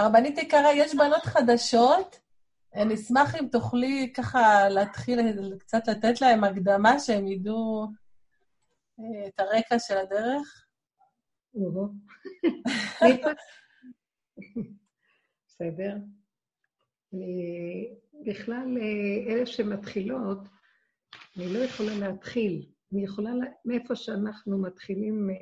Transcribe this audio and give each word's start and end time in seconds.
הרבנית 0.00 0.38
יקרה, 0.38 0.72
יש 0.72 0.94
בנות 0.94 1.22
חדשות. 1.22 2.20
אני 2.74 2.94
אשמח 2.94 3.34
אם 3.34 3.46
תוכלי 3.52 4.12
ככה 4.16 4.68
להתחיל 4.68 5.20
קצת 5.58 5.88
לתת 5.88 6.20
להם 6.20 6.44
הקדמה, 6.44 6.98
שהם 6.98 7.28
ידעו 7.28 7.86
אה, 9.00 9.28
את 9.28 9.40
הרקע 9.40 9.78
של 9.78 9.96
הדרך. 9.96 10.66
בסדר. 15.46 15.96
בכלל, 18.26 18.78
אה, 18.80 19.32
אלה 19.32 19.46
שמתחילות, 19.46 20.38
אני 21.36 21.52
לא 21.52 21.58
יכולה 21.58 21.94
להתחיל. 21.94 22.66
אני 22.92 23.04
יכולה, 23.04 23.30
מאיפה 23.64 23.96
שאנחנו 23.96 24.58
מתחילים, 24.58 25.30
אה, 25.30 25.36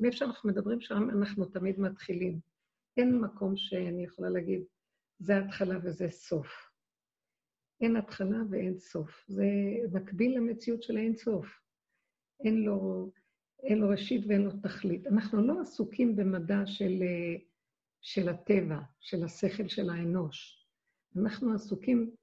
מאיפה 0.00 0.16
שאנחנו 0.16 0.50
מדברים 0.50 0.80
שם, 0.80 1.10
אנחנו 1.10 1.44
תמיד 1.44 1.80
מתחילים. 1.80 2.51
אין 2.96 3.20
מקום 3.20 3.56
שאני 3.56 4.04
יכולה 4.04 4.30
להגיד, 4.30 4.62
זה 5.18 5.38
התחלה 5.38 5.78
וזה 5.82 6.10
סוף. 6.10 6.72
אין 7.80 7.96
התחלה 7.96 8.38
ואין 8.50 8.78
סוף. 8.78 9.24
זה 9.28 9.44
מקביל 9.92 10.36
למציאות 10.36 10.82
של 10.82 10.96
האין 10.96 11.16
סוף. 11.16 11.46
אין 12.44 12.62
לו, 12.62 13.10
אין 13.62 13.78
לו 13.78 13.88
ראשית 13.88 14.24
ואין 14.28 14.42
לו 14.42 14.50
תכלית. 14.62 15.06
אנחנו 15.06 15.46
לא 15.46 15.60
עסוקים 15.60 16.16
במדע 16.16 16.66
של, 16.66 17.02
אה, 17.02 17.36
של 18.00 18.28
הטבע, 18.28 18.78
של 19.00 19.24
השכל 19.24 19.68
של 19.68 19.90
האנוש. 19.90 20.66
אנחנו 21.16 21.54
עסוקים 21.54 22.14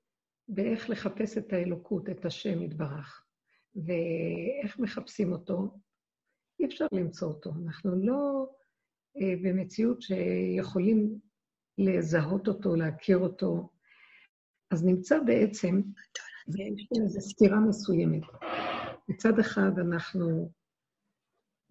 באיך 0.48 0.90
לחפש 0.90 1.38
את 1.38 1.54
האלוקות, 1.54 2.10
את 2.10 2.26
השם 2.26 2.62
יתברך. 2.62 3.26
ואיך 3.76 4.80
מחפשים 4.80 5.32
אותו? 5.32 5.80
אי 6.60 6.66
אפשר 6.66 6.86
למצוא 6.92 7.28
אותו. 7.28 7.52
אנחנו 7.66 8.06
לא 8.06 8.50
במציאות 9.16 10.02
שיכולים 10.02 11.20
לזהות 11.78 12.48
אותו, 12.48 12.76
להכיר 12.76 13.18
אותו. 13.18 13.70
אז 14.72 14.86
נמצא 14.86 15.20
בעצם, 15.20 15.82
ויש 16.48 16.88
איזו 17.04 17.22
סתירה 17.22 17.60
מסוימת. 17.60 18.24
מצד 19.10 19.40
אחד 19.40 19.80
אנחנו 19.80 20.52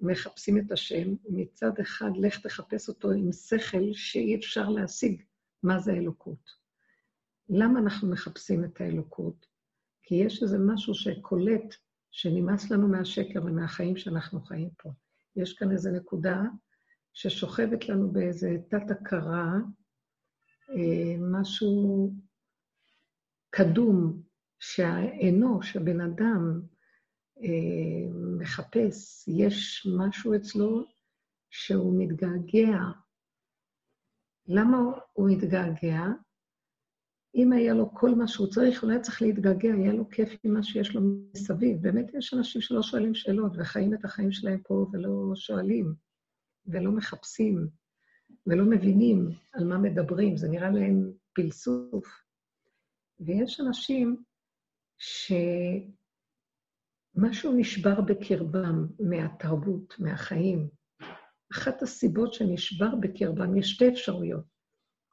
מחפשים 0.00 0.58
את 0.58 0.72
השם, 0.72 1.14
מצד 1.28 1.80
אחד 1.80 2.10
לך 2.16 2.40
תחפש 2.40 2.88
אותו 2.88 3.10
עם 3.10 3.32
שכל 3.32 3.92
שאי 3.92 4.36
אפשר 4.36 4.68
להשיג 4.68 5.22
מה 5.62 5.78
זה 5.78 5.92
האלוקות. 5.92 6.50
למה 7.48 7.80
אנחנו 7.80 8.10
מחפשים 8.10 8.64
את 8.64 8.80
האלוקות? 8.80 9.46
כי 10.02 10.14
יש 10.14 10.42
איזה 10.42 10.58
משהו 10.58 10.94
שקולט 10.94 11.74
שנמאס 12.10 12.70
לנו 12.70 12.88
מהשקר 12.88 13.44
ומהחיים 13.44 13.96
שאנחנו 13.96 14.40
חיים 14.40 14.70
פה. 14.78 14.90
יש 15.36 15.52
כאן 15.52 15.72
איזו 15.72 15.90
נקודה 15.90 16.42
ששוכבת 17.20 17.88
לנו 17.88 18.10
באיזה 18.10 18.56
תת-הכרה, 18.68 19.52
אה, 20.70 21.16
משהו 21.18 22.12
קדום, 23.50 24.22
שהאנוש, 24.58 25.76
הבן 25.76 26.00
אדם, 26.00 26.60
אה, 27.42 28.12
מחפש, 28.38 29.28
יש 29.28 29.88
משהו 29.98 30.34
אצלו 30.34 30.84
שהוא 31.50 32.02
מתגעגע. 32.02 32.78
למה 34.46 34.78
הוא 35.12 35.30
מתגעגע? 35.30 36.04
אם 37.34 37.52
היה 37.52 37.74
לו 37.74 37.94
כל 37.94 38.14
מה 38.14 38.28
שהוא 38.28 38.46
צריך, 38.46 38.82
הוא 38.82 38.88
לא 38.88 38.94
היה 38.94 39.02
צריך 39.02 39.22
להתגעגע, 39.22 39.74
היה 39.74 39.92
לו 39.92 40.08
כיף 40.08 40.28
עם 40.44 40.52
מה 40.52 40.62
שיש 40.62 40.94
לו 40.94 41.00
מסביב. 41.34 41.82
באמת 41.82 42.14
יש 42.14 42.34
אנשים 42.34 42.60
שלא 42.60 42.82
שואלים 42.82 43.14
שאלות 43.14 43.52
וחיים 43.58 43.94
את 43.94 44.04
החיים 44.04 44.32
שלהם 44.32 44.60
פה 44.62 44.86
ולא 44.92 45.32
שואלים, 45.34 46.07
ולא 46.68 46.92
מחפשים, 46.92 47.68
ולא 48.46 48.64
מבינים 48.64 49.28
על 49.52 49.64
מה 49.64 49.78
מדברים, 49.78 50.36
זה 50.36 50.48
נראה 50.48 50.70
להם 50.70 51.12
פלסוף. 51.32 52.06
ויש 53.20 53.60
אנשים 53.60 54.22
שמשהו 57.16 57.52
נשבר 57.56 58.00
בקרבם 58.00 58.86
מהתרבות, 59.00 59.94
מהחיים. 59.98 60.68
אחת 61.52 61.82
הסיבות 61.82 62.34
שנשבר 62.34 62.94
בקרבם, 63.00 63.56
יש 63.56 63.70
שתי 63.70 63.88
אפשרויות. 63.88 64.44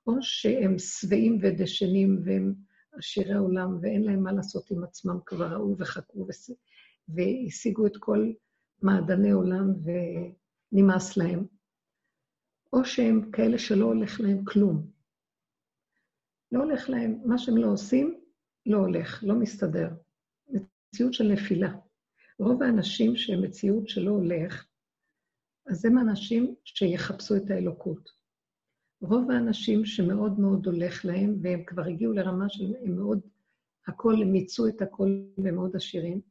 או 0.08 0.14
שהם 0.22 0.80
שבעים 0.80 1.40
ודשנים 1.42 2.22
והם 2.26 2.54
עשירי 2.92 3.34
עולם 3.34 3.78
ואין 3.82 4.04
להם 4.04 4.24
מה 4.24 4.32
לעשות 4.32 4.72
עם 4.72 4.84
עצמם, 4.84 5.20
כבר 5.26 5.48
ראו 5.48 5.76
וחקרו 5.78 6.28
והשיגו 7.08 7.88
את 7.88 7.98
כל 8.00 8.32
מעדני 8.82 9.32
עולם 9.32 9.74
ונמאס 10.72 11.18
להם, 11.18 11.46
או 12.74 12.86
שהם 12.86 13.32
כאלה 13.32 13.60
שלא 13.60 13.86
הולך 13.86 14.20
להם 14.20 14.46
כלום. 14.46 14.92
לא 16.52 16.64
הולך 16.64 16.90
להם, 16.90 17.22
מה 17.26 17.38
שהם 17.38 17.58
לא 17.58 17.68
עושים, 17.68 18.22
לא 18.66 18.78
הולך, 18.78 19.24
לא 19.24 19.36
מסתדר. 19.36 19.90
מציאות 20.48 21.14
של 21.14 21.28
נפילה. 21.28 21.74
רוב 22.40 22.64
האנשים 22.64 23.16
שהם 23.16 23.42
מציאות 23.42 23.90
שלא 23.90 24.12
הולך, 24.12 24.66
אז 25.68 25.86
הם 25.86 25.98
אנשים 25.98 26.56
שיחפשו 26.64 27.36
את 27.36 27.50
האלוקות. 27.50 28.10
רוב 29.02 29.32
האנשים 29.32 29.86
שמאוד 29.86 30.40
מאוד 30.40 30.66
הולך 30.66 31.06
להם, 31.06 31.36
והם 31.42 31.64
כבר 31.66 31.84
הגיעו 31.84 32.14
לרמה 32.14 32.50
של, 32.50 32.74
הם 32.84 32.96
מאוד, 32.96 33.20
הכל, 33.88 34.16
מיצו 34.26 34.68
את 34.68 34.82
הכל 34.82 35.10
והם 35.38 35.56
מאוד 35.56 35.76
עשירים, 35.76 36.22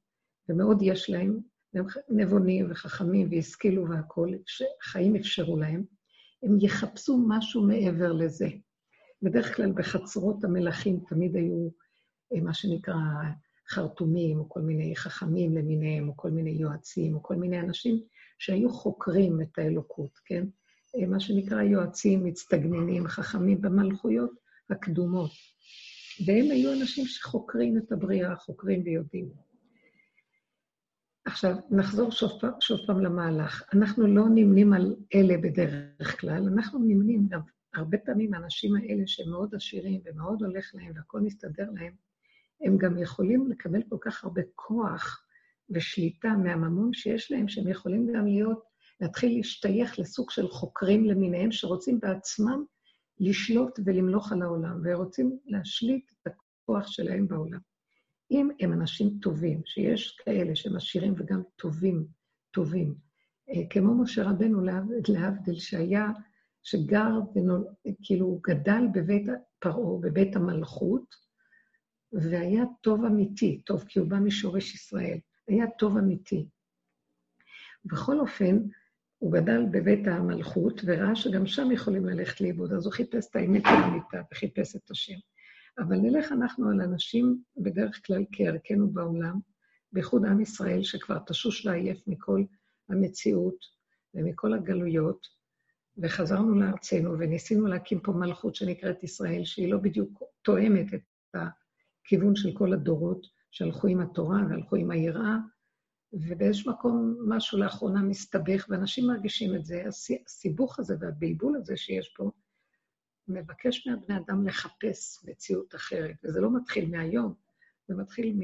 ומאוד 0.48 0.78
יש 0.82 1.10
להם, 1.10 1.40
והם 1.74 1.86
נבונים 2.08 2.70
וחכמים 2.70 3.28
והשכילו 3.30 3.88
והכול, 3.88 4.38
חיים 4.82 5.16
אפשרו 5.16 5.56
להם, 5.56 5.84
הם 6.42 6.58
יחפשו 6.60 7.24
משהו 7.28 7.62
מעבר 7.62 8.12
לזה. 8.12 8.48
בדרך 9.22 9.56
כלל 9.56 9.72
בחצרות 9.72 10.44
המלכים 10.44 11.00
תמיד 11.08 11.36
היו 11.36 11.68
אה, 12.34 12.40
מה 12.40 12.54
שנקרא 12.54 12.94
חרטומים, 13.68 14.38
או 14.38 14.48
כל 14.48 14.60
מיני 14.60 14.96
חכמים 14.96 15.56
למיניהם, 15.56 16.08
או 16.08 16.16
כל 16.16 16.30
מיני 16.30 16.50
יועצים, 16.50 17.14
או 17.14 17.22
כל 17.22 17.36
מיני 17.36 17.60
אנשים 17.60 18.00
שהיו 18.38 18.70
חוקרים 18.70 19.42
את 19.42 19.58
האלוקות, 19.58 20.18
כן? 20.24 20.44
אה, 20.96 21.06
מה 21.06 21.20
שנקרא 21.20 21.62
יועצים 21.62 22.24
מצטגננים, 22.24 23.06
חכמים 23.06 23.60
במלכויות 23.60 24.30
הקדומות. 24.70 25.30
והם 26.26 26.50
היו 26.50 26.72
אנשים 26.72 27.06
שחוקרים 27.06 27.78
את 27.78 27.92
הבריאה, 27.92 28.36
חוקרים 28.36 28.82
ויודעים. 28.84 29.43
עכשיו, 31.24 31.54
נחזור 31.70 32.10
שוב, 32.10 32.30
שוב 32.60 32.80
פעם 32.86 33.00
למהלך. 33.00 33.62
אנחנו 33.72 34.06
לא 34.06 34.24
נמנים 34.34 34.72
על 34.72 34.96
אלה 35.14 35.36
בדרך 35.38 36.20
כלל, 36.20 36.48
אנחנו 36.48 36.78
נמנים 36.78 37.28
גם 37.28 37.40
הרבה 37.74 37.98
פעמים 37.98 38.34
האנשים 38.34 38.76
האלה 38.76 39.02
שהם 39.06 39.30
מאוד 39.30 39.54
עשירים 39.54 40.00
ומאוד 40.04 40.42
הולך 40.42 40.70
להם 40.74 40.92
והכול 40.96 41.20
מסתדר 41.20 41.70
להם, 41.70 41.92
הם 42.60 42.78
גם 42.78 42.98
יכולים 42.98 43.50
לקבל 43.50 43.82
כל 43.88 43.96
כך 44.00 44.24
הרבה 44.24 44.42
כוח 44.54 45.26
ושליטה 45.70 46.28
מהממון 46.28 46.92
שיש 46.92 47.32
להם, 47.32 47.48
שהם 47.48 47.68
יכולים 47.68 48.12
גם 48.12 48.26
להיות 48.26 48.62
להתחיל 49.00 49.36
להשתייך 49.36 49.98
לסוג 49.98 50.30
של 50.30 50.48
חוקרים 50.48 51.04
למיניהם 51.04 51.52
שרוצים 51.52 52.00
בעצמם 52.00 52.64
לשלוט 53.20 53.78
ולמלוך 53.84 54.32
על 54.32 54.42
העולם, 54.42 54.80
ורוצים 54.84 55.38
להשליט 55.44 56.12
את 56.22 56.32
הכוח 56.32 56.86
שלהם 56.86 57.28
בעולם. 57.28 57.73
אם 58.30 58.48
הם 58.60 58.72
אנשים 58.72 59.18
טובים, 59.22 59.60
שיש 59.64 60.16
כאלה 60.24 60.56
שהם 60.56 60.76
עשירים 60.76 61.14
וגם 61.16 61.42
טובים, 61.56 62.06
טובים, 62.50 62.94
אה, 63.48 63.62
כמו 63.70 64.02
משה 64.02 64.22
רבנו 64.22 64.60
להבדיל, 65.08 65.58
שהיה, 65.58 66.06
שגר, 66.62 67.10
ונול, 67.34 67.64
כאילו 68.02 68.40
גדל 68.42 68.84
בבית 68.94 69.26
פרעה, 69.58 70.00
בבית 70.00 70.36
המלכות, 70.36 71.14
והיה 72.12 72.64
טוב 72.80 73.04
אמיתי, 73.04 73.60
טוב 73.66 73.84
כי 73.88 73.98
הוא 73.98 74.08
בא 74.08 74.16
משורש 74.16 74.74
ישראל, 74.74 75.18
היה 75.48 75.66
טוב 75.78 75.96
אמיתי. 75.96 76.48
בכל 77.84 78.20
אופן, 78.20 78.58
הוא 79.18 79.32
גדל 79.32 79.66
בבית 79.72 80.06
המלכות 80.06 80.80
וראה 80.84 81.16
שגם 81.16 81.46
שם 81.46 81.72
יכולים 81.72 82.06
ללכת 82.06 82.40
לאיבוד, 82.40 82.72
אז 82.72 82.86
הוא 82.86 82.92
חיפש 82.92 83.26
את 83.30 83.36
האמת 83.36 83.62
האמיתה 83.64 84.22
וחיפש 84.32 84.76
את 84.76 84.90
השם. 84.90 85.18
אבל 85.78 85.96
נלך 85.96 86.32
אנחנו 86.32 86.70
על 86.70 86.80
אנשים, 86.80 87.42
בדרך 87.56 88.06
כלל 88.06 88.24
כערכנו 88.32 88.90
בעולם, 88.90 89.40
בייחוד 89.92 90.24
עם 90.24 90.40
ישראל, 90.40 90.82
שכבר 90.82 91.18
תשוש 91.18 91.66
לעייף 91.66 92.02
מכל 92.06 92.44
המציאות 92.88 93.56
ומכל 94.14 94.54
הגלויות, 94.54 95.26
וחזרנו 95.98 96.54
לארצנו 96.54 97.18
וניסינו 97.18 97.66
להקים 97.66 98.00
פה 98.00 98.12
מלכות 98.12 98.54
שנקראת 98.54 99.02
ישראל, 99.04 99.44
שהיא 99.44 99.72
לא 99.72 99.78
בדיוק 99.78 100.22
תואמת 100.42 100.94
את 100.94 101.00
הכיוון 101.34 102.36
של 102.36 102.52
כל 102.54 102.72
הדורות 102.72 103.26
שהלכו 103.50 103.86
עם 103.86 104.00
התורה 104.00 104.40
והלכו 104.48 104.76
עם 104.76 104.90
היראה, 104.90 105.36
ובאיזשהו 106.12 106.72
מקום 106.72 107.16
משהו 107.28 107.58
לאחרונה 107.58 108.02
מסתבך, 108.02 108.66
ואנשים 108.68 109.06
מרגישים 109.06 109.54
את 109.54 109.64
זה. 109.64 109.84
הסיבוך 110.26 110.78
הזה 110.78 110.94
והבלבול 111.00 111.56
הזה 111.56 111.76
שיש 111.76 112.14
פה, 112.16 112.30
מבקש 113.28 113.86
מהבני 113.86 114.16
אדם 114.16 114.46
לחפש 114.46 115.24
מציאות 115.24 115.74
אחרת, 115.74 116.16
וזה 116.24 116.40
לא 116.40 116.56
מתחיל 116.56 116.90
מהיום, 116.90 117.34
זה 117.88 117.94
מתחיל 117.94 118.36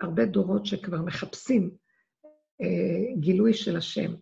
מהרבה 0.00 0.24
דורות 0.24 0.66
שכבר 0.66 1.02
מחפשים 1.02 1.70
אה, 2.62 3.20
גילוי 3.20 3.54
של 3.54 3.76
השם. 3.76 4.14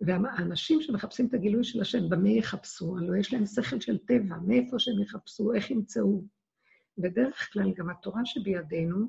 והאנשים 0.00 0.82
שמחפשים 0.82 1.26
את 1.26 1.34
הגילוי 1.34 1.64
של 1.64 1.80
השם, 1.80 2.08
במה 2.08 2.30
יחפשו? 2.30 2.98
הלוא 2.98 3.16
יש 3.16 3.32
להם 3.32 3.46
שכל 3.46 3.80
של 3.80 3.98
טבע, 3.98 4.36
מאיפה 4.46 4.78
שהם 4.78 5.02
יחפשו, 5.02 5.54
איך 5.54 5.70
ימצאו. 5.70 6.24
בדרך 6.98 7.52
כלל 7.52 7.72
גם 7.76 7.90
התורה 7.90 8.24
שבידינו, 8.24 9.06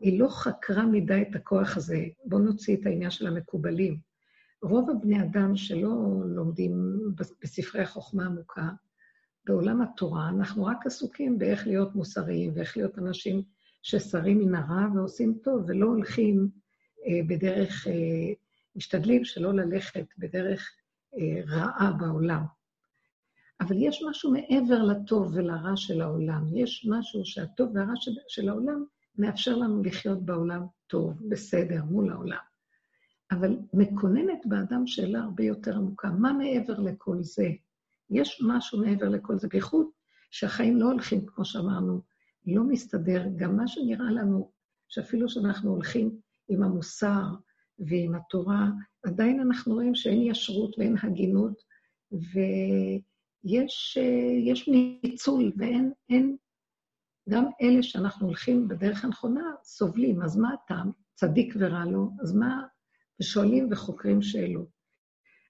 היא 0.00 0.20
לא 0.20 0.28
חקרה 0.28 0.86
מדי 0.86 1.24
את 1.30 1.36
הכוח 1.36 1.76
הזה. 1.76 2.04
בואו 2.24 2.40
נוציא 2.40 2.76
את 2.76 2.86
העניין 2.86 3.10
של 3.10 3.26
המקובלים. 3.26 4.11
רוב 4.62 4.90
הבני 4.90 5.22
אדם 5.22 5.56
שלא 5.56 6.22
לומדים 6.26 7.00
בספרי 7.42 7.82
החוכמה 7.82 8.26
עמוקה, 8.26 8.68
בעולם 9.44 9.82
התורה, 9.82 10.28
אנחנו 10.28 10.64
רק 10.64 10.86
עסוקים 10.86 11.38
באיך 11.38 11.66
להיות 11.66 11.94
מוסריים 11.94 12.52
ואיך 12.54 12.76
להיות 12.76 12.98
אנשים 12.98 13.42
ששרים 13.82 14.38
מן 14.38 14.54
הרע 14.54 14.86
ועושים 14.94 15.38
טוב, 15.42 15.64
ולא 15.66 15.86
הולכים 15.86 16.48
אה, 17.06 17.20
בדרך, 17.26 17.86
אה, 17.86 18.32
משתדלים 18.76 19.24
שלא 19.24 19.54
ללכת 19.54 20.06
בדרך 20.18 20.70
אה, 21.18 21.42
רעה 21.48 21.92
בעולם. 21.92 22.44
אבל 23.60 23.76
יש 23.78 24.02
משהו 24.08 24.32
מעבר 24.32 24.82
לטוב 24.82 25.30
ולרע 25.34 25.76
של 25.76 26.00
העולם. 26.00 26.56
יש 26.56 26.86
משהו 26.90 27.24
שהטוב 27.24 27.70
והרע 27.74 27.92
של, 27.96 28.10
של 28.28 28.48
העולם 28.48 28.84
מאפשר 29.18 29.56
לנו 29.56 29.82
לחיות 29.82 30.24
בעולם 30.24 30.66
טוב, 30.86 31.28
בסדר, 31.28 31.84
מול 31.84 32.12
העולם. 32.12 32.51
אבל 33.32 33.58
מקוננת 33.72 34.46
באדם 34.46 34.86
שאלה 34.86 35.20
הרבה 35.20 35.44
יותר 35.44 35.76
עמוקה, 35.76 36.10
מה 36.10 36.32
מעבר 36.32 36.80
לכל 36.80 37.22
זה? 37.22 37.48
יש 38.10 38.42
משהו 38.46 38.80
מעבר 38.80 39.08
לכל 39.08 39.38
זה, 39.38 39.48
בייחוד 39.48 39.86
שהחיים 40.30 40.76
לא 40.76 40.86
הולכים, 40.86 41.26
כמו 41.26 41.44
שאמרנו, 41.44 42.00
לא 42.46 42.64
מסתדר. 42.64 43.24
גם 43.36 43.56
מה 43.56 43.68
שנראה 43.68 44.10
לנו, 44.10 44.52
שאפילו 44.88 45.28
שאנחנו 45.28 45.70
הולכים 45.70 46.20
עם 46.48 46.62
המוסר 46.62 47.22
ועם 47.78 48.14
התורה, 48.14 48.70
עדיין 49.04 49.40
אנחנו 49.40 49.74
רואים 49.74 49.94
שאין 49.94 50.22
ישרות 50.22 50.78
ואין 50.78 50.96
הגינות, 51.02 51.62
ויש 53.44 54.68
ניצול 54.68 55.52
ואין, 55.56 55.92
אין, 56.08 56.36
גם 57.28 57.44
אלה 57.62 57.82
שאנחנו 57.82 58.26
הולכים 58.26 58.68
בדרך 58.68 59.04
הנכונה 59.04 59.44
סובלים, 59.64 60.22
אז 60.22 60.36
מה 60.36 60.52
הטעם? 60.52 60.90
צדיק 61.14 61.54
ורע 61.58 61.84
לו, 61.84 62.10
אז 62.20 62.34
מה? 62.34 62.62
ושואלים 63.20 63.68
וחוקרים 63.72 64.22
שאלות. 64.22 64.68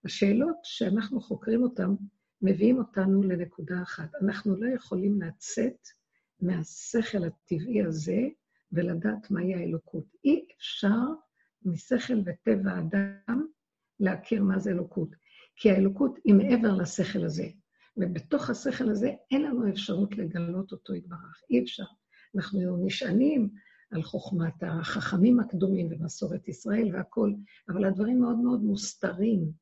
השאלות 0.05 0.57
שאנחנו 0.63 1.21
חוקרים 1.21 1.63
אותן, 1.63 1.95
מביאים 2.43 2.79
אותנו 2.79 3.23
לנקודה 3.23 3.83
אחת. 3.83 4.11
אנחנו 4.23 4.57
לא 4.57 4.75
יכולים 4.75 5.23
לצאת 5.23 5.89
מהשכל 6.41 7.25
הטבעי 7.25 7.83
הזה 7.83 8.19
ולדעת 8.73 9.31
מהי 9.31 9.55
האלוקות. 9.55 10.05
אי 10.25 10.47
אפשר 10.57 10.99
משכל 11.65 12.19
וטבע 12.27 12.79
אדם 12.79 13.47
להכיר 14.01 14.43
מה 14.43 14.59
זה 14.59 14.71
אלוקות, 14.71 15.09
כי 15.57 15.71
האלוקות 15.71 16.19
היא 16.25 16.35
מעבר 16.35 16.75
לשכל 16.75 17.25
הזה, 17.25 17.47
ובתוך 17.97 18.51
השכל 18.51 18.89
הזה 18.89 19.11
אין 19.31 19.43
לנו 19.43 19.69
אפשרות 19.69 20.17
לגלות 20.17 20.73
אותו 20.73 20.95
יתברך, 20.95 21.43
אי 21.51 21.63
אפשר. 21.63 21.85
אנחנו 22.37 22.87
נשענים 22.87 23.51
על 23.93 24.03
חוכמת 24.03 24.63
החכמים 24.63 25.41
הקדומים 25.41 25.89
ומסורת 25.91 26.49
ישראל 26.49 26.89
והכול, 26.93 27.35
אבל 27.69 27.85
הדברים 27.85 28.21
מאוד 28.21 28.39
מאוד 28.39 28.63
מוסתרים 28.63 29.53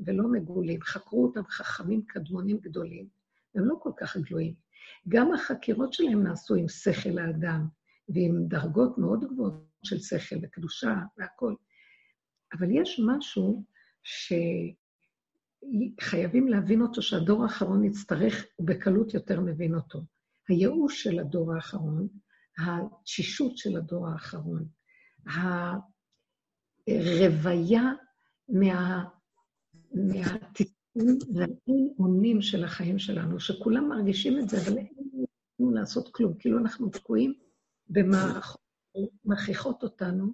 ולא 0.00 0.28
מגולים. 0.32 0.82
חקרו 0.82 1.24
אותם 1.24 1.42
חכמים 1.44 2.02
קדמונים 2.06 2.58
גדולים, 2.58 3.08
הם 3.54 3.64
לא 3.64 3.74
כל 3.82 3.90
כך 3.96 4.16
גלויים. 4.16 4.54
גם 5.08 5.32
החקירות 5.32 5.92
שלהם 5.92 6.22
נעשו 6.22 6.54
עם 6.54 6.68
שכל 6.68 7.18
האדם, 7.18 7.66
ועם 8.08 8.46
דרגות 8.48 8.98
מאוד 8.98 9.24
גבוהות 9.24 9.66
של 9.84 9.98
שכל 9.98 10.36
וקדושה 10.42 10.94
והכול. 11.18 11.56
אבל 12.52 12.70
יש 12.70 13.00
משהו 13.06 13.64
שחייבים 16.00 16.48
להבין 16.48 16.82
אותו, 16.82 17.02
שהדור 17.02 17.42
האחרון 17.42 17.84
יצטרך, 17.84 18.46
ובקלות 18.58 19.14
יותר 19.14 19.40
מבין 19.40 19.74
אותו. 19.74 20.02
הייאוש 20.48 21.02
של 21.02 21.18
הדור 21.18 21.54
האחרון, 21.54 22.08
התשישות 22.58 23.58
של 23.58 23.76
הדור 23.76 24.08
האחרון, 24.08 24.64
הרוויה 26.86 27.82
מה, 28.48 29.04
מהתיקון 29.94 31.18
והאין 31.34 31.94
אונים 31.98 32.42
של 32.42 32.64
החיים 32.64 32.98
שלנו, 32.98 33.40
שכולם 33.40 33.88
מרגישים 33.88 34.38
את 34.38 34.48
זה, 34.48 34.56
אבל 34.56 34.78
אין 34.78 34.88
לנו 35.60 35.70
לעשות 35.70 36.08
כלום, 36.14 36.34
כאילו 36.38 36.58
אנחנו 36.58 36.90
תקועים 36.90 37.34
במערכות 37.88 38.62
מכריחות 39.24 39.82
אותנו 39.82 40.32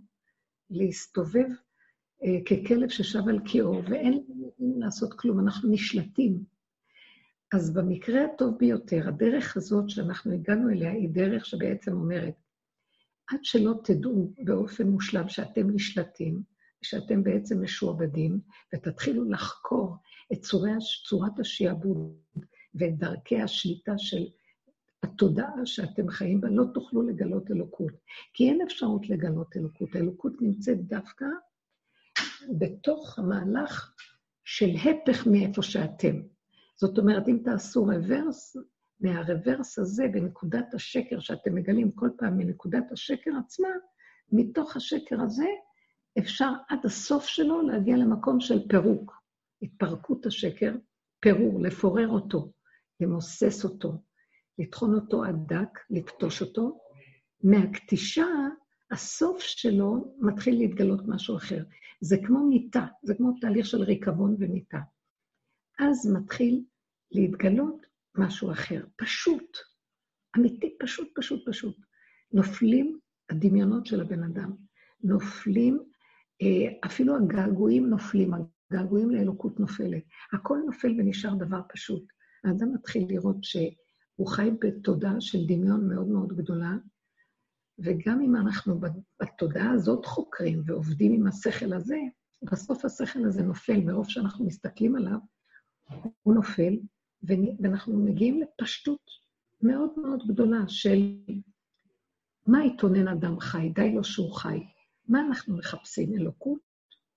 להסתובב 0.70 1.46
אה, 2.22 2.38
ככלב 2.46 2.88
ששב 2.88 3.28
על 3.28 3.40
קיאו, 3.44 3.82
ואין 3.84 4.12
לנו 4.12 4.80
לעשות 4.80 5.14
כלום, 5.14 5.40
אנחנו 5.40 5.70
נשלטים. 5.72 6.44
אז 7.54 7.74
במקרה 7.74 8.24
הטוב 8.24 8.58
ביותר, 8.58 9.08
הדרך 9.08 9.56
הזאת 9.56 9.90
שאנחנו 9.90 10.32
הגענו 10.32 10.70
אליה 10.70 10.92
היא 10.92 11.08
דרך 11.08 11.46
שבעצם 11.46 11.92
אומרת, 11.92 12.34
עד 13.26 13.38
שלא 13.42 13.74
תדעו 13.84 14.32
באופן 14.44 14.88
מושלם 14.88 15.28
שאתם 15.28 15.70
נשלטים, 15.70 16.42
שאתם 16.82 17.22
בעצם 17.22 17.62
משועבדים, 17.62 18.40
ותתחילו 18.74 19.30
לחקור 19.30 19.96
את 20.32 20.40
צורי, 20.40 20.70
צורת 21.08 21.40
השעבוד 21.40 22.14
ואת 22.74 22.98
דרכי 22.98 23.40
השליטה 23.40 23.92
של 23.98 24.26
התודעה 25.02 25.66
שאתם 25.66 26.08
חיים 26.08 26.40
בה, 26.40 26.48
לא 26.50 26.64
תוכלו 26.74 27.02
לגלות 27.02 27.50
אלוקות. 27.50 27.92
כי 28.34 28.48
אין 28.48 28.62
אפשרות 28.62 29.08
לגלות 29.08 29.56
אלוקות. 29.56 29.94
האלוקות 29.94 30.32
נמצאת 30.40 30.86
דווקא 30.86 31.26
בתוך 32.58 33.18
המהלך 33.18 33.94
של 34.44 34.70
הפך 34.76 35.26
מאיפה 35.26 35.62
שאתם. 35.62 36.20
זאת 36.80 36.98
אומרת, 36.98 37.28
אם 37.28 37.38
תעשו 37.44 37.84
רוורס, 37.84 38.56
מהרוורס 39.00 39.78
הזה 39.78 40.04
בנקודת 40.12 40.74
השקר 40.74 41.20
שאתם 41.20 41.54
מגלים 41.54 41.92
כל 41.92 42.10
פעם 42.18 42.38
מנקודת 42.38 42.92
השקר 42.92 43.30
עצמה, 43.44 43.68
מתוך 44.32 44.76
השקר 44.76 45.20
הזה 45.20 45.46
אפשר 46.18 46.52
עד 46.68 46.78
הסוף 46.84 47.26
שלו 47.26 47.62
להגיע 47.62 47.96
למקום 47.96 48.40
של 48.40 48.68
פירוק. 48.68 49.12
התפרקות 49.62 50.26
השקר, 50.26 50.74
פירור, 51.20 51.62
לפורר 51.62 52.08
אותו, 52.08 52.52
למוסס 53.00 53.64
אותו, 53.64 53.92
לטחון 54.58 54.94
אותו 54.94 55.24
עד 55.24 55.36
דק, 55.46 55.78
לכתוש 55.90 56.42
אותו. 56.42 56.78
מהכתישה, 57.42 58.26
הסוף 58.90 59.40
שלו 59.40 60.14
מתחיל 60.18 60.58
להתגלות 60.58 61.00
משהו 61.06 61.36
אחר. 61.36 61.64
זה 62.00 62.16
כמו 62.26 62.46
מיטה, 62.46 62.86
זה 63.02 63.14
כמו 63.14 63.32
תהליך 63.40 63.66
של 63.66 63.82
ריקבון 63.82 64.36
ומיטה. 64.38 64.78
אז 65.78 66.10
מתחיל 66.12 66.64
להתגלות 67.12 67.86
משהו 68.16 68.52
אחר, 68.52 68.84
פשוט, 68.96 69.56
אמיתי, 70.36 70.76
פשוט, 70.80 71.08
פשוט, 71.16 71.48
פשוט. 71.48 71.76
נופלים 72.32 72.98
הדמיונות 73.30 73.86
של 73.86 74.00
הבן 74.00 74.22
אדם, 74.22 74.52
נופלים, 75.02 75.78
אה, 76.42 76.86
אפילו 76.86 77.16
הגעגועים 77.16 77.90
נופלים, 77.90 78.30
הגעגועים 78.70 79.10
לאלוקות 79.10 79.60
נופלת. 79.60 80.02
הכל 80.32 80.58
נופל 80.66 80.94
ונשאר 80.98 81.34
דבר 81.34 81.60
פשוט. 81.72 82.06
האדם 82.44 82.74
מתחיל 82.74 83.06
לראות 83.08 83.44
שהוא 83.44 84.28
חי 84.28 84.50
בתודעה 84.60 85.20
של 85.20 85.38
דמיון 85.46 85.88
מאוד 85.88 86.08
מאוד 86.08 86.36
גדולה, 86.36 86.76
וגם 87.78 88.20
אם 88.20 88.36
אנחנו 88.36 88.80
בתודעה 89.22 89.70
הזאת 89.70 90.06
חוקרים 90.06 90.62
ועובדים 90.66 91.12
עם 91.12 91.26
השכל 91.26 91.72
הזה, 91.72 91.98
בסוף 92.52 92.84
השכל 92.84 93.24
הזה 93.24 93.42
נופל, 93.42 93.80
מרוב 93.80 94.08
שאנחנו 94.08 94.46
מסתכלים 94.46 94.96
עליו, 94.96 95.18
הוא 96.22 96.34
נופל, 96.34 96.78
ואנחנו 97.22 97.98
מגיעים 97.98 98.40
לפשטות 98.40 99.10
מאוד 99.62 99.90
מאוד 99.96 100.22
גדולה 100.28 100.68
של 100.68 101.18
מה 102.46 102.64
יתונן 102.64 103.08
אדם 103.08 103.40
חי, 103.40 103.68
די 103.74 103.92
לו 103.94 104.04
שהוא 104.04 104.32
חי. 104.32 104.58
מה 105.08 105.20
אנחנו 105.20 105.56
מחפשים? 105.56 106.14
אלוקות? 106.14 106.60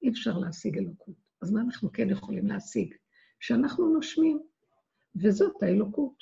אי 0.03 0.09
אפשר 0.09 0.37
להשיג 0.37 0.77
אלוקות. 0.77 1.15
אז 1.41 1.51
מה 1.51 1.61
אנחנו 1.61 1.91
כן 1.91 2.09
יכולים 2.09 2.47
להשיג? 2.47 2.93
שאנחנו 3.39 3.93
נושמים, 3.93 4.39
וזאת 5.15 5.63
האלוקות. 5.63 6.15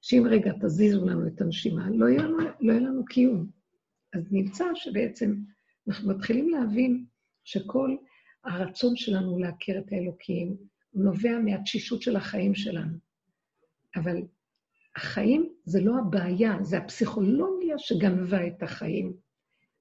שאם 0.00 0.26
רגע 0.30 0.52
תזיזו 0.60 1.06
לנו 1.06 1.26
את 1.26 1.40
הנשימה, 1.40 1.90
לא 1.90 2.06
יהיה 2.06 2.22
לנו, 2.22 2.38
לא 2.60 2.72
יהיה 2.72 2.80
לנו 2.80 3.04
קיום. 3.04 3.46
אז 4.14 4.32
נמצא 4.32 4.64
שבעצם 4.74 5.34
אנחנו 5.88 6.08
מתחילים 6.08 6.48
להבין 6.48 7.04
שכל 7.44 7.96
הרצון 8.44 8.96
שלנו 8.96 9.38
להכיר 9.38 9.78
את 9.78 9.92
האלוקים 9.92 10.56
נובע 10.94 11.38
מהתשישות 11.38 12.02
של 12.02 12.16
החיים 12.16 12.54
שלנו. 12.54 12.98
אבל 13.96 14.16
החיים 14.96 15.52
זה 15.64 15.80
לא 15.80 15.98
הבעיה, 15.98 16.56
זה 16.62 16.78
הפסיכולוגיה 16.78 17.78
שגנבה 17.78 18.46
את 18.46 18.62
החיים. 18.62 19.12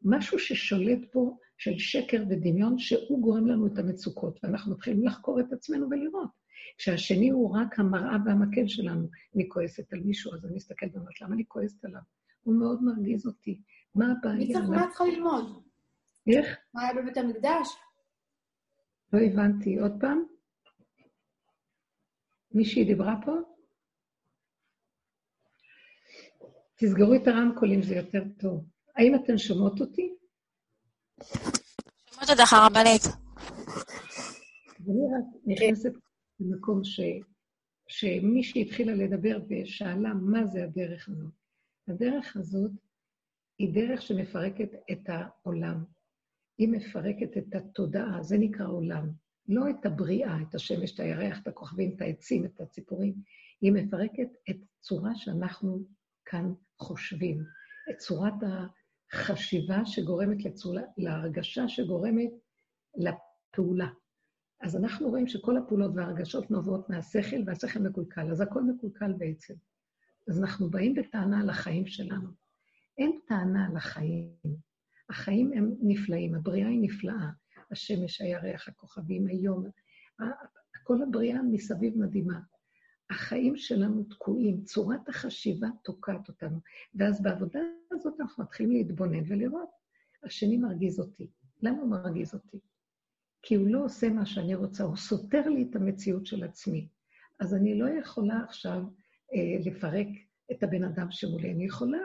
משהו 0.01 0.39
ששולט 0.39 0.99
פה 1.11 1.37
של 1.57 1.77
שקר 1.77 2.23
ודמיון, 2.29 2.77
שהוא 2.77 3.21
גורם 3.21 3.47
לנו 3.47 3.67
את 3.67 3.77
המצוקות, 3.77 4.39
ואנחנו 4.43 4.71
מתחילים 4.71 5.05
לחקור 5.05 5.39
את 5.39 5.53
עצמנו 5.53 5.87
ולראות. 5.89 6.29
כשהשני 6.77 7.29
הוא 7.29 7.55
רק 7.57 7.79
המראה 7.79 8.17
והמקל 8.25 8.67
שלנו. 8.67 9.09
אני 9.35 9.49
כועסת 9.49 9.93
על 9.93 9.99
מישהו, 9.99 10.33
אז 10.33 10.45
אני 10.45 10.55
מסתכלת 10.55 10.95
ואומרת, 10.95 11.21
למה 11.21 11.35
אני 11.35 11.43
כועסת 11.47 11.85
עליו? 11.85 12.01
הוא 12.43 12.55
מאוד 12.55 12.83
מרגיז 12.83 13.27
אותי. 13.27 13.61
מה 13.95 14.11
הבעיה? 14.11 14.59
מה 14.61 14.87
צריכה 14.89 15.05
ללמוד? 15.05 15.61
איך? 16.27 16.57
מה 16.73 16.81
היה 16.81 17.01
בבית 17.01 17.17
המקדש? 17.17 17.67
לא 19.13 19.19
הבנתי. 19.19 19.79
עוד 19.79 19.91
פעם? 19.99 20.30
מישהי 22.53 22.85
דיברה 22.85 23.15
פה? 23.25 23.31
תסגרו 26.75 27.15
את 27.15 27.27
הרמקולים, 27.27 27.83
זה 27.83 27.95
יותר 27.95 28.23
טוב. 28.39 28.65
האם 28.95 29.15
אתן 29.15 29.37
שומעות 29.37 29.81
אותי? 29.81 30.15
שומעות 32.05 32.29
אותך, 32.29 32.53
הרבנית. 32.53 33.01
אני 34.87 35.01
רק 35.13 35.41
נכנסת 35.45 35.91
למקום 36.39 36.83
ש... 36.83 36.99
שמישהי 37.87 38.61
התחילה 38.61 38.93
לדבר 38.93 39.39
ושאלה 39.49 40.13
מה 40.13 40.45
זה 40.45 40.63
הדרך 40.63 41.09
הזאת. 41.09 41.33
הדרך 41.87 42.37
הזאת 42.37 42.71
היא 43.57 43.73
דרך 43.73 44.01
שמפרקת 44.01 44.69
את 44.91 45.09
העולם. 45.09 45.83
היא 46.57 46.69
מפרקת 46.69 47.37
את 47.37 47.55
התודעה, 47.55 48.23
זה 48.23 48.37
נקרא 48.37 48.67
עולם. 48.67 49.11
לא 49.47 49.69
את 49.69 49.85
הבריאה, 49.85 50.41
את 50.41 50.55
השמש, 50.55 50.93
את 50.93 50.99
הירח, 50.99 51.39
את 51.41 51.47
הכוכבים, 51.47 51.93
את 51.95 52.01
העצים, 52.01 52.45
את 52.45 52.61
הציפורים. 52.61 53.13
היא 53.61 53.71
מפרקת 53.71 54.29
את 54.49 54.57
צורה 54.79 55.15
שאנחנו 55.15 55.85
כאן 56.25 56.53
חושבים, 56.77 57.43
את 57.89 57.97
צורת 57.97 58.33
החשיבה 59.13 59.85
שגורמת 59.85 60.45
לצורה, 60.45 60.81
להרגשה 60.97 61.67
שגורמת 61.67 62.31
לפעולה. 62.95 63.87
אז 64.61 64.75
אנחנו 64.75 65.09
רואים 65.09 65.27
שכל 65.27 65.57
הפעולות 65.57 65.91
וההרגשות 65.95 66.51
נובעות 66.51 66.89
מהשכל, 66.89 67.37
והשכל 67.45 67.79
מקולקל, 67.79 68.31
אז 68.31 68.41
הכל 68.41 68.63
מקולקל 68.63 69.13
בעצם. 69.13 69.53
אז 70.29 70.39
אנחנו 70.39 70.69
באים 70.69 70.93
בטענה 70.93 71.41
על 71.41 71.49
החיים 71.49 71.87
שלנו. 71.87 72.29
אין 72.97 73.19
טענה 73.27 73.67
על 73.67 73.77
החיים. 73.77 74.31
החיים 75.09 75.53
הם 75.53 75.75
נפלאים, 75.81 76.35
הבריאה 76.35 76.67
היא 76.67 76.81
נפלאה. 76.81 77.29
השמש, 77.71 78.21
הירח, 78.21 78.67
הכוכבים, 78.67 79.27
היום, 79.27 79.65
כל 80.83 81.01
הבריאה 81.01 81.41
מסביב 81.41 81.97
מדהימה. 81.97 82.39
החיים 83.09 83.57
שלנו 83.57 84.03
תקועים, 84.03 84.63
צורת 84.63 85.09
החשיבה 85.09 85.67
תוקעת 85.83 86.27
אותנו. 86.27 86.59
ואז 86.95 87.21
בעבודה 87.21 87.59
הזאת 87.91 88.13
אנחנו 88.19 88.43
מתחילים 88.43 88.71
להתבונן 88.71 89.23
ולראות, 89.27 89.69
השני 90.23 90.57
מרגיז 90.57 90.99
אותי. 90.99 91.27
למה 91.61 91.77
הוא 91.77 91.89
מרגיז 91.89 92.33
אותי? 92.33 92.59
כי 93.41 93.55
הוא 93.55 93.67
לא 93.67 93.85
עושה 93.85 94.09
מה 94.09 94.25
שאני 94.25 94.55
רוצה, 94.55 94.83
הוא 94.83 94.95
סותר 94.95 95.49
לי 95.49 95.67
את 95.69 95.75
המציאות 95.75 96.25
של 96.25 96.43
עצמי. 96.43 96.87
אז 97.39 97.53
אני 97.53 97.79
לא 97.79 97.89
יכולה 97.89 98.43
עכשיו 98.43 98.83
אה, 99.33 99.57
לפרק 99.65 100.07
את 100.51 100.63
הבן 100.63 100.83
אדם 100.83 101.11
שמולי, 101.11 101.51
אני 101.51 101.65
יכולה 101.65 101.99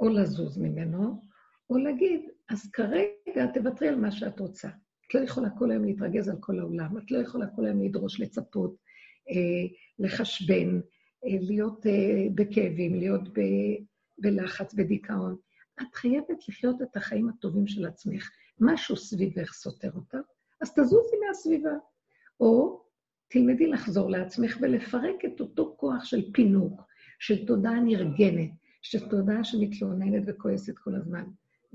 או 0.00 0.08
לזוז 0.08 0.58
ממנו, 0.58 1.24
או 1.70 1.78
להגיד, 1.78 2.20
אז 2.50 2.70
כרגע 2.72 3.46
תוותרי 3.54 3.88
על 3.88 3.96
מה 3.96 4.10
שאת 4.10 4.40
רוצה. 4.40 4.68
את 5.08 5.14
לא 5.14 5.20
יכולה 5.20 5.50
כל 5.58 5.70
היום 5.70 5.84
להתרגז 5.84 6.28
על 6.28 6.36
כל 6.40 6.58
העולם, 6.58 6.98
את 6.98 7.10
לא 7.10 7.18
יכולה 7.18 7.46
כל 7.46 7.66
היום 7.66 7.82
לדרוש, 7.82 8.20
לצפות, 8.20 8.76
אה, 9.30 9.76
לחשבן, 9.98 10.80
אה, 11.24 11.38
להיות 11.40 11.86
אה, 11.86 12.26
בכאבים, 12.34 12.94
להיות 12.94 13.28
ב, 13.28 13.40
בלחץ, 14.18 14.74
בדיכאון. 14.74 15.36
את 15.82 15.94
חייבת 15.94 16.48
לחיות 16.48 16.82
את 16.82 16.96
החיים 16.96 17.28
הטובים 17.28 17.66
של 17.66 17.86
עצמך. 17.86 18.30
משהו 18.60 18.96
סביבך 18.96 19.52
סותר 19.52 19.90
אותך, 19.94 20.18
אז 20.60 20.72
תזוזי 20.74 21.16
מהסביבה. 21.26 21.74
או 22.40 22.82
תלמדי 23.28 23.66
לחזור 23.66 24.10
לעצמך 24.10 24.58
ולפרק 24.60 25.24
את 25.24 25.40
אותו 25.40 25.74
כוח 25.76 26.04
של 26.04 26.32
פינוק, 26.32 26.82
של 27.18 27.46
תודעה 27.46 27.80
נרגנת, 27.80 28.50
של 28.82 29.08
תודעה 29.08 29.44
שמתלוננת 29.44 30.22
וכועסת 30.26 30.78
כל 30.78 30.94
הזמן, 30.94 31.24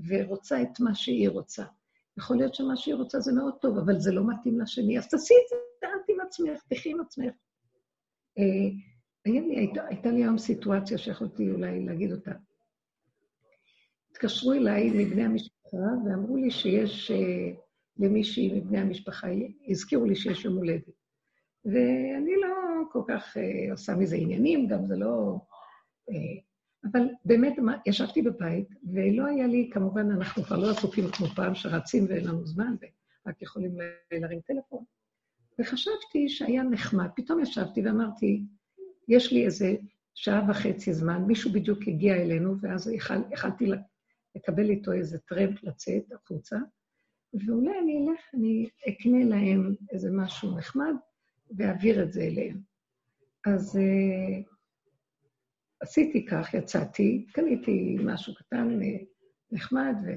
ורוצה 0.08 0.62
את 0.62 0.80
מה 0.80 0.96
שהיא 0.96 1.30
רוצה. 1.30 1.64
יכול 2.18 2.38
להיות 2.38 2.56
שמה 2.56 2.78
שהיא 2.78 2.96
רוצה 2.96 3.20
זה 3.20 3.34
מאוד 3.34 3.54
טוב, 3.62 3.78
אבל 3.78 4.00
זה 4.00 4.12
לא 4.12 4.24
מתאים 4.28 4.60
לשני, 4.60 5.00
אז 5.00 5.10
תעשי 5.10 5.34
את 5.44 5.50
זה, 5.50 5.56
תעשי 5.82 6.12
עם 6.12 6.22
עצמך, 6.28 6.64
תחי 6.70 6.92
עם 6.92 7.02
עצמך. 7.02 7.34
אה, 8.38 8.70
לי, 9.26 9.56
הייתה, 9.58 9.88
הייתה 9.88 10.10
לי 10.10 10.24
היום 10.24 10.38
סיטואציה 10.38 10.98
שיכולתי 10.98 11.52
אולי 11.52 11.86
להגיד 11.86 12.12
אותה. 12.12 12.32
התקשרו 14.12 14.54
אליי 14.54 14.90
מבני 14.90 15.24
המשפחה 15.24 15.78
ואמרו 16.06 16.38
לי 16.38 16.52
שיש 16.52 17.12
אה, 17.12 17.52
למישהי 17.98 18.60
מבני 18.60 18.78
המשפחה, 18.78 19.28
הזכירו 19.68 20.06
לי 20.06 20.16
שיש 20.16 20.46
יום 20.46 20.56
הולדת. 20.56 20.94
ואני 21.66 22.32
לא 22.42 22.56
כל 22.92 23.02
כך 23.08 23.38
אה, 23.38 23.72
עושה 23.72 23.96
מזה 23.96 24.16
עניינים, 24.16 24.68
גם 24.68 24.86
זה 24.88 24.96
לא... 24.96 25.38
אה, 26.10 26.42
אבל 26.92 27.08
באמת, 27.26 27.54
ישבתי 27.86 28.22
בבית, 28.22 28.68
ולא 28.94 29.26
היה 29.26 29.48
לי, 29.48 29.70
כמובן, 29.74 30.12
אנחנו 30.12 30.44
כבר 30.44 30.58
לא 30.58 30.72
עסוקים 30.72 31.12
כמו 31.12 31.28
פעם, 31.28 31.56
שרצים 31.56 32.06
ואין 32.10 32.28
לנו 32.28 32.46
זמן, 32.46 32.76
ורק 33.26 33.42
יכולים 33.42 33.78
להרים 34.12 34.40
טלפון. 34.40 34.84
וחשבתי 35.60 36.30
שהיה 36.30 36.64
נחמד. 36.64 37.08
פתאום 37.16 37.40
ישבתי 37.40 37.82
ואמרתי, 37.86 38.44
יש 39.08 39.34
לי 39.34 39.46
איזה 39.46 39.76
שעה 40.14 40.50
וחצי 40.50 40.94
זמן, 40.94 41.24
מישהו 41.28 41.52
בדיוק 41.52 41.80
הגיע 41.88 42.16
אלינו, 42.16 42.56
ואז 42.62 42.92
יכלתי 43.32 43.72
לקבל 44.36 44.70
איתו 44.70 44.92
איזה 44.92 45.20
טרמפ 45.20 45.64
לצאת 45.64 46.12
החוצה, 46.12 46.58
ואולי 47.34 47.80
אני 47.84 48.08
אלך, 48.08 48.20
אני 48.34 48.70
אקנה 48.90 49.24
להם 49.24 49.76
איזה 49.92 50.10
משהו 50.12 50.58
נחמד, 50.58 50.94
ואעביר 51.58 52.04
את 52.04 52.12
זה 52.12 52.22
אליהם. 52.22 52.60
אז 53.46 53.76
uh, 53.76 54.55
עשיתי 55.86 56.26
כך, 56.26 56.54
יצאתי, 56.54 57.26
קניתי 57.32 57.98
משהו 58.04 58.36
קטן, 58.36 58.80
uh, 58.82 59.06
נחמד, 59.52 59.96
ו... 60.06 60.10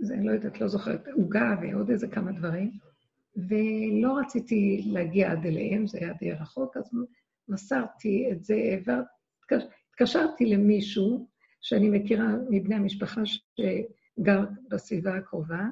זה, 0.00 0.14
אני 0.14 0.26
לא 0.26 0.32
יודעת, 0.32 0.60
לא 0.60 0.68
זוכרת, 0.68 1.08
עוגה 1.08 1.56
ועוד 1.62 1.90
איזה 1.90 2.08
כמה 2.08 2.32
דברים. 2.32 2.70
ולא 3.36 4.18
רציתי 4.18 4.82
להגיע 4.86 5.32
עד 5.32 5.46
אליהם, 5.46 5.86
זה 5.86 5.98
היה 5.98 6.12
די 6.20 6.32
רחוק, 6.32 6.76
אז 6.76 6.90
מסרתי 7.48 8.28
את 8.32 8.44
זה, 8.44 8.78
והתקשרתי 8.84 10.46
למישהו 10.46 11.28
שאני 11.60 11.90
מכירה 11.90 12.28
מבני 12.50 12.74
המשפחה 12.74 13.22
שגר 13.24 14.44
בסביבה 14.68 15.16
הקרובה, 15.16 15.64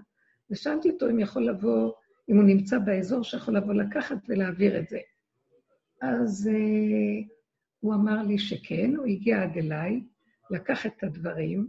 ושאלתי 0.51 0.91
אותו 0.91 1.11
אם 1.11 1.19
יכול 1.19 1.47
לבוא, 1.47 1.93
אם 2.31 2.37
הוא 2.37 2.45
נמצא 2.45 2.79
באזור, 2.79 3.25
שיכול 3.25 3.57
לבוא 3.57 3.75
לקחת 3.75 4.17
ולהעביר 4.29 4.79
את 4.79 4.89
זה. 4.89 4.99
אז 6.03 6.51
uh, 6.53 7.42
הוא 7.83 7.95
אמר 7.95 8.23
לי 8.23 8.39
שכן, 8.39 8.97
הוא 8.97 9.07
הגיע 9.07 9.43
עד 9.43 9.57
אליי, 9.57 10.03
לקח 10.51 10.87
את 10.87 11.05
הדברים 11.05 11.69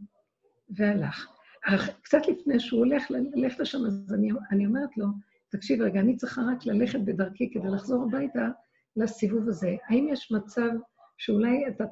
והלך. 0.69 1.27
אך 1.65 1.89
קצת 2.01 2.21
לפני 2.27 2.59
שהוא 2.59 2.79
הולך 2.79 3.11
ללכת 3.11 3.59
לשם, 3.59 3.85
אז 3.85 4.13
אני, 4.13 4.29
אני 4.51 4.65
אומרת 4.65 4.97
לו, 4.97 5.05
תקשיב 5.49 5.81
רגע, 5.81 5.99
אני 5.99 6.17
צריכה 6.17 6.41
רק 6.51 6.65
ללכת 6.65 6.99
בדרכי 6.99 7.51
כדי 7.53 7.67
לחזור 7.69 8.03
הביתה 8.03 8.49
לסיבוב 8.95 9.49
הזה. 9.49 9.75
האם 9.87 10.07
יש 10.11 10.31
מצב 10.31 10.69
שאולי 11.17 11.67
אתה 11.67 11.85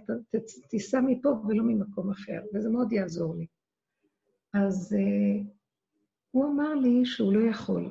תיסע 0.70 1.02
מפה 1.02 1.30
ולא 1.30 1.64
ממקום 1.64 2.12
אחר? 2.12 2.42
וזה 2.54 2.70
מאוד 2.70 2.92
יעזור 2.92 3.36
לי. 3.36 3.46
אז 4.54 4.96
uh, 5.00 5.44
הוא 6.32 6.46
אמר 6.46 6.74
לי 6.74 7.06
שהוא 7.06 7.34
לא 7.34 7.50
יכול. 7.50 7.90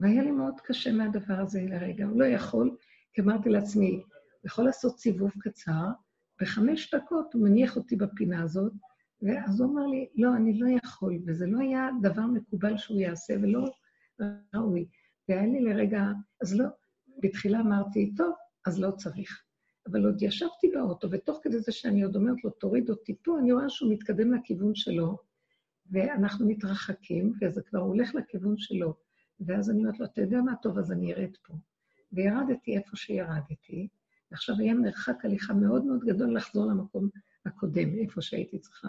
והיה 0.00 0.22
לי 0.22 0.30
מאוד 0.30 0.54
קשה 0.64 0.92
מהדבר 0.92 1.34
הזה 1.40 1.62
לרגע. 1.62 2.04
הוא 2.04 2.20
לא 2.20 2.24
יכול, 2.24 2.76
כי 3.12 3.20
אמרתי 3.20 3.48
לעצמי, 3.48 4.02
יכול 4.46 4.64
לעשות 4.64 4.98
סיבוב 4.98 5.30
קצר, 5.38 5.84
בחמש 6.40 6.94
דקות 6.94 7.34
הוא 7.34 7.42
מניח 7.42 7.76
אותי 7.76 7.96
בפינה 7.96 8.42
הזאת, 8.42 8.72
ואז 9.22 9.60
הוא 9.60 9.72
אמר 9.72 9.86
לי, 9.86 10.08
לא, 10.14 10.36
אני 10.36 10.58
לא 10.58 10.66
יכול, 10.84 11.18
וזה 11.26 11.46
לא 11.46 11.58
היה 11.58 11.88
דבר 12.02 12.26
מקובל 12.26 12.76
שהוא 12.76 13.00
יעשה, 13.00 13.34
ולא 13.42 13.70
ראוי. 14.54 14.88
והיה 15.28 15.46
לי 15.46 15.60
לרגע, 15.60 16.04
אז 16.42 16.54
לא, 16.54 16.66
בתחילה 17.22 17.60
אמרתי, 17.60 18.12
טוב, 18.16 18.34
אז 18.66 18.80
לא 18.80 18.90
צריך. 18.90 19.42
אבל 19.86 20.06
עוד 20.06 20.22
ישבתי 20.22 20.68
באוטו, 20.74 21.10
ותוך 21.10 21.40
כדי 21.42 21.58
זה 21.58 21.72
שאני 21.72 22.02
עוד 22.02 22.16
אומרת 22.16 22.44
לו, 22.44 22.50
תוריד 22.50 22.90
אותי 22.90 23.16
פה, 23.22 23.38
אני 23.38 23.52
רואה 23.52 23.68
שהוא 23.68 23.92
מתקדם 23.92 24.34
לכיוון 24.34 24.74
שלו, 24.74 25.18
ואנחנו 25.90 26.48
מתרחקים, 26.48 27.32
וזה 27.40 27.62
כבר 27.62 27.80
הולך 27.80 28.14
לכיוון 28.14 28.58
שלו. 28.58 28.94
ואז 29.40 29.70
אני 29.70 29.78
אומרת 29.78 30.00
לו, 30.00 30.06
אתה 30.06 30.20
יודע 30.20 30.40
מה 30.40 30.56
טוב, 30.62 30.78
אז 30.78 30.92
אני 30.92 31.14
ארד 31.14 31.36
פה. 31.46 31.54
וירדתי 32.12 32.76
איפה 32.76 32.96
שירדתי, 32.96 33.88
ועכשיו 34.30 34.56
היה 34.58 34.74
מרחק 34.74 35.24
הליכה 35.24 35.54
מאוד 35.54 35.84
מאוד 35.84 36.04
גדול 36.04 36.36
לחזור 36.36 36.66
למקום 36.66 37.08
הקודם, 37.46 37.98
איפה 37.98 38.20
שהייתי 38.20 38.58
צריכה, 38.58 38.88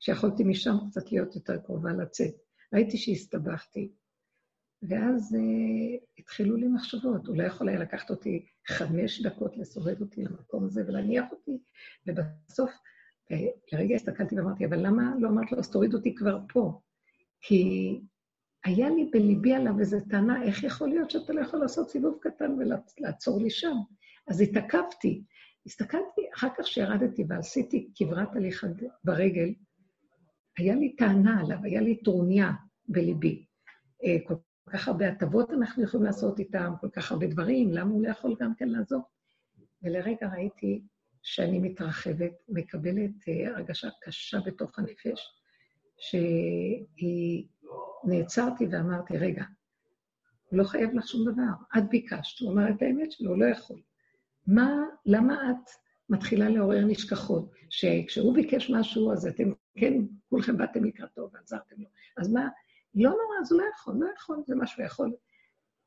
שיכולתי 0.00 0.44
משם 0.44 0.76
קצת 0.90 1.12
להיות 1.12 1.34
יותר 1.34 1.56
קרובה 1.56 1.92
לצאת. 1.92 2.34
ראיתי 2.72 2.98
שהסתבכתי. 2.98 3.92
ואז 4.82 5.34
uh, 5.34 6.04
התחילו 6.18 6.56
לי 6.56 6.68
מחשבות, 6.68 7.28
אולי 7.28 7.46
יכול 7.46 7.68
היה 7.68 7.78
לקחת 7.78 8.10
אותי 8.10 8.46
חמש 8.66 9.22
דקות 9.22 9.56
לסובב 9.56 10.00
אותי 10.00 10.24
למקום 10.24 10.64
הזה 10.64 10.84
ולהניח 10.86 11.24
אותי, 11.32 11.58
ובסוף, 12.06 12.70
uh, 13.32 13.34
לרגע 13.72 13.94
הסתכלתי 13.94 14.38
ואמרתי, 14.38 14.66
אבל 14.66 14.86
למה 14.86 15.14
לא 15.18 15.28
אמרת 15.28 15.52
לו, 15.52 15.58
אז 15.58 15.70
תוריד 15.70 15.94
אותי 15.94 16.14
כבר 16.14 16.38
פה? 16.48 16.80
כי 17.40 18.00
היה 18.64 18.90
לי 18.90 19.10
בליבי 19.12 19.54
עליו 19.54 19.80
איזו 19.80 19.96
טענה, 20.10 20.42
איך 20.42 20.64
יכול 20.64 20.88
להיות 20.88 21.10
שאתה 21.10 21.32
לא 21.32 21.40
יכול 21.40 21.60
לעשות 21.60 21.90
סיבוב 21.90 22.18
קטן 22.20 22.56
ולעצור 22.58 23.42
לי 23.42 23.50
שם? 23.50 23.76
אז 24.28 24.40
התעכבתי. 24.40 25.24
הסתכלתי, 25.66 26.20
אחר 26.34 26.48
כך 26.58 26.66
שירדתי 26.66 27.24
ועשיתי 27.28 27.90
כברת 27.94 28.36
הליכה 28.36 28.66
ברגל, 29.04 29.54
היה 30.58 30.74
לי 30.74 30.96
טענה 30.96 31.40
עליו, 31.40 31.58
היה 31.62 31.80
לי 31.80 32.02
טרוניה 32.02 32.52
בליבי. 32.88 33.46
אה, 34.04 34.16
כל 34.24 34.34
כך 34.70 34.88
הרבה 34.88 35.08
הטבות 35.08 35.50
אנחנו 35.50 35.84
יכולים 35.84 36.06
לעשות 36.06 36.38
איתם, 36.38 36.72
כל 36.80 36.88
כך 36.90 37.12
הרבה 37.12 37.26
דברים, 37.26 37.72
למה 37.72 37.90
הוא 37.90 38.02
לא 38.02 38.08
יכול 38.08 38.36
גם 38.40 38.54
כן 38.54 38.68
לעזור? 38.68 39.02
ולרגע 39.82 40.28
ראיתי 40.28 40.82
שאני 41.22 41.58
מתרחבת, 41.58 42.32
מקבלת 42.48 43.10
uh, 43.10 43.48
הרגשה 43.48 43.88
קשה 44.02 44.38
בתוך 44.40 44.78
הנפש, 44.78 45.20
שהיא... 45.98 47.46
נעצרתי 48.06 48.66
ואמרתי, 48.70 49.18
רגע, 49.18 49.44
הוא 50.50 50.58
לא 50.58 50.64
חייב 50.64 50.94
לך 50.94 51.08
שום 51.08 51.32
דבר, 51.32 51.78
את 51.78 51.88
ביקשת, 51.90 52.40
הוא 52.40 52.52
אמר 52.52 52.70
את 52.70 52.82
האמת 52.82 53.12
שלו, 53.12 53.30
הוא 53.30 53.38
לא 53.38 53.46
יכול. 53.46 53.80
מה, 54.46 54.82
למה 55.06 55.50
את 55.50 55.70
מתחילה 56.08 56.48
לעורר 56.48 56.84
נשכחות? 56.84 57.52
שכשהוא 57.70 58.34
ביקש 58.34 58.70
משהו, 58.70 59.12
אז 59.12 59.26
אתם, 59.26 59.52
כן, 59.78 59.94
כולכם 60.28 60.56
באתם 60.56 60.84
לקראתו 60.84 61.28
ועזרתם 61.32 61.76
לו. 61.78 61.88
אז 62.16 62.32
מה, 62.32 62.48
לא 62.94 63.10
נורא, 63.10 63.40
אז 63.40 63.52
הוא 63.52 63.60
לא 63.60 63.66
יכול, 63.74 63.94
לא 63.98 64.06
יכול, 64.16 64.42
זה 64.46 64.54
מה 64.54 64.66
שהוא 64.66 64.84
יכול. 64.84 65.12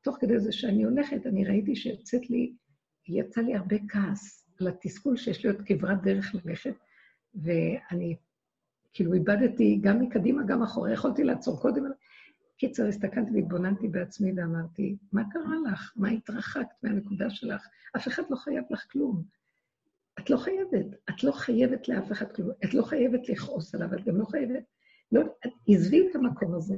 תוך 0.02 0.16
כדי 0.20 0.40
זה 0.40 0.52
שאני 0.52 0.84
הולכת, 0.84 1.26
אני 1.26 1.44
ראיתי 1.44 1.76
שיוצאת 1.76 2.30
לי, 2.30 2.54
יצא 3.08 3.40
לי 3.40 3.54
הרבה 3.54 3.76
כעס 3.88 4.48
על 4.60 4.68
התסכול 4.68 5.16
שיש 5.16 5.44
לי 5.44 5.50
עוד 5.50 5.62
כברת 5.66 6.02
דרך 6.02 6.34
ללכת, 6.34 6.74
ואני 7.34 8.16
כאילו 8.92 9.14
איבדתי 9.14 9.78
גם 9.82 10.00
מקדימה, 10.00 10.42
גם 10.42 10.62
אחורה, 10.62 10.92
יכולתי 10.92 11.24
לעצור 11.24 11.60
קודם. 11.62 11.84
קיצר, 12.60 12.86
הסתכלתי 12.86 13.30
והתבוננתי 13.34 13.88
בעצמי 13.88 14.32
ואמרתי, 14.36 14.96
מה 15.12 15.22
קרה 15.30 15.72
לך? 15.72 15.92
מה 15.96 16.08
התרחקת 16.08 16.82
מהנקודה 16.82 17.30
שלך? 17.30 17.66
אף 17.96 18.08
אחד 18.08 18.22
לא 18.30 18.36
חייב 18.36 18.64
לך 18.70 18.86
כלום. 18.92 19.22
את 20.18 20.30
לא 20.30 20.36
חייבת, 20.36 20.86
את 21.10 21.24
לא 21.24 21.32
חייבת 21.32 21.88
לאף 21.88 22.12
אחד 22.12 22.32
כלום. 22.32 22.50
את 22.64 22.74
לא 22.74 22.82
חייבת 22.82 23.28
לכעוס 23.28 23.74
עליו, 23.74 23.94
את 23.94 24.04
גם 24.04 24.16
לא 24.16 24.24
חייבת... 24.24 24.64
לא, 25.12 25.22
עזבי 25.68 26.08
את 26.10 26.16
המקום 26.16 26.54
הזה. 26.54 26.74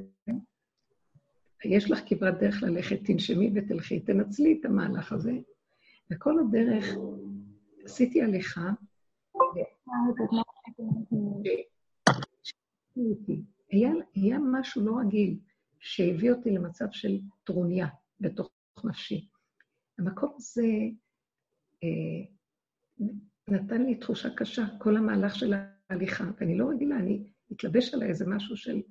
יש 1.64 1.90
לך 1.90 2.00
כברת 2.06 2.38
דרך 2.38 2.62
ללכת, 2.62 2.98
תנשמי 3.04 3.52
ותלכי, 3.54 4.00
תנצלי 4.00 4.58
את 4.60 4.64
המהלך 4.64 5.12
הזה. 5.12 5.32
וכל 6.10 6.38
הדרך 6.38 6.84
עשיתי 7.84 8.22
הליכה, 8.22 8.70
היה, 13.70 13.90
היה 14.14 14.38
משהו 14.38 14.86
לא 14.86 14.98
רגיל 15.00 15.38
שהביא 15.82 16.30
אותי 16.30 16.50
למצב 16.50 16.84
של 16.92 17.18
טרוניה 17.44 17.86
בתוך 18.20 18.50
נפשי. 18.84 19.28
המקום 19.98 20.34
הזה 20.36 20.66
אה, 21.84 22.24
נתן 23.48 23.82
לי 23.82 23.94
תחושה 23.94 24.28
קשה, 24.36 24.62
כל 24.78 24.96
המהלך 24.96 25.34
של 25.34 25.54
ההליכה, 25.90 26.24
ואני 26.40 26.58
לא 26.58 26.70
רגילה, 26.70 26.96
אני 26.96 27.24
התלבש 27.50 27.94
עליי 27.94 28.08
איזה 28.08 28.26
משהו 28.26 28.56
של... 28.56 28.82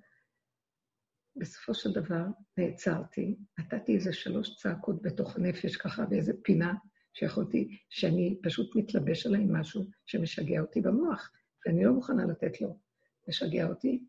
בסופו 1.36 1.74
של 1.74 1.92
דבר 1.92 2.26
נעצרתי, 2.58 3.36
נתתי 3.60 3.96
איזה 3.96 4.14
שלוש 4.14 4.56
צעקות 4.56 5.02
בתוך 5.02 5.36
הנפש 5.36 5.76
ככה 5.76 6.06
באיזה 6.06 6.34
פינה 6.44 6.74
שיכולתי, 7.14 7.78
שאני 7.90 8.40
פשוט 8.44 8.76
מתלבש 8.76 9.26
עליי 9.26 9.46
משהו 9.50 9.86
שמשגע 10.06 10.62
אותי 10.62 10.82
במוח, 10.82 11.32
ואני 11.66 11.84
לא 11.84 11.94
מוכנה 11.94 12.26
לתת 12.26 12.62
לו 12.62 12.80
לשגע 13.28 13.68
אותי. 13.68 14.04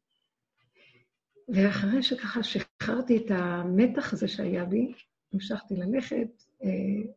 ואחרי 1.49 2.03
שככה 2.03 2.43
שחררתי 2.83 3.17
את 3.17 3.31
המתח 3.31 4.13
הזה 4.13 4.29
שהיה 4.29 4.65
בי, 4.65 4.93
המשכתי 5.33 5.77
ללכת, 5.77 6.29
אה, 6.65 7.13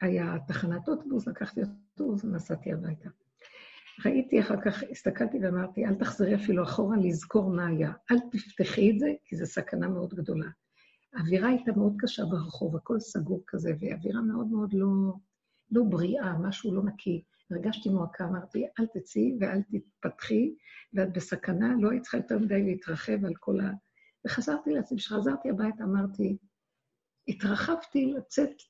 היה 0.00 0.36
תחנת 0.48 0.88
אוטובוס, 0.88 1.28
לקחתי 1.28 1.60
אוטובוס 1.60 2.24
ונסעתי 2.24 2.72
הביתה. 2.72 3.08
ראיתי 4.04 4.40
אחר 4.40 4.60
כך, 4.64 4.82
הסתכלתי 4.90 5.38
ואמרתי, 5.42 5.86
אל 5.86 5.94
תחזרי 5.94 6.34
אפילו 6.34 6.62
אחורה 6.62 6.96
לזכור 6.96 7.50
מה 7.50 7.66
היה. 7.66 7.92
אל 8.10 8.16
תפתחי 8.32 8.90
את 8.90 8.98
זה, 8.98 9.12
כי 9.24 9.36
זו 9.36 9.46
סכנה 9.46 9.88
מאוד 9.88 10.14
גדולה. 10.14 10.48
האווירה 11.14 11.48
הייתה 11.48 11.72
מאוד 11.72 11.94
קשה 11.98 12.24
ברחוב, 12.24 12.76
הכל 12.76 13.00
סגור 13.00 13.42
כזה, 13.46 13.72
ואווירה 13.80 14.22
מאוד 14.22 14.46
מאוד 14.46 14.72
לא, 14.72 14.88
לא 15.70 15.82
בריאה, 15.82 16.38
משהו 16.38 16.74
לא 16.74 16.82
נקי. 16.82 17.22
הרגשתי 17.50 17.88
מועקה, 17.88 18.24
אמרתי, 18.24 18.66
אל 18.80 18.86
תצאי 18.86 19.38
ואל 19.40 19.62
תתפתחי, 19.62 20.54
ואת 20.94 21.12
בסכנה, 21.12 21.74
לא 21.80 21.90
היית 21.90 22.02
צריכה 22.02 22.16
יותר 22.16 22.38
מדי 22.38 22.62
להתרחב 22.62 23.24
על 23.24 23.34
כל 23.40 23.60
ה... 23.60 23.70
וחזרתי 24.26 24.70
לעצמי, 24.70 24.98
כשחזרתי 24.98 25.50
הביתה 25.50 25.84
אמרתי, 25.84 26.36
התרחבתי 27.28 28.06
לצאת, 28.06 28.62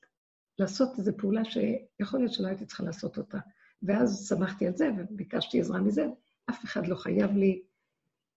לעשות 0.59 0.89
איזו 0.97 1.11
פעולה 1.17 1.41
שיכול 1.45 2.19
להיות 2.19 2.33
שלא 2.33 2.47
הייתי 2.47 2.65
צריכה 2.65 2.83
לעשות 2.83 3.17
אותה. 3.17 3.37
ואז 3.83 4.27
שמחתי 4.29 4.67
על 4.67 4.75
זה 4.75 4.89
וביקשתי 4.97 5.59
עזרה 5.59 5.79
מזה, 5.79 6.05
אף 6.49 6.65
אחד 6.65 6.87
לא 6.87 6.95
חייב 6.95 7.31
לי. 7.31 7.61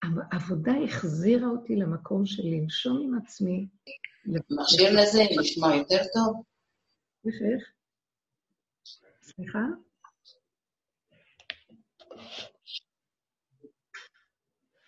העבודה 0.03 0.73
החזירה 0.85 1.49
אותי 1.49 1.77
למקום 1.77 2.27
של 2.27 2.43
לנשום 2.45 3.03
עם 3.03 3.19
עצמי. 3.19 3.69
מכשיר 4.27 5.01
לזה 5.01 5.19
נשמע 5.41 5.75
יותר 5.75 6.03
טוב? 6.15 6.43
איך, 7.27 7.35
איך? 7.35 7.73
סליחה? 9.23 9.63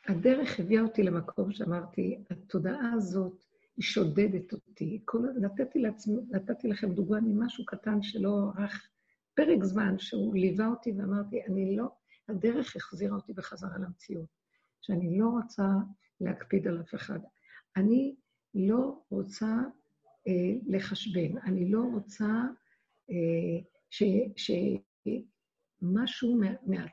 הדרך 0.09 0.61
הביאה 0.61 0.83
אותי 0.83 1.03
למקום 1.03 1.53
שאמרתי, 1.53 2.19
התודעה 2.31 2.93
הזאת, 2.93 3.45
היא 3.77 3.83
שודדת 3.83 4.53
אותי. 4.53 5.03
כל, 5.05 5.29
נתתי, 5.41 5.79
לעצמי, 5.79 6.17
נתתי 6.31 6.69
לכם 6.69 6.93
דוגמה 6.93 7.21
ממשהו 7.21 7.67
קטן 7.67 8.03
שלא 8.03 8.51
ארך 8.59 8.89
פרק 9.35 9.65
זמן, 9.65 9.99
שהוא 9.99 10.35
ליווה 10.35 10.67
אותי 10.67 10.93
ואמרתי, 10.93 11.45
אני 11.45 11.77
לא, 11.77 11.89
הדרך 12.29 12.77
החזירה 12.77 13.17
אותי 13.17 13.33
בחזרה 13.33 13.79
למציאות, 13.79 14.29
שאני 14.81 15.19
לא 15.19 15.29
רוצה 15.29 15.67
להקפיד 16.21 16.69
על 16.69 16.81
אף 16.81 16.95
אחד. 16.95 17.19
אני 17.77 18.15
לא 18.55 19.03
רוצה 19.11 19.57
אה, 20.29 20.53
לחשבן, 20.67 21.39
אני 21.39 21.71
לא 21.71 21.85
רוצה 21.93 22.43
אה, 23.11 23.59
שמשהו 24.37 26.37
מה, 26.37 26.51
מה, 26.67 26.87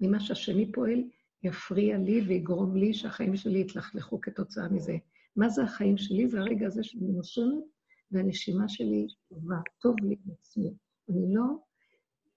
ממה 0.00 0.20
שהשני 0.20 0.72
פועל 0.72 1.02
יפריע 1.42 1.98
לי 1.98 2.20
ויגרום 2.20 2.76
לי 2.76 2.94
שהחיים 2.94 3.36
שלי 3.36 3.60
יתלכלכו 3.60 4.20
כתוצאה 4.20 4.68
מזה. 4.68 4.96
מה 5.36 5.48
זה 5.48 5.62
החיים 5.62 5.96
שלי? 5.98 6.28
זה 6.28 6.40
הרגע 6.40 6.66
הזה 6.66 6.84
שאני 6.84 7.08
נושמת 7.08 7.64
והנשימה 8.10 8.68
שלי 8.68 9.06
טובה, 9.28 9.56
טוב 9.80 9.96
לי 10.02 10.16
עצמי. 10.38 10.74
אני 11.08 11.34
לא... 11.34 11.44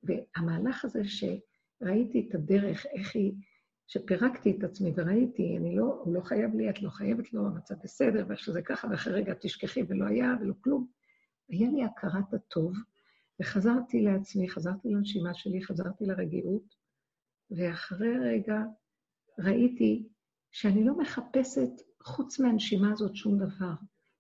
והמהלך 0.04 0.86
הזה 0.86 1.02
שראיתי 1.04 2.28
את 2.30 2.36
הדרך, 2.36 2.86
איך 2.86 3.16
היא... 3.16 3.34
שפירקתי 3.88 4.58
את 4.58 4.64
עצמי 4.64 4.94
וראיתי, 4.96 5.58
אני 5.58 5.76
לא, 5.76 6.02
הוא 6.04 6.14
לא 6.14 6.22
חייב 6.22 6.56
לי, 6.56 6.70
את 6.70 6.82
לא 6.82 6.90
חייבת 6.90 7.34
לו, 7.34 7.48
המצב 7.48 7.76
בסדר, 7.84 8.26
ואיך 8.28 8.40
שזה 8.40 8.62
ככה, 8.62 8.88
ואחרי 8.92 9.14
רגע 9.14 9.34
תשכחי 9.34 9.84
ולא 9.88 10.06
היה 10.06 10.36
ולא 10.42 10.54
כלום. 10.62 10.88
היה 11.50 11.70
לי 11.70 11.84
הכרת 11.84 12.34
הטוב, 12.34 12.74
וחזרתי 13.42 14.02
לעצמי, 14.02 14.50
חזרתי 14.50 14.90
לנשימה 14.90 15.34
שלי, 15.34 15.64
חזרתי 15.64 16.06
לרגיעות, 16.06 16.76
ואחרי 17.52 18.18
רגע 18.18 18.62
ראיתי 19.40 20.08
שאני 20.52 20.84
לא 20.86 20.98
מחפשת, 20.98 21.70
חוץ 22.04 22.40
מהנשימה 22.40 22.92
הזאת, 22.92 23.16
שום 23.16 23.38
דבר. 23.38 23.74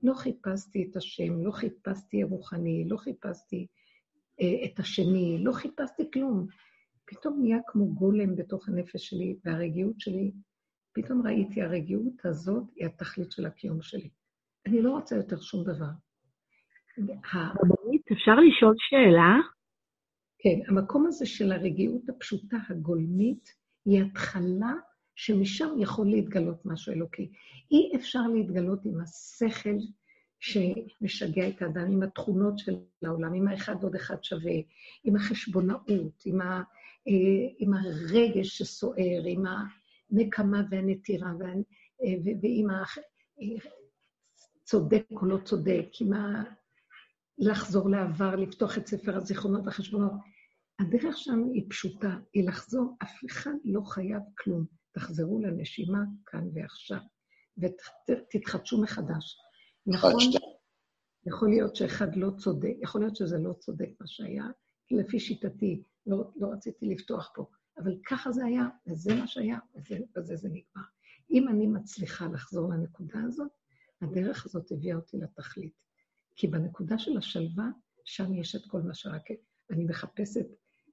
לא 0.03 0.13
חיפשתי 0.13 0.87
את 0.89 0.95
השם, 0.95 1.43
לא 1.45 1.51
חיפשתי 1.51 2.23
הרוחני, 2.23 2.85
לא 2.89 2.97
חיפשתי 2.97 3.67
אה, 4.41 4.65
את 4.65 4.79
השני, 4.79 5.37
לא 5.43 5.51
חיפשתי 5.51 6.11
כלום. 6.13 6.47
פתאום 7.05 7.41
נהיה 7.41 7.57
כמו 7.67 7.93
גולם 7.93 8.35
בתוך 8.35 8.69
הנפש 8.69 9.09
שלי, 9.09 9.35
והרגיעות 9.45 9.99
שלי, 9.99 10.31
פתאום 10.93 11.27
ראיתי, 11.27 11.61
הרגיעות 11.61 12.25
הזאת 12.25 12.63
היא 12.75 12.85
התכלית 12.85 13.31
של 13.31 13.45
הקיום 13.45 13.81
שלי. 13.81 14.09
אני 14.65 14.81
לא 14.81 14.91
רוצה 14.91 15.15
יותר 15.15 15.41
שום 15.41 15.63
דבר. 15.63 15.89
רבנית, 16.97 18.01
אפשר 18.11 18.35
לשאול 18.35 18.75
שאלה? 18.77 19.37
כן, 20.37 20.59
המקום 20.71 21.07
הזה 21.07 21.25
של 21.25 21.51
הרגיעות 21.51 22.09
הפשוטה, 22.09 22.57
הגולמית, 22.69 23.49
היא 23.85 24.03
התחלה 24.03 24.73
שמשם 25.15 25.75
יכול 25.79 26.07
להתגלות 26.07 26.65
משהו 26.65 26.93
אלוקי. 26.93 27.31
אי 27.71 27.91
אפשר 27.95 28.27
להתגלות 28.27 28.85
עם 28.85 29.01
השכל 29.01 29.77
שמשגע 30.39 31.47
את 31.47 31.61
האדם, 31.61 31.91
עם 31.91 32.03
התכונות 32.03 32.59
של 32.59 32.75
העולם, 33.03 33.33
עם 33.33 33.47
האחד 33.47 33.83
עוד 33.83 33.95
אחד 33.95 34.23
שווה, 34.23 34.53
עם 35.03 35.15
החשבונאות, 35.15 36.23
עם, 36.25 36.41
ה, 36.41 36.63
אה, 37.07 37.47
עם 37.59 37.73
הרגש 37.73 38.57
שסוער, 38.57 39.23
עם 39.25 39.43
הנקמה 40.11 40.61
והנטירה, 40.71 41.31
וה, 41.39 41.53
ועם 42.41 42.67
הצודק 44.63 45.05
או 45.11 45.25
לא 45.25 45.37
צודק, 45.37 45.87
עם 46.01 46.13
ה... 46.13 46.43
לחזור 47.37 47.89
לעבר, 47.89 48.35
לפתוח 48.35 48.77
את 48.77 48.87
ספר 48.87 49.17
הזיכרונות 49.17 49.61
והחשבונות. 49.65 50.11
הדרך 50.79 51.17
שם 51.17 51.43
היא 51.53 51.65
פשוטה, 51.69 52.17
היא 52.33 52.47
לחזור, 52.47 52.95
אף 53.03 53.19
אחד 53.25 53.51
לא 53.65 53.81
חייב 53.81 54.21
כלום. 54.37 54.82
תחזרו 54.93 55.39
לנשימה 55.39 56.03
כאן 56.25 56.49
ועכשיו, 56.53 56.99
ותתחדשו 57.57 58.81
מחדש. 58.81 59.37
נכון, 59.87 60.13
יכול 61.25 61.49
להיות 61.49 61.75
שאחד 61.75 62.15
לא 62.15 62.29
צודק, 62.37 62.73
יכול 62.81 63.01
להיות 63.01 63.15
שזה 63.15 63.37
לא 63.37 63.53
צודק 63.53 63.89
מה 63.99 64.07
שהיה, 64.07 64.45
לפי 64.91 65.19
שיטתי 65.19 65.83
לא, 66.05 66.31
לא 66.35 66.47
רציתי 66.47 66.85
לפתוח 66.85 67.31
פה, 67.35 67.45
אבל 67.77 67.91
ככה 68.07 68.31
זה 68.31 68.45
היה, 68.45 68.63
וזה 68.87 69.15
מה 69.15 69.27
שהיה, 69.27 69.59
וזה, 69.75 69.97
וזה 70.17 70.35
זה 70.35 70.47
נגמר. 70.47 70.83
אם 71.31 71.47
אני 71.47 71.67
מצליחה 71.67 72.27
לחזור 72.33 72.69
לנקודה 72.69 73.19
הזאת, 73.27 73.51
הדרך 74.01 74.45
הזאת 74.45 74.71
הביאה 74.71 74.95
אותי 74.95 75.17
לתכלית. 75.17 75.73
כי 76.35 76.47
בנקודה 76.47 76.97
של 76.97 77.17
השלווה, 77.17 77.69
שם 78.05 78.33
יש 78.33 78.55
את 78.55 78.61
כל 78.67 78.81
מה 78.81 78.93
שרק... 78.93 79.23
אני 79.71 79.85
מחפשת 79.85 80.45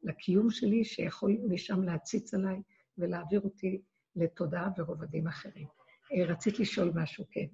לקיום 0.02 0.50
שלי, 0.50 0.84
שיכול 0.84 1.38
משם 1.48 1.82
להציץ 1.82 2.34
עליי 2.34 2.62
ולהעביר 3.00 3.40
אותי 3.40 3.80
לתודעה 4.16 4.68
ורובדים 4.78 5.26
אחרים. 5.26 5.66
אה, 6.12 6.32
רצית 6.32 6.60
לשאול 6.60 6.90
משהו, 6.94 7.24
כן. 7.30 7.46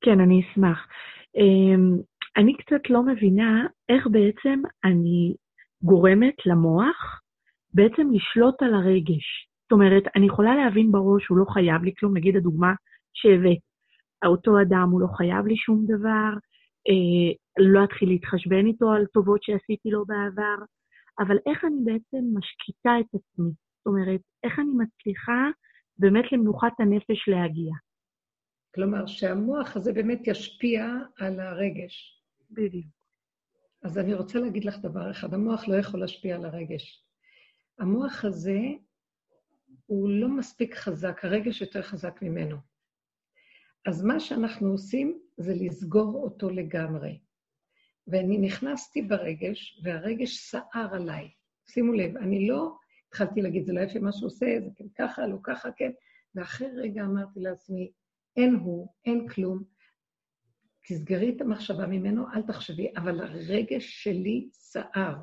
כן, 0.00 0.20
אני 0.20 0.40
אשמח. 0.40 0.86
אמ, 1.36 1.96
אני 2.36 2.56
קצת 2.56 2.90
לא 2.90 3.02
מבינה 3.02 3.66
איך 3.88 4.06
בעצם 4.06 4.62
אני 4.84 5.34
גורמת 5.82 6.34
למוח 6.46 7.20
בעצם 7.74 8.10
לשלוט 8.12 8.62
על 8.62 8.74
הרגש. 8.74 9.48
זאת 9.62 9.72
אומרת, 9.72 10.02
אני 10.16 10.26
יכולה 10.26 10.56
להבין 10.56 10.92
בראש, 10.92 11.26
הוא 11.26 11.38
לא 11.38 11.44
חייב 11.44 11.82
לי 11.82 11.92
כלום, 11.98 12.16
נגיד 12.16 12.36
הדוגמה 12.36 12.72
שהבאת, 13.12 13.58
אותו 14.26 14.60
אדם 14.62 14.88
הוא 14.90 15.00
לא 15.00 15.06
חייב 15.16 15.46
לי 15.46 15.56
שום 15.56 15.84
דבר, 15.86 16.30
אה, 16.88 17.28
לא 17.58 17.84
אתחיל 17.84 18.08
להתחשבן 18.08 18.66
איתו 18.66 18.90
על 18.90 19.06
טובות 19.06 19.42
שעשיתי 19.42 19.90
לו 19.90 20.04
בעבר, 20.06 20.64
אבל 21.18 21.36
איך 21.46 21.64
אני 21.64 21.84
בעצם 21.84 22.24
משקיטה 22.38 22.90
את 23.00 23.06
עצמי? 23.14 23.50
זאת 23.50 23.86
אומרת, 23.86 24.20
איך 24.44 24.58
אני 24.58 24.70
מצליחה 24.84 25.50
באמת 25.98 26.32
למנוחת 26.32 26.72
הנפש 26.78 27.28
להגיע? 27.28 27.72
כלומר, 28.74 29.06
שהמוח 29.06 29.76
הזה 29.76 29.92
באמת 29.92 30.20
ישפיע 30.26 30.86
על 31.18 31.40
הרגש. 31.40 32.22
בדיוק. 32.50 32.86
אז 33.82 33.98
אני 33.98 34.14
רוצה 34.14 34.38
להגיד 34.40 34.64
לך 34.64 34.78
דבר 34.78 35.10
אחד, 35.10 35.34
המוח 35.34 35.68
לא 35.68 35.74
יכול 35.76 36.00
להשפיע 36.00 36.36
על 36.36 36.44
הרגש. 36.44 37.04
המוח 37.78 38.24
הזה 38.24 38.58
הוא 39.86 40.10
לא 40.10 40.28
מספיק 40.28 40.74
חזק, 40.74 41.24
הרגש 41.24 41.60
יותר 41.60 41.82
חזק 41.82 42.22
ממנו. 42.22 42.56
אז 43.86 44.04
מה 44.04 44.20
שאנחנו 44.20 44.68
עושים 44.68 45.20
זה 45.36 45.52
לסגור 45.54 46.22
אותו 46.22 46.50
לגמרי. 46.50 47.18
ואני 48.06 48.38
נכנסתי 48.38 49.02
ברגש, 49.02 49.80
והרגש 49.82 50.38
סער 50.38 50.94
עליי. 50.94 51.30
שימו 51.68 51.92
לב, 51.92 52.16
אני 52.16 52.48
לא 52.48 52.76
התחלתי 53.08 53.42
להגיד, 53.42 53.64
זה 53.66 53.72
לא 53.72 53.80
יפה 53.80 53.98
מה 53.98 54.12
שהוא 54.12 54.26
עושה, 54.26 54.46
זה 54.64 54.70
כן 54.76 54.84
ככה, 54.98 55.26
לא 55.26 55.36
ככה, 55.42 55.68
כן. 55.76 55.90
ואחרי 56.34 56.68
רגע 56.76 57.02
אמרתי 57.02 57.40
לעצמי, 57.40 57.92
אין 58.36 58.54
הוא, 58.54 58.88
אין 59.04 59.28
כלום, 59.28 59.62
תסגרי 60.88 61.34
את 61.36 61.40
המחשבה 61.40 61.86
ממנו, 61.86 62.32
אל 62.34 62.42
תחשבי, 62.42 62.92
אבל 62.96 63.20
הרגש 63.20 64.04
שלי 64.04 64.48
סער. 64.52 65.16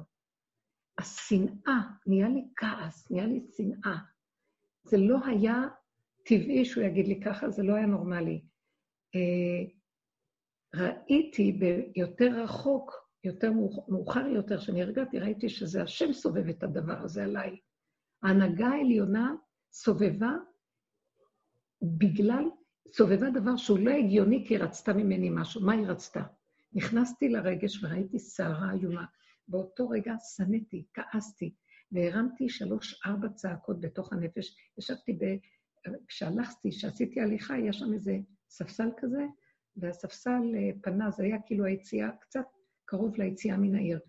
השנאה, 0.97 1.81
נהיה 2.07 2.29
לי 2.29 2.43
כעס, 2.55 3.11
נהיה 3.11 3.25
לי 3.25 3.41
שנאה. 3.57 3.97
זה 4.83 4.97
לא 4.97 5.17
היה 5.25 5.55
טבעי 6.25 6.65
שהוא 6.65 6.83
יגיד 6.83 7.07
לי 7.07 7.21
ככה, 7.21 7.49
זה 7.49 7.63
לא 7.63 7.75
היה 7.75 7.85
נורמלי. 7.85 8.41
אה, 9.15 9.71
ראיתי 10.75 11.51
ביותר 11.51 12.43
רחוק, 12.43 13.03
יותר 13.23 13.51
מאוחר 13.87 14.27
יותר, 14.27 14.57
כשאני 14.57 14.81
הרגעתי, 14.81 15.19
ראיתי 15.19 15.49
שזה 15.49 15.83
השם 15.83 16.13
סובב 16.13 16.49
את 16.49 16.63
הדבר 16.63 17.01
הזה 17.01 17.23
עליי. 17.23 17.59
ההנהגה 18.23 18.67
העליונה 18.67 19.33
סובבה 19.71 20.31
בגלל, 21.81 22.43
סובבה 22.91 23.29
דבר 23.29 23.55
שהוא 23.55 23.79
לא 23.79 23.91
הגיוני 23.91 24.45
כי 24.47 24.55
היא 24.55 24.63
רצתה 24.63 24.93
ממני 24.93 25.29
משהו. 25.29 25.61
מה 25.61 25.73
היא 25.73 25.87
רצתה? 25.87 26.23
נכנסתי 26.73 27.29
לרגש 27.29 27.83
וראיתי 27.83 28.19
סערה 28.19 28.71
איומה. 28.73 29.05
באותו 29.47 29.89
רגע 29.89 30.13
שנאתי, 30.35 30.85
כעסתי, 30.93 31.53
והרמתי 31.91 32.49
שלוש-ארבע 32.49 33.29
צעקות 33.29 33.81
בתוך 33.81 34.13
הנפש. 34.13 34.55
ישבתי 34.77 35.13
ב... 35.13 35.25
כשהלכתי, 36.07 36.69
כשעשיתי 36.71 37.21
הליכה, 37.21 37.53
היה 37.53 37.73
שם 37.73 37.93
איזה 37.93 38.17
ספסל 38.49 38.89
כזה, 38.97 39.25
והספסל 39.77 40.55
אה, 40.55 40.69
פנה, 40.81 41.11
זה 41.11 41.23
היה 41.23 41.37
כאילו 41.45 41.65
היציאה, 41.65 42.11
קצת 42.21 42.45
קרוב 42.85 43.15
ליציאה 43.15 43.57
מן 43.57 43.75
העיר. 43.75 43.99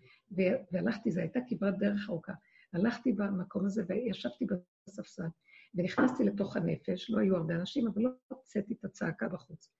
והלכתי, 0.71 1.11
זו 1.11 1.21
הייתה 1.21 1.39
כברת 1.49 1.77
דרך 1.77 2.09
ארוכה. 2.09 2.33
הלכתי 2.73 3.11
במקום 3.11 3.65
הזה 3.65 3.83
וישבתי 3.87 4.45
בספסל, 4.87 5.27
ונכנסתי 5.75 6.23
לתוך 6.23 6.57
הנפש, 6.57 7.09
לא 7.09 7.19
היו 7.19 7.35
הרבה 7.35 7.55
אנשים, 7.55 7.87
אבל 7.87 8.01
לא 8.01 8.09
הוצאתי 8.27 8.73
את 8.73 8.85
הצעקה 8.85 9.27
בחוץ. 9.27 9.71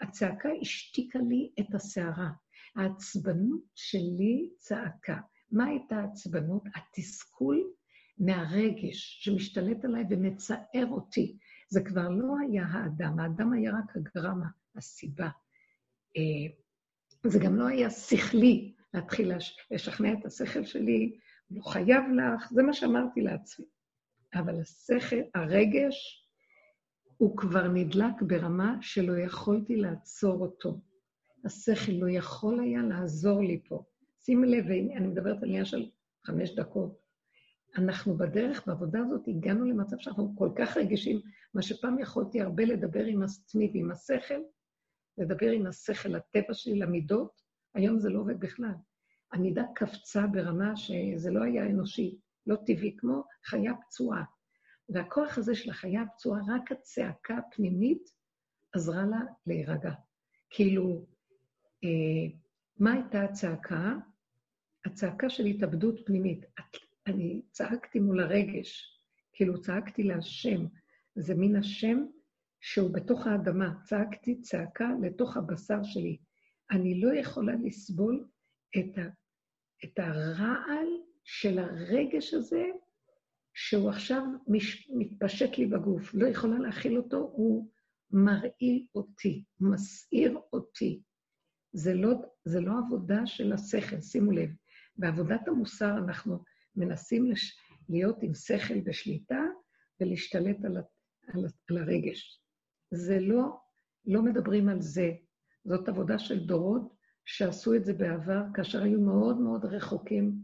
הצעקה 0.00 0.48
השתיקה 0.60 1.18
לי 1.18 1.52
את 1.60 1.74
הסערה. 1.74 2.30
העצבנות 2.76 3.62
שלי 3.74 4.50
צעקה. 4.58 5.20
מה 5.50 5.64
הייתה 5.64 5.96
העצבנות? 5.96 6.62
התסכול 6.74 7.70
מהרגש 8.18 9.18
שמשתלט 9.24 9.84
עליי 9.84 10.04
ומצער 10.10 10.86
אותי. 10.90 11.36
זה 11.68 11.80
כבר 11.84 12.08
לא 12.08 12.34
היה 12.40 12.66
האדם, 12.66 13.18
האדם 13.18 13.52
היה 13.52 13.72
רק 13.72 13.96
הגרמה, 13.96 14.46
הסיבה. 14.76 15.28
אה, 16.16 16.54
זה 17.26 17.38
גם 17.38 17.56
לא 17.56 17.66
היה 17.66 17.90
שכלי 17.90 18.74
להתחיל 18.94 19.32
לשכנע 19.70 20.12
את 20.12 20.24
השכל 20.26 20.64
שלי, 20.64 21.18
לא 21.50 21.62
חייב 21.62 22.04
לך, 22.16 22.52
זה 22.52 22.62
מה 22.62 22.72
שאמרתי 22.72 23.20
לעצמי. 23.20 23.66
אבל 24.34 24.60
השכל, 24.60 25.20
הרגש, 25.34 26.28
הוא 27.16 27.36
כבר 27.36 27.68
נדלק 27.68 28.22
ברמה 28.22 28.76
שלא 28.80 29.18
יכולתי 29.18 29.76
לעצור 29.76 30.40
אותו. 30.40 30.80
השכל 31.44 31.92
לא 31.92 32.10
יכול 32.10 32.60
היה 32.60 32.82
לעזור 32.82 33.40
לי 33.40 33.60
פה. 33.68 33.84
שימי 34.24 34.46
לב, 34.46 34.66
אני 34.66 35.06
מדברת 35.06 35.42
על 35.42 35.48
עניין 35.48 35.64
של 35.64 35.90
חמש 36.26 36.50
דקות. 36.50 37.04
אנחנו 37.76 38.16
בדרך, 38.16 38.66
בעבודה 38.66 39.00
הזאת, 39.00 39.28
הגענו 39.28 39.64
למצב 39.64 39.96
שאנחנו 39.98 40.34
כל 40.38 40.50
כך 40.56 40.76
רגישים, 40.76 41.20
מה 41.54 41.62
שפעם 41.62 41.98
יכולתי 41.98 42.40
הרבה 42.40 42.64
לדבר 42.64 43.04
עם 43.04 43.22
עצמי 43.22 43.70
ועם 43.74 43.90
השכל, 43.90 44.40
לדבר 45.18 45.50
עם 45.50 45.66
השכל, 45.66 46.14
הטבע 46.14 46.54
שלי, 46.54 46.78
למידות, 46.78 47.42
היום 47.74 47.98
זה 47.98 48.10
לא 48.10 48.20
עובד 48.20 48.40
בכלל. 48.40 48.74
המידה 49.32 49.62
קפצה 49.74 50.26
ברמה 50.26 50.76
שזה 50.76 51.30
לא 51.30 51.42
היה 51.42 51.66
אנושי, 51.66 52.18
לא 52.46 52.56
טבעי, 52.66 52.96
כמו 52.98 53.24
חיה 53.44 53.72
פצועה. 53.74 54.24
והכוח 54.88 55.38
הזה 55.38 55.54
של 55.54 55.70
החיה 55.70 56.02
הפצועה, 56.02 56.40
רק 56.48 56.72
הצעקה 56.72 57.38
הפנימית 57.38 58.10
עזרה 58.72 59.04
לה 59.04 59.20
להירגע. 59.46 59.92
כאילו, 60.50 61.06
אה, 61.84 62.36
מה 62.78 62.92
הייתה 62.92 63.22
הצעקה? 63.22 63.94
הצעקה 64.84 65.28
של 65.28 65.44
התאבדות 65.44 66.06
פנימית. 66.06 66.44
אני 67.06 67.42
צעקתי 67.50 68.00
מול 68.00 68.20
הרגש, 68.20 69.00
כאילו 69.32 69.60
צעקתי 69.60 70.02
להשם, 70.02 70.66
זה 71.14 71.34
מין 71.34 71.56
השם 71.56 72.04
שהוא 72.66 72.94
בתוך 72.94 73.26
האדמה. 73.26 73.74
צעקתי 73.84 74.40
צעקה 74.40 74.88
לתוך 75.02 75.36
הבשר 75.36 75.82
שלי. 75.82 76.18
אני 76.70 77.00
לא 77.00 77.14
יכולה 77.14 77.52
לסבול 77.62 78.28
את, 78.78 78.98
ה, 78.98 79.02
את 79.84 79.98
הרעל 79.98 80.86
של 81.24 81.58
הרגש 81.58 82.34
הזה, 82.34 82.64
שהוא 83.54 83.90
עכשיו 83.90 84.22
מש, 84.48 84.90
מתפשט 84.90 85.58
לי 85.58 85.66
בגוף. 85.66 86.14
לא 86.14 86.26
יכולה 86.26 86.58
להכיל 86.58 86.96
אותו, 86.96 87.16
הוא 87.16 87.70
מרעיל 88.10 88.86
אותי, 88.94 89.44
מסעיר 89.60 90.38
אותי. 90.52 91.02
זה 91.72 91.94
לא, 91.94 92.14
זה 92.44 92.60
לא 92.60 92.72
עבודה 92.86 93.26
של 93.26 93.52
השכל, 93.52 94.00
שימו 94.00 94.30
לב. 94.32 94.50
בעבודת 94.96 95.48
המוסר 95.48 95.98
אנחנו 95.98 96.44
מנסים 96.76 97.30
לש, 97.30 97.58
להיות 97.88 98.22
עם 98.22 98.34
שכל 98.34 98.74
ושליטה 98.86 99.40
ולהשתלט 100.00 100.64
על, 100.64 100.76
על, 101.28 101.44
על 101.70 101.78
הרגש. 101.78 102.43
זה 102.90 103.20
לא, 103.20 103.56
לא 104.06 104.22
מדברים 104.22 104.68
על 104.68 104.80
זה. 104.80 105.12
זאת 105.64 105.88
עבודה 105.88 106.18
של 106.18 106.46
דורות 106.46 106.94
שעשו 107.24 107.74
את 107.74 107.84
זה 107.84 107.92
בעבר, 107.92 108.42
כאשר 108.54 108.82
היו 108.82 109.00
מאוד 109.00 109.40
מאוד 109.40 109.64
רחוקים 109.64 110.34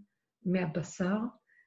מהבשר, 0.45 1.19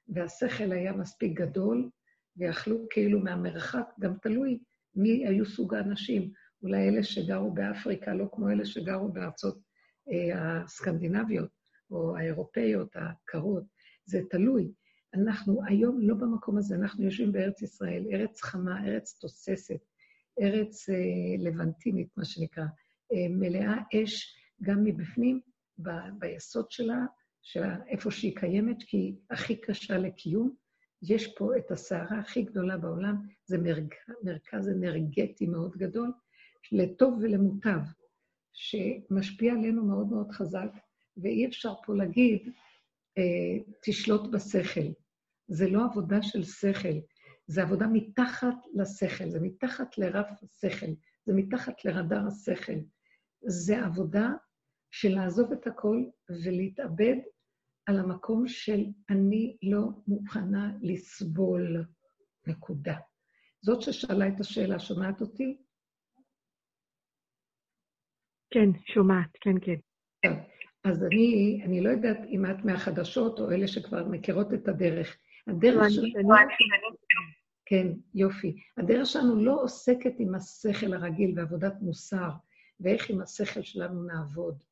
והשכל 0.08 0.72
היה 0.72 0.92
מספיק 0.92 1.40
גדול, 1.40 1.90
ויכלו 2.36 2.86
כאילו 2.90 3.20
מהמרחק, 3.20 3.86
גם 4.00 4.14
תלוי 4.22 4.58
מי 4.94 5.26
היו 5.26 5.46
סוג 5.46 5.74
האנשים. 5.74 6.32
אולי 6.62 6.88
אלה 6.88 7.02
שגרו 7.02 7.50
באפריקה, 7.50 8.14
לא 8.14 8.28
כמו 8.32 8.50
אלה 8.50 8.64
שגרו 8.64 9.08
בארצות 9.08 9.58
אה, 10.12 10.62
הסקנדינביות 10.62 11.50
או 11.90 12.16
האירופאיות 12.16 12.88
הקרות, 12.94 13.64
זה 14.04 14.20
תלוי. 14.30 14.72
אנחנו 15.14 15.60
היום 15.66 16.00
לא 16.00 16.14
במקום 16.14 16.58
הזה, 16.58 16.74
אנחנו 16.74 17.04
יושבים 17.04 17.32
בארץ 17.32 17.62
ישראל, 17.62 18.04
ארץ 18.12 18.42
חמה, 18.42 18.86
ארץ 18.86 19.18
תוססת, 19.20 19.78
ארץ 20.40 20.88
אה, 20.88 20.94
לבנטינית, 21.38 22.08
מה 22.16 22.24
שנקרא, 22.24 22.64
אה, 23.12 23.26
מלאה 23.30 23.74
אש 23.94 24.36
גם 24.62 24.84
מבפנים, 24.84 25.40
ב, 25.78 25.90
ביסוד 26.18 26.70
שלה, 26.70 27.06
שלה, 27.42 27.76
איפה 27.88 28.10
שהיא 28.10 28.36
קיימת, 28.36 28.82
כי 28.82 28.96
היא 28.96 29.14
הכי 29.30 29.56
קשה 29.56 29.98
לקיום. 29.98 30.54
יש 31.02 31.34
פה 31.36 31.56
את 31.56 31.70
הסערה 31.70 32.18
הכי 32.18 32.42
גדולה 32.42 32.76
בעולם, 32.76 33.16
זה 33.46 33.58
מרג, 33.58 33.94
מרכז 34.22 34.68
אנרגטי 34.68 35.46
מאוד 35.46 35.76
גדול, 35.76 36.12
לטוב 36.72 37.18
ולמוטב, 37.22 37.80
שמשפיע 38.52 39.52
עלינו 39.52 39.84
מאוד 39.84 40.06
מאוד 40.06 40.30
חזק, 40.30 40.70
ואי 41.16 41.46
אפשר 41.46 41.74
פה 41.86 41.94
להגיד, 41.94 42.48
אה, 43.18 43.72
תשלוט 43.82 44.30
בשכל. 44.30 44.88
זה 45.48 45.68
לא 45.68 45.84
עבודה 45.84 46.22
של 46.22 46.44
שכל, 46.44 46.98
זה 47.46 47.62
עבודה 47.62 47.86
מתחת 47.92 48.56
לשכל, 48.74 49.30
זה 49.30 49.40
מתחת 49.40 49.98
לרף 49.98 50.26
השכל, 50.42 50.92
זה 51.26 51.32
מתחת 51.34 51.84
לרדאר 51.84 52.26
השכל. 52.26 52.78
זה 53.46 53.84
עבודה 53.84 54.28
של 54.90 55.08
לעזוב 55.14 55.52
את 55.52 55.66
הכל 55.66 56.04
ולהתאבד 56.44 57.16
על 57.86 57.98
המקום 57.98 58.48
של 58.48 58.84
אני 59.10 59.56
לא 59.62 59.88
מוכנה 60.06 60.72
לסבול, 60.82 61.84
נקודה. 62.46 62.96
זאת 63.62 63.82
ששאלה 63.82 64.28
את 64.28 64.40
השאלה, 64.40 64.78
שומעת 64.78 65.20
אותי? 65.20 65.56
כן, 68.50 68.78
שומעת, 68.94 69.30
כן, 69.40 69.54
כן. 69.60 69.80
אז 70.84 71.04
אני, 71.04 71.60
אני 71.64 71.80
לא 71.80 71.88
יודעת 71.90 72.18
אם 72.28 72.46
את 72.46 72.64
מהחדשות 72.64 73.38
או 73.38 73.50
אלה 73.50 73.68
שכבר 73.68 74.08
מכירות 74.08 74.54
את 74.54 74.68
הדרך. 74.68 75.16
הדרך 75.46 75.90
שלנו... 75.90 76.34
כן, 77.66 77.86
יופי. 78.14 78.56
הדרך 78.76 79.06
שלנו 79.06 79.44
לא 79.44 79.62
עוסקת 79.62 80.12
עם 80.18 80.34
השכל 80.34 80.94
הרגיל 80.94 81.38
ועבודת 81.38 81.74
מוסר, 81.80 82.30
ואיך 82.80 83.10
עם 83.10 83.20
השכל 83.20 83.62
שלנו 83.62 84.02
נעבוד. 84.02 84.62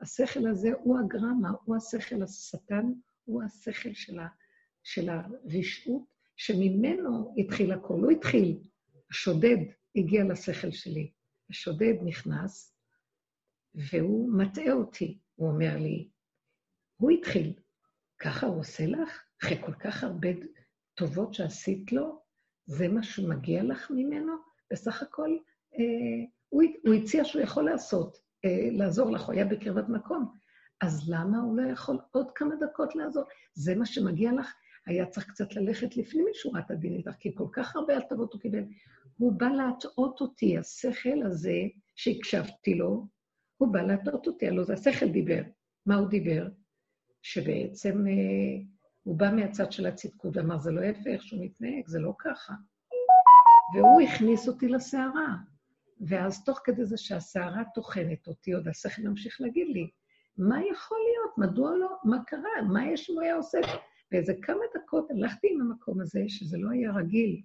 השכל 0.00 0.46
הזה 0.46 0.68
הוא 0.82 0.98
הגרמה, 0.98 1.50
הוא 1.64 1.76
השכל 1.76 2.22
השטן, 2.22 2.86
הוא 3.24 3.42
השכל 3.42 3.92
של, 3.92 4.18
ה, 4.18 4.28
של 4.82 5.08
הרשעות, 5.08 6.02
שממנו 6.36 7.34
התחיל 7.38 7.72
הכל. 7.72 7.94
הוא 7.94 8.10
התחיל, 8.10 8.58
השודד 9.10 9.56
הגיע 9.96 10.24
לשכל 10.24 10.70
שלי. 10.70 11.12
השודד 11.50 11.94
נכנס, 12.04 12.76
והוא 13.74 14.32
מטעה 14.32 14.72
אותי. 14.72 15.18
הוא 15.34 15.48
אומר 15.48 15.76
לי, 15.78 16.08
הוא 16.96 17.10
התחיל, 17.10 17.52
ככה 18.18 18.46
הוא 18.46 18.60
עושה 18.60 18.86
לך? 18.86 19.22
אחרי 19.42 19.58
כל 19.60 19.72
כך 19.72 20.04
הרבה 20.04 20.28
טובות 20.94 21.34
שעשית 21.34 21.92
לו? 21.92 22.22
זה 22.66 22.88
מה 22.88 23.02
שמגיע 23.02 23.62
לך 23.62 23.90
ממנו? 23.90 24.32
בסך 24.72 25.02
הכל, 25.02 25.36
אה, 25.78 26.24
הוא, 26.48 26.62
הוא 26.86 26.94
הציע 26.94 27.24
שהוא 27.24 27.42
יכול 27.42 27.64
לעשות, 27.64 28.18
אה, 28.44 28.68
לעזור 28.72 29.10
לך, 29.10 29.22
הוא 29.22 29.32
היה 29.32 29.44
בקרבת 29.44 29.88
מקום. 29.88 30.32
אז 30.82 31.10
למה 31.10 31.38
הוא 31.38 31.56
לא 31.56 31.70
יכול 31.70 31.98
עוד 32.10 32.30
כמה 32.34 32.54
דקות 32.56 32.94
לעזור? 32.96 33.24
זה 33.54 33.74
מה 33.74 33.86
שמגיע 33.86 34.32
לך? 34.32 34.54
היה 34.86 35.06
צריך 35.06 35.26
קצת 35.26 35.54
ללכת 35.54 35.96
לפנים 35.96 36.26
משורת 36.30 36.70
הדין 36.70 36.94
איתך, 36.94 37.12
כי 37.20 37.34
כל 37.34 37.46
כך 37.52 37.76
הרבה 37.76 37.96
הטבות 37.96 38.32
הוא 38.32 38.40
קיבל. 38.40 38.64
הוא 39.16 39.32
בא 39.32 39.46
להטעות 39.48 40.20
אותי, 40.20 40.58
השכל 40.58 41.22
הזה 41.26 41.58
שהקשבתי 41.94 42.74
לו, 42.74 43.06
הוא 43.56 43.72
בא 43.72 43.82
להטעות 43.82 44.26
אותי, 44.26 44.48
הלוא 44.48 44.64
זה 44.64 44.74
השכל 44.74 45.08
דיבר. 45.08 45.42
מה 45.86 45.94
הוא 45.94 46.08
דיבר? 46.08 46.48
שבעצם 47.22 48.06
אה, 48.06 48.71
הוא 49.02 49.18
בא 49.18 49.30
מהצד 49.36 49.72
של 49.72 49.86
הצדקות 49.86 50.36
ואמר, 50.36 50.58
זה 50.58 50.72
לא 50.72 50.80
יפה 50.80 51.10
איך 51.10 51.22
שהוא 51.22 51.44
מתנהג, 51.44 51.86
זה 51.86 51.98
לא 51.98 52.14
ככה. 52.18 52.54
והוא 53.74 54.00
הכניס 54.00 54.48
אותי 54.48 54.68
לסערה. 54.68 55.36
ואז 56.06 56.44
תוך 56.44 56.60
כדי 56.64 56.84
זה 56.84 56.96
שהסערה 56.96 57.62
טוחנת 57.74 58.26
אותי, 58.26 58.52
עוד 58.52 58.68
השכל 58.68 59.02
ממשיך 59.02 59.40
להגיד 59.40 59.68
לי, 59.68 59.90
מה 60.38 60.60
יכול 60.72 60.98
להיות? 61.10 61.50
מדוע 61.50 61.76
לא? 61.76 61.96
מה 62.04 62.24
קרה? 62.26 62.62
מה 62.72 62.86
יש 62.86 63.10
אם 63.10 63.14
הוא 63.14 63.22
היה 63.22 63.36
עושה? 63.36 63.58
ואיזה 64.12 64.32
כמה 64.42 64.60
דקות 64.76 65.10
הלכתי 65.10 65.48
עם 65.50 65.60
המקום 65.60 66.00
הזה, 66.00 66.24
שזה 66.28 66.58
לא 66.58 66.70
היה 66.70 66.92
רגיל. 66.92 67.42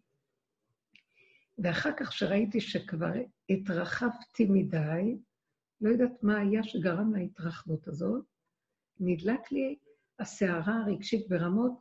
ואחר 1.57 1.91
כך, 1.97 2.13
שראיתי 2.13 2.61
שכבר 2.61 3.11
התרחבתי 3.49 4.45
מדי, 4.49 5.17
לא 5.81 5.89
יודעת 5.89 6.23
מה 6.23 6.37
היה 6.37 6.63
שגרם 6.63 7.15
להתרחבות 7.15 7.87
הזאת, 7.87 8.25
נדלק 8.99 9.51
לי 9.51 9.75
הסערה 10.19 10.83
הרגשית 10.85 11.29
ברמות 11.29 11.71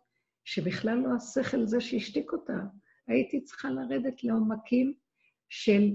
שבכלל 0.44 0.98
לא 0.98 1.14
השכל 1.14 1.66
זה 1.66 1.80
שהשתיק 1.80 2.32
אותה. 2.32 2.58
הייתי 3.06 3.40
צריכה 3.40 3.70
לרדת 3.70 4.24
לעומקים 4.24 4.94
של 5.48 5.92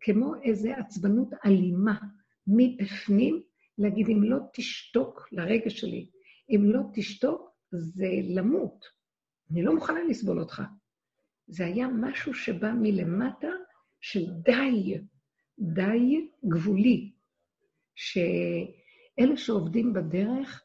כמו 0.00 0.34
איזו 0.42 0.68
עצבנות 0.70 1.28
אלימה 1.44 1.98
מבפנים, 2.46 3.42
להגיד, 3.78 4.08
אם 4.08 4.22
לא 4.22 4.38
תשתוק 4.52 5.28
לרגע 5.32 5.70
שלי, 5.70 6.10
אם 6.50 6.64
לא 6.64 6.80
תשתוק, 6.94 7.50
זה 7.70 8.08
למות. 8.34 8.84
אני 9.50 9.62
לא 9.62 9.74
מוכנה 9.74 10.04
לסבול 10.08 10.40
אותך. 10.40 10.62
זה 11.46 11.66
היה 11.66 11.88
משהו 11.88 12.34
שבא 12.34 12.72
מלמטה 12.72 13.50
של 14.00 14.26
די, 14.30 14.98
די 15.58 16.28
גבולי, 16.48 17.12
שאלה 17.94 19.36
שעובדים 19.36 19.92
בדרך, 19.92 20.62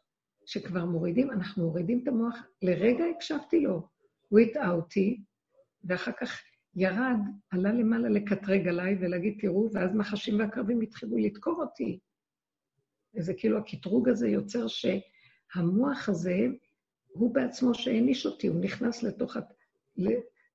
שכבר 0.47 0.85
מורידים, 0.85 1.31
אנחנו 1.31 1.65
מורידים 1.65 1.99
את 2.03 2.07
המוח, 2.07 2.35
לרגע 2.61 3.05
הקשבתי 3.05 3.59
לו, 3.59 3.87
הוא 4.29 4.39
הטעה 4.39 4.71
אותי, 4.71 5.21
ואחר 5.83 6.11
כך 6.21 6.41
ירד, 6.75 7.17
עלה 7.51 7.73
למעלה 7.73 8.09
לקטרג 8.09 8.67
עליי 8.67 8.97
ולהגיד, 8.99 9.37
תראו, 9.41 9.69
ואז 9.73 9.95
מחשים 9.95 10.39
והקרבים 10.39 10.81
התחילו 10.81 11.17
לדקור 11.17 11.63
אותי. 11.63 11.99
וזה 13.15 13.33
כאילו 13.33 13.57
הקטרוג 13.57 14.09
הזה 14.09 14.27
יוצר 14.27 14.65
שהמוח 14.67 16.09
הזה, 16.09 16.37
הוא 17.07 17.33
בעצמו 17.33 17.73
שהעניש 17.73 18.25
אותי, 18.25 18.47
הוא 18.47 18.61
נכנס 18.61 19.03
לתוך 19.03 19.37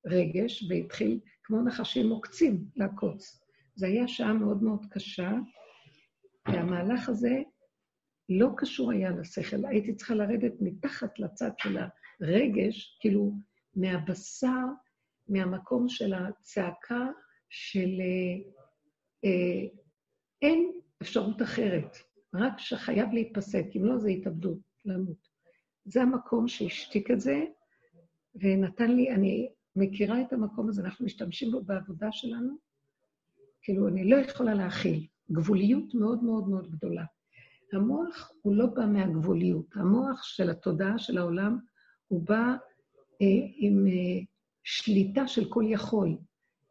הרגש 0.04 0.70
והתחיל, 0.70 1.20
כמו 1.44 1.62
נחשים 1.62 2.10
עוקצים, 2.10 2.64
לעקוץ. 2.76 3.44
זו 3.74 3.86
הייתה 3.86 4.08
שעה 4.08 4.32
מאוד 4.32 4.62
מאוד 4.62 4.86
קשה, 4.90 5.32
והמהלך 6.48 7.08
הזה 7.08 7.42
לא 8.28 8.48
קשור 8.56 8.90
היה 8.90 9.10
לשכל, 9.10 9.64
הייתי 9.64 9.94
צריכה 9.94 10.14
לרדת 10.14 10.52
מתחת 10.60 11.18
לצד 11.18 11.50
של 11.58 11.78
הרגש, 12.20 12.98
כאילו 13.00 13.32
מהבשר, 13.76 14.66
מהמקום 15.28 15.88
של 15.88 16.14
הצעקה 16.14 17.06
של 17.48 18.00
אה, 18.00 18.50
אה, 19.24 19.68
אין 20.42 20.72
אפשרות 21.02 21.42
אחרת, 21.42 21.96
רק 22.34 22.58
שחייב 22.58 23.12
להיפסק, 23.12 23.64
אם 23.76 23.84
לא 23.84 23.98
זה 23.98 24.08
התאבדות, 24.08 24.58
למות. 24.84 25.28
זה 25.84 26.02
המקום 26.02 26.48
שהשתיק 26.48 27.10
את 27.10 27.20
זה, 27.20 27.44
ונתן 28.34 28.90
לי, 28.90 29.10
אני 29.10 29.48
מכירה 29.76 30.20
את 30.22 30.32
המקום 30.32 30.68
הזה, 30.68 30.82
אנחנו 30.82 31.04
משתמשים 31.04 31.50
בו 31.50 31.62
בעבודה 31.62 32.12
שלנו, 32.12 32.56
כאילו, 33.62 33.88
אני 33.88 34.10
לא 34.10 34.16
יכולה 34.16 34.54
להכיל. 34.54 35.06
גבוליות 35.32 35.94
מאוד 35.94 36.24
מאוד 36.24 36.48
מאוד 36.48 36.70
גדולה. 36.70 37.04
המוח 37.74 38.32
הוא 38.42 38.56
לא 38.56 38.66
בא 38.66 38.86
מהגבוליות. 38.86 39.66
המוח 39.74 40.22
של 40.22 40.50
התודעה 40.50 40.98
של 40.98 41.18
העולם, 41.18 41.58
הוא 42.08 42.22
בא 42.22 42.56
אה, 43.22 43.46
עם 43.56 43.86
אה, 43.86 44.24
שליטה 44.64 45.28
של 45.28 45.48
כל 45.48 45.64
יכול, 45.68 46.16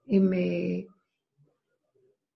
עם... 0.05 0.33
אה, 0.33 0.39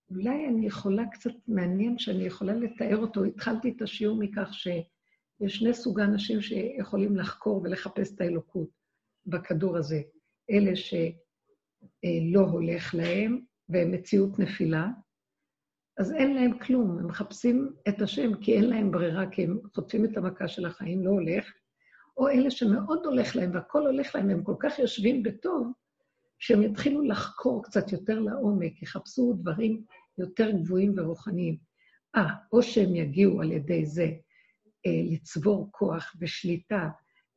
אולי 0.09 0.47
אני 0.47 0.67
יכולה 0.67 1.03
קצת, 1.11 1.31
מעניין 1.47 1.97
שאני 1.97 2.23
יכולה 2.23 2.53
לתאר 2.53 2.97
אותו. 2.97 3.23
התחלתי 3.23 3.69
את 3.69 3.81
השיעור 3.81 4.19
מכך 4.19 4.53
שיש 4.53 5.55
שני 5.55 5.73
סוגי 5.73 6.01
אנשים 6.01 6.41
שיכולים 6.41 7.15
לחקור 7.15 7.61
ולחפש 7.61 8.13
את 8.13 8.21
האלוקות 8.21 8.69
בכדור 9.25 9.77
הזה. 9.77 10.01
אלה 10.51 10.75
שלא 10.75 12.39
הולך 12.39 12.95
להם, 12.95 13.39
והם 13.69 13.91
מציאות 13.91 14.39
נפילה, 14.39 14.87
אז 15.97 16.11
אין 16.11 16.35
להם 16.35 16.59
כלום, 16.59 16.99
הם 16.99 17.07
מחפשים 17.07 17.73
את 17.87 18.01
השם 18.01 18.35
כי 18.35 18.53
אין 18.53 18.69
להם 18.69 18.91
ברירה, 18.91 19.29
כי 19.29 19.43
הם 19.43 19.59
חוטפים 19.75 20.05
את 20.05 20.17
המכה 20.17 20.47
של 20.47 20.65
החיים, 20.65 21.05
לא 21.05 21.09
הולך, 21.09 21.53
או 22.17 22.29
אלה 22.29 22.51
שמאוד 22.51 23.05
הולך 23.05 23.35
להם 23.35 23.51
והכול 23.53 23.87
הולך 23.87 24.15
להם, 24.15 24.29
הם 24.29 24.43
כל 24.43 24.55
כך 24.59 24.79
יושבים 24.79 25.23
בטוב, 25.23 25.71
שהם 26.39 26.63
יתחילו 26.63 27.01
לחקור 27.01 27.63
קצת 27.63 27.91
יותר 27.91 28.19
לעומק, 28.19 28.81
יחפשו 28.81 29.33
דברים 29.33 29.83
יותר 30.17 30.51
גבוהים 30.51 30.93
ורוחניים. 30.97 31.57
אה, 32.15 32.33
או 32.51 32.63
שהם 32.63 32.95
יגיעו 32.95 33.41
על 33.41 33.51
ידי 33.51 33.85
זה 33.85 34.07
אה, 34.85 35.01
לצבור 35.11 35.69
כוח 35.71 36.15
ושליטה 36.19 36.89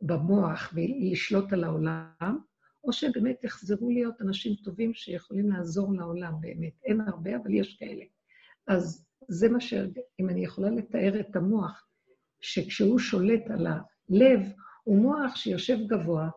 במוח 0.02 0.72
ולשלוט 0.74 1.52
על 1.52 1.64
העולם, 1.64 2.38
או 2.84 2.92
שהם 2.92 3.12
באמת 3.12 3.44
יחזרו 3.44 3.90
להיות 3.90 4.20
אנשים 4.20 4.54
טובים 4.54 4.94
שיכולים 4.94 5.50
לעזור 5.50 5.94
לעולם 5.94 6.34
באמת. 6.40 6.72
אין 6.84 7.00
הרבה, 7.00 7.36
אבל 7.36 7.54
יש 7.54 7.76
כאלה. 7.78 8.04
אז 8.68 9.06
זה 9.28 9.48
מה 9.48 9.60
ש... 9.60 9.74
אם 10.20 10.28
אני 10.28 10.44
יכולה 10.44 10.70
לתאר 10.70 11.20
את 11.20 11.36
המוח, 11.36 11.86
שכשהוא 12.40 12.98
שולט 12.98 13.50
על 13.50 13.66
הלב, 13.66 14.40
הוא 14.84 14.98
מוח 14.98 15.36
שיושב 15.36 15.78
גבוה 15.86 16.28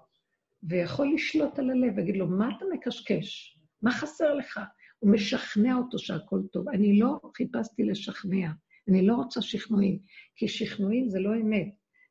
ויכול 0.64 1.14
לשלוט 1.14 1.60
על 1.60 1.70
הלב, 1.70 1.98
ויגיד 1.98 2.18
לו, 2.18 2.28
מה 2.28 2.50
אתה 2.58 2.66
מקשקש? 2.74 3.58
מה 3.82 3.92
חסר 3.92 4.34
לך? 4.34 4.60
הוא 5.00 5.12
משכנע 5.12 5.76
אותו 5.76 6.00
שהכל 6.00 6.42
טוב. 6.52 6.70
אני 6.70 7.00
לא 7.00 7.20
חיפשתי 7.38 7.84
לשכנע, 7.84 8.52
אני 8.88 9.08
לא 9.08 9.16
רוצה 9.16 9.42
שכנועים, 9.42 10.00
כי 10.36 10.48
שכנועים 10.48 11.10
זה 11.10 11.20
לא 11.20 11.36
אמת. 11.36 11.68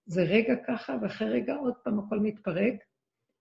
זה 0.07 0.23
רגע 0.23 0.55
ככה, 0.67 0.97
ואחרי 1.03 1.31
רגע 1.31 1.55
עוד 1.55 1.75
פעם 1.85 1.99
הכל 1.99 2.21
מתפרק, 2.21 2.75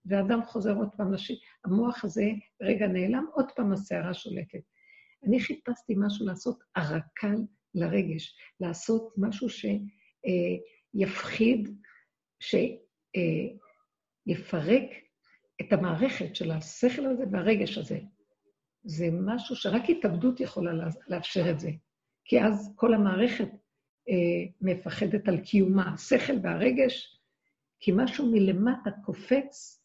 ואדם 0.05 0.45
חוזר 0.45 0.75
עוד 0.75 0.89
פעם 0.97 1.13
לשיר. 1.13 1.37
המוח 1.65 2.05
הזה 2.05 2.25
רגע 2.61 2.87
נעלם, 2.87 3.25
עוד 3.33 3.45
פעם 3.55 3.71
הסערה 3.71 4.13
שולטת. 4.13 4.59
אני 5.23 5.39
חיפשתי 5.39 5.93
משהו 5.97 6.25
לעשות 6.25 6.63
ערקל 6.75 7.35
לרגש, 7.75 8.35
לעשות 8.59 9.13
משהו 9.17 9.47
שיפחיד, 10.95 11.69
שיפרק 14.27 14.89
את 15.61 15.73
המערכת 15.73 16.35
של 16.35 16.51
השכל 16.51 17.05
הזה 17.05 17.23
והרגש 17.31 17.77
הזה. 17.77 17.99
זה 18.83 19.09
משהו 19.11 19.55
שרק 19.55 19.89
התאבדות 19.89 20.39
יכולה 20.39 20.71
לאפשר 21.07 21.51
את 21.51 21.59
זה. 21.59 21.69
כי 22.25 22.41
אז 22.41 22.73
כל 22.75 22.93
המערכת 22.93 23.49
אה, 24.09 24.45
מפחדת 24.61 25.27
על 25.27 25.37
קיומה, 25.39 25.93
השכל 25.93 26.33
והרגש, 26.43 27.19
כי 27.79 27.91
משהו 27.95 28.31
מלמטה 28.31 28.91
קופץ 29.05 29.83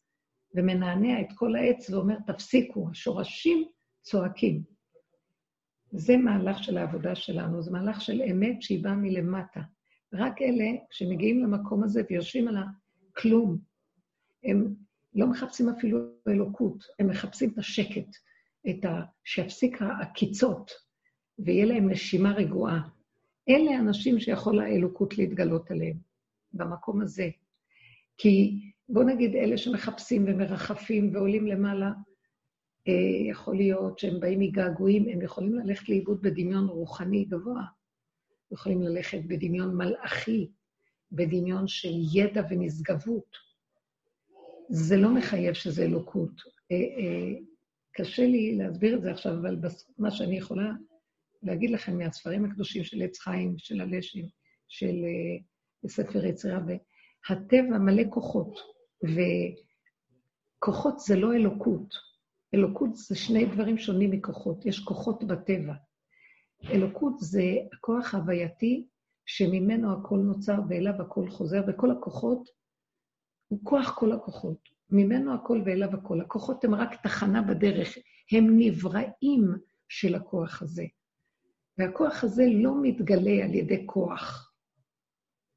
ומנענע 0.54 1.20
את 1.20 1.26
כל 1.34 1.56
העץ 1.56 1.90
ואומר, 1.90 2.16
תפסיקו, 2.26 2.88
השורשים 2.90 3.68
צועקים. 4.02 4.73
זה 5.96 6.16
מהלך 6.16 6.64
של 6.64 6.78
העבודה 6.78 7.14
שלנו, 7.14 7.62
זה 7.62 7.70
מהלך 7.70 8.00
של 8.00 8.22
אמת 8.22 8.62
שהיא 8.62 8.84
באה 8.84 8.94
מלמטה. 8.94 9.60
רק 10.12 10.42
אלה 10.42 10.64
שמגיעים 10.90 11.42
למקום 11.42 11.82
הזה 11.82 12.02
ויושבים 12.10 12.48
על 12.48 12.56
הכלום, 13.12 13.58
הם 14.44 14.74
לא 15.14 15.26
מחפשים 15.26 15.68
אפילו 15.68 15.98
אלוקות, 16.28 16.84
הם 16.98 17.08
מחפשים 17.08 17.50
את 17.50 17.58
השקט, 17.58 18.16
את 18.70 18.84
ה... 18.84 19.02
שיפסיק 19.24 19.82
העקיצות, 19.82 20.70
ויהיה 21.38 21.66
להם 21.66 21.90
נשימה 21.90 22.32
רגועה. 22.32 22.88
אלה 23.48 23.76
האנשים 23.76 24.20
שיכול 24.20 24.60
האלוקות 24.60 25.18
להתגלות 25.18 25.70
עליהם, 25.70 25.96
במקום 26.52 27.02
הזה. 27.02 27.28
כי 28.18 28.60
בואו 28.88 29.06
נגיד, 29.06 29.34
אלה 29.34 29.58
שמחפשים 29.58 30.24
ומרחפים 30.26 31.10
ועולים 31.14 31.46
למעלה, 31.46 31.90
יכול 33.30 33.56
להיות 33.56 33.98
שהם 33.98 34.20
באים 34.20 34.40
מגעגועים, 34.40 35.08
הם 35.08 35.22
יכולים 35.22 35.54
ללכת 35.54 35.88
לאיבוד 35.88 36.22
בדמיון 36.22 36.66
רוחני 36.66 37.24
גבוה. 37.24 37.62
יכולים 38.52 38.82
ללכת 38.82 39.20
בדמיון 39.26 39.76
מלאכי, 39.76 40.50
בדמיון 41.12 41.68
של 41.68 41.92
ידע 42.14 42.42
ונשגבות. 42.50 43.36
זה 44.68 44.96
לא 44.96 45.14
מחייב 45.14 45.54
שזה 45.54 45.84
אלוקות. 45.84 46.42
אה, 46.72 46.76
אה, 46.76 47.38
קשה 47.92 48.26
לי 48.26 48.56
להסביר 48.56 48.96
את 48.96 49.02
זה 49.02 49.10
עכשיו, 49.10 49.32
אבל 49.32 49.56
מה 49.98 50.10
שאני 50.10 50.38
יכולה 50.38 50.72
להגיד 51.42 51.70
לכם 51.70 51.98
מהספרים 51.98 52.44
הקדושים 52.44 52.84
של 52.84 53.02
עץ 53.02 53.18
חיים, 53.18 53.54
של 53.58 53.80
הלשם, 53.80 54.20
של 54.68 54.94
ספר 55.86 56.24
יצירה, 56.24 56.58
והטבע 56.66 57.78
מלא 57.78 58.02
כוחות, 58.10 58.58
וכוחות 60.60 60.98
זה 60.98 61.16
לא 61.16 61.34
אלוקות. 61.34 62.13
אלוקות 62.54 62.96
זה 62.96 63.16
שני 63.16 63.46
דברים 63.46 63.78
שונים 63.78 64.10
מכוחות. 64.10 64.66
יש 64.66 64.80
כוחות 64.80 65.24
בטבע. 65.24 65.74
אלוקות 66.64 67.18
זה 67.18 67.42
הכוח 67.72 68.14
ההווייתי 68.14 68.86
שממנו 69.26 69.92
הכל 69.92 70.18
נוצר 70.18 70.58
ואליו 70.68 71.02
הכל 71.02 71.30
חוזר, 71.30 71.62
וכל 71.68 71.90
הכוחות 71.90 72.48
הוא 73.48 73.60
כוח 73.62 73.98
כל 73.98 74.12
הכוחות. 74.12 74.68
ממנו 74.90 75.34
הכל 75.34 75.62
ואליו 75.64 75.94
הכל. 75.94 76.20
הכוחות 76.20 76.64
הם 76.64 76.74
רק 76.74 77.02
תחנה 77.02 77.42
בדרך, 77.42 77.98
הם 78.32 78.58
נבראים 78.58 79.54
של 79.88 80.14
הכוח 80.14 80.62
הזה. 80.62 80.84
והכוח 81.78 82.24
הזה 82.24 82.44
לא 82.54 82.82
מתגלה 82.82 83.44
על 83.44 83.54
ידי 83.54 83.82
כוח. 83.86 84.52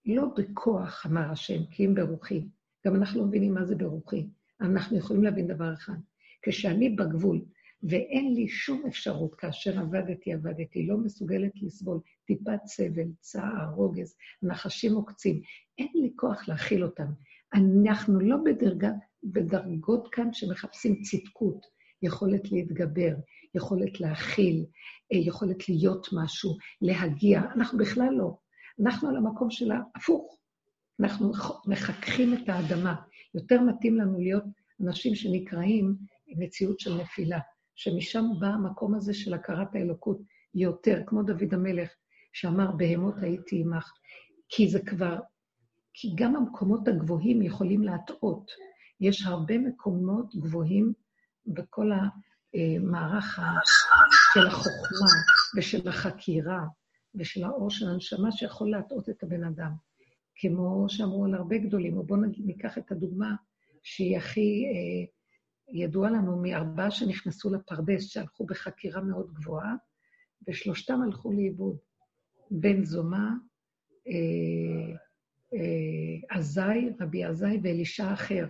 לא 0.05 0.25
בכוח, 0.37 1.05
אמר 1.05 1.31
השם, 1.31 1.65
כי 1.71 1.85
אם 1.85 1.95
ברוחי. 1.95 2.47
גם 2.87 2.95
אנחנו 2.95 3.19
לא 3.19 3.25
מבינים 3.27 3.53
מה 3.53 3.65
זה 3.65 3.75
ברוחי. 3.75 4.27
אנחנו 4.61 4.97
יכולים 4.97 5.23
להבין 5.23 5.47
דבר 5.47 5.73
אחד. 5.73 5.97
כשאני 6.41 6.89
בגבול 6.89 7.41
ואין 7.83 8.33
לי 8.33 8.47
שום 8.47 8.83
אפשרות, 8.87 9.35
כאשר 9.35 9.79
עבדתי, 9.79 10.33
עבדתי, 10.33 10.87
לא 10.87 10.97
מסוגלת 10.97 11.51
לסבול 11.61 11.99
טיפת 12.25 12.59
סבל, 12.65 13.07
צער, 13.19 13.69
רוגז, 13.75 14.15
נחשים 14.43 14.93
עוקצים, 14.93 15.41
אין 15.77 15.89
לי 15.95 16.11
כוח 16.15 16.47
להכיל 16.47 16.83
אותם. 16.83 17.07
אנחנו 17.53 18.19
לא 18.19 18.37
בדרגה, 18.45 18.91
בדרגות 19.23 20.07
כאן 20.11 20.33
שמחפשים 20.33 21.01
צדקות, 21.01 21.65
יכולת 22.01 22.51
להתגבר, 22.51 23.15
יכולת 23.55 23.99
להכיל, 23.99 24.65
אה, 25.13 25.17
יכולת 25.17 25.69
להיות 25.69 26.07
משהו, 26.13 26.57
להגיע. 26.81 27.41
אנחנו 27.55 27.77
בכלל 27.77 28.13
לא. 28.13 28.37
אנחנו 28.81 29.09
על 29.09 29.15
המקום 29.15 29.51
של 29.51 29.71
ההפוך. 29.71 30.37
אנחנו 30.99 31.31
מחככים 31.67 32.33
את 32.33 32.49
האדמה. 32.49 32.95
יותר 33.35 33.61
מתאים 33.61 33.97
לנו 33.97 34.19
להיות 34.19 34.43
אנשים 34.83 35.15
שנקראים 35.15 35.95
מציאות 36.27 36.79
של 36.79 36.93
נפילה, 36.93 37.39
שמשם 37.75 38.25
בא 38.39 38.47
המקום 38.47 38.95
הזה 38.95 39.13
של 39.13 39.33
הכרת 39.33 39.75
האלוקות 39.75 40.21
יותר, 40.55 41.01
כמו 41.05 41.23
דוד 41.23 41.53
המלך, 41.53 41.89
שאמר, 42.33 42.71
בהמות 42.71 43.15
הייתי 43.21 43.61
עמך. 43.61 43.91
כי 44.49 44.69
זה 44.69 44.79
כבר, 44.79 45.19
כי 45.93 46.11
גם 46.15 46.35
המקומות 46.35 46.87
הגבוהים 46.87 47.41
יכולים 47.41 47.81
להטעות. 47.81 48.51
יש 49.01 49.25
הרבה 49.25 49.57
מקומות 49.57 50.35
גבוהים 50.35 50.93
בכל 51.47 51.91
המערך 52.53 53.39
של 54.33 54.47
החוכמה 54.47 55.21
ושל 55.57 55.89
החקירה 55.89 56.65
ושל 57.15 57.43
האור 57.43 57.69
של 57.69 57.89
הנשמה 57.89 58.31
שיכול 58.31 58.71
להטעות 58.71 59.09
את 59.09 59.23
הבן 59.23 59.43
אדם. 59.43 59.71
כמו 60.35 60.85
שאמרו 60.89 61.25
על 61.25 61.33
הרבה 61.33 61.57
גדולים, 61.57 61.97
או 61.97 62.03
בואו 62.03 62.19
ניקח 62.37 62.77
את 62.77 62.91
הדוגמה 62.91 63.35
שהיא 63.83 64.17
הכי 64.17 64.65
אה, 64.65 65.16
ידוע 65.69 66.09
לנו 66.09 66.41
מארבעה 66.41 66.91
שנכנסו 66.91 67.53
לפרדס, 67.53 68.03
שהלכו 68.03 68.45
בחקירה 68.45 69.01
מאוד 69.01 69.33
גבוהה, 69.33 69.75
ושלושתם 70.47 71.01
הלכו 71.01 71.31
לאיבוד. 71.31 71.77
בן 72.51 72.83
זומא, 72.83 73.27
אה, 74.07 74.95
אה, 75.53 76.37
עזאי, 76.37 76.89
רבי 76.99 77.23
עזאי 77.23 77.59
ואלישע 77.63 78.13
אחר. 78.13 78.47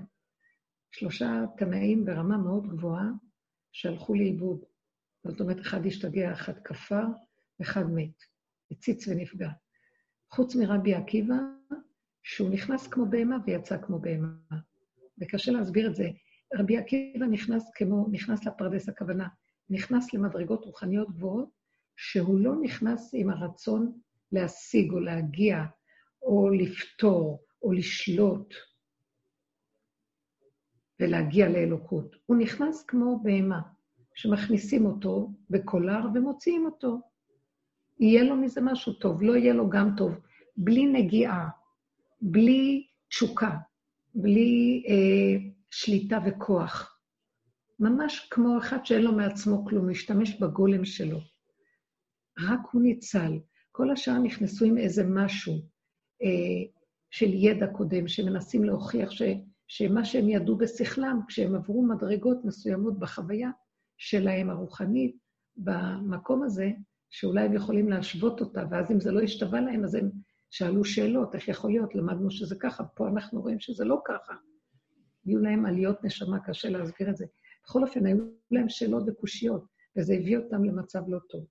שלושה 0.91 1.43
תנאים 1.57 2.05
ברמה 2.05 2.37
מאוד 2.37 2.67
גבוהה 2.67 3.09
שהלכו 3.71 4.15
לאיבוד. 4.15 4.59
זאת 5.23 5.41
אומרת, 5.41 5.59
אחד 5.59 5.85
השתגע, 5.85 6.31
אחד 6.33 6.59
כפר, 6.59 7.05
אחד 7.61 7.83
מת. 7.95 8.23
הציץ 8.71 9.07
ונפגע. 9.07 9.49
חוץ 10.31 10.55
מרבי 10.55 10.93
עקיבא, 10.93 11.35
שהוא 12.23 12.49
נכנס 12.49 12.87
כמו 12.87 13.05
בהמה 13.05 13.37
ויצא 13.45 13.77
כמו 13.81 13.99
בהמה. 13.99 14.27
וקשה 15.21 15.51
להסביר 15.51 15.89
את 15.89 15.95
זה. 15.95 16.09
רבי 16.53 16.77
עקיבא 16.77 17.25
נכנס 17.25 17.71
כמו, 17.75 18.07
נכנס 18.11 18.45
לפרדס, 18.45 18.89
הכוונה, 18.89 19.27
נכנס 19.69 20.13
למדרגות 20.13 20.65
רוחניות 20.65 21.11
גבוהות, 21.11 21.49
שהוא 21.95 22.39
לא 22.39 22.55
נכנס 22.61 23.11
עם 23.13 23.29
הרצון 23.29 23.99
להשיג 24.31 24.91
או 24.91 24.99
להגיע, 24.99 25.63
או 26.21 26.49
לפתור, 26.49 27.43
או 27.63 27.71
לשלוט, 27.71 28.53
ולהגיע 30.99 31.49
לאלוקות. 31.49 32.15
הוא 32.25 32.37
נכנס 32.37 32.83
כמו 32.83 33.19
בהמה, 33.23 33.61
שמכניסים 34.15 34.85
אותו 34.85 35.31
בקולר 35.49 35.99
ומוציאים 36.13 36.65
אותו. 36.65 37.01
יהיה 37.99 38.23
לו 38.23 38.35
מזה 38.35 38.61
משהו 38.61 38.93
טוב, 38.93 39.21
לא 39.21 39.35
יהיה 39.35 39.53
לו 39.53 39.69
גם 39.69 39.89
טוב, 39.97 40.11
בלי 40.57 40.85
נגיעה, 40.85 41.49
בלי 42.21 42.87
תשוקה, 43.09 43.57
בלי 44.15 44.83
אה, 44.87 45.49
שליטה 45.69 46.19
וכוח. 46.25 46.99
ממש 47.79 48.27
כמו 48.31 48.57
אחד 48.57 48.85
שאין 48.85 49.01
לו 49.01 49.11
מעצמו 49.11 49.65
כלום, 49.65 49.89
משתמש 49.89 50.39
בגולם 50.39 50.85
שלו. 50.85 51.19
רק 52.39 52.59
הוא 52.71 52.81
ניצל. 52.81 53.39
כל 53.71 53.91
השאר 53.91 54.17
נכנסו 54.19 54.65
עם 54.65 54.77
איזה 54.77 55.03
משהו 55.07 55.53
אה, 56.23 56.71
של 57.11 57.33
ידע 57.33 57.67
קודם, 57.67 58.07
שמנסים 58.07 58.63
להוכיח 58.63 59.11
ש, 59.11 59.21
שמה 59.67 60.05
שהם 60.05 60.29
ידעו 60.29 60.57
בשכלם, 60.57 61.19
כשהם 61.27 61.55
עברו 61.55 61.83
מדרגות 61.83 62.45
מסוימות 62.45 62.99
בחוויה 62.99 63.49
שלהם 63.97 64.49
הרוחנית, 64.49 65.17
במקום 65.57 66.43
הזה, 66.43 66.71
שאולי 67.09 67.41
הם 67.41 67.53
יכולים 67.53 67.89
להשוות 67.89 68.41
אותה, 68.41 68.63
ואז 68.71 68.91
אם 68.91 68.99
זה 68.99 69.11
לא 69.11 69.21
השתווה 69.21 69.61
להם, 69.61 69.83
אז 69.83 69.95
הם 69.95 70.09
שאלו 70.49 70.85
שאלות, 70.85 71.35
איך 71.35 71.47
יכול 71.47 71.71
להיות? 71.71 71.95
למדנו 71.95 72.31
שזה 72.31 72.55
ככה, 72.59 72.83
פה 72.83 73.07
אנחנו 73.07 73.41
רואים 73.41 73.59
שזה 73.59 73.85
לא 73.85 74.01
ככה. 74.05 74.33
היו 75.27 75.39
להם 75.39 75.65
עליות 75.65 76.03
נשמה, 76.03 76.39
קשה 76.39 76.69
להסביר 76.69 77.09
את 77.09 77.17
זה. 77.17 77.25
בכל 77.63 77.83
אופן, 77.83 78.05
היו 78.05 78.17
להם 78.51 78.69
שאלות 78.69 79.03
וקושיות, 79.07 79.65
וזה 79.97 80.13
הביא 80.13 80.37
אותם 80.37 80.63
למצב 80.63 81.01
לא 81.07 81.19
טוב. 81.29 81.45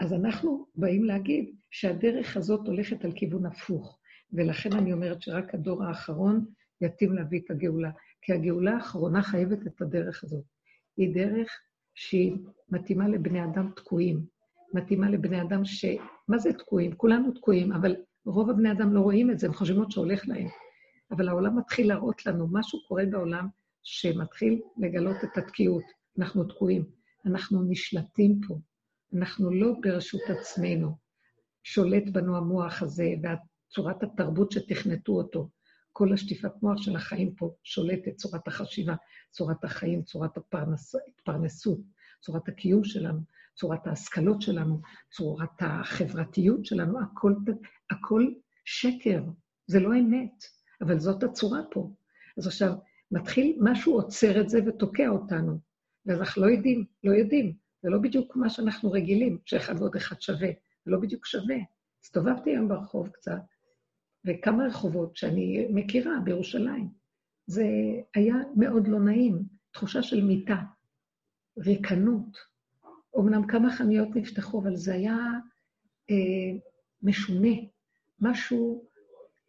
אז 0.00 0.12
אנחנו 0.12 0.66
באים 0.74 1.04
להגיד 1.04 1.54
שהדרך 1.70 2.36
הזאת 2.36 2.66
הולכת 2.66 3.04
על 3.04 3.12
כיוון 3.12 3.46
הפוך, 3.46 3.98
ולכן 4.32 4.72
אני 4.72 4.92
אומרת 4.92 5.22
שרק 5.22 5.54
הדור 5.54 5.84
האחרון 5.84 6.44
יתאים 6.80 7.12
להביא 7.12 7.40
את 7.44 7.50
הגאולה, 7.50 7.90
כי 8.22 8.32
הגאולה 8.32 8.74
האחרונה 8.74 9.22
חייבת 9.22 9.66
את 9.66 9.82
הדרך 9.82 10.24
הזאת. 10.24 10.44
היא 10.96 11.14
דרך 11.14 11.60
שהיא 11.94 12.36
מתאימה 12.68 13.08
לבני 13.08 13.44
אדם 13.44 13.70
תקועים, 13.76 14.26
מתאימה 14.74 15.10
לבני 15.10 15.42
אדם 15.42 15.64
ש... 15.64 15.84
מה 16.28 16.38
זה 16.38 16.52
תקועים? 16.52 16.92
כולנו 16.96 17.32
תקועים, 17.32 17.72
אבל 17.72 17.96
רוב 18.26 18.50
הבני 18.50 18.72
אדם 18.72 18.94
לא 18.94 19.00
רואים 19.00 19.30
את 19.30 19.38
זה, 19.38 19.46
הם 19.46 19.52
חושבים 19.52 19.90
שהולך 19.90 20.28
להם. 20.28 20.48
אבל 21.10 21.28
העולם 21.28 21.58
מתחיל 21.58 21.88
להראות 21.88 22.26
לנו, 22.26 22.48
משהו 22.52 22.78
קורה 22.88 23.04
בעולם 23.10 23.48
שמתחיל 23.82 24.60
לגלות 24.78 25.16
את 25.24 25.38
התקיעות. 25.38 25.84
אנחנו 26.18 26.44
תקועים, 26.44 26.84
אנחנו 27.26 27.62
נשלטים 27.68 28.40
פה, 28.48 28.58
אנחנו 29.14 29.50
לא 29.50 29.72
ברשות 29.80 30.22
עצמנו. 30.28 30.96
שולט 31.62 32.08
בנו 32.12 32.36
המוח 32.36 32.82
הזה, 32.82 33.14
וצורת 33.22 34.02
התרבות 34.02 34.52
שתכנתו 34.52 35.12
אותו. 35.12 35.48
כל 35.92 36.12
השטיפת 36.12 36.62
מוח 36.62 36.82
של 36.82 36.96
החיים 36.96 37.34
פה 37.34 37.54
שולטת, 37.62 38.16
צורת 38.16 38.48
החשיבה, 38.48 38.94
צורת 39.30 39.64
החיים, 39.64 40.02
צורת 40.02 40.30
ההתפרנסות, 40.36 41.78
צורת 42.20 42.48
הקיום 42.48 42.84
שלנו, 42.84 43.20
צורת 43.54 43.86
ההשכלות 43.86 44.42
שלנו, 44.42 44.80
צורת 45.10 45.50
החברתיות 45.60 46.64
שלנו, 46.64 47.00
הכל, 47.00 47.34
הכל 47.90 48.26
שקר, 48.64 49.22
זה 49.66 49.80
לא 49.80 49.94
אמת, 49.94 50.44
אבל 50.80 50.98
זאת 50.98 51.22
הצורה 51.22 51.60
פה. 51.70 51.90
אז 52.38 52.46
עכשיו, 52.46 52.72
מתחיל, 53.10 53.56
משהו 53.60 53.94
עוצר 53.94 54.40
את 54.40 54.48
זה 54.48 54.60
ותוקע 54.66 55.08
אותנו, 55.08 55.58
ואז 56.06 56.20
אנחנו 56.20 56.42
לא 56.42 56.50
יודעים, 56.50 56.84
לא 57.04 57.12
יודעים. 57.12 57.56
זה 57.82 57.90
לא 57.90 57.98
בדיוק 57.98 58.36
מה 58.36 58.50
שאנחנו 58.50 58.90
רגילים, 58.90 59.38
שאחד 59.44 59.74
ועוד 59.78 59.96
אחד 59.96 60.20
שווה, 60.20 60.48
זה 60.84 60.90
לא 60.90 60.98
בדיוק 61.00 61.26
שווה. 61.26 61.56
הסתובבתי 62.02 62.50
היום 62.50 62.68
ברחוב 62.68 63.08
קצת, 63.08 63.40
וכמה 64.24 64.66
רחובות 64.66 65.16
שאני 65.16 65.66
מכירה 65.70 66.20
בירושלים. 66.24 66.88
זה 67.46 67.64
היה 68.14 68.34
מאוד 68.56 68.88
לא 68.88 69.00
נעים, 69.00 69.42
תחושה 69.70 70.02
של 70.02 70.24
מיטה, 70.24 70.62
ריקנות. 71.58 72.38
אמנם 73.18 73.46
כמה 73.46 73.70
חנויות 73.70 74.08
נפתחו, 74.14 74.62
אבל 74.62 74.76
זה 74.76 74.94
היה 74.94 75.16
אה, 76.10 76.58
משונה. 77.02 77.56
משהו, 78.20 78.84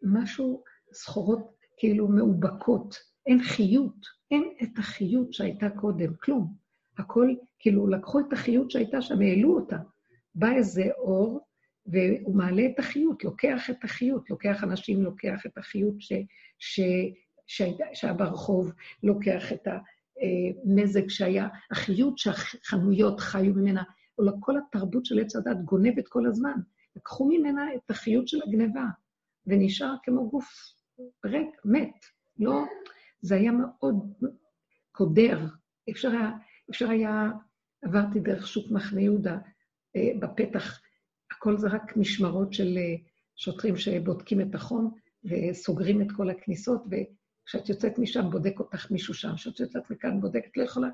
משהו, 0.04 0.64
סחורות 0.94 1.56
כאילו 1.78 2.08
מאובקות. 2.08 2.96
אין 3.28 3.42
חיות, 3.42 4.06
אין 4.32 4.44
את 4.64 4.78
החיות 4.78 5.34
שהייתה 5.34 5.70
קודם, 5.70 6.14
כלום. 6.14 6.54
הכל, 6.98 7.34
כאילו, 7.60 7.88
לקחו 7.88 8.20
את 8.20 8.34
החיות 8.34 8.72
שהייתה 8.72 9.02
שם, 9.02 9.22
העלו 9.22 9.56
אותה. 9.56 9.78
בא 10.36 10.52
איזה 10.52 10.84
אור, 10.98 11.48
והוא 11.86 12.36
מעלה 12.36 12.66
את 12.66 12.80
החיות, 12.80 13.24
לוקח 13.24 13.70
את 13.70 13.84
החיות, 13.84 14.30
לוקח 14.30 14.64
אנשים, 14.64 15.04
לוקח 15.04 15.46
את 15.46 15.58
החיות 15.58 15.96
ש, 16.00 16.14
ש, 16.60 16.82
שהיה 17.94 18.14
ברחוב, 18.14 18.72
לוקח 19.04 19.52
את 19.54 19.68
המזג 19.68 21.10
שהיה, 21.10 21.48
החיות 21.72 22.18
שהחנויות 22.18 23.20
חיו 23.20 23.54
ממנה, 23.54 23.84
כל 24.40 24.54
התרבות 24.58 25.06
של 25.06 25.20
עץ 25.20 25.36
הדת 25.36 25.58
גונבת 25.66 26.08
כל 26.08 26.26
הזמן. 26.26 26.60
לקחו 26.96 27.30
ממנה 27.30 27.74
את 27.76 27.92
החיות 27.92 28.28
של 28.28 28.38
הגניבה, 28.48 28.86
ונשאר 29.48 29.94
כמו 30.04 30.30
גוף 30.30 30.77
ריק, 31.26 31.62
מת. 31.66 32.06
לא, 32.40 32.64
זה 33.22 33.36
היה 33.36 33.52
מאוד 33.52 34.14
קודר. 34.92 35.40
אפשר 35.90 36.10
היה, 36.10 36.32
אפשר 36.70 36.90
היה, 36.90 37.32
עברתי 37.82 38.20
דרך 38.20 38.48
שוק 38.48 38.72
מחנה 38.72 39.02
יהודה, 39.02 39.38
אה, 39.96 40.12
בפתח 40.20 40.82
הכל 41.32 41.58
זה 41.58 41.68
רק 41.68 41.98
משמרות 41.98 42.54
של 42.54 42.78
אה, 42.78 42.96
שוטרים 43.36 43.78
שבודקים 43.78 44.42
את 44.42 44.56
החום 44.56 44.92
וסוגרים 45.24 46.02
את 46.02 46.08
כל 46.16 46.30
הכניסות, 46.30 46.84
וכשאת 46.86 47.70
יוצאת 47.70 48.00
משם 48.00 48.30
בודק 48.32 48.60
אותך 48.60 48.92
מישהו 48.92 49.14
שם, 49.14 49.36
כשאת 49.36 49.60
יוצאת 49.60 49.90
מכאן 49.90 50.22
בודקת, 50.22 50.58
לא 50.58 50.64
יכולה... 50.64 50.88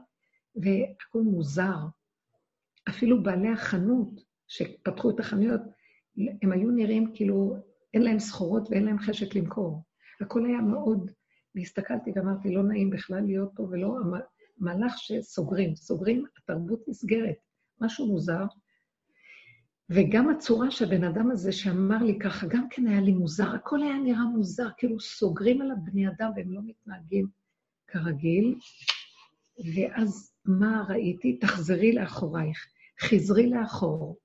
והכל 0.56 1.22
מוזר. 1.22 1.78
אפילו 2.89 3.24
בעלי 3.24 3.49
החנות 3.49 4.24
שפתחו 4.47 5.10
את 5.10 5.20
החנויות, 5.20 5.62
הם 6.41 6.51
היו 6.51 6.72
נראים 6.72 7.12
כאילו 7.16 7.56
אין 7.93 8.01
להם 8.01 8.20
סחורות 8.20 8.70
ואין 8.70 8.86
להם 8.86 8.99
חשק 8.99 9.36
למכור. 9.36 9.84
הכל 10.24 10.46
היה 10.46 10.62
מאוד... 10.62 11.12
והסתכלתי 11.56 12.12
ואמרתי, 12.16 12.56
לא 12.56 12.64
נעים 12.64 12.90
בכלל 12.90 13.22
להיות 13.26 13.52
פה, 13.56 13.64
ולא 13.64 13.98
מהלך 14.58 14.94
שסוגרים. 14.98 15.76
סוגרים, 15.76 16.26
התרבות 16.38 16.88
נסגרת. 16.88 17.36
משהו 17.82 18.08
מוזר, 18.08 18.46
וגם 19.90 20.30
הצורה 20.30 20.72
שהבן 20.72 21.04
אדם 21.04 21.32
הזה 21.32 21.52
שאמר 21.52 22.04
לי 22.04 22.20
ככה, 22.20 22.48
גם 22.48 22.68
כן 22.70 22.88
היה 22.88 23.02
לי 23.02 23.12
מוזר, 23.12 23.56
הכל 23.56 23.84
היה 23.84 23.98
נראה 23.98 24.24
מוזר, 24.24 24.68
כאילו 24.78 25.00
סוגרים 25.00 25.62
על 25.62 25.72
הבני 25.72 26.08
אדם 26.08 26.32
והם 26.36 26.54
לא 26.54 26.62
מתנהגים 26.66 27.28
כרגיל. 27.88 28.56
ואז 29.76 30.34
מה 30.46 30.84
ראיתי? 30.90 31.38
תחזרי 31.38 31.94
לאחורייך, 31.94 32.68
חזרי 33.02 33.50
לאחור. 33.50 34.18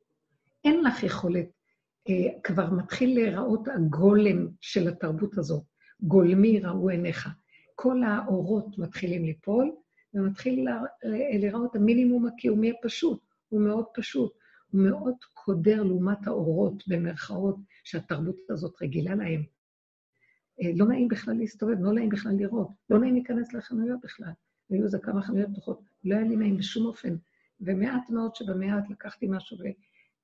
אין 0.65 0.85
לך 0.85 1.03
יכולת, 1.03 1.47
אה, 2.09 2.41
כבר 2.43 2.71
מתחיל 2.71 3.15
להיראות 3.15 3.69
הגולם 3.69 4.49
של 4.61 4.89
התרבות 4.89 5.39
הזאת. 5.39 5.63
גולמי 6.01 6.61
ראו 6.61 6.89
עיניך. 6.89 7.29
כל 7.75 8.03
האורות 8.03 8.79
מתחילים 8.79 9.25
ליפול, 9.25 9.73
ומתחיל 10.15 10.69
להיראות 11.03 11.77
המינימום 11.77 12.27
הקיומי 12.27 12.71
הפשוט. 12.71 13.21
הוא 13.49 13.61
מאוד 13.61 13.85
פשוט. 13.95 14.33
הוא 14.71 14.83
מאוד 14.83 15.15
קודר 15.35 15.83
לעומת 15.83 16.27
האורות, 16.27 16.89
במרכאות, 16.89 17.57
שהתרבות 17.85 18.37
הזאת 18.51 18.83
רגילה 18.83 19.15
להם. 19.15 19.43
אה, 20.63 20.71
לא 20.77 20.87
נעים 20.87 21.09
בכלל 21.09 21.35
להסתובב, 21.35 21.77
לא 21.81 21.93
נעים 21.93 22.09
בכלל 22.09 22.33
לראות, 22.39 22.69
לא 22.91 22.99
נעים 22.99 23.15
להיכנס 23.15 23.53
לחנויות 23.53 24.01
בכלל. 24.03 24.33
היו 24.71 24.85
איזה 24.85 24.99
כמה 24.99 25.23
חנויות 25.23 25.51
פתוחות, 25.53 25.81
לא 26.05 26.15
היה 26.15 26.25
לי 26.25 26.37
נעים 26.37 26.57
בשום 26.57 26.87
אופן. 26.87 27.17
ומעט 27.61 28.11
מאוד 28.11 28.35
שבמעט 28.35 28.91
לקחתי 28.91 29.27
משהו, 29.31 29.57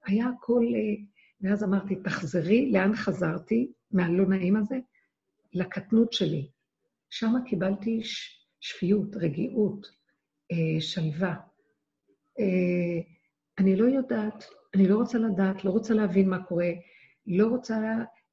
והיה 0.07 0.29
הכל... 0.29 0.65
אה, 0.75 1.05
ואז 1.41 1.65
אמרתי, 1.65 1.97
תחזרי, 1.97 2.73
לאן 2.73 2.97
חזרתי 2.97 3.73
מהלא 3.91 4.27
נעים 4.27 4.57
הזה? 4.57 4.79
לקטנות 5.55 6.13
שלי. 6.13 6.49
שם 7.11 7.33
קיבלתי 7.47 8.01
שפיות, 8.61 9.17
רגיעות, 9.17 9.87
אה, 10.53 10.81
שלווה. 10.81 11.35
אני 13.59 13.77
לא 13.77 13.85
יודעת, 13.85 14.45
אני 14.75 14.89
לא 14.89 14.97
רוצה 14.97 15.19
לדעת, 15.19 15.65
לא 15.65 15.71
רוצה 15.71 15.95
להבין 15.95 16.29
מה 16.29 16.45
קורה, 16.45 16.71
לא 17.27 17.47
רוצה 17.47 17.77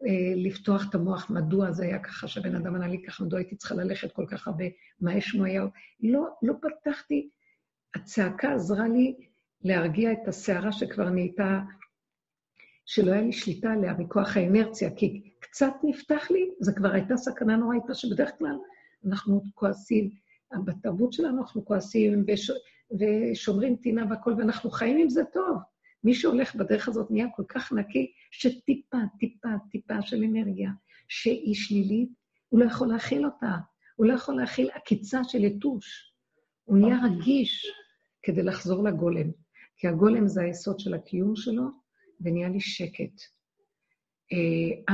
אה, 0.07 0.33
לפתוח 0.35 0.89
את 0.89 0.95
המוח 0.95 1.29
מדוע 1.29 1.71
זה 1.71 1.83
היה 1.83 1.99
ככה, 1.99 2.27
שהבן 2.27 2.55
אדם 2.55 2.75
ענה 2.75 2.87
לי 2.87 3.03
ככה, 3.03 3.23
מדוע 3.23 3.39
הייתי 3.39 3.55
צריכה 3.55 3.75
ללכת 3.75 4.11
כל 4.11 4.25
כך 4.27 4.47
הרבה, 4.47 4.65
מה 5.01 5.21
שמו 5.21 5.43
היה... 5.43 5.63
לא, 5.99 6.27
לא 6.41 6.53
פתחתי. 6.61 7.29
הצעקה 7.95 8.53
עזרה 8.53 8.87
לי 8.87 9.15
להרגיע 9.63 10.11
את 10.11 10.27
הסערה 10.27 10.71
שכבר 10.71 11.09
נהייתה, 11.09 11.59
שלא 12.85 13.11
היה 13.11 13.21
לי 13.21 13.31
שליטה 13.31 13.73
עליה 13.73 13.93
מכוח 13.93 14.37
האנרציה, 14.37 14.89
כי 14.95 15.30
קצת 15.51 15.73
נפתח 15.83 16.31
לי, 16.31 16.49
זו 16.59 16.71
כבר 16.75 16.91
הייתה 16.91 17.17
סכנה 17.17 17.55
נוראית, 17.55 17.83
מה 17.87 17.95
שבדרך 17.95 18.31
כלל 18.37 18.55
אנחנו 19.07 19.41
כועסים, 19.53 20.09
בתרבות 20.65 21.13
שלנו 21.13 21.41
אנחנו 21.41 21.65
כועסים, 21.65 22.25
וש... 22.27 22.51
ושומרים 22.99 23.75
טינה 23.75 24.05
והכול, 24.09 24.33
ואנחנו 24.33 24.69
חיים 24.71 24.97
עם 24.97 25.09
זה 25.09 25.21
טוב. 25.33 25.57
מי 26.03 26.13
שהולך 26.13 26.55
בדרך 26.55 26.87
הזאת 26.87 27.11
נהיה 27.11 27.27
כל 27.35 27.43
כך 27.47 27.73
נקי, 27.73 28.11
שטיפה, 28.31 28.97
טיפה, 29.19 29.49
טיפה 29.71 30.01
של 30.01 30.23
אנרגיה, 30.23 30.69
שהיא 31.07 31.55
שלילית, 31.55 32.09
הוא 32.49 32.59
לא 32.59 32.65
יכול 32.65 32.87
להכיל 32.87 33.25
אותה. 33.25 33.55
הוא 33.95 34.05
לא 34.05 34.13
יכול 34.13 34.35
להכיל 34.35 34.69
עקיצה 34.73 35.23
של 35.23 35.43
יתוש. 35.43 36.13
הוא 36.63 36.77
נהיה 36.77 36.97
רגיש 37.05 37.65
כדי 38.23 38.43
לחזור 38.43 38.83
לגולם. 38.83 39.31
כי 39.77 39.87
הגולם 39.87 40.27
זה 40.27 40.41
היסוד 40.41 40.79
של 40.79 40.93
הקיום 40.93 41.35
שלו, 41.35 41.63
ונהיה 42.21 42.49
לי 42.49 42.59
שקט. 42.59 43.21
Uh, 44.33 44.91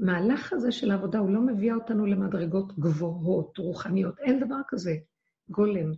המהלך 0.00 0.52
הזה 0.52 0.72
של 0.72 0.90
העבודה, 0.90 1.18
הוא 1.18 1.30
לא 1.30 1.40
מביא 1.40 1.72
אותנו 1.72 2.06
למדרגות 2.06 2.78
גבוהות, 2.78 3.58
רוחניות. 3.58 4.18
אין 4.18 4.40
דבר 4.40 4.60
כזה. 4.68 4.96
גולם. 5.50 5.92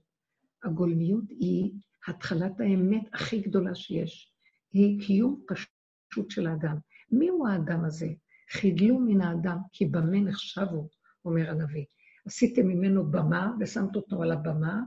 הגולמיות 0.64 1.24
היא 1.30 1.72
התחלת 2.08 2.60
האמת 2.60 3.02
הכי 3.12 3.40
גדולה 3.40 3.74
שיש. 3.74 4.32
היא 4.72 5.06
קיום 5.06 5.40
פשוט 5.48 6.30
של 6.30 6.46
האדם. 6.46 6.76
מיהו 7.10 7.46
האדם 7.46 7.84
הזה? 7.84 8.08
חידלו 8.50 8.98
מן 8.98 9.20
האדם, 9.20 9.58
כי 9.72 9.86
במה 9.86 10.20
נחשבו, 10.20 10.88
אומר 11.24 11.50
הנביא. 11.50 11.84
עשיתם 12.26 12.66
ממנו 12.66 13.10
במה 13.10 13.52
ושמת 13.60 13.96
אותו 13.96 14.22
על 14.22 14.32
הבמה, 14.32 14.82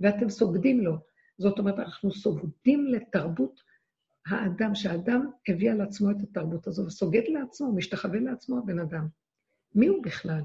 ואתם 0.00 0.28
סוגדים 0.28 0.80
לו. 0.80 0.96
זאת 1.38 1.58
אומרת, 1.58 1.78
אנחנו 1.78 2.12
סוגדים 2.12 2.86
לתרבות 2.86 3.60
האדם, 4.28 4.74
שהאדם 4.74 5.30
הביא 5.48 5.70
על 5.70 5.80
עצמו 5.80 6.10
את 6.10 6.16
התרבות 6.22 6.66
הזו, 6.66 6.86
וסוגד 6.86 7.22
לעצמו, 7.28 7.72
משתחווה 7.72 8.20
לעצמו 8.20 8.58
הבן 8.58 8.78
אדם. 8.78 9.06
מי 9.74 9.86
הוא 9.86 10.02
בכלל? 10.02 10.40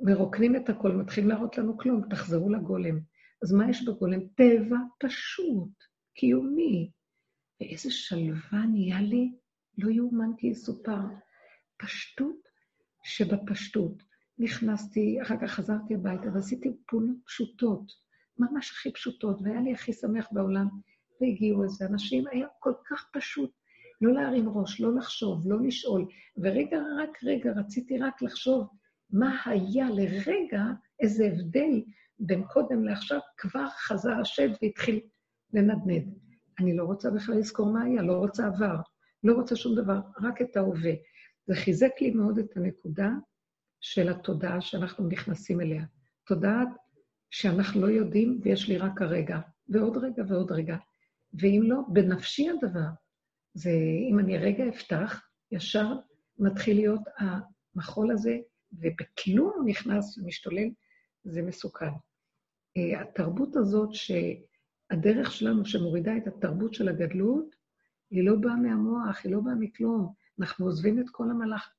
מרוקנים 0.00 0.56
את 0.56 0.68
הכל, 0.68 0.92
מתחילים 0.92 1.30
להראות 1.30 1.58
לנו 1.58 1.78
כלום, 1.78 2.02
תחזרו 2.10 2.50
לגולם. 2.50 3.00
אז 3.42 3.52
מה 3.52 3.70
יש 3.70 3.84
בגולם? 3.84 4.20
טבע 4.36 4.76
פשוט, 4.98 5.70
קיומי. 6.14 6.90
ואיזה 7.60 7.90
שלווה 7.90 8.66
נהיה 8.72 9.00
לי, 9.00 9.32
לא 9.78 9.90
יאומן 9.90 10.30
כי 10.38 10.46
יסופר. 10.46 11.00
פשטות 11.78 12.48
שבפשטות. 13.04 14.02
נכנסתי, 14.38 15.22
אחר 15.22 15.34
כך 15.42 15.50
חזרתי 15.50 15.94
הביתה 15.94 16.32
ועשיתי 16.34 16.68
פעולות 16.86 17.16
פשוטות, 17.26 17.92
ממש 18.38 18.70
הכי 18.70 18.92
פשוטות, 18.92 19.42
והיה 19.42 19.60
לי 19.60 19.72
הכי 19.72 19.92
שמח 19.92 20.28
בעולם. 20.32 20.68
והגיעו 21.20 21.64
איזה 21.64 21.86
אנשים, 21.86 22.24
היה 22.32 22.46
כל 22.58 22.72
כך 22.90 23.08
פשוט. 23.12 23.50
לא 24.00 24.12
להרים 24.12 24.48
ראש, 24.48 24.80
לא 24.80 24.94
לחשוב, 24.94 25.42
לא 25.46 25.60
לשאול. 25.60 26.06
ורגע, 26.36 26.78
רק 26.98 27.18
רגע, 27.24 27.52
רציתי 27.52 27.98
רק 27.98 28.22
לחשוב 28.22 28.68
מה 29.10 29.36
היה 29.44 29.90
לרגע, 29.90 30.62
איזה 31.00 31.26
הבדל 31.26 31.82
בין 32.18 32.44
קודם 32.44 32.84
לעכשיו, 32.84 33.20
כבר 33.36 33.66
חזר 33.68 34.12
השד 34.20 34.48
והתחיל 34.62 35.00
לנדנד. 35.52 36.14
אני 36.60 36.76
לא 36.76 36.84
רוצה 36.84 37.10
בכלל 37.10 37.38
לזכור 37.38 37.72
מה 37.72 37.82
היה, 37.82 38.02
לא 38.02 38.12
רוצה 38.12 38.46
עבר, 38.46 38.76
לא 39.24 39.34
רוצה 39.34 39.56
שום 39.56 39.74
דבר, 39.74 40.00
רק 40.22 40.42
את 40.42 40.56
ההווה. 40.56 40.92
זה 41.46 41.54
חיזק 41.54 41.92
לי 42.00 42.10
מאוד 42.10 42.38
את 42.38 42.56
הנקודה 42.56 43.10
של 43.80 44.08
התודעה 44.08 44.60
שאנחנו 44.60 45.08
נכנסים 45.08 45.60
אליה. 45.60 45.84
תודעת 46.26 46.68
שאנחנו 47.30 47.80
לא 47.80 47.86
יודעים 47.86 48.40
ויש 48.42 48.68
לי 48.68 48.78
רק 48.78 49.02
הרגע, 49.02 49.38
ועוד 49.68 49.96
רגע 49.96 50.22
ועוד 50.28 50.52
רגע. 50.52 50.76
ואם 51.34 51.60
לא, 51.64 51.80
בנפשי 51.88 52.48
הדבר. 52.50 52.88
זה 53.54 53.70
אם 54.10 54.18
אני 54.18 54.38
רגע 54.38 54.68
אפתח, 54.68 55.22
ישר 55.52 55.86
מתחיל 56.38 56.76
להיות 56.76 57.00
המחול 57.18 58.12
הזה, 58.12 58.38
ובכלום 58.72 59.52
הוא 59.56 59.64
נכנס 59.66 60.18
ומשתולל, 60.18 60.68
זה 61.24 61.42
מסוכן. 61.42 61.90
אה, 62.76 63.00
התרבות 63.00 63.56
הזאת, 63.56 63.88
שהדרך 63.92 65.32
שלנו 65.32 65.64
שמורידה 65.64 66.16
את 66.16 66.26
התרבות 66.26 66.74
של 66.74 66.88
הגדלות, 66.88 67.56
היא 68.10 68.24
לא 68.24 68.36
באה 68.36 68.56
מהמוח, 68.56 69.24
היא 69.24 69.32
לא 69.32 69.40
באה 69.40 69.54
מכלום. 69.54 70.12
אנחנו 70.40 70.66
עוזבים 70.66 71.00
את 71.00 71.10
כל 71.10 71.30
המלאך. 71.30 71.72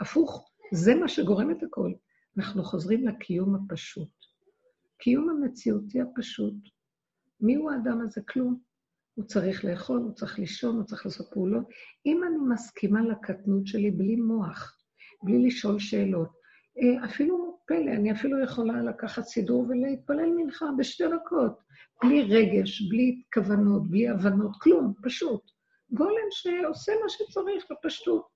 הפוך, 0.00 0.50
זה 0.72 0.94
מה 0.94 1.08
שגורם 1.08 1.50
את 1.50 1.62
הכל. 1.62 1.92
אנחנו 2.38 2.64
חוזרים 2.64 3.08
לקיום 3.08 3.54
הפשוט. 3.54 4.08
קיום 4.98 5.30
המציאותי 5.30 6.00
הפשוט. 6.00 6.54
מי 7.40 7.54
הוא 7.54 7.70
האדם 7.70 8.00
הזה? 8.00 8.20
כלום. 8.28 8.67
הוא 9.18 9.26
צריך 9.26 9.64
לאכול, 9.64 9.98
הוא 9.98 10.12
צריך 10.14 10.38
לישון, 10.38 10.76
הוא 10.76 10.84
צריך 10.84 11.06
לעשות 11.06 11.30
פעולות. 11.32 11.64
אם 12.06 12.20
אני 12.24 12.36
מסכימה 12.54 13.00
לקטנות 13.02 13.66
שלי 13.66 13.90
בלי 13.90 14.16
מוח, 14.16 14.76
בלי 15.22 15.46
לשאול 15.46 15.78
שאלות, 15.78 16.28
אה, 16.78 17.04
אפילו 17.04 17.58
פלא, 17.66 17.90
אני 17.90 18.12
אפילו 18.12 18.42
יכולה 18.42 18.82
לקחת 18.82 19.24
סידור 19.24 19.66
ולהתפלל 19.68 20.30
מנחה 20.36 20.66
בשתי 20.78 21.04
דקות, 21.06 21.58
בלי 22.02 22.22
רגש, 22.22 22.88
בלי 22.88 23.22
כוונות, 23.34 23.90
בלי 23.90 24.08
הבנות, 24.08 24.52
כלום, 24.60 24.94
פשוט. 25.02 25.42
גולם 25.90 26.28
שעושה 26.30 26.92
מה 27.02 27.08
שצריך 27.08 27.64
בפשטות. 27.70 28.26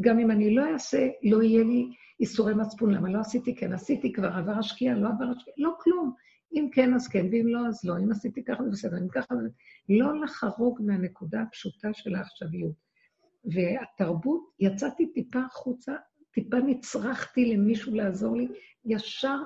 גם 0.00 0.18
אם 0.18 0.30
אני 0.30 0.54
לא 0.54 0.72
אעשה, 0.72 1.08
לא 1.22 1.42
יהיה 1.42 1.64
לי 1.64 1.88
איסורי 2.20 2.54
מצפון. 2.54 2.94
למה 2.94 3.08
לא 3.08 3.20
עשיתי? 3.20 3.54
כן, 3.54 3.72
עשיתי 3.72 4.12
כבר, 4.12 4.28
עבר 4.28 4.52
השקיעה, 4.52 4.94
לא 4.94 5.08
עבר 5.08 5.24
השקיעה, 5.24 5.54
לא 5.58 5.70
כלום. 5.80 6.14
אם 6.52 6.68
כן, 6.72 6.94
אז 6.94 7.08
כן, 7.08 7.26
ואם 7.30 7.46
לא, 7.48 7.66
אז 7.68 7.84
לא. 7.84 7.98
אם 7.98 8.10
עשיתי 8.10 8.44
ככה, 8.44 8.64
זה 8.64 8.70
בסדר, 8.70 8.98
אם 8.98 9.08
ככה, 9.08 9.34
זה... 9.36 9.48
לא 9.88 10.20
לחרוג 10.20 10.80
מהנקודה 10.82 11.42
הפשוטה 11.42 11.88
של 11.92 12.14
העכשוויות. 12.14 12.74
והתרבות, 13.44 14.50
יצאתי 14.58 15.12
טיפה 15.12 15.40
החוצה, 15.40 15.92
טיפה 16.30 16.56
נצרכתי 16.56 17.44
למישהו 17.44 17.94
לעזור 17.94 18.36
לי, 18.36 18.48
ישר 18.84 19.36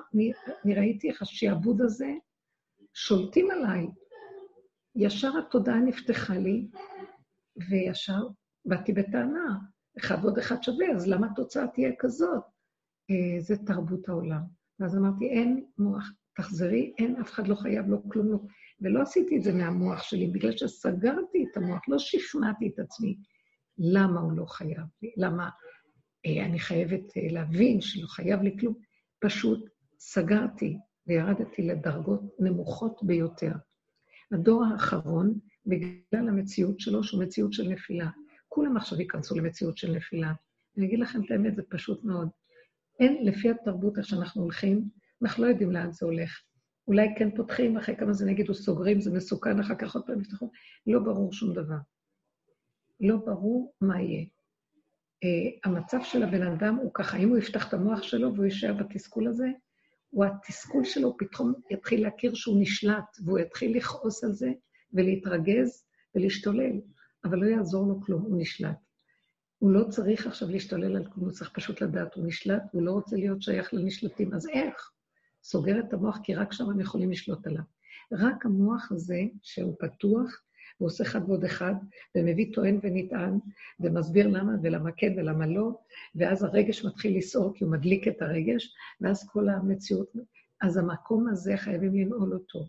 אני 0.65 0.75
ראיתי 0.75 1.09
איך 1.09 1.21
השעבוד 1.21 1.81
הזה 1.81 2.13
שולטים 2.93 3.51
עליי. 3.51 3.87
ישר 4.95 5.37
התודעה 5.37 5.79
נפתחה 5.79 6.37
לי, 6.37 6.67
וישר 7.69 8.27
באתי 8.65 8.93
בטענה, 8.93 9.57
אחד 9.99 10.15
ועוד 10.21 10.37
אחד 10.37 10.63
שווה, 10.63 10.91
אז 10.95 11.07
למה 11.07 11.27
התוצאה 11.31 11.67
תהיה 11.67 11.91
כזאת? 11.99 12.43
אה, 13.09 13.41
זה 13.41 13.57
תרבות 13.57 14.09
העולם. 14.09 14.41
ואז 14.79 14.97
אמרתי, 14.97 15.29
אין 15.29 15.65
מוח, 15.77 16.11
תחזרי, 16.35 16.93
אין, 16.97 17.15
אף 17.15 17.31
אחד 17.31 17.47
לא 17.47 17.55
חייב, 17.55 17.85
לא 17.89 17.97
כלום, 18.07 18.31
לא. 18.31 18.37
ולא 18.81 19.01
עשיתי 19.01 19.37
את 19.37 19.43
זה 19.43 19.53
מהמוח 19.53 20.03
שלי, 20.03 20.27
בגלל 20.27 20.57
שסגרתי 20.57 21.45
את 21.51 21.57
המוח, 21.57 21.81
לא 21.87 21.99
שכנעתי 21.99 22.71
את 22.73 22.79
עצמי. 22.79 23.17
למה 23.77 24.19
הוא 24.19 24.31
לא 24.31 24.45
חייב 24.45 24.85
לי? 25.01 25.13
למה 25.17 25.49
אה, 26.25 26.45
אני 26.45 26.59
חייבת 26.59 27.17
אה, 27.17 27.27
להבין 27.29 27.81
שלא 27.81 28.07
חייב 28.07 28.41
לי 28.41 28.57
כלום? 28.59 28.75
פשוט 29.19 29.69
סגרתי 29.99 30.77
וירדתי 31.07 31.61
לדרגות 31.61 32.21
נמוכות 32.39 32.99
ביותר. 33.03 33.51
הדור 34.31 34.65
האחרון, 34.65 35.39
בגלל 35.65 36.29
המציאות 36.29 36.79
שלו, 36.79 37.03
שהוא 37.03 37.23
מציאות 37.23 37.53
של 37.53 37.67
נפילה. 37.67 38.09
כולם 38.47 38.77
עכשיו 38.77 38.99
ייכנסו 38.99 39.35
למציאות 39.35 39.77
של 39.77 39.91
נפילה. 39.91 40.33
אני 40.77 40.85
אגיד 40.85 40.99
לכם 40.99 41.21
את 41.25 41.31
האמת, 41.31 41.55
זה 41.55 41.61
פשוט 41.69 42.03
מאוד. 42.03 42.29
אין, 42.99 43.25
לפי 43.25 43.49
התרבות 43.49 43.97
איך 43.97 44.07
שאנחנו 44.07 44.41
הולכים, 44.41 44.89
אנחנו 45.25 45.43
לא 45.43 45.49
יודעים 45.49 45.71
לאן 45.71 45.91
זה 45.91 46.05
הולך. 46.05 46.41
אולי 46.87 47.07
כן 47.17 47.35
פותחים, 47.35 47.77
אחרי 47.77 47.95
כמה 47.95 48.13
זמן 48.13 48.29
יגידו 48.29 48.53
סוגרים, 48.53 49.01
זה 49.01 49.11
מסוכן, 49.11 49.59
אחר 49.59 49.75
כך 49.75 49.95
עוד 49.95 50.05
פעם 50.05 50.21
יפתחו. 50.21 50.51
לא 50.87 50.99
ברור 50.99 51.33
שום 51.33 51.53
דבר. 51.53 51.77
לא 52.99 53.17
ברור 53.17 53.73
מה 53.81 54.01
יהיה. 54.01 54.25
Uh, 55.25 55.59
המצב 55.63 55.97
של 56.03 56.23
הבן 56.23 56.41
אדם 56.41 56.75
הוא 56.75 56.91
ככה, 56.93 57.17
אם 57.17 57.29
הוא 57.29 57.37
יפתח 57.37 57.67
את 57.67 57.73
המוח 57.73 58.03
שלו 58.03 58.33
והוא 58.33 58.45
יישאר 58.45 58.73
בתסכול 58.73 59.27
הזה, 59.27 59.47
הוא 60.09 60.25
התסכול 60.25 60.83
שלו 60.83 61.17
פתאום 61.17 61.53
יתחיל 61.71 62.01
להכיר 62.03 62.33
שהוא 62.33 62.61
נשלט, 62.61 63.17
והוא 63.25 63.39
יתחיל 63.39 63.77
לכעוס 63.77 64.23
על 64.23 64.31
זה 64.31 64.51
ולהתרגז 64.93 65.85
ולהשתולל, 66.15 66.81
אבל 67.23 67.37
לא 67.37 67.45
יעזור 67.45 67.87
לו 67.87 68.01
כלום, 68.01 68.21
הוא 68.21 68.41
נשלט. 68.41 68.77
הוא 69.57 69.71
לא 69.71 69.83
צריך 69.89 70.27
עכשיו 70.27 70.49
להשתולל 70.49 70.95
על 70.95 71.05
כלום, 71.05 71.25
הוא 71.25 71.31
צריך 71.31 71.51
פשוט 71.53 71.81
לדעת, 71.81 72.15
הוא 72.15 72.27
נשלט, 72.27 72.63
הוא 72.71 72.81
לא 72.81 72.91
רוצה 72.91 73.15
להיות 73.15 73.41
שייך 73.41 73.73
לנשלטים, 73.73 74.33
אז 74.33 74.47
איך? 74.47 74.91
סוגר 75.47 75.79
את 75.79 75.93
המוח, 75.93 76.19
כי 76.23 76.35
רק 76.35 76.53
שם 76.53 76.69
הם 76.69 76.79
יכולים 76.79 77.11
לשלוט 77.11 77.47
עליו. 77.47 77.63
רק 78.11 78.45
המוח 78.45 78.91
הזה, 78.91 79.21
שהוא 79.41 79.75
פתוח, 79.79 80.41
הוא 80.77 80.85
עושה 80.85 81.03
אחד 81.03 81.29
ועוד 81.29 81.43
אחד, 81.43 81.73
ומביא 82.17 82.53
טוען 82.53 82.79
ונטען, 82.83 83.39
ומסביר 83.79 84.27
למה 84.27 84.53
ולמה 84.63 84.91
כן 84.97 85.13
ולמה 85.17 85.47
לא, 85.47 85.79
ואז 86.15 86.43
הרגש 86.43 86.85
מתחיל 86.85 87.17
לסעור 87.17 87.53
כי 87.55 87.63
הוא 87.63 87.71
מדליק 87.71 88.07
את 88.07 88.21
הרגש, 88.21 88.75
ואז 89.01 89.29
כל 89.29 89.49
המציאות... 89.49 90.11
אז 90.61 90.77
המקום 90.77 91.27
הזה 91.27 91.57
חייבים 91.57 91.95
לנעול 91.95 92.33
אותו, 92.33 92.59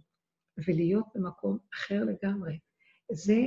ולהיות 0.66 1.06
במקום 1.14 1.58
אחר 1.74 2.04
לגמרי. 2.04 2.58
זה 3.12 3.42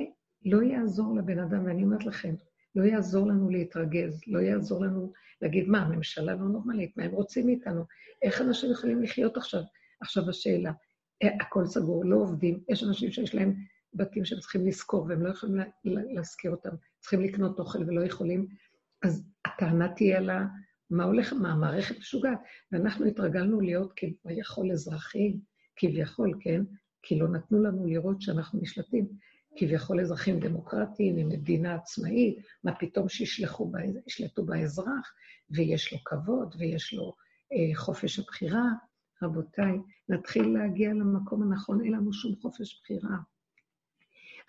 לא 0.45 0.63
יעזור 0.63 1.15
לבן 1.15 1.39
אדם, 1.39 1.65
ואני 1.65 1.83
אומרת 1.83 2.05
לכם, 2.05 2.35
לא 2.79 2.83
יעזור 2.83 3.27
לנו 3.27 3.49
להתרגז, 3.49 4.21
לא 4.27 4.39
יעזור 4.39 4.85
לנו 4.85 5.13
להגיד, 5.41 5.67
מה, 5.67 5.81
הממשלה 5.81 6.33
לא 6.33 6.47
נורמלית, 6.47 6.97
מה 6.97 7.03
הם 7.03 7.11
רוצים 7.11 7.45
מאיתנו? 7.45 7.83
איך 8.21 8.41
אנשים 8.41 8.71
יכולים 8.71 9.03
לחיות 9.03 9.37
עכשיו? 9.37 9.61
עכשיו 10.01 10.29
השאלה, 10.29 10.71
אה, 11.23 11.35
הכל 11.41 11.65
סגור, 11.65 12.05
לא 12.05 12.15
עובדים, 12.15 12.63
יש 12.69 12.83
אנשים 12.83 13.11
שיש 13.11 13.35
להם 13.35 13.53
בתים 13.93 14.25
שהם 14.25 14.39
צריכים 14.39 14.67
לשכור 14.67 15.05
והם 15.09 15.25
לא 15.25 15.29
יכולים 15.29 15.57
להשכיר 15.85 16.51
אותם, 16.51 16.69
צריכים 16.99 17.21
לקנות 17.21 17.59
אוכל 17.59 17.83
ולא 17.83 18.05
יכולים, 18.05 18.47
אז 19.03 19.23
הטענה 19.45 19.93
תהיה 19.95 20.17
על 20.17 20.29
מה 20.89 21.03
הולך, 21.03 21.33
מה 21.33 21.51
המערכת 21.51 21.97
משוגעת. 21.97 22.39
ואנחנו 22.71 23.05
התרגלנו 23.05 23.61
להיות 23.61 23.93
כביכול 23.95 24.71
אזרחים, 24.71 25.39
כביכול, 25.75 26.39
כן? 26.39 26.61
כי 27.01 27.19
לא 27.19 27.27
נתנו 27.27 27.63
לנו 27.63 27.87
לראות 27.87 28.21
שאנחנו 28.21 28.59
נשלטים. 28.61 29.07
כביכול 29.55 30.01
אזרחים 30.01 30.39
דמוקרטיים, 30.39 31.17
עם 31.17 31.29
מדינה 31.29 31.75
עצמאית, 31.75 32.37
מה 32.63 32.75
פתאום 32.75 33.09
שישלטו 33.09 34.45
באזרח, 34.45 35.13
ויש 35.49 35.93
לו 35.93 35.99
כבוד, 36.05 36.55
ויש 36.59 36.93
לו 36.93 37.13
אה, 37.53 37.75
חופש 37.75 38.19
הבחירה. 38.19 38.63
רבותיי, 39.23 39.77
נתחיל 40.09 40.47
להגיע 40.47 40.93
למקום 40.93 41.43
הנכון, 41.43 41.81
אין 41.85 41.93
לנו 41.93 42.13
שום 42.13 42.35
חופש 42.41 42.81
בחירה. 42.81 43.17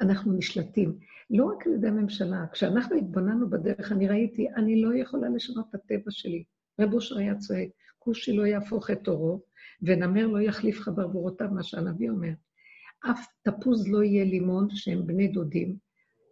אנחנו 0.01 0.33
נשלטים, 0.33 0.99
לא 1.31 1.45
רק 1.45 1.67
על 1.67 1.73
ידי 1.73 1.89
הממשלה. 1.89 2.47
כשאנחנו 2.53 2.97
התבוננו 2.97 3.51
בדרך, 3.51 3.93
אני 3.93 4.09
ראיתי, 4.09 4.49
אני 4.57 4.83
לא 4.83 4.95
יכולה 4.95 5.29
לשנות 5.29 5.67
את 5.71 5.75
הטבע 5.75 6.11
שלי. 6.11 6.45
רב 6.81 6.95
אושר 6.95 7.19
היה 7.19 7.35
צועק, 7.37 7.69
כושי 7.99 8.33
לא 8.33 8.47
יהפוך 8.47 8.91
את 8.91 9.09
עורו, 9.09 9.43
ונמר 9.83 10.27
לא 10.27 10.41
יחליף 10.41 10.81
חברבורותיו, 10.81 11.49
מה 11.51 11.63
שהנביא 11.63 12.11
אומר. 12.11 12.33
אף 13.11 13.27
תפוז 13.43 13.89
לא 13.89 14.03
יהיה 14.03 14.25
לימון, 14.25 14.69
שהם 14.71 15.07
בני 15.07 15.29
דודים, 15.29 15.77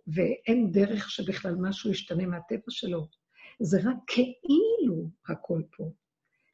ואין 0.06 0.72
דרך 0.72 1.10
שבכלל 1.10 1.54
משהו 1.54 1.90
ישתנה 1.90 2.26
מהטבע 2.26 2.62
שלו. 2.68 3.06
זה 3.60 3.78
רק 3.84 3.96
כאילו 4.06 5.08
הכל 5.28 5.62
פה. 5.76 5.90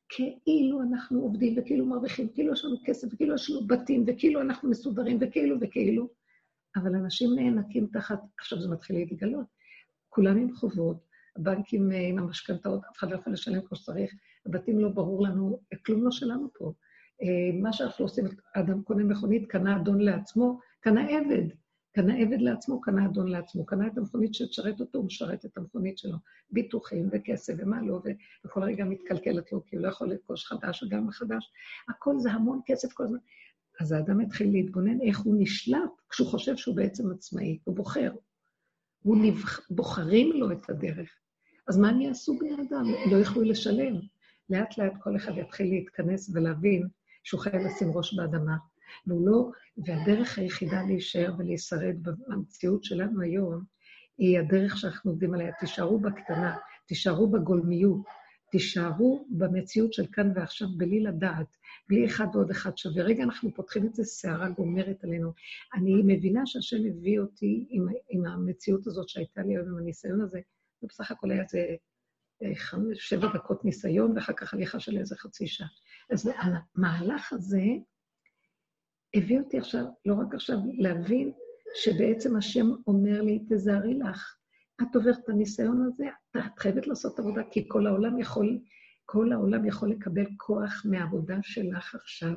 כאילו 0.08 0.82
אנחנו 0.82 1.20
עובדים, 1.20 1.54
וכאילו 1.58 1.86
מרוויחים, 1.86 2.28
כאילו 2.28 2.52
יש 2.52 2.64
לנו 2.64 2.76
כסף, 2.84 3.08
וכאילו 3.12 3.34
יש 3.34 3.50
לנו 3.50 3.66
בתים, 3.66 4.04
וכאילו 4.06 4.40
אנחנו 4.40 4.70
מסודרים, 4.70 5.18
וכאילו 5.20 5.56
וכאילו. 5.60 6.08
אבל 6.76 6.94
אנשים 6.94 7.30
נאנקים 7.36 7.86
תחת, 7.92 8.20
עכשיו 8.38 8.60
זה 8.60 8.68
מתחיל 8.68 8.96
להתגלות. 8.96 9.46
כולם 10.08 10.36
עם 10.36 10.54
חובות, 10.54 10.96
הבנקים 11.36 11.92
אה, 11.92 12.08
עם 12.08 12.18
המשכנתאות, 12.18 12.84
אף 12.90 12.98
אחד 12.98 13.10
לא 13.10 13.14
יכול 13.14 13.32
לשלם 13.32 13.60
כמו 13.66 13.76
שצריך, 13.76 14.14
הבתים 14.46 14.78
לא 14.78 14.88
ברור 14.88 15.26
לנו, 15.26 15.60
כלום 15.86 16.04
לא 16.04 16.10
שלנו 16.10 16.48
פה. 16.58 16.72
אה, 17.22 17.60
מה 17.60 17.72
שאנחנו 17.72 18.04
עושים, 18.04 18.24
אדם 18.54 18.82
קונה 18.82 19.04
מכונית, 19.04 19.46
קנה 19.46 19.76
אדון 19.76 20.00
לעצמו, 20.00 20.60
קנה 20.80 21.08
עבד. 21.08 21.48
קנה 21.94 22.16
עבד 22.16 22.40
לעצמו, 22.40 22.80
קנה 22.80 23.06
אדון 23.06 23.28
לעצמו. 23.28 23.66
קנה 23.66 23.86
את 23.86 23.98
המכונית 23.98 24.34
שתשרת 24.34 24.80
אותו, 24.80 24.98
הוא 24.98 25.06
משרת 25.06 25.44
את 25.44 25.58
המכונית 25.58 25.98
שלו. 25.98 26.16
ביטוחים 26.50 27.08
וכסף 27.12 27.54
ומה 27.58 27.82
לא, 27.82 28.00
וכל 28.44 28.62
רגע 28.62 28.84
מתקלקלת 28.84 29.52
לו, 29.52 29.64
כי 29.66 29.76
הוא 29.76 29.82
לא 29.82 29.88
יכול 29.88 30.08
לרכוש 30.08 30.46
חדש 30.46 30.82
וגם 30.82 31.06
מחדש. 31.06 31.50
הכל 31.88 32.18
זה 32.18 32.32
המון 32.32 32.60
כסף 32.66 32.92
כל 32.92 33.04
הזמן. 33.04 33.18
אז 33.80 33.92
האדם 33.92 34.20
התחיל 34.20 34.52
להתבונן 34.52 35.00
איך 35.00 35.20
הוא 35.20 35.36
נשלט 35.38 35.90
כשהוא 36.10 36.28
חושב 36.28 36.56
שהוא 36.56 36.76
בעצם 36.76 37.10
עצמאי, 37.10 37.58
הוא 37.64 37.76
בוחר. 37.76 38.12
הוא 39.02 39.16
נבח... 39.16 39.70
בוחרים 39.70 40.32
לו 40.32 40.52
את 40.52 40.70
הדרך. 40.70 41.10
אז 41.68 41.78
מה 41.78 41.88
הם 41.88 42.00
יעשו 42.00 42.38
בני 42.38 42.54
אדם? 42.54 42.84
לא 43.10 43.16
יוכלו 43.16 43.42
לשלם. 43.42 44.00
לאט 44.50 44.78
לאט 44.78 44.92
כל 45.02 45.16
אחד 45.16 45.38
יתחיל 45.38 45.70
להתכנס 45.70 46.30
ולהבין 46.34 46.88
שהוא 47.24 47.40
חייב 47.40 47.62
לשים 47.62 47.92
ראש 47.92 48.14
באדמה. 48.14 48.56
והוא 49.06 49.26
לא, 49.26 49.50
והדרך 49.78 50.38
היחידה 50.38 50.82
להישאר 50.82 51.34
ולהישרד 51.38 51.96
במציאות 52.02 52.84
שלנו 52.84 53.20
היום, 53.20 53.64
היא 54.18 54.38
הדרך 54.38 54.76
שאנחנו 54.76 55.10
עובדים 55.10 55.34
עליה. 55.34 55.52
תישארו 55.60 55.98
בקטנה, 55.98 56.56
תישארו 56.86 57.30
בגולמיות, 57.30 58.00
תישארו 58.50 59.26
במציאות 59.30 59.92
של 59.92 60.06
כאן 60.12 60.32
ועכשיו 60.34 60.68
בלי 60.76 61.00
לדעת, 61.00 61.56
בלי 61.88 62.06
אחד 62.06 62.26
ועוד 62.34 62.50
אחד 62.50 62.78
שווה. 62.78 63.02
רגע 63.02 63.22
אנחנו 63.22 63.54
פותחים 63.54 63.86
את 63.86 63.94
זה, 63.94 64.04
סערה 64.04 64.48
גומרת 64.48 65.04
עלינו. 65.04 65.32
אני 65.74 66.02
מבינה 66.06 66.46
שהשם 66.46 66.76
הביא 66.90 67.20
אותי 67.20 67.66
עם, 67.70 67.86
עם 68.08 68.26
המציאות 68.26 68.86
הזאת 68.86 69.08
שהייתה 69.08 69.42
לי 69.42 69.56
היום, 69.56 69.68
עם 69.68 69.78
הניסיון 69.78 70.20
הזה, 70.20 70.40
ובסך 70.82 71.10
הכל 71.10 71.30
היה 71.30 71.44
אה, 71.54 71.74
חמש, 72.54 73.08
שבע 73.08 73.28
דקות 73.34 73.64
ניסיון, 73.64 74.12
ואחר 74.16 74.32
כך 74.32 74.54
הליכה 74.54 74.80
של 74.80 74.98
איזה 74.98 75.16
חצי 75.16 75.46
שעה. 75.46 75.68
אז 76.10 76.30
המהלך 76.36 77.32
הזה 77.32 77.62
הביא 79.14 79.38
אותי 79.40 79.58
עכשיו, 79.58 79.84
לא 80.06 80.14
רק 80.14 80.34
עכשיו, 80.34 80.58
להבין 80.78 81.32
שבעצם 81.74 82.36
השם 82.36 82.66
אומר 82.86 83.22
לי, 83.22 83.38
תזהרי 83.48 83.98
לך, 83.98 84.36
את 84.82 84.96
עוברת 84.96 85.18
את 85.18 85.28
הניסיון 85.28 85.86
הזה, 85.86 86.04
את 86.36 86.58
חייבת 86.58 86.86
לעשות 86.86 87.18
עבודה, 87.18 87.42
כי 87.50 87.68
כל 87.68 87.86
העולם 87.86 88.18
יכול, 88.18 88.58
כל 89.04 89.32
העולם 89.32 89.66
יכול 89.66 89.90
לקבל 89.90 90.24
כוח 90.36 90.82
מהעבודה 90.84 91.38
שלך 91.42 91.94
עכשיו. 91.94 92.32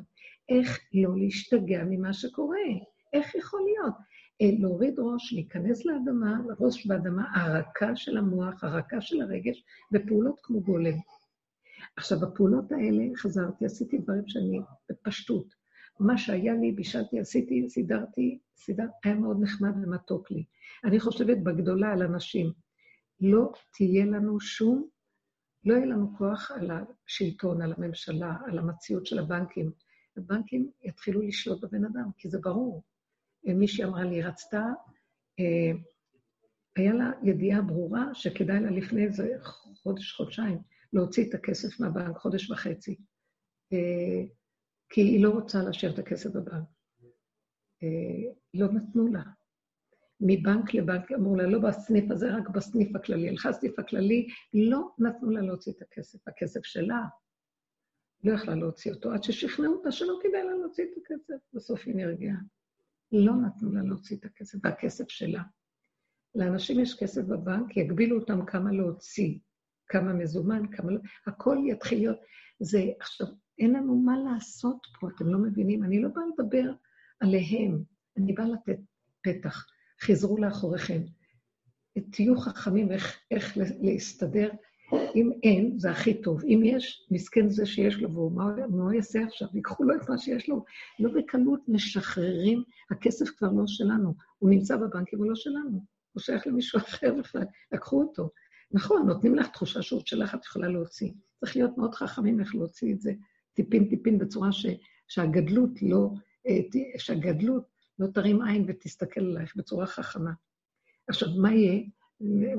איך 0.50 0.80
לא 0.94 1.18
להשתגע 1.18 1.84
ממה 1.90 2.14
שקורה? 2.14 2.58
איך 3.14 3.36
יכול 3.36 3.62
להיות? 3.66 3.96
אה, 4.42 4.50
להוריד 4.60 5.00
ראש, 5.00 5.34
להיכנס 5.34 5.86
לאדמה, 5.86 6.40
לראש 6.48 6.88
באדמה, 6.88 7.24
הרקה 7.36 7.96
של 7.96 8.18
המוח, 8.18 8.64
הרקה 8.64 9.02
של 9.02 9.22
הרגש, 9.22 9.64
ופעולות 9.94 10.40
כמו 10.44 10.62
גולם. 10.62 10.98
עכשיו, 11.98 12.20
בפעולות 12.20 12.72
האלה 12.72 13.04
חזרתי, 13.18 13.66
עשיתי 13.66 13.98
דברים 13.98 14.28
שאני 14.28 14.60
בפשטות. 14.90 15.54
מה 16.00 16.18
שהיה 16.18 16.54
לי, 16.54 16.72
בישלתי, 16.72 17.20
עשיתי, 17.20 17.70
סידרתי, 17.70 18.40
סידרתי, 18.56 18.94
היה 19.04 19.16
מאוד 19.16 19.38
נחמד 19.42 19.72
ומתוק 19.84 20.32
לי. 20.32 20.44
אני 20.84 21.00
חושבת 21.00 21.38
בגדולה 21.38 21.92
על 21.94 22.04
אנשים. 22.04 22.52
לא 23.22 23.52
תהיה 23.74 24.06
לנו 24.06 24.40
שום, 24.40 24.88
לא 25.66 25.74
יהיה 25.74 25.86
לנו 25.86 26.18
כוח 26.18 26.52
על 26.52 26.72
השלטון, 26.72 27.62
על 27.62 27.74
הממשלה, 27.78 28.38
על 28.46 28.60
המציאות 28.60 29.06
של 29.06 29.20
הבנקים. 29.20 29.72
הבנקים 30.18 30.72
יתחילו 30.84 31.22
לשלוט 31.22 31.64
בבן 31.64 31.86
אדם, 31.86 32.10
כי 32.18 32.30
זה 32.30 32.40
ברור. 32.42 32.84
מישהי 33.54 33.86
אמרה 33.86 34.04
לי, 34.04 34.22
רצתה, 34.22 34.64
אה, 35.40 35.72
היה 36.76 36.94
לה 36.94 37.12
ידיעה 37.24 37.62
ברורה 37.62 38.14
שכדאי 38.14 38.60
לה 38.60 38.70
לפני 38.70 39.06
איזה 39.06 39.36
חודש, 39.76 40.12
חודשיים, 40.12 40.60
להוציא 40.94 41.30
את 41.30 41.34
הכסף 41.34 41.80
מהבנק, 41.80 42.18
חודש 42.18 42.52
וחצי. 42.52 42.96
אה, 43.74 44.24
כי 44.90 45.02
היא 45.02 45.24
לא 45.24 45.30
רוצה 45.30 45.64
להשאיר 45.64 45.94
את 45.94 46.00
הכסף 46.00 46.30
בבנק. 46.30 46.68
אה, 47.84 48.32
לא 48.54 48.68
נתנו 48.74 49.08
לה. 49.08 49.24
מבנק 50.22 50.74
לבנק, 50.74 51.12
אמרו 51.12 51.36
לה, 51.36 51.48
לא 51.48 51.60
בסניף 51.60 52.12
הזה, 52.12 52.36
רק 52.36 52.50
בסניף 52.50 52.96
הכללי. 52.96 53.30
הלכה 53.30 53.50
לסניף 53.50 53.80
הכללי, 53.80 54.28
לא 54.54 54.90
נתנו 55.00 55.30
לה 55.30 55.42
להוציא 55.42 55.72
את 55.72 55.82
הכסף. 55.82 56.28
הכסף 56.28 56.64
שלה, 56.64 57.02
לא 58.24 58.34
יכלה 58.34 58.56
להוציא 58.56 58.94
אותו, 58.94 59.12
עד 59.12 59.24
ששכנעו 59.24 59.74
אותה 59.74 59.92
שלא 59.92 60.20
כדאי 60.24 60.44
לה 60.44 60.54
להוציא 60.54 60.84
את 60.84 60.98
הכסף. 60.98 61.36
בסוף 61.54 61.82
היא 61.86 61.96
נרגעה. 61.96 62.38
לא 63.12 63.36
נתנו 63.36 63.72
לה 63.72 63.82
להוציא 63.82 64.18
את 64.18 64.26
הכסף, 64.26 64.58
והכסף 64.64 65.10
שלה. 65.10 65.44
לאנשים 66.36 66.80
יש 66.80 67.00
כסף 67.00 67.22
בבנק, 67.22 67.78
יגבילו 67.78 68.20
אותם 68.20 68.46
כמה 68.46 68.72
להוציא, 68.72 69.40
כמה 69.88 70.14
מזומן, 70.14 70.64
כמה 70.72 70.92
לא... 70.92 71.00
הכל 71.28 71.58
יתחיל 71.68 72.00
להיות... 72.00 72.18
זה, 72.60 72.84
עכשיו, 73.00 73.28
אין 73.60 73.74
לנו 73.74 73.96
מה 73.96 74.14
לעשות 74.20 74.88
פה, 75.00 75.08
אתם 75.16 75.28
לא 75.28 75.40
מבינים? 75.40 75.84
אני 75.84 76.02
לא 76.02 76.10
באה 76.10 76.24
לדבר 76.34 76.72
עליהם, 77.20 77.84
אני 78.18 78.34
באה 78.34 78.48
לתת 78.48 78.80
פתח. 79.22 79.68
חזרו 80.02 80.38
לאחוריכם. 80.38 81.02
תהיו 82.12 82.38
חכמים 82.38 82.92
איך, 82.92 83.20
איך 83.32 83.58
להסתדר. 83.58 84.50
אם 84.94 85.32
אין, 85.44 85.80
זה 85.80 85.92
הכי 85.92 86.22
טוב. 86.22 86.44
אם 86.46 86.62
יש, 86.64 87.08
מסכן 87.12 87.50
זה 87.50 87.66
שיש 87.66 87.98
לו, 87.98 88.14
והוא 88.14 88.32
מה, 88.32 88.46
מה 88.70 88.84
הוא 88.84 88.92
יעשה 88.92 89.24
עכשיו? 89.24 89.48
ייקחו 89.54 89.84
לו 89.84 89.96
את 89.96 90.10
מה 90.10 90.18
שיש 90.18 90.50
לו. 90.50 90.66
לא 91.00 91.10
בקלות 91.12 91.62
משחררים, 91.68 92.64
הכסף 92.92 93.30
כבר 93.30 93.52
לא 93.52 93.64
שלנו. 93.68 94.14
הוא 94.40 94.50
נמצא 94.50 94.78
בבנקים, 94.78 95.20
הוא 95.20 95.28
לא 95.28 95.36
שלנו. 95.36 95.84
הוא 96.14 96.22
שייך 96.22 96.48
למישהו 96.48 96.80
אחר 96.80 97.14
בכלל. 97.14 97.44
לקחו 97.72 98.02
אותו. 98.02 98.30
נכון, 98.72 99.08
נותנים 99.08 99.36
לך 99.36 99.48
תחושה 99.48 99.82
שהוא 99.82 100.02
שלך, 100.06 100.36
את 100.36 100.46
יכולה 100.46 100.68
להוציא. 100.68 101.12
צריך 101.40 101.56
להיות 101.56 101.78
מאוד 101.78 101.96
חכמים 101.96 102.40
איך 102.40 102.56
להוציא 102.56 102.94
את 102.94 103.02
זה 103.02 103.14
טיפין-טיפין 103.54 104.18
בצורה 104.18 104.52
ש, 104.52 104.66
שהגדלות 105.08 105.82
לא, 105.82 106.10
אה, 106.48 106.60
שהגדלות 106.98 107.64
לא 108.00 108.08
תרים 108.08 108.42
עין 108.42 108.66
ותסתכל 108.68 109.22
עלייך 109.22 109.56
בצורה 109.56 109.86
חכמה. 109.86 110.32
עכשיו, 111.08 111.30
מה 111.38 111.54
יהיה? 111.54 111.84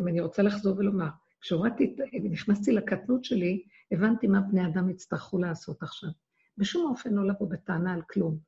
ואני 0.05 0.21
רוצה 0.21 0.43
לחזור 0.43 0.79
ולומר, 0.79 1.09
כשהורדתי, 1.41 1.97
נכנסתי 2.31 2.73
לקטנות 2.73 3.25
שלי, 3.25 3.63
הבנתי 3.93 4.27
מה 4.27 4.41
בני 4.41 4.67
אדם 4.67 4.91
יצטרכו 4.91 5.39
לעשות 5.39 5.83
עכשיו. 5.83 6.11
בשום 6.59 6.91
אופן 6.91 7.15
לא 7.15 7.29
לבוא 7.29 7.49
בטענה 7.49 7.95
על 7.95 8.03
כלום. 8.11 8.39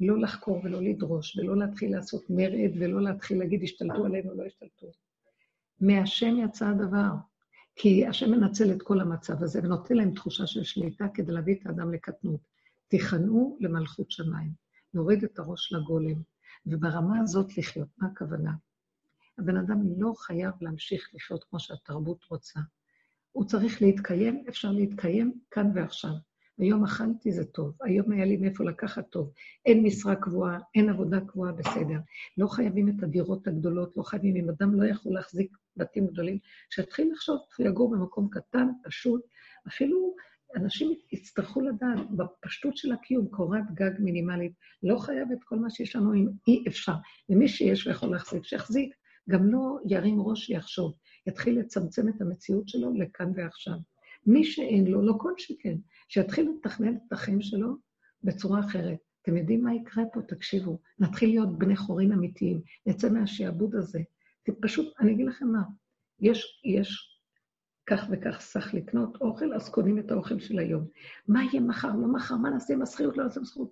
לא 0.00 0.20
לחקור 0.20 0.60
ולא 0.64 0.82
לדרוש, 0.82 1.38
ולא 1.38 1.56
להתחיל 1.56 1.92
לעשות 1.92 2.30
מרד, 2.30 2.70
ולא 2.80 3.02
להתחיל 3.02 3.38
להגיד, 3.38 3.62
השתלטו 3.62 4.04
עלינו, 4.04 4.34
לא 4.34 4.44
השתלטו. 4.44 4.86
מהשם 5.80 6.36
יצא 6.44 6.68
הדבר, 6.68 7.10
כי 7.76 8.06
השם 8.06 8.30
מנצל 8.30 8.72
את 8.72 8.82
כל 8.82 9.00
המצב 9.00 9.42
הזה 9.42 9.60
ונותן 9.62 9.96
להם 9.96 10.14
תחושה 10.14 10.46
של 10.46 10.64
שליטה 10.64 11.08
כדי 11.14 11.32
להביא 11.32 11.54
את 11.54 11.66
האדם 11.66 11.92
לקטנות. 11.92 12.40
תיכנעו 12.88 13.58
למלכות 13.60 14.10
שמיים. 14.10 14.50
להוריד 14.94 15.24
את 15.24 15.38
הראש 15.38 15.72
לגולם, 15.72 16.22
וברמה 16.66 17.20
הזאת 17.20 17.58
לחיות. 17.58 17.88
מה 17.98 18.08
הכוונה? 18.08 18.52
הבן 19.38 19.56
אדם 19.56 19.78
לא 19.98 20.12
חייב 20.18 20.52
להמשיך 20.60 21.10
לחיות 21.14 21.44
כמו 21.44 21.60
שהתרבות 21.60 22.24
רוצה. 22.30 22.60
הוא 23.32 23.44
צריך 23.44 23.82
להתקיים, 23.82 24.44
אפשר 24.48 24.72
להתקיים 24.72 25.40
כאן 25.50 25.70
ועכשיו. 25.74 26.10
היום 26.58 26.84
אכלתי, 26.84 27.32
זה 27.32 27.44
טוב. 27.44 27.76
היום 27.82 28.10
היה 28.12 28.24
לי 28.24 28.36
מאיפה 28.36 28.64
לקחת 28.64 29.10
טוב. 29.10 29.32
אין 29.66 29.82
משרה 29.82 30.16
קבועה, 30.16 30.58
אין 30.74 30.88
עבודה 30.88 31.20
קבועה, 31.20 31.52
בסדר. 31.52 31.98
לא 32.38 32.46
חייבים 32.46 32.88
את 32.88 33.02
הדירות 33.02 33.46
הגדולות, 33.46 33.96
לא 33.96 34.02
חייבים. 34.02 34.36
אם 34.36 34.50
אדם 34.50 34.80
לא 34.80 34.88
יכול 34.88 35.14
להחזיק 35.14 35.56
בתים 35.76 36.06
גדולים, 36.06 36.38
שיתחיל 36.70 37.12
לחשוב, 37.12 37.38
יגור 37.58 37.90
במקום 37.90 38.28
קטן, 38.30 38.68
פשוט, 38.84 39.22
אפילו 39.68 40.14
אנשים 40.56 40.94
יצטרכו 41.12 41.60
לדעת, 41.60 42.10
בפשטות 42.10 42.76
של 42.76 42.92
הקיום, 42.92 43.28
קורת 43.28 43.74
גג 43.74 43.90
מינימלית, 43.98 44.52
לא 44.82 44.98
חייב 44.98 45.28
את 45.32 45.44
כל 45.44 45.56
מה 45.56 45.70
שיש 45.70 45.96
לנו 45.96 46.14
אם 46.14 46.28
אי 46.48 46.64
אפשר. 46.68 46.94
למי 47.28 47.48
שיש 47.48 47.86
ויכול 47.86 48.10
להחזיק, 48.10 48.44
שיחזיק. 48.44 48.94
גם 49.28 49.46
לא 49.46 49.78
ירים 49.86 50.20
ראש 50.20 50.50
יחשוב, 50.50 50.94
יתחיל 51.26 51.58
לצמצם 51.58 52.08
את 52.08 52.20
המציאות 52.20 52.68
שלו 52.68 52.94
לכאן 52.94 53.32
ועכשיו. 53.34 53.76
מי 54.26 54.44
שאין 54.44 54.86
לו, 54.86 55.02
לא 55.02 55.14
כל 55.18 55.32
שכן, 55.36 55.76
שיתחיל 56.08 56.50
לתכנן 56.50 56.96
את 56.96 57.12
החיים 57.12 57.42
שלו 57.42 57.76
בצורה 58.24 58.60
אחרת. 58.60 58.98
אתם 59.22 59.36
יודעים 59.36 59.64
מה 59.64 59.74
יקרה 59.74 60.04
פה? 60.12 60.20
תקשיבו, 60.22 60.78
נתחיל 60.98 61.28
להיות 61.28 61.58
בני 61.58 61.76
חורין 61.76 62.12
אמיתיים, 62.12 62.60
נצא 62.86 63.10
מהשעבוד 63.10 63.74
הזה. 63.74 64.00
פשוט, 64.60 64.94
אני 65.00 65.12
אגיד 65.12 65.26
לכם 65.26 65.46
מה, 65.46 65.62
יש, 66.20 66.62
יש 66.64 67.20
כך 67.86 68.06
וכך 68.10 68.40
סך 68.40 68.74
לקנות 68.74 69.16
אוכל, 69.20 69.54
אז 69.54 69.68
קונים 69.68 69.98
את 69.98 70.10
האוכל 70.10 70.40
של 70.40 70.58
היום. 70.58 70.84
מה 71.28 71.44
יהיה 71.44 71.60
מחר, 71.60 71.96
לא 71.96 72.08
מחר, 72.08 72.36
מה 72.36 72.50
נעשה 72.50 72.74
עם 72.74 72.82
השכירות, 72.82 73.16
לא 73.16 73.24
נעשה 73.24 73.40
עם 73.40 73.44
השכירות? 73.44 73.70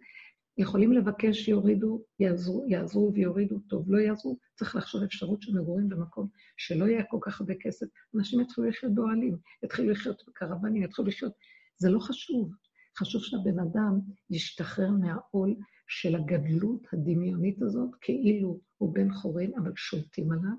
יכולים 0.58 0.92
לבקש 0.92 1.44
שיורידו, 1.44 2.04
יעזרו, 2.20 2.64
יעזרו 2.68 3.12
ויורידו, 3.14 3.58
טוב, 3.68 3.92
לא 3.92 3.98
יעזרו, 3.98 4.38
צריך 4.54 4.76
לחשוב 4.76 5.02
אפשרות 5.02 5.42
של 5.42 5.58
מגורים 5.58 5.88
במקום 5.88 6.28
שלא 6.56 6.84
יהיה 6.84 7.04
כל 7.04 7.18
כך 7.20 7.40
הרבה 7.40 7.54
כסף. 7.60 7.86
אנשים 8.16 8.40
יתחילו 8.40 8.66
לחיות 8.68 8.94
באוהלים, 8.94 9.36
יתחילו 9.64 9.90
לחיות 9.90 10.22
בקרוונים, 10.28 10.82
יתחילו 10.82 11.08
לחיות... 11.08 11.32
זה 11.76 11.90
לא 11.90 11.98
חשוב. 11.98 12.50
חשוב 12.98 13.22
שהבן 13.22 13.58
אדם 13.58 14.00
ישתחרר 14.30 14.90
מהעול 14.90 15.56
של 15.88 16.14
הגדלות 16.14 16.86
הדמיונית 16.92 17.62
הזאת, 17.62 17.90
כאילו 18.00 18.60
הוא 18.78 18.94
בן 18.94 19.12
חורין, 19.12 19.52
אבל 19.58 19.72
שולטים 19.76 20.32
עליו, 20.32 20.56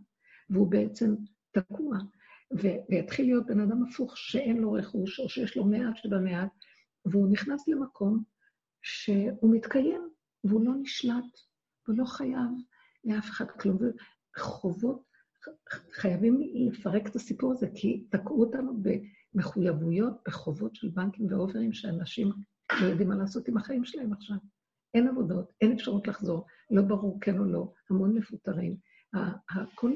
והוא 0.50 0.72
בעצם 0.72 1.16
תקוע. 1.52 1.98
ויתחיל 2.90 3.26
להיות 3.26 3.46
בן 3.46 3.60
אדם 3.60 3.84
הפוך, 3.84 4.18
שאין 4.18 4.58
לו 4.58 4.72
רכוש, 4.72 5.20
או 5.20 5.30
שיש 5.30 5.58
לו 5.58 5.66
מעט 5.66 5.98
שבמעט, 5.98 6.50
והוא 7.06 7.32
נכנס 7.32 7.68
למקום 7.68 8.24
שהוא 8.86 9.56
מתקיים, 9.56 10.10
והוא 10.44 10.66
לא 10.66 10.72
נשלט, 10.82 11.38
והוא 11.88 11.98
לא 11.98 12.06
חייב 12.06 12.50
לאף 13.04 13.30
אחד 13.30 13.52
כלום. 13.52 13.78
וחובות, 14.38 15.02
חייבים 15.92 16.40
לפרק 16.54 17.08
את 17.08 17.16
הסיפור 17.16 17.52
הזה, 17.52 17.68
כי 17.76 18.06
תקעו 18.10 18.42
אותנו 18.42 18.74
במחויבויות, 19.34 20.14
בחובות 20.28 20.76
של 20.76 20.90
בנקים 20.90 21.28
ואוברים, 21.30 21.74
שאנשים 21.74 22.32
לא 22.82 22.86
יודעים 22.86 23.10
מה 23.10 23.16
לעשות 23.16 23.48
עם 23.48 23.58
החיים 23.58 23.86
שלהם 23.86 24.14
עכשיו. 24.14 24.38
אין 24.94 25.08
עבודות, 25.08 25.52
אין 25.62 25.72
אפשרות 25.72 26.08
לחזור, 26.08 26.46
לא 26.72 26.82
ברור 26.82 27.18
כן 27.22 27.40
או 27.40 27.46
לא, 27.46 27.74
המון 27.90 28.18
מפוטרים. 28.18 28.78
הכל 29.50 29.92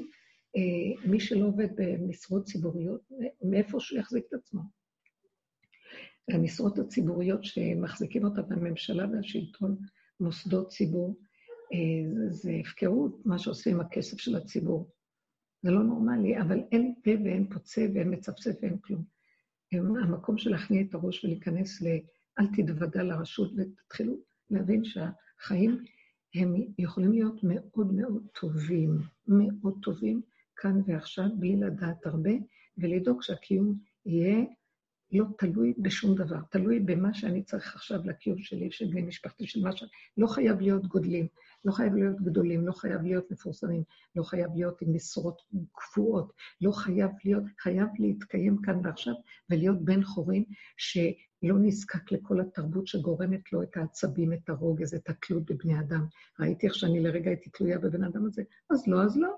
אה, 0.56 1.10
מי 1.12 1.20
שלא 1.20 1.46
עובד 1.46 1.68
במשרות 1.76 2.46
ציבוריות, 2.46 3.02
מאיפה 3.42 3.80
שהוא 3.80 4.00
יחזיק 4.00 4.26
את 4.30 4.34
עצמו. 4.34 4.62
המשרות 6.32 6.80
הציבוריות 6.80 7.44
שמחזיקים 7.44 8.26
אותה 8.26 8.42
בממשלה 8.42 9.06
והשלטון, 9.12 9.78
מוסדות 10.20 10.70
ציבור, 10.70 11.20
אה, 11.74 12.30
זה 12.30 12.52
הפקרות, 12.62 13.26
מה 13.26 13.40
שעושים 13.40 13.76
עם 13.76 13.82
הכסף 13.82 14.18
של 14.18 14.36
הציבור. 14.36 14.90
זה 15.62 15.72
לא 15.72 15.84
נורמלי, 15.84 16.42
אבל 16.42 16.60
אין 16.72 16.94
פה 17.04 17.12
ואין 17.24 17.50
פוצה 17.50 17.86
ואין 17.94 18.14
מצפצף 18.14 18.52
ואין 18.62 18.78
כלום. 18.78 19.04
המקום 19.74 20.38
של 20.38 20.50
להכניע 20.50 20.82
את 20.82 20.94
הראש 20.94 21.26
ולהיכנס 21.26 21.82
ל... 21.82 21.88
אל 22.40 22.46
תתוודע 22.56 23.04
לרשות 23.04 23.52
ותתחילו 23.58 24.18
להבין 24.50 24.84
שהחיים 24.84 25.84
הם 26.36 26.56
יכולים 26.80 27.12
להיות 27.12 27.44
מאוד 27.44 27.94
מאוד 27.94 28.28
טובים, 28.40 28.98
מאוד 29.28 29.80
טובים, 29.82 30.22
כאן 30.56 30.82
ועכשיו, 30.88 31.26
בלי 31.40 31.56
לדעת 31.56 32.06
הרבה, 32.06 32.32
ולדאוג 32.78 33.24
שהקיום 33.24 33.80
יהיה 34.06 34.46
לא 35.12 35.26
תלוי 35.38 35.74
בשום 35.78 36.16
דבר, 36.16 36.38
תלוי 36.50 36.80
במה 36.80 37.14
שאני 37.14 37.44
צריך 37.44 37.76
עכשיו 37.76 38.00
לקיום 38.06 38.38
שלי, 38.42 38.72
של 38.72 38.86
בני 38.86 39.02
משפחתי, 39.02 39.48
של 39.48 39.62
מה 39.64 39.72
ש... 39.72 39.84
לא 40.18 40.28
חייב 40.28 40.62
להיות 40.62 40.88
גודלים, 40.88 41.28
לא 41.66 41.72
חייב 41.72 41.96
להיות 41.96 42.22
גדולים, 42.22 42.68
לא 42.68 42.72
חייב 42.72 43.02
להיות 43.02 43.32
מפורסמים, 43.32 43.84
לא 44.16 44.24
חייב 44.24 44.52
להיות 44.56 44.82
עם 44.82 44.96
משרות 44.96 45.42
קבועות, 45.72 46.34
לא 46.62 46.72
חייב 46.72 47.12
להיות, 47.26 47.44
חייב 47.60 47.88
להתקיים 48.00 48.62
כאן 48.62 48.80
ועכשיו 48.84 49.14
ולהיות 49.50 49.86
בן 49.86 50.04
חורין 50.04 50.44
שלא 50.78 51.60
נזקק 51.60 52.12
לכל 52.12 52.42
התרבות 52.42 52.88
שגורמת 52.88 53.54
לו 53.54 53.64
את 53.64 53.78
העצבים, 53.78 54.34
את 54.34 54.50
הרוגז, 54.50 54.94
את 54.94 55.10
התלות 55.10 55.52
בבני 55.52 55.80
אדם. 55.80 56.06
ראיתי 56.40 56.68
איך 56.68 56.76
שאני 56.76 57.00
לרגע 57.00 57.30
הייתי 57.30 57.50
תלויה 57.50 57.80
בבן 57.80 58.04
אדם 58.04 58.26
הזה, 58.26 58.44
אז 58.70 58.88
לא, 58.88 59.04
אז 59.04 59.18
לא. 59.18 59.36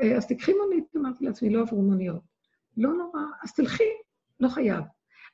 אה, 0.00 0.16
אז 0.16 0.26
תקחי 0.26 0.52
מונית, 0.52 0.84
אמרתי 0.96 1.24
לעצמי, 1.24 1.50
לא 1.50 1.60
עברו 1.60 1.82
מוניות. 1.82 2.22
לא 2.76 2.92
נורא, 2.92 3.20
אז 3.42 3.54
תלכי, 3.54 3.84
לא 4.40 4.48
חייב. 4.48 4.84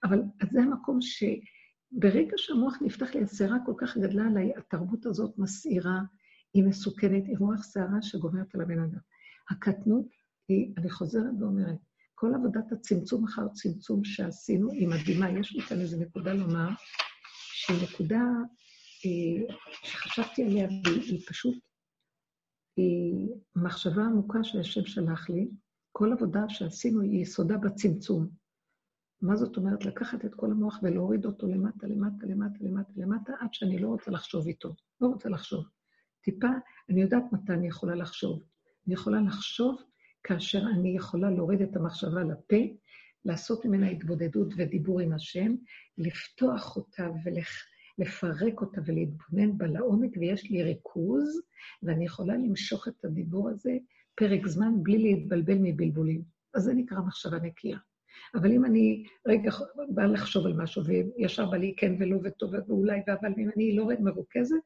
אבל 0.05 0.23
זה 0.53 0.61
המקום 0.61 0.99
שברגע 1.01 2.33
שהמוח 2.37 2.77
נפתח 2.83 3.15
לי, 3.15 3.23
הסערה 3.23 3.57
כל 3.67 3.75
כך 3.79 3.97
גדלה 3.97 4.27
עליי, 4.27 4.53
התרבות 4.57 5.07
הזאת 5.07 5.39
מסעירה, 5.39 6.01
היא 6.55 6.65
מסוכנת, 6.65 7.27
היא 7.27 7.37
רוח 7.39 7.63
סערה 7.63 8.03
שגומרת 8.03 8.55
על 8.55 8.61
הבן 8.61 8.79
אדם. 8.79 8.99
הקטנות 9.51 10.07
היא, 10.49 10.73
אני 10.77 10.91
חוזרת 10.91 11.33
ואומרת, 11.41 11.79
כל 12.15 12.35
עבודת 12.35 12.73
הצמצום 12.73 13.25
אחר 13.25 13.49
צמצום 13.49 14.05
שעשינו 14.05 14.71
היא 14.71 14.89
מדהימה. 14.89 15.31
יש 15.31 15.57
לי 15.57 15.63
כאן 15.63 15.81
איזו 15.81 15.99
נקודה 16.01 16.33
לומר, 16.33 16.69
שהיא 17.53 17.77
נקודה 17.83 18.23
אה, 19.07 19.55
שחשבתי 19.83 20.45
עליה, 20.45 20.69
והיא 20.85 21.27
פשוט, 21.29 21.59
היא 22.77 23.29
מחשבה 23.57 24.03
עמוקה 24.03 24.45
שהשם 24.45 24.87
שלח 24.87 25.31
לי. 25.31 25.49
כל 25.93 26.13
עבודה 26.13 26.41
שעשינו 26.49 27.01
היא 27.01 27.23
יסודה 27.23 27.57
בצמצום. 27.57 28.40
מה 29.23 29.37
זאת 29.37 29.57
אומרת? 29.57 29.85
לקחת 29.85 30.25
את 30.25 30.35
כל 30.35 30.51
המוח 30.51 30.79
ולהוריד 30.83 31.25
אותו 31.25 31.47
למטה, 31.47 31.87
למטה, 31.87 32.27
למטה, 32.27 32.59
למטה, 32.61 32.93
למטה, 32.97 33.33
עד 33.41 33.55
שאני 33.55 33.79
לא 33.79 33.89
רוצה 33.89 34.11
לחשוב 34.11 34.47
איתו. 34.47 34.75
לא 35.01 35.07
רוצה 35.07 35.29
לחשוב. 35.29 35.65
טיפה, 36.23 36.49
אני 36.89 37.03
יודעת 37.03 37.33
מתי 37.33 37.53
אני 37.53 37.69
יכולה 37.69 37.95
לחשוב. 37.95 38.43
אני 38.87 38.95
יכולה 38.95 39.21
לחשוב 39.21 39.83
כאשר 40.23 40.63
אני 40.75 40.97
יכולה 40.97 41.31
להוריד 41.31 41.63
את 41.63 41.77
המחשבה 41.77 42.23
לפה, 42.23 42.57
לעשות 43.25 43.65
ממנה 43.65 43.89
התבודדות 43.89 44.49
ודיבור 44.57 45.01
עם 45.01 45.13
השם, 45.13 45.55
לפתוח 45.99 46.77
אותה 46.77 47.09
ולפרק 47.25 48.61
אותה 48.61 48.81
ולהתבונן 48.87 49.59
בה 49.59 49.67
לעומק, 49.67 50.11
ויש 50.17 50.51
לי 50.51 50.63
ריכוז, 50.63 51.43
ואני 51.83 52.05
יכולה 52.05 52.35
למשוך 52.35 52.89
את 52.89 53.05
הדיבור 53.05 53.49
הזה 53.49 53.73
פרק 54.15 54.47
זמן 54.47 54.83
בלי 54.83 54.99
להתבלבל 54.99 55.59
מבלבולים. 55.63 56.23
אז 56.55 56.63
זה 56.63 56.75
נקרא 56.75 57.01
מחשבה 57.01 57.39
נקייה. 57.39 57.79
אבל 58.35 58.53
אם 58.53 58.65
אני 58.65 59.05
רגע 59.27 59.51
באה 59.89 60.07
לחשוב 60.07 60.47
על 60.47 60.53
משהו, 60.53 60.83
וישר 60.85 61.51
בא 61.51 61.57
לי 61.57 61.75
כן 61.77 61.95
ולא 61.99 62.19
וטוב 62.25 62.53
ואולי 62.69 63.01
ואבל, 63.07 63.33
אם 63.39 63.51
אני 63.57 63.77
לא 63.77 63.89
מרוכזת, 64.01 64.57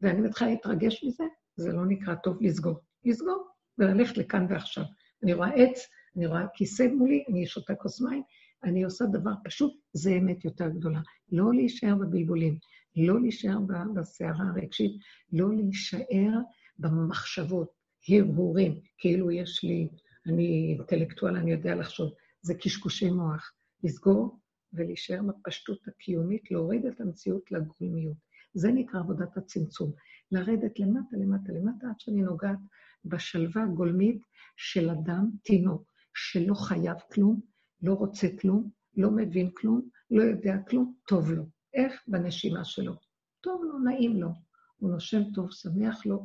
ואני 0.00 0.20
מתחילה 0.20 0.50
להתרגש 0.50 1.04
מזה, 1.04 1.24
זה 1.56 1.72
לא 1.72 1.86
נקרא 1.86 2.14
טוב 2.14 2.36
לסגור. 2.40 2.80
לסגור 3.04 3.48
וללכת 3.78 4.18
לכאן 4.18 4.46
ועכשיו. 4.48 4.84
אני 5.22 5.32
רואה 5.32 5.48
עץ, 5.48 5.86
אני 6.16 6.26
רואה 6.26 6.46
כיסא 6.54 6.86
מולי, 6.86 7.24
אני 7.28 7.46
שותה 7.46 7.74
כוס 7.74 8.00
מים, 8.00 8.22
אני 8.64 8.82
עושה 8.82 9.04
דבר 9.04 9.32
פשוט, 9.44 9.72
זה 9.92 10.10
אמת 10.10 10.44
יותר 10.44 10.68
גדולה. 10.68 11.00
לא 11.32 11.52
להישאר 11.54 11.94
בבלבולים, 11.94 12.58
לא 12.96 13.20
להישאר 13.20 13.58
בסערה 13.94 14.44
הרגשית, 14.54 14.92
לא 15.32 15.54
להישאר 15.54 16.30
במחשבות, 16.78 17.68
הרהורים, 18.08 18.80
כאילו 18.98 19.30
יש 19.30 19.64
לי, 19.64 19.88
אני 20.26 20.76
אינטלקטואל, 20.78 21.36
אני 21.36 21.52
יודע 21.52 21.74
לחשוב. 21.74 22.12
זה 22.42 22.54
קשקושי 22.54 23.10
מוח. 23.10 23.52
לסגור 23.84 24.40
ולהישאר 24.72 25.20
בפשטות 25.22 25.88
הקיומית, 25.88 26.50
להוריד 26.50 26.86
את 26.86 27.00
המציאות 27.00 27.52
לגולמיות. 27.52 28.16
זה 28.54 28.72
נקרא 28.72 29.00
עבודת 29.00 29.36
הצמצום. 29.36 29.92
לרדת 30.32 30.78
למטה, 30.78 31.16
למטה, 31.16 31.52
למטה, 31.52 31.86
עד 31.88 32.00
שאני 32.00 32.22
נוגעת 32.22 32.58
בשלווה 33.04 33.62
הגולמית 33.62 34.22
של 34.56 34.90
אדם, 34.90 35.30
תינוק, 35.42 35.92
שלא 36.14 36.54
חייב 36.54 36.96
כלום, 37.12 37.40
לא 37.82 37.94
רוצה 37.94 38.28
כלום, 38.40 38.70
לא 38.96 39.10
מבין 39.10 39.50
כלום, 39.54 39.88
לא 40.10 40.22
יודע 40.22 40.54
כלום, 40.68 40.94
טוב 41.08 41.30
לו. 41.30 41.46
איך? 41.74 42.02
בנשימה 42.08 42.64
שלו. 42.64 42.94
טוב 43.40 43.62
לו, 43.64 43.78
נעים 43.78 44.20
לו. 44.20 44.28
הוא 44.76 44.90
נושם 44.90 45.22
טוב, 45.34 45.50
שמח 45.50 46.06
לו, 46.06 46.24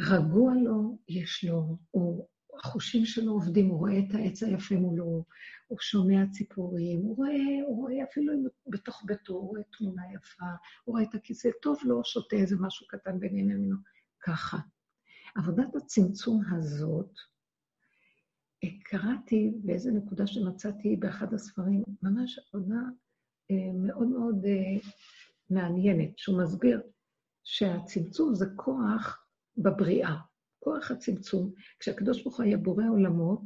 רגוע 0.00 0.54
לו, 0.54 0.98
יש 1.08 1.44
לו, 1.44 1.78
הוא 1.90 2.28
החושים 2.64 3.04
שלו 3.04 3.32
עובדים, 3.32 3.68
הוא 3.68 3.78
רואה 3.78 3.98
את 3.98 4.14
העץ 4.14 4.42
היפה 4.42 4.74
מולו, 4.74 5.24
הוא 5.66 5.78
שומע 5.80 6.26
ציפורים, 6.30 7.00
הוא 7.00 7.16
רואה, 7.16 7.66
הוא 7.66 7.76
רואה 7.76 8.04
אפילו 8.04 8.32
בתוך 8.66 9.02
ביתו, 9.06 9.32
הוא 9.32 9.48
רואה 9.48 9.62
תמונה 9.78 10.02
יפה, 10.14 10.44
הוא 10.84 10.92
רואה 10.92 11.02
את 11.02 11.14
הכיסא, 11.14 11.48
טוב 11.62 11.78
לו, 11.84 12.04
שותה 12.04 12.36
איזה 12.36 12.56
משהו 12.60 12.86
קטן 12.86 13.16
ונהנה 13.20 13.54
ממנו. 13.54 13.76
ככה. 14.26 14.58
עבודת 15.36 15.76
הצמצום 15.76 16.42
הזאת, 16.52 17.10
אה, 18.64 18.68
קראתי 18.84 19.52
באיזה 19.64 19.90
נקודה 19.90 20.26
שמצאתי 20.26 20.96
באחד 20.96 21.34
הספרים, 21.34 21.82
ממש 22.02 22.38
עבודה 22.38 22.80
אה, 23.50 23.72
מאוד 23.74 24.08
מאוד 24.08 24.44
אה, 24.44 24.88
מעניינת, 25.50 26.18
שהוא 26.18 26.42
מסביר 26.42 26.82
שהצמצום 27.44 28.34
זה 28.34 28.46
כוח 28.56 29.26
בבריאה. 29.58 30.14
כוח 30.66 30.90
הצמצום, 30.90 31.52
כשהקדוש 31.78 32.22
ברוך 32.22 32.36
הוא 32.36 32.46
היה 32.46 32.56
בורא 32.56 32.84
עולמות, 32.90 33.40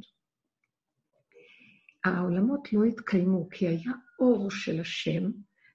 העולמות 2.03 2.73
לא 2.73 2.83
התקיימו, 2.83 3.49
כי 3.49 3.67
היה 3.67 3.91
אור 4.19 4.51
של 4.51 4.79
השם, 4.79 5.31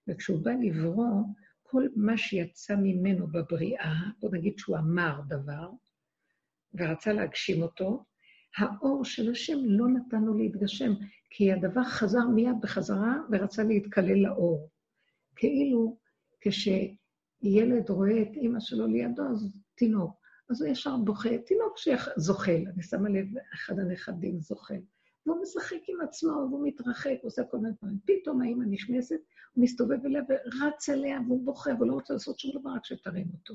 וכשהוא 0.09 0.45
בא 0.45 0.51
לברוא, 0.51 1.23
כל 1.63 1.83
מה 1.97 2.19
שיצא 2.19 2.77
ממנו 2.77 3.27
בבריאה, 3.27 3.95
בוא 4.21 4.31
נגיד 4.33 4.59
שהוא 4.59 4.77
אמר 4.77 5.21
דבר, 5.29 5.71
ורצה 6.75 7.13
להגשים 7.13 7.63
אותו, 7.63 8.05
האור 8.57 9.05
של 9.05 9.31
השם 9.31 9.59
לא 9.65 9.89
נתן 9.89 10.21
לו 10.23 10.35
להתגשם, 10.35 10.93
כי 11.31 11.53
הדבר 11.53 11.85
חזר 11.85 12.29
מיד 12.35 12.57
בחזרה 12.63 13.15
ורצה 13.31 13.65
להתקלל 13.65 14.19
לאור. 14.19 14.71
כאילו 15.37 15.99
כשילד 16.41 17.91
רואה 17.91 18.23
את 18.23 18.37
אימא 18.37 18.61
שלו 18.61 18.87
לידו, 18.87 19.23
אז 19.23 19.63
תינוק. 19.75 20.26
אז 20.51 20.63
הוא 20.63 20.71
ישר 20.71 20.97
בוכה, 20.97 21.39
תינוק 21.39 21.79
שזוחל, 21.79 22.65
אני 22.75 22.83
שמה 22.83 23.09
לב, 23.09 23.27
אחד 23.55 23.79
הנכדים 23.79 24.41
זוחל. 24.41 24.81
והוא 25.27 25.43
משחק 25.43 25.81
עם 25.89 26.01
עצמו, 26.01 26.31
והוא 26.31 26.67
מתרחק, 26.67 27.15
הוא 27.23 27.29
עושה 27.29 27.43
כל 27.51 27.59
מיני 27.59 27.75
דברים. 27.79 27.99
פתאום 28.05 28.43
האמא 28.43 28.65
נכנסת, 28.71 29.21
הוא 29.53 29.65
מסתובב 29.65 30.07
אליה 30.07 30.23
ורץ 30.29 30.89
אליה, 30.89 31.21
והוא 31.27 31.45
בוכה, 31.45 31.71
והוא 31.75 31.89
לא 31.89 31.93
רוצה 31.95 32.15
לעשות 32.15 32.39
שום 32.39 32.61
דבר, 32.61 32.71
רק 32.71 32.85
שתרים 32.85 33.27
אותו. 33.33 33.55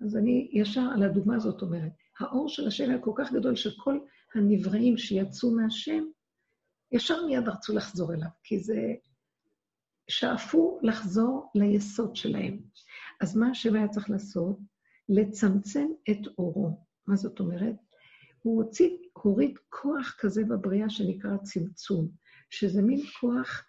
אז 0.00 0.16
אני 0.16 0.48
ישר 0.52 0.90
על 0.94 1.02
הדוגמה 1.02 1.36
הזאת 1.36 1.62
אומרת, 1.62 1.92
האור 2.18 2.48
של 2.48 2.66
השם 2.66 2.90
היה 2.90 2.98
כל 2.98 3.12
כך 3.16 3.32
גדול, 3.32 3.56
שכל 3.56 3.98
הנבראים 4.34 4.96
שיצאו 4.96 5.50
מהשם, 5.50 6.04
ישר 6.92 7.26
מיד 7.26 7.48
רצו 7.48 7.74
לחזור 7.74 8.14
אליו, 8.14 8.28
כי 8.42 8.58
זה... 8.58 8.94
שאפו 10.08 10.78
לחזור 10.82 11.50
ליסוד 11.54 12.16
שלהם. 12.16 12.60
אז 13.20 13.36
מה 13.36 13.50
השם 13.50 13.74
היה 13.74 13.88
צריך 13.88 14.10
לעשות? 14.10 14.58
לצמצם 15.08 15.86
את 16.10 16.26
אורו. 16.38 16.84
מה 17.06 17.16
זאת 17.16 17.40
אומרת? 17.40 17.74
הוא 18.42 18.64
הוציא, 18.64 18.90
הוריד 19.12 19.58
כוח 19.68 20.16
כזה 20.18 20.44
בבריאה 20.44 20.90
שנקרא 20.90 21.36
צמצום, 21.42 22.08
שזה 22.50 22.82
מין 22.82 23.00
כוח 23.20 23.64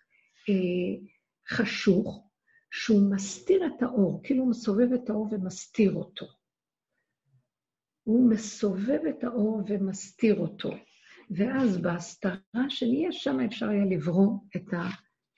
אה, 0.50 1.08
חשוך, 1.50 2.30
שהוא 2.72 3.12
מסתיר 3.12 3.66
את 3.66 3.84
האור, 3.84 4.22
כאילו 4.24 4.44
הוא 4.44 4.50
מסובב 4.50 4.94
את 4.94 5.10
האור 5.10 5.28
ומסתיר 5.32 5.94
אותו. 5.94 6.26
הוא 8.04 8.30
מסובב 8.30 9.00
את 9.10 9.24
האור 9.24 9.62
ומסתיר 9.68 10.40
אותו. 10.40 10.72
ואז 11.32 11.78
בהסתרה 11.82 12.70
שנהיה, 12.70 13.12
שם 13.12 13.40
אפשר 13.40 13.70
היה 13.70 13.86
לברוא 13.86 14.38
את, 14.56 14.74
ה, 14.74 14.88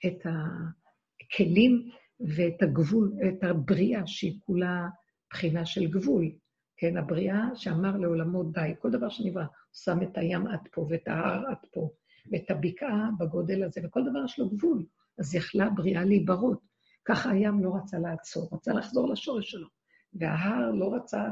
את 0.06 0.26
הכלים 0.26 1.88
ואת 2.36 2.62
הגבול, 2.62 3.12
את 3.28 3.44
הבריאה 3.44 4.06
שהיא 4.06 4.38
כולה 4.40 4.88
בחינה 5.32 5.66
של 5.66 5.86
גבול. 5.86 6.30
כן, 6.76 6.96
הבריאה 6.96 7.44
שאמר 7.54 7.96
לעולמו 7.96 8.44
די, 8.44 8.74
כל 8.78 8.90
דבר 8.90 9.08
שנברא, 9.08 9.42
הוא 9.42 9.48
שם 9.72 10.02
את 10.02 10.18
הים 10.18 10.46
עד 10.46 10.60
פה 10.72 10.86
ואת 10.90 11.08
ההר 11.08 11.46
עד 11.48 11.66
פה, 11.72 11.90
ואת 12.32 12.50
הבקעה 12.50 13.08
בגודל 13.18 13.64
הזה, 13.64 13.80
וכל 13.84 14.00
דבר 14.10 14.24
יש 14.24 14.38
לו 14.38 14.50
גבול. 14.50 14.86
אז 15.18 15.34
יכלה 15.34 15.66
הבריאה 15.66 16.04
להיברות. 16.04 16.60
ככה 17.04 17.30
הים 17.30 17.64
לא 17.64 17.76
רצה 17.76 17.98
לעצור, 17.98 18.48
רצה 18.52 18.72
לחזור 18.72 19.08
לשורש 19.08 19.50
שלו. 19.50 19.68
וההר 20.14 20.70
לא 20.70 20.94
רצה, 20.94 21.28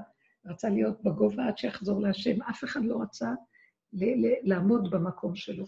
רצה 0.47 0.69
להיות 0.69 1.05
בגובה 1.05 1.47
עד 1.47 1.59
שיחזור 1.59 2.01
להשם. 2.01 2.43
אף 2.43 2.65
אחד 2.65 2.85
לא 2.85 3.03
רצה 3.03 3.31
ל- 3.93 4.27
ל- 4.27 4.41
לעמוד 4.43 4.91
במקום 4.91 5.37
שלו. 5.37 5.65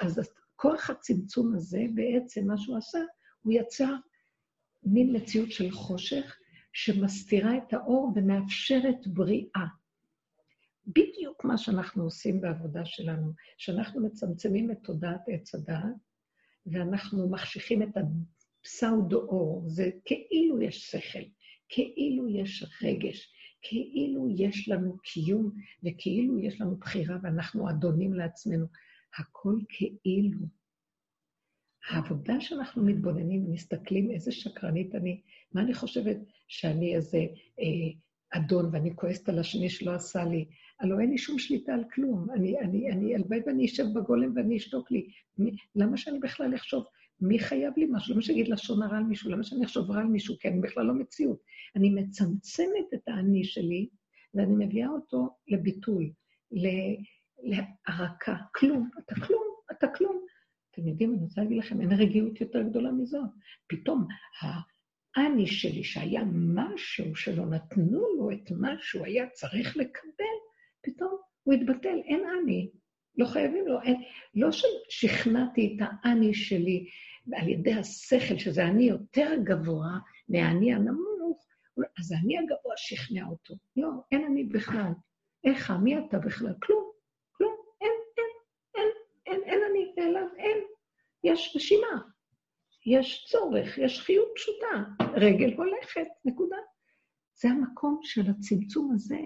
אז 0.00 0.20
כוח 0.56 0.90
הצמצום 0.90 1.54
הזה, 1.54 1.82
בעצם 1.94 2.46
מה 2.46 2.58
שהוא 2.58 2.76
עשה, 2.76 2.98
הוא 3.42 3.52
יצר 3.52 3.94
מין 4.84 5.16
מציאות 5.16 5.50
של 5.50 5.70
חושך 5.70 6.36
שמסתירה 6.78 7.56
את 7.56 7.72
האור 7.72 8.12
ומאפשרת 8.14 9.06
בריאה. 9.06 9.66
בדיוק 10.86 11.44
מה 11.44 11.58
שאנחנו 11.58 12.04
עושים 12.04 12.40
בעבודה 12.40 12.84
שלנו, 12.84 13.32
שאנחנו 13.58 14.06
מצמצמים 14.06 14.70
את 14.70 14.78
תודעת 14.84 15.20
עץ 15.28 15.54
הדעת, 15.54 15.94
ואנחנו 16.66 17.28
מחשיכים 17.30 17.82
את 17.82 17.88
הפסאודו-אור, 17.96 19.62
זה 19.66 19.90
כאילו 20.04 20.62
יש 20.62 20.90
שכל, 20.90 21.18
כאילו 21.68 22.28
יש 22.28 22.64
רגש, 22.82 23.32
כאילו 23.62 24.28
יש 24.36 24.68
לנו 24.68 24.96
קיום 24.98 25.50
וכאילו 25.84 26.38
יש 26.38 26.60
לנו 26.60 26.76
בחירה 26.76 27.16
ואנחנו 27.22 27.70
אדונים 27.70 28.14
לעצמנו. 28.14 28.66
הכל 29.18 29.58
כאילו. 29.68 30.38
העבודה 31.88 32.40
שאנחנו 32.40 32.84
מתבוננים 32.84 33.44
ומסתכלים, 33.44 34.10
איזה 34.10 34.32
שקרנית 34.32 34.94
אני, 34.94 35.20
מה 35.52 35.60
אני 35.60 35.74
חושבת 35.74 36.16
שאני 36.48 36.94
איזה 36.94 37.18
אה, 37.60 37.98
אדון 38.30 38.70
ואני 38.72 38.96
כועסת 38.96 39.28
על 39.28 39.38
השני 39.38 39.70
שלא 39.70 39.94
עשה 39.94 40.24
לי, 40.24 40.44
הלוא 40.80 41.00
אין 41.00 41.10
לי 41.10 41.18
שום 41.18 41.38
שליטה 41.38 41.74
על 41.74 41.84
כלום. 41.94 42.26
אני, 42.30 42.60
אני, 42.60 42.90
אני, 42.90 43.14
הלוואי 43.14 43.40
ואני 43.46 43.66
אשב 43.66 43.84
בגולם 43.94 44.32
ואני 44.36 44.56
אשתוק 44.56 44.90
לי. 44.90 45.08
מי, 45.38 45.50
למה 45.76 45.96
שאני 45.96 46.18
בכלל 46.18 46.54
אחשוב, 46.54 46.84
מי 47.20 47.38
חייב 47.38 47.72
לי 47.76 47.86
משהו? 47.90 48.14
למה 48.14 48.22
שאני 48.22 48.40
אגיד 48.40 48.52
לשון 48.52 48.82
הרע 48.82 48.96
על 48.96 49.04
מישהו? 49.04 49.30
למה 49.30 49.44
שאני 49.44 49.64
אחשוב 49.64 49.90
רע 49.90 50.00
על 50.00 50.06
מישהו? 50.06 50.38
כי 50.38 50.48
אני 50.48 50.60
בכלל 50.60 50.84
לא 50.86 50.94
מציאות. 50.94 51.38
אני 51.76 51.90
מצמצמת 51.90 52.94
את 52.94 53.08
האני 53.08 53.44
שלי, 53.44 53.88
ואני 54.34 54.66
מביאה 54.66 54.88
אותו 54.88 55.28
לביטוי, 55.48 56.12
להרקה. 57.42 58.36
כלום, 58.54 58.90
אתה 58.98 59.14
כלום, 59.14 59.44
אתה 59.72 59.86
כלום. 59.88 60.26
אתם 60.76 60.88
יודעים, 60.88 61.12
אני 61.12 61.22
רוצה 61.22 61.40
להגיד 61.40 61.58
לכם, 61.58 61.80
אין 61.80 61.92
רגיעות 61.92 62.40
יותר 62.40 62.62
גדולה 62.62 62.92
מזאת. 62.92 63.30
פתאום 63.66 64.06
האני 65.16 65.46
שלי, 65.46 65.84
שהיה 65.84 66.22
משהו 66.54 67.16
שלא 67.16 67.46
נתנו 67.46 68.00
לו 68.16 68.30
את 68.30 68.50
מה 68.50 68.74
שהוא 68.80 69.06
היה 69.06 69.28
צריך 69.30 69.76
לקבל, 69.76 70.36
פתאום 70.82 71.16
הוא 71.42 71.54
התבטל, 71.54 71.98
אין 72.04 72.24
אני. 72.42 72.70
לא 73.18 73.26
חייבים 73.26 73.66
לו, 73.66 73.82
אין, 73.82 74.02
לא 74.34 74.48
ששכנעתי 74.52 75.76
את 75.76 75.88
האני 75.90 76.34
שלי 76.34 76.86
על 77.32 77.48
ידי 77.48 77.74
השכל, 77.74 78.38
שזה 78.38 78.64
אני 78.64 78.84
יותר 78.84 79.30
גבוה 79.44 79.98
מהאני 80.28 80.74
הנמוך, 80.74 81.46
אז 81.98 82.12
האני 82.12 82.38
הגבוה 82.38 82.74
שכנע 82.76 83.26
אותו. 83.26 83.54
לא, 83.76 83.90
אין 84.12 84.24
אני 84.24 84.44
בכלל. 84.44 84.92
איך, 85.44 85.70
מי 85.70 85.98
אתה 85.98 86.18
בכלל? 86.18 86.54
כלום, 86.62 86.90
כלום, 87.32 87.56
אין, 87.80 87.92
אין, 88.18 88.26
אין, 88.74 88.88
אין, 89.26 89.40
אין 89.44 89.60
אני, 89.70 89.92
נעלם, 89.96 90.28
אין. 90.38 90.58
יש 91.26 91.52
רשימה, 91.56 92.00
יש 92.86 93.26
צורך, 93.30 93.78
יש 93.78 94.00
חיות 94.00 94.28
פשוטה, 94.34 95.04
רגל 95.14 95.54
הולכת, 95.54 96.08
נקודה. 96.24 96.56
זה 97.34 97.48
המקום 97.48 98.00
של 98.02 98.30
הצמצום 98.30 98.92
הזה, 98.94 99.20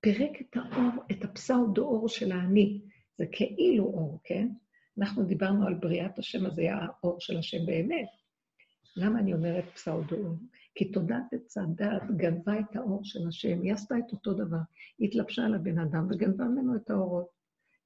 פירק 0.00 0.40
את 0.40 0.56
האור, 0.56 1.02
את 1.10 1.24
הפסאודו-אור 1.24 2.08
של 2.08 2.32
האני. 2.32 2.80
זה 3.18 3.24
כאילו 3.32 3.84
אור, 3.84 4.20
כן? 4.24 4.48
אנחנו 4.98 5.24
דיברנו 5.24 5.66
על 5.66 5.74
בריאת 5.74 6.18
השם, 6.18 6.46
אז 6.46 6.54
זה 6.54 6.62
היה 6.62 6.78
האור 6.78 7.20
של 7.20 7.38
השם 7.38 7.66
באמת. 7.66 8.08
למה 8.96 9.18
אני 9.18 9.34
אומרת 9.34 9.64
פסאודו-אור? 9.74 10.36
כי 10.74 10.92
תודעת 10.92 11.32
עץ 11.32 11.58
הדת 11.58 12.02
גנבה 12.16 12.60
את 12.60 12.76
האור 12.76 13.00
של 13.04 13.28
השם, 13.28 13.62
היא 13.62 13.72
עשתה 13.72 13.98
את 13.98 14.12
אותו 14.12 14.34
דבר. 14.34 14.60
היא 14.98 15.08
התלבשה 15.08 15.44
על 15.44 15.54
הבן 15.54 15.78
אדם 15.78 16.06
וגנבה 16.10 16.44
ממנו 16.44 16.76
את 16.76 16.90
האורות. 16.90 17.37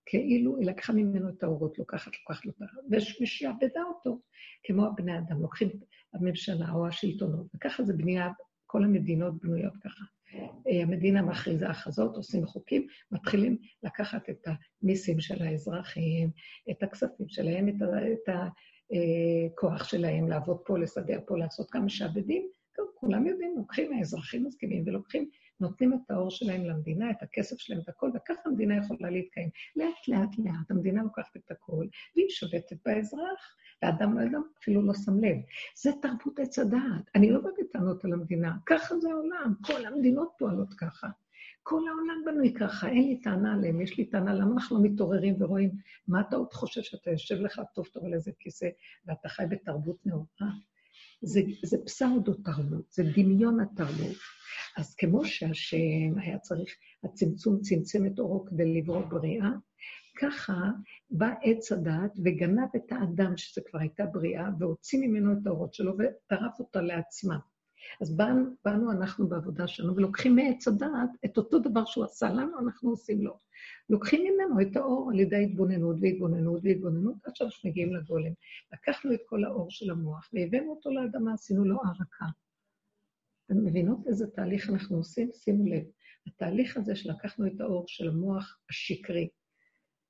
כאילו 0.06 0.56
היא 0.56 0.66
לקחה 0.66 0.92
ממנו 0.92 1.28
את 1.28 1.42
האורות, 1.42 1.78
לוקחת, 1.78 2.12
לוקחת, 2.20 2.46
לוקחת, 2.46 2.78
ושעבדה 3.20 3.82
אותו, 3.88 4.18
כמו 4.64 4.86
הבני 4.86 5.18
אדם, 5.18 5.42
לוקחים 5.42 5.68
את 5.68 5.74
הממשלה 6.14 6.72
או 6.72 6.86
השלטונות, 6.86 7.46
וככה 7.54 7.82
זה 7.82 7.92
בנייה, 7.92 8.30
כל 8.66 8.84
המדינות 8.84 9.34
בנויות 9.42 9.76
ככה. 9.84 10.04
אה, 10.34 10.82
המדינה 10.82 11.22
מכריזה 11.22 11.68
הכרזות, 11.68 12.16
עושים 12.16 12.46
חוקים, 12.46 12.86
מתחילים 13.12 13.56
לקחת 13.82 14.30
את 14.30 14.46
המיסים 14.82 15.20
של 15.20 15.42
האזרחים, 15.42 16.30
את 16.70 16.82
הכספים 16.82 17.28
שלהם, 17.28 17.68
את, 17.68 17.74
את 18.12 18.34
הכוח 19.54 19.80
אה, 19.80 19.84
שלהם 19.84 20.28
לעבוד 20.28 20.58
פה, 20.64 20.78
לסדר 20.78 21.20
פה, 21.26 21.38
לעשות 21.38 21.70
כמה 21.70 21.88
שעבדים. 21.88 22.48
כולם 22.94 23.26
יודעים, 23.26 23.54
לוקחים, 23.56 23.92
האזרחים 23.92 24.44
מסכימים 24.44 24.82
ולוקחים, 24.86 25.30
נותנים 25.62 25.92
את 25.92 26.10
האור 26.10 26.30
שלהם 26.30 26.64
למדינה, 26.64 27.10
את 27.10 27.22
הכסף 27.22 27.58
שלהם, 27.58 27.80
את 27.80 27.88
הכל, 27.88 28.10
וככה 28.14 28.42
המדינה 28.46 28.76
יכולה 28.76 29.10
להתקיים. 29.10 29.48
לאט, 29.76 30.08
לאט, 30.08 30.38
לאט, 30.38 30.70
המדינה 30.70 31.02
לוקחת 31.02 31.36
את 31.36 31.50
הכל, 31.50 31.86
והיא 32.16 32.28
שולטת 32.28 32.76
באזרח. 32.86 33.56
ואדם 33.82 34.18
לא 34.18 34.24
אדם 34.24 34.42
אפילו 34.58 34.82
לא 34.82 34.94
שם 34.94 35.24
לב. 35.24 35.36
זה 35.82 35.90
תרבות 36.02 36.38
עץ 36.38 36.58
הדעת. 36.58 37.10
אני 37.14 37.30
לא 37.30 37.40
באה 37.40 37.52
בטענות 37.60 38.04
על 38.04 38.12
המדינה, 38.12 38.52
ככה 38.66 38.98
זה 38.98 39.10
העולם, 39.10 39.54
כל 39.66 39.86
המדינות 39.86 40.32
פועלות 40.38 40.74
ככה. 40.74 41.08
כל 41.62 41.80
העולם 41.88 42.22
בנוי 42.24 42.54
ככה, 42.54 42.88
אין 42.88 43.08
לי 43.08 43.20
טענה 43.20 43.54
עליהם, 43.54 43.80
יש 43.80 43.98
לי 43.98 44.04
טענה 44.04 44.34
למה 44.34 44.52
אנחנו 44.52 44.76
לא 44.76 44.82
מתעוררים 44.82 45.34
ורואים 45.38 45.70
מה 46.08 46.20
אתה 46.20 46.36
עוד 46.36 46.52
חושב 46.52 46.82
שאתה 46.82 47.10
יושב 47.10 47.34
לך 47.34 47.60
טוב 47.74 47.86
טוב 47.86 48.04
על 48.04 48.14
איזה 48.14 48.32
כיסא 48.38 48.68
ואתה 49.06 49.28
חי 49.28 49.44
בתרבות 49.50 50.06
נאורה. 50.06 50.52
זה, 51.22 51.40
זה 51.64 51.76
פסאודו-תרבות, 51.84 52.92
זה 52.92 53.02
דמיון 53.16 53.60
התרבות. 53.60 54.16
אז 54.76 54.94
כמו 54.94 55.24
שהשם 55.24 56.18
היה 56.20 56.38
צריך, 56.38 56.74
הצמצום 57.04 57.60
צמצם 57.60 58.06
את 58.06 58.18
אורו 58.18 58.44
כדי 58.44 58.80
לברוא 58.80 59.04
בריאה, 59.04 59.50
ככה 60.18 60.54
בא 61.10 61.28
עץ 61.42 61.72
הדעת 61.72 62.12
וגנב 62.24 62.68
את 62.76 62.92
האדם, 62.92 63.36
שזה 63.36 63.60
כבר 63.70 63.78
הייתה 63.78 64.06
בריאה, 64.06 64.48
והוציא 64.58 64.98
ממנו 64.98 65.32
את 65.32 65.46
האורות 65.46 65.74
שלו 65.74 65.92
וטרף 65.98 66.60
אותה 66.60 66.80
לעצמה. 66.80 67.38
אז 68.00 68.16
באנו, 68.16 68.44
באנו 68.64 68.92
אנחנו 68.92 69.28
בעבודה 69.28 69.66
שלנו 69.66 69.96
ולוקחים 69.96 70.36
מעץ 70.36 70.68
הדעת 70.68 71.10
את 71.24 71.36
אותו 71.36 71.58
דבר 71.58 71.84
שהוא 71.84 72.04
עשה 72.04 72.30
לנו, 72.30 72.58
אנחנו 72.58 72.90
עושים 72.90 73.22
לו. 73.22 73.38
לוקחים 73.90 74.20
ממנו 74.24 74.60
את 74.60 74.76
האור 74.76 75.10
על 75.12 75.20
ידי 75.20 75.44
התבוננות 75.44 75.96
והתבוננות 76.00 76.60
והתבוננות, 76.64 77.16
עד 77.24 77.36
שאנחנו 77.36 77.70
מגיעים 77.70 77.94
לגולם. 77.94 78.32
לקחנו 78.72 79.14
את 79.14 79.20
כל 79.26 79.44
האור 79.44 79.70
של 79.70 79.90
המוח 79.90 80.30
והבאנו 80.32 80.70
אותו 80.70 80.90
לאדמה, 80.90 81.32
עשינו 81.32 81.64
לו 81.64 81.78
הערקה. 81.84 82.26
אתם 83.46 83.64
מבינות 83.64 84.06
איזה 84.06 84.26
תהליך 84.26 84.70
אנחנו 84.70 84.96
עושים? 84.96 85.30
שימו 85.32 85.66
לב. 85.66 85.82
התהליך 86.26 86.76
הזה 86.76 86.96
שלקחנו 86.96 87.46
את 87.46 87.60
האור 87.60 87.84
של 87.88 88.08
המוח 88.08 88.58
השקרי, 88.70 89.28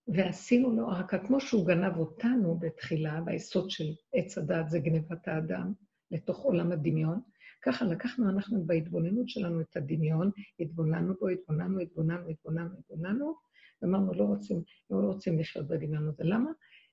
ועשינו 0.08 0.76
לו 0.76 0.90
ערקה, 0.90 1.18
כמו 1.18 1.40
שהוא 1.40 1.66
גנב 1.66 1.96
אותנו 1.96 2.58
בתחילה, 2.58 3.20
ביסוד 3.20 3.70
של 3.70 3.84
עץ 4.12 4.38
הדת 4.38 4.68
זה 4.68 4.78
גנבת 4.78 5.28
האדם, 5.28 5.72
לתוך 6.10 6.38
עולם 6.38 6.72
הדמיון, 6.72 7.20
ככה 7.62 7.84
לקחנו 7.84 8.30
אנחנו 8.30 8.66
בהתבוננות 8.66 9.28
שלנו 9.28 9.60
את 9.60 9.76
הדמיון, 9.76 10.30
התבוננו 10.60 11.14
בו, 11.20 11.28
התבוננו, 11.28 11.80
התבוננו, 11.80 12.28
התבוננו, 12.28 12.70
התבוננו, 12.78 13.34
ואמרנו, 13.82 14.14
לא 14.14 14.24
רוצים, 14.24 14.62
לא 14.90 14.96
רוצים 14.96 15.38
לחיות 15.38 15.68
בדמיון 15.68 16.08
הזה. 16.08 16.24
למה? 16.24 16.50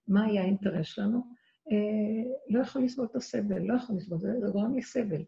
מה 0.08 0.26
היה 0.26 0.42
האינטרס 0.42 0.86
שלנו? 0.86 1.24
אה, 1.72 2.32
לא 2.50 2.60
יכול 2.60 2.84
לסבול 2.84 3.08
את 3.12 3.16
הסבל, 3.16 3.62
לא 3.62 3.74
יכול 3.74 3.96
לסבול, 3.96 4.20
זה, 4.20 4.28
זה 4.40 4.52
גורם 4.52 4.76
לי 4.76 4.82
סבל. 4.82 5.24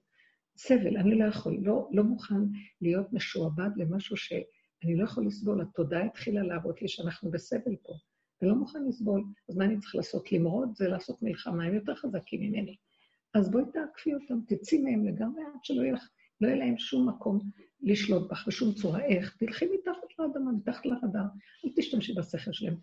סבל, 0.58 0.98
אני 0.98 1.20
לא 1.20 1.26
יכול, 1.26 1.58
לא, 1.62 1.90
לא 1.92 2.04
מוכן 2.04 2.42
להיות 2.82 3.14
משועבד 3.14 3.70
למשהו 3.76 4.18
ש... 4.18 4.34
אני 4.84 4.96
לא 4.96 5.04
יכול 5.04 5.28
לסבול, 5.28 5.62
התודעה 5.62 6.06
התחילה 6.06 6.44
להראות 6.44 6.82
לי 6.82 6.88
שאנחנו 6.88 7.32
בסבל 7.32 7.76
פה, 7.84 7.94
ולא 8.42 8.56
מוכן 8.56 8.80
לסבול, 8.88 9.24
אז 9.50 9.58
מה 9.58 9.66
אני 9.66 9.80
צריך 9.80 9.96
לעשות? 9.96 10.32
למרוד 10.32 10.70
זה 10.76 10.88
לעשות 10.88 11.22
מלחמה, 11.22 11.64
הם 11.64 11.76
יותר 11.76 11.96
חזקים 11.96 12.42
ממני. 12.42 12.76
אז 13.34 13.52
בואי 13.52 13.64
תעקפי 13.74 14.14
אותם, 14.14 14.40
תצאי 14.48 14.82
מהם 14.82 15.06
לגמרי 15.06 15.44
עד 15.44 15.64
שלא 15.64 15.82
יהיה, 15.82 15.94
לך, 15.94 16.10
לא 16.42 16.48
יהיה 16.48 16.58
להם 16.58 16.78
שום 16.78 17.10
מקום 17.10 17.40
לשלוט 17.82 18.32
בך 18.32 18.48
בשום 18.48 18.74
צורה. 18.74 19.06
איך? 19.06 19.38
תלכי 19.38 19.66
מתחת 19.66 20.20
לאדמה, 20.20 20.52
מתחת 20.52 20.86
לרדאר, 20.86 21.26
אל 21.66 21.70
תשתמשי 21.76 22.14
בשכל 22.14 22.52
שלהם, 22.52 22.76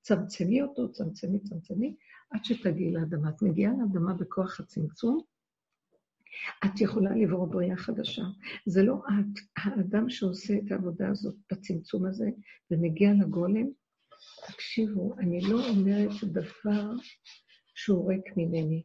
תצמצמי 0.00 0.62
אותו, 0.62 0.92
צמצמי, 0.92 1.38
צמצמי, 1.38 1.94
עד 2.30 2.44
שתגיעי 2.44 2.92
לאדמה. 2.92 3.28
את 3.28 3.42
מגיעה 3.42 3.72
לאדמה 3.72 4.14
בכוח 4.14 4.60
הצמצום, 4.60 5.20
את 6.64 6.80
יכולה 6.80 7.16
לברוא 7.16 7.48
בריאה 7.48 7.76
חדשה. 7.76 8.22
זה 8.66 8.82
לא 8.82 8.94
את, 8.94 9.40
האדם 9.56 10.10
שעושה 10.10 10.54
את 10.54 10.72
העבודה 10.72 11.08
הזאת 11.08 11.34
בצמצום 11.52 12.06
הזה 12.06 12.30
ומגיע 12.70 13.12
לגולם, 13.12 13.66
תקשיבו, 14.46 15.14
אני 15.18 15.40
לא 15.40 15.68
אומרת 15.68 16.24
דבר 16.24 16.92
שהוא 17.74 18.08
ריק 18.08 18.36
ממני. 18.36 18.82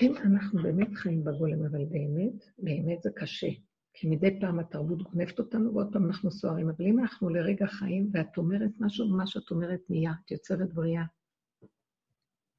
כן, 0.00 0.16
אנחנו 0.16 0.62
באמת 0.62 0.94
חיים 0.94 1.24
בגולם, 1.24 1.64
אבל 1.64 1.84
באמת, 1.84 2.44
באמת 2.58 3.02
זה 3.02 3.10
קשה. 3.14 3.48
כי 3.94 4.08
מדי 4.08 4.40
פעם 4.40 4.58
התרבות 4.58 5.02
גונבת 5.02 5.38
אותנו, 5.38 5.74
ועוד 5.74 5.92
פעם 5.92 6.06
אנחנו 6.06 6.30
סוערים. 6.30 6.68
אבל 6.68 6.86
אם 6.86 6.98
אנחנו 6.98 7.28
לרגע 7.28 7.66
חיים, 7.66 8.10
ואת 8.12 8.36
אומרת 8.36 8.70
משהו, 8.80 9.08
מה 9.08 9.26
שאת 9.26 9.50
אומרת 9.50 9.80
נהיה, 9.88 10.12
את 10.24 10.30
יוצרת 10.30 10.72
בריאה. 10.74 11.04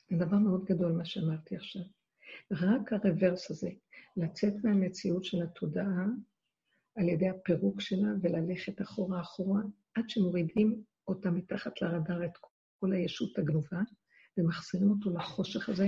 זה 0.10 0.18
דבר 0.26 0.38
מאוד 0.38 0.66
גדול 0.66 0.92
מה 0.92 1.06
שאמרתי 1.06 1.56
עכשיו. 1.56 1.82
רק 2.52 2.94
הרוורס 2.94 3.52
הזה, 3.52 3.70
לצאת 4.18 4.54
מהמציאות 4.64 5.24
של 5.24 5.44
התודעה 5.44 6.06
על 6.96 7.10
ידי 7.10 7.30
הפירוק 7.30 7.82
שלה 7.82 8.10
וללכת 8.22 8.82
אחורה 8.82 9.22
אחורה, 9.22 9.62
עד 9.94 10.10
שמורידים 10.10 10.84
אותה 11.08 11.32
מתחת 11.32 11.82
לרדאר 11.82 12.26
את 12.26 12.38
כל 12.80 12.94
הישות 12.94 13.38
הגנובה, 13.38 13.82
ומחזירים 14.40 14.90
אותו 14.90 15.10
לחושך 15.18 15.70
הזה 15.70 15.88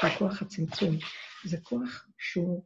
של 0.00 0.08
כוח 0.18 0.42
הצמצום. 0.42 0.96
זה 1.44 1.56
כוח 1.62 2.08
שהוא 2.18 2.64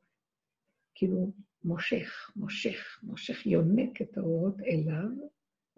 כאילו 0.94 1.32
מושך, 1.64 2.30
מושך, 2.36 2.98
מושך, 3.02 3.46
יונק 3.46 4.02
את 4.02 4.18
האורות 4.18 4.60
אליו, 4.60 5.08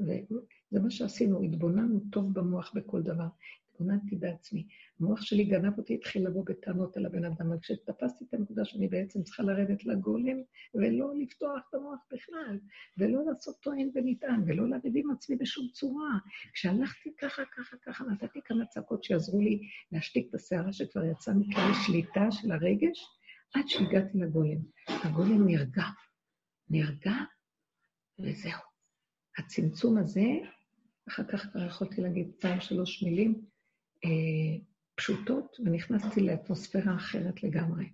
וזה 0.00 0.80
מה 0.82 0.90
שעשינו, 0.90 1.42
התבוננו 1.42 2.00
טוב 2.12 2.34
במוח 2.34 2.72
בכל 2.74 3.02
דבר. 3.02 3.28
התבוננתי 3.76 4.16
בעצמי. 4.16 4.66
המוח 5.00 5.22
שלי 5.22 5.44
גנב 5.44 5.78
אותי, 5.78 5.94
התחיל 5.94 6.26
לבוא 6.26 6.44
בטענות 6.44 6.96
על 6.96 7.06
הבן 7.06 7.24
אדם, 7.24 7.46
אבל 7.48 7.58
כשתפסתי 7.62 8.24
את 8.28 8.34
הנקודה 8.34 8.64
שאני 8.64 8.88
בעצם 8.88 9.22
צריכה 9.22 9.42
לרדת 9.42 9.84
לגולם, 9.84 10.36
ולא 10.74 11.12
לפתוח 11.16 11.60
את 11.68 11.74
המוח 11.74 11.98
בכלל, 12.12 12.58
ולא 12.98 13.24
לעשות 13.26 13.56
טוען 13.60 13.90
ונטען, 13.94 14.42
ולא 14.46 14.68
לריב 14.68 14.96
עם 14.96 15.10
עצמי 15.10 15.36
בשום 15.36 15.68
צורה. 15.72 16.18
כשהלכתי 16.52 17.10
ככה, 17.18 17.42
ככה, 17.56 17.76
ככה, 17.76 18.04
נתתי 18.04 18.40
כמה 18.44 18.66
צעקות 18.66 19.04
שיעזרו 19.04 19.40
לי 19.40 19.60
להשתיק 19.92 20.28
את 20.30 20.34
הסערה 20.34 20.72
שכבר 20.72 21.04
יצאה 21.04 21.34
מכלל 21.34 21.70
שליטה 21.86 22.30
של 22.30 22.52
הרגש, 22.52 23.06
עד 23.54 23.68
שהגעתי 23.68 24.18
לגולם. 24.18 24.58
הגולם 24.88 25.46
נרגע. 25.46 25.84
נרגע, 26.70 27.14
וזהו. 28.18 28.60
הצמצום 29.38 29.98
הזה, 29.98 30.26
אחר 31.08 31.24
כך 31.24 31.46
כבר 31.52 31.66
יכולתי 31.66 32.00
להגיד 32.00 32.30
פעם 32.40 32.60
שלוש 32.60 33.02
מילים 33.02 33.44
אה, 34.04 34.10
פשוטות, 34.94 35.56
ונכנסתי 35.64 36.20
לאטמוספירה 36.20 36.96
אחרת 36.96 37.42
לגמרי. 37.42 37.88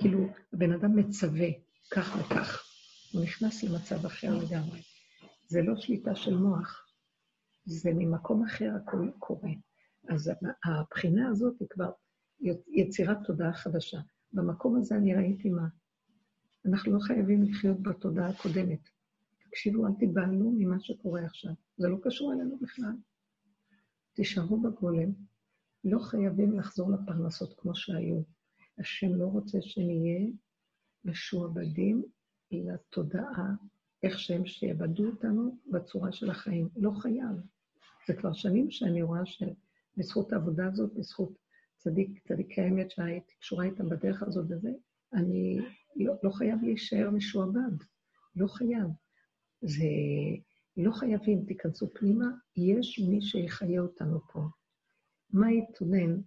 כאילו, 0.00 0.26
הבן 0.52 0.72
אדם 0.72 0.96
מצווה 0.96 1.48
כך 1.90 2.16
וכך, 2.20 2.64
הוא 3.12 3.22
נכנס 3.22 3.64
למצב 3.64 4.06
אחר 4.06 4.34
לגמרי. 4.34 4.82
זה 5.46 5.62
לא 5.62 5.76
שליטה 5.76 6.14
של 6.14 6.36
מוח, 6.36 6.86
זה 7.64 7.90
ממקום 7.94 8.44
אחר 8.44 8.70
הכול 8.76 9.12
קורה. 9.18 9.50
אז 10.08 10.30
הבחינה 10.64 11.28
הזאת 11.28 11.60
היא 11.60 11.68
כבר 11.70 11.90
יצירת 12.68 13.18
תודעה 13.24 13.52
חדשה. 13.52 13.98
במקום 14.32 14.76
הזה 14.76 14.94
אני 14.94 15.14
ראיתי 15.14 15.50
מה. 15.50 15.68
אנחנו 16.66 16.92
לא 16.92 17.00
חייבים 17.00 17.42
לחיות 17.42 17.82
בתודעה 17.82 18.28
הקודמת. 18.28 18.88
תקשיבו, 19.38 19.86
אל 19.86 19.92
תיבהלו 19.98 20.52
ממה 20.58 20.76
שקורה 20.80 21.24
עכשיו. 21.24 21.52
זה 21.76 21.88
לא 21.88 21.96
קשור 22.02 22.32
אלינו 22.32 22.58
בכלל. 22.60 22.92
תישארו 24.18 24.60
בגולם, 24.60 25.12
לא 25.84 25.98
חייבים 25.98 26.58
לחזור 26.58 26.90
לפרנסות 26.90 27.54
כמו 27.58 27.74
שהיו. 27.74 28.22
השם 28.78 29.14
לא 29.14 29.26
רוצה 29.26 29.58
שנהיה 29.60 30.30
משועבדים 31.04 32.02
לתודעה, 32.50 33.54
איך 34.02 34.18
שהם 34.18 34.46
שיעבדו 34.46 35.06
אותנו 35.06 35.58
בצורה 35.66 36.12
של 36.12 36.30
החיים. 36.30 36.68
לא 36.76 36.90
חייב. 36.90 37.36
זה 38.08 38.14
כבר 38.14 38.32
שנים 38.32 38.70
שאני 38.70 39.02
רואה 39.02 39.20
שבזכות 39.26 40.32
העבודה 40.32 40.66
הזאת, 40.66 40.94
בזכות 40.94 41.38
צדיק, 41.76 42.28
צדיקי 42.28 42.60
האמת 42.60 42.90
שהייתי 42.90 43.34
קשורה 43.40 43.64
איתם 43.64 43.88
בדרך 43.88 44.22
הזאת 44.22 44.46
וזה, 44.50 44.70
אני 45.14 45.58
לא, 45.96 46.14
לא 46.22 46.30
חייב 46.30 46.62
להישאר 46.62 47.10
משועבד. 47.10 47.76
לא 48.36 48.46
חייב. 48.46 48.88
זה 49.62 49.84
לא 50.78 50.92
חייבים, 50.92 51.44
תיכנסו 51.44 51.90
פנימה, 51.90 52.26
יש 52.56 52.98
מי 53.08 53.22
שיחיה 53.22 53.80
אותנו 53.80 54.20
פה. 54.32 54.40
מה 55.32 55.52
יתונן? 55.52 56.20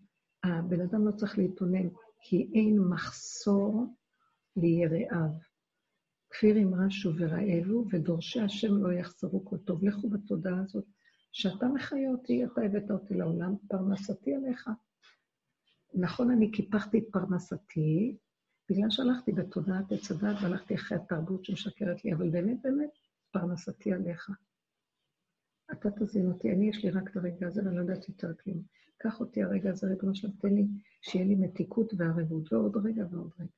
הבן 0.43 0.81
אדם 0.81 1.07
לא 1.07 1.11
צריך 1.11 1.37
להתאונן, 1.37 1.89
כי 2.21 2.51
אין 2.53 2.79
מחסור 2.79 3.85
ליראיו. 4.55 5.29
כפיר 6.29 6.57
אמרשו 6.57 7.11
ורעבו, 7.17 7.85
ודורשי 7.91 8.41
השם 8.41 8.77
לא 8.77 8.93
יחזרו 8.93 9.45
כל 9.45 9.57
טוב. 9.57 9.83
לכו 9.83 10.09
בתודעה 10.09 10.61
הזאת, 10.61 10.85
שאתה 11.31 11.67
מחיה 11.67 12.11
אותי, 12.11 12.45
אתה 12.45 12.61
הבאת 12.61 12.91
אותי 12.91 13.13
לעולם, 13.13 13.55
פרנסתי 13.67 14.35
עליך. 14.35 14.69
נכון, 15.93 16.31
אני 16.31 16.51
קיפחתי 16.51 16.99
את 16.99 17.03
פרנסתי, 17.11 18.17
בגלל 18.69 18.89
שהלכתי 18.89 19.31
בתודעת 19.31 19.91
עץ 19.91 20.11
הדת 20.11 20.37
והלכתי 20.41 20.75
אחרי 20.75 20.97
התרבות 20.97 21.45
שמשקרת 21.45 22.05
לי, 22.05 22.13
אבל 22.13 22.29
באמת, 22.29 22.61
באמת, 22.61 22.89
פרנסתי 23.31 23.93
עליך. 23.93 24.29
אתה 25.71 25.89
תזין 25.91 26.27
אותי, 26.31 26.51
אני 26.51 26.69
יש 26.69 26.85
לי 26.85 26.91
רק 26.91 27.11
את 27.11 27.17
הרגע 27.17 27.47
הזה 27.47 27.61
ואני 27.65 27.75
לא 27.75 27.81
יודעת 27.81 28.09
יותר 28.09 28.33
כלום. 28.43 28.61
קח 28.97 29.19
אותי 29.19 29.43
הרגע 29.43 29.69
הזה, 29.69 29.87
ריבונו 29.87 30.15
שלם, 30.15 30.31
תן 30.31 30.53
לי 30.53 30.67
שיהיה 31.01 31.25
לי 31.25 31.35
מתיקות 31.35 31.93
וערבות, 31.97 32.53
ועוד 32.53 32.77
רגע 32.85 33.03
ועוד 33.11 33.31
רגע. 33.39 33.49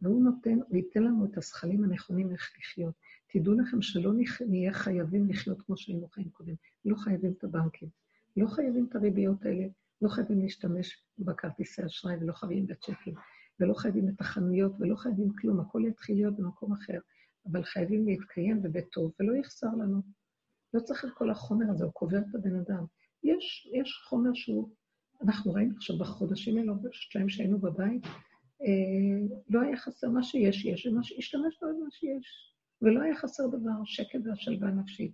והוא 0.00 0.24
נותן, 0.24 0.58
הוא 0.68 0.76
ייתן 0.76 1.02
לנו 1.02 1.24
את 1.24 1.38
הזכלים 1.38 1.84
הנכונים 1.84 2.30
איך 2.30 2.52
לחיות. 2.58 2.94
תדעו 3.26 3.54
לכם 3.54 3.82
שלא 3.82 4.12
נהיה 4.46 4.72
חייבים 4.72 5.28
לחיות 5.28 5.62
כמו 5.62 5.76
שהיינו 5.76 6.08
חיים 6.08 6.30
קודם. 6.30 6.54
לא 6.84 6.96
חייבים 6.96 7.32
את 7.32 7.44
הבנקים, 7.44 7.88
לא 8.36 8.46
חייבים 8.46 8.86
את 8.90 8.96
הריביות 8.96 9.44
האלה, 9.44 9.66
לא 10.02 10.08
חייבים 10.08 10.40
להשתמש 10.40 11.04
בכרטיסי 11.18 11.86
אשראי 11.86 12.16
ולא 12.16 12.32
חייבים 12.32 12.66
בצ'קים, 12.66 13.14
ולא 13.60 13.74
חייבים 13.74 14.08
את 14.08 14.20
החנויות 14.20 14.72
ולא 14.78 14.96
חייבים 14.96 15.32
כלום, 15.40 15.60
הכל 15.60 15.82
יתחיל 15.88 16.16
להיות 16.16 16.36
במקום 16.36 16.72
אחר. 16.72 16.98
אבל 17.52 17.64
חייבים 17.64 18.06
להתקיים 18.06 18.62
בבטוב, 18.62 19.12
ולא 19.20 19.36
יחסר 19.36 19.66
לנו. 19.66 20.00
לא 20.74 20.80
צריך 20.80 21.04
את 21.04 21.10
כל 21.14 21.30
החומר 21.30 21.70
הזה, 21.70 21.84
הוא 21.84 21.92
קובר 21.92 22.18
את 22.18 22.34
הבן 22.34 22.56
אדם. 22.56 22.84
יש, 23.24 23.68
יש 23.74 24.02
חומר 24.08 24.30
שהוא, 24.34 24.70
אנחנו 25.22 25.52
ראינו 25.52 25.74
עכשיו 25.76 25.98
בחודשים 25.98 26.58
האלו, 26.58 26.82
בשתיים 26.82 27.28
שהיינו 27.28 27.58
בבית, 27.58 28.04
אה, 28.62 29.36
לא 29.48 29.60
היה 29.60 29.76
חסר 29.76 30.10
מה 30.10 30.22
שיש, 30.22 30.64
יש, 30.64 30.86
ומה 30.86 31.02
שהשתמש 31.02 31.58
במה 31.62 31.90
שיש. 31.90 32.54
ולא 32.82 33.02
היה 33.02 33.16
חסר 33.16 33.46
דבר, 33.46 33.84
שקט 33.84 34.20
והשלווה 34.24 34.70
נפשית. 34.70 35.12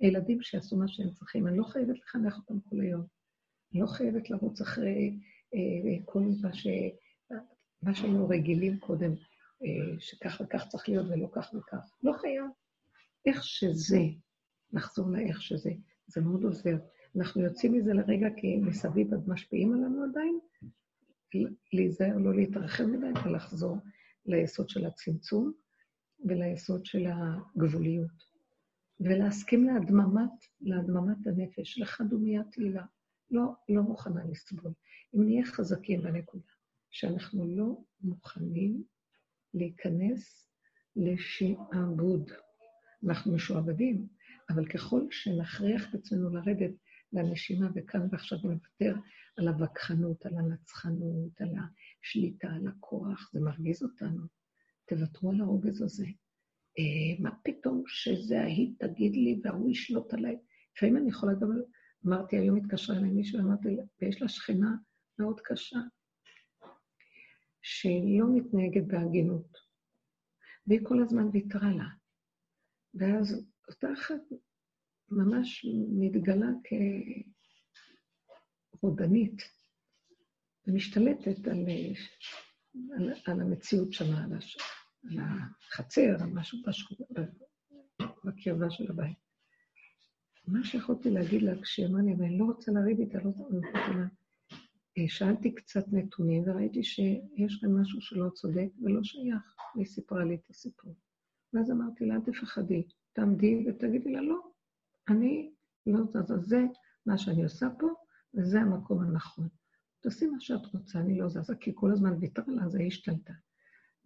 הילדים 0.00 0.42
שיעשו 0.42 0.76
מה 0.76 0.88
שהם 0.88 1.10
צריכים, 1.10 1.46
אני 1.46 1.58
לא 1.58 1.64
חייבת 1.64 1.98
לחנך 1.98 2.36
אותם 2.36 2.60
כל 2.60 2.80
היום. 2.80 3.04
אני 3.72 3.80
לא 3.80 3.86
חייבת 3.86 4.30
לרוץ 4.30 4.60
אחרי 4.60 5.18
אה, 5.54 6.04
כל 6.04 6.22
מה, 6.42 6.52
ש, 6.52 6.66
מה 7.82 7.94
שהיינו 7.94 8.28
רגילים 8.28 8.78
קודם. 8.78 9.12
אה, 9.62 10.00
שכך 10.00 10.40
וכך 10.44 10.66
צריך 10.68 10.88
להיות 10.88 11.06
ולא 11.06 11.28
כך 11.32 11.54
וכך. 11.54 11.92
לא 12.02 12.12
חייב. 12.12 12.44
איך 13.26 13.44
שזה, 13.44 14.00
נחזור 14.72 15.10
לאיך 15.10 15.42
שזה, 15.42 15.70
זה 16.06 16.20
מאוד 16.20 16.44
עוזר. 16.44 16.76
אנחנו 17.16 17.42
יוצאים 17.42 17.72
מזה 17.72 17.92
לרגע 17.92 18.28
כי 18.36 18.56
מסביב 18.56 19.14
עד 19.14 19.28
משפיעים 19.28 19.72
עלינו 19.72 20.04
עדיין, 20.04 20.38
להיזהר, 21.72 22.18
לא 22.18 22.34
להתרחב 22.34 22.84
מדי 22.84 23.20
ולחזור 23.24 23.76
ליסוד 24.26 24.68
של 24.68 24.86
הצמצום 24.86 25.52
וליסוד 26.24 26.86
של 26.86 27.06
הגבוליות. 27.06 28.28
ולהסכים 29.00 29.64
להדממת, 29.64 30.30
להדממת 30.60 31.26
הנפש, 31.26 31.78
לחדומיית 31.78 32.46
תהילה. 32.52 32.84
לא, 33.30 33.52
לא 33.68 33.82
מוכנה 33.82 34.24
לסבול. 34.30 34.72
אם 35.14 35.24
נהיה 35.24 35.46
חזקים 35.46 36.02
בנקודה, 36.02 36.52
שאנחנו 36.90 37.46
לא 37.56 37.80
מוכנים 38.00 38.82
להיכנס 39.54 40.48
לשעבוד. 40.96 42.30
אנחנו 43.06 43.34
משועבדים, 43.34 44.06
אבל 44.50 44.66
ככל 44.66 45.02
שנכריח 45.10 45.90
את 45.90 45.94
עצמנו 45.94 46.30
לרדת 46.30 46.70
לנשימה 47.12 47.68
וכאן 47.74 48.08
ועכשיו 48.10 48.38
נוותר 48.44 48.94
על 49.36 49.48
הווכחנות, 49.48 50.26
על 50.26 50.34
הנצחנות, 50.38 51.40
על 51.40 51.48
השליטה, 51.48 52.48
על 52.48 52.68
הכוח, 52.68 53.30
זה 53.32 53.40
מרגיז 53.40 53.82
אותנו. 53.82 54.22
תוותרו 54.88 55.30
על 55.30 55.40
הרוגז 55.40 55.82
הזה. 55.82 56.06
אה, 56.78 57.22
מה 57.22 57.30
פתאום 57.44 57.82
שזה 57.86 58.40
ההיא 58.40 58.72
תגיד 58.78 59.12
לי 59.12 59.40
וההוא 59.44 59.70
ישלוט 59.70 60.14
עליי? 60.14 60.38
לפעמים 60.76 60.96
אני 60.96 61.08
יכולה 61.08 61.32
גם... 61.34 61.50
אמרתי, 62.06 62.36
היום 62.36 62.56
התקשרה 62.56 62.96
אליי 62.96 63.10
מישהו, 63.10 63.40
אמרתי, 63.40 63.76
ויש 64.02 64.22
לה 64.22 64.28
שכנה 64.28 64.70
מאוד 65.18 65.40
קשה, 65.44 65.78
שהיא 67.62 68.20
לא 68.20 68.26
מתנהגת 68.34 68.86
בהגינות, 68.86 69.58
והיא 70.66 70.80
כל 70.82 71.02
הזמן 71.02 71.28
ויתרה 71.32 71.70
לה. 71.70 71.88
ואז 72.94 73.46
אותה 73.68 73.92
אחת 73.92 74.20
ממש 75.10 75.66
מתגלה 76.00 76.48
כרודנית, 78.80 79.42
ומשתלטת 80.66 81.48
על, 81.48 81.64
על, 82.96 83.12
על 83.26 83.40
המציאות 83.40 83.92
שם, 83.92 84.14
על, 84.14 84.36
הש, 84.36 84.56
על 85.10 85.18
החצר, 85.18 86.16
על 86.20 86.30
משהו 86.34 86.58
בקרבה 88.24 88.70
של 88.70 88.90
הבית. 88.90 89.18
מה 90.46 90.64
שיכולתי 90.64 91.10
להגיד 91.10 91.42
לה 91.42 91.62
כשהיא 91.62 91.86
אמרה 91.86 92.02
לי, 92.02 92.12
ואני 92.12 92.38
לא 92.38 92.44
רוצה 92.44 92.72
לריב 92.72 93.00
איתה, 93.00 93.18
לא 93.18 93.30
רוצה 93.30 93.54
לה, 93.54 93.68
אה, 93.78 94.06
שאלתי 95.08 95.54
קצת 95.54 95.84
נתונים 95.92 96.42
וראיתי 96.46 96.84
שיש 96.84 97.60
כאן 97.60 97.72
משהו 97.72 98.00
שלא 98.00 98.28
צודק 98.30 98.68
ולא 98.82 99.02
שייך. 99.02 99.56
היא 99.74 99.86
סיפרה 99.86 100.24
לי 100.24 100.34
את 100.34 100.50
הסיפור. 100.50 100.96
ואז 101.52 101.70
אמרתי 101.70 102.06
לה, 102.06 102.14
אל 102.14 102.20
תפחדי, 102.20 102.82
תעמדי 103.12 103.64
ותגידי 103.68 104.12
לה, 104.12 104.20
לא, 104.20 104.40
אני 105.08 105.50
לא 105.86 106.04
זזה, 106.04 106.36
זה 106.36 106.64
מה 107.06 107.18
שאני 107.18 107.42
עושה 107.42 107.68
פה, 107.78 107.86
וזה 108.34 108.60
המקום 108.60 109.00
הנכון. 109.00 109.48
תעשי 110.00 110.26
מה 110.26 110.40
שאת 110.40 110.66
רוצה, 110.74 110.98
אני 110.98 111.18
לא 111.18 111.28
זזה, 111.28 111.56
כי 111.56 111.72
כל 111.74 111.92
הזמן 111.92 112.16
ויתר 112.20 112.42
לה, 112.46 112.64
אז 112.64 112.74
היא 112.74 112.86
השתלטה. 112.86 113.32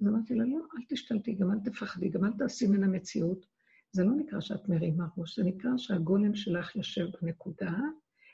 אז 0.01 0.09
אמרתי 0.09 0.34
לה, 0.34 0.45
לא, 0.45 0.59
אל 0.59 0.82
תשתלטי, 0.88 1.34
גם 1.34 1.51
אל 1.51 1.59
תפחדי, 1.64 2.09
גם 2.09 2.24
אל 2.24 2.32
תעשי 2.38 2.66
מן 2.66 2.84
המציאות. 2.84 3.47
זה 3.93 4.05
לא 4.05 4.11
נקרא 4.14 4.40
שאת 4.40 4.68
מרימה 4.68 5.07
ראש, 5.16 5.38
זה 5.38 5.45
נקרא 5.45 5.70
שהגולם 5.76 6.34
שלך 6.34 6.76
יושב 6.76 7.07
בנקודה, 7.22 7.72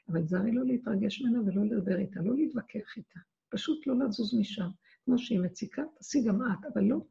אבל 0.09 0.27
זה 0.27 0.39
הרי 0.39 0.53
לא 0.53 0.65
להתרגש 0.65 1.23
ממנה 1.23 1.41
ולא 1.41 1.65
לדבר 1.65 1.99
איתה, 1.99 2.21
לא 2.21 2.37
להתווכח 2.37 2.97
איתה. 2.97 3.21
פשוט 3.49 3.87
לא 3.87 3.99
לזוז 3.99 4.35
משם. 4.41 4.69
כמו 5.05 5.19
שהיא 5.19 5.41
מציקה, 5.41 5.83
תעשי 5.97 6.25
גם 6.25 6.43
את, 6.43 6.67
אבל 6.75 6.85
לא, 6.85 7.07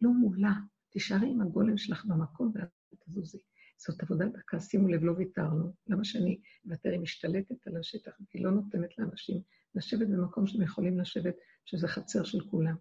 לא 0.00 0.10
מולה. 0.10 0.52
תישארי 0.90 1.30
עם 1.30 1.40
הגולם 1.40 1.76
שלך 1.76 2.04
במקום 2.04 2.52
ואל 2.54 2.64
תזוזי. 3.04 3.38
זאת 3.76 4.02
עבודה 4.02 4.28
דקה, 4.28 4.60
שימו 4.60 4.88
לב, 4.88 5.04
לא 5.04 5.12
ויתרנו. 5.12 5.72
למה 5.86 6.04
שאני 6.04 6.40
אוותר? 6.64 6.90
היא 6.90 7.00
משתלטת 7.00 7.66
על 7.66 7.76
השטח, 7.76 8.12
והיא 8.20 8.44
לא 8.44 8.50
נותנת 8.50 8.98
לאנשים 8.98 9.42
לשבת 9.74 10.08
במקום 10.08 10.46
שהם 10.46 10.62
יכולים 10.62 10.98
לשבת, 10.98 11.34
שזה 11.64 11.88
חצר 11.88 12.24
של 12.24 12.40
כולם. 12.40 12.76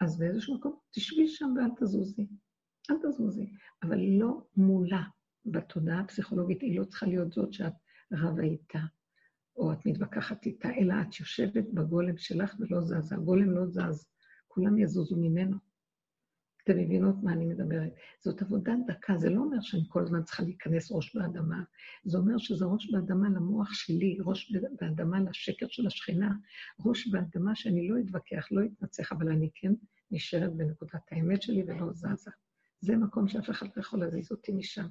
אז 0.00 0.18
באיזשהו 0.18 0.54
מקום, 0.54 0.78
תשבי 0.90 1.28
שם 1.28 1.54
ואל 1.56 1.70
תזוזי. 1.80 2.26
אל 2.90 2.96
תזוזי. 3.02 3.52
אבל 3.82 3.98
לא 4.00 4.46
מולה. 4.56 5.02
בתודעה 5.46 6.00
הפסיכולוגית 6.00 6.62
היא 6.62 6.78
לא 6.80 6.84
צריכה 6.84 7.06
להיות 7.06 7.32
זאת 7.32 7.52
שאת 7.52 7.72
רבה 8.12 8.42
איתה, 8.42 8.78
או 9.56 9.72
את 9.72 9.86
מתווכחת 9.86 10.46
איתה, 10.46 10.68
אלא 10.80 10.94
את 11.02 11.20
יושבת 11.20 11.64
בגולם 11.74 12.16
שלך 12.16 12.54
ולא 12.58 12.80
זזה. 12.80 13.14
הגולם 13.14 13.50
לא 13.50 13.66
זז, 13.66 14.06
כולם 14.48 14.78
יזוזו 14.78 15.16
ממנו. 15.16 15.56
אתם 16.64 16.78
מבינות 16.78 17.14
מה 17.22 17.32
אני 17.32 17.46
מדברת? 17.46 17.92
זאת 18.20 18.42
עבודה 18.42 18.72
דקה, 18.86 19.16
זה 19.16 19.30
לא 19.30 19.40
אומר 19.40 19.60
שאני 19.60 19.82
כל 19.88 20.02
הזמן 20.02 20.22
צריכה 20.22 20.42
להיכנס 20.42 20.92
ראש 20.92 21.16
באדמה, 21.16 21.62
זה 22.04 22.18
אומר 22.18 22.38
שזה 22.38 22.64
ראש 22.64 22.90
באדמה 22.90 23.28
למוח 23.28 23.72
שלי, 23.72 24.18
ראש 24.24 24.52
באדמה 24.80 25.20
לשקר 25.20 25.66
של 25.68 25.86
השכינה, 25.86 26.34
ראש 26.86 27.08
באדמה 27.08 27.54
שאני 27.54 27.88
לא 27.88 27.96
אתווכח, 28.00 28.48
לא 28.50 28.60
אתנצח, 28.64 29.12
אבל 29.12 29.28
אני 29.28 29.50
כן 29.54 29.72
נשארת 30.10 30.56
בנקודת 30.56 31.02
האמת 31.10 31.42
שלי 31.42 31.62
ולא 31.62 31.92
זזה. 31.92 32.30
זה 32.80 32.96
מקום 32.96 33.28
שאף 33.28 33.50
אחד 33.50 33.66
לא 33.76 33.80
יכול 33.80 34.00
להזיז 34.00 34.32
אותי 34.32 34.52
משם. 34.52 34.86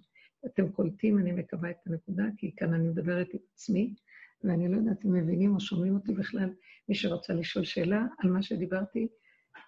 אתם 0.46 0.72
קולטים, 0.72 1.20
אני 1.20 1.32
מקווה 1.32 1.70
את 1.70 1.78
הנקודה, 1.86 2.24
כי 2.38 2.56
כאן 2.56 2.74
אני 2.74 2.88
מדברת 2.88 3.28
עם 3.34 3.40
עצמי, 3.54 3.96
ואני 4.44 4.68
לא 4.68 4.78
יודעת 4.78 5.06
אם 5.06 5.14
מבינים 5.14 5.56
או 5.56 5.60
שומעים 5.60 5.96
אותי 5.96 6.14
בכלל, 6.14 6.50
מי 6.90 6.96
שרוצה 6.96 7.34
לשאול 7.34 7.66
שאלה 7.66 8.02
על 8.20 8.30
מה 8.30 8.42
שדיברתי, 8.42 9.08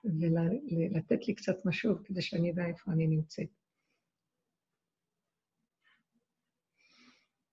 ולתת 0.06 1.28
לי 1.28 1.36
קצת 1.36 1.66
משוב 1.66 2.04
כדי 2.04 2.22
שאני 2.22 2.52
אדע 2.52 2.66
איפה 2.66 2.92
אני 2.92 3.08
נמצאת. 3.08 3.48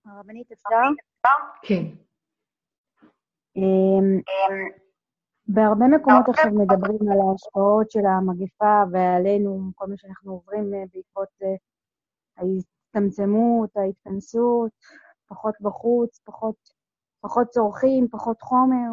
הרבנית, 0.05 0.53
אפשר? 0.53 0.77
כן. 1.62 1.85
אמ, 3.57 4.20
בהרבה 5.47 5.87
מקומות 5.87 6.29
עכשיו 6.29 6.51
מדברים 6.51 7.12
על 7.12 7.18
ההשפעות 7.29 7.91
של 7.91 8.07
המגפה 8.07 8.83
ועלינו, 8.93 9.70
כל 9.75 9.87
מה 9.87 9.97
שאנחנו 9.97 10.33
עוברים 10.33 10.75
אה, 10.75 10.85
בעקבות 10.93 11.29
אה, 11.43 11.55
ההצטמצמות, 12.95 13.76
ההתכנסות, 13.76 14.70
פחות 15.28 15.55
בחוץ, 15.61 16.20
פחות, 16.24 16.57
פחות 17.20 17.49
צורכים, 17.49 18.09
פחות 18.11 18.43
חומר. 18.43 18.93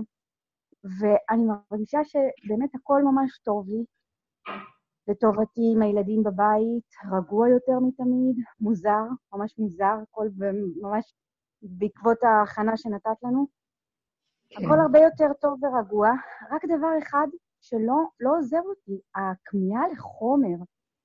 ואני 0.84 1.44
מרגישה 1.46 2.00
שבאמת 2.04 2.76
הכל 2.76 3.02
ממש 3.04 3.40
טוב 3.44 3.70
לי. 3.70 3.86
לטובתי 5.08 5.62
עם 5.76 5.82
הילדים 5.82 6.24
בבית, 6.24 6.90
רגוע 7.12 7.50
יותר 7.50 7.80
מתמיד, 7.80 8.36
מוזר, 8.60 9.04
ממש 9.34 9.60
מוזר, 9.60 9.96
הכל 10.04 10.28
ממש 10.82 11.14
בעקבות 11.62 12.18
ההכנה 12.24 12.78
שנתת 12.78 13.24
לנו. 13.24 13.48
כן. 14.50 14.66
הכל 14.66 14.80
הרבה 14.80 15.00
יותר 15.00 15.34
טוב 15.42 15.64
ורגוע, 15.64 16.10
רק 16.52 16.66
דבר 16.66 16.98
אחד 17.04 17.28
שלא 17.62 17.98
לא 18.20 18.38
עוזב 18.38 18.62
אותי, 18.66 19.02
הכמיהה 19.16 19.88
לחומר 19.92 20.64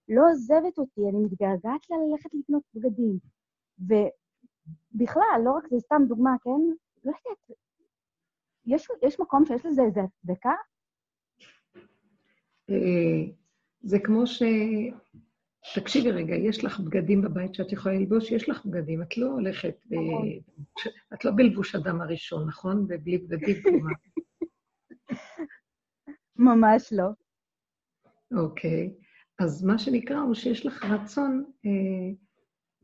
לא 0.08 0.22
עוזבת 0.30 0.78
אותי, 0.78 1.00
אני 1.00 1.18
מתגעגעת 1.18 1.90
לה 1.90 1.96
ללכת 1.96 2.34
לקנות 2.34 2.62
בגדים. 2.74 3.18
ובכלל, 3.78 5.40
לא 5.44 5.52
רק 5.52 5.68
זה 5.70 5.80
סתם 5.80 6.02
דוגמה, 6.08 6.30
כן? 6.42 6.50
לא 7.04 7.12
יודעת, 7.12 7.58
יש, 8.66 8.88
יש 9.02 9.20
מקום 9.20 9.46
שיש 9.46 9.66
לזה 9.66 9.82
איזו 9.82 10.00
הצדקה? 10.00 10.54
אה, 12.70 13.32
זה 13.82 13.98
כמו 13.98 14.26
ש... 14.26 14.42
תקשיבי 15.74 16.10
רגע, 16.10 16.34
יש 16.34 16.64
לך 16.64 16.80
בגדים 16.80 17.22
בבית 17.22 17.54
שאת 17.54 17.72
יכולה 17.72 17.94
ללבוש, 17.94 18.30
יש 18.30 18.48
לך 18.48 18.66
בגדים, 18.66 19.02
את 19.02 19.16
לא 19.16 19.26
הולכת, 19.26 19.76
ב... 19.90 19.94
נכון. 19.94 20.28
את 21.14 21.24
לא 21.24 21.30
בלבוש 21.36 21.74
אדם 21.74 22.00
הראשון, 22.00 22.48
נכון? 22.48 22.86
ובלי 22.88 23.18
בגדים 23.18 23.62
כלומר. 23.62 23.92
ממש 26.36 26.92
לא. 26.92 27.08
אוקיי, 28.36 28.94
אז 29.38 29.64
מה 29.64 29.78
שנקרא 29.78 30.18
הוא 30.18 30.34
שיש 30.34 30.66
לך 30.66 30.84
רצון, 30.84 31.44
אה, 31.66 32.14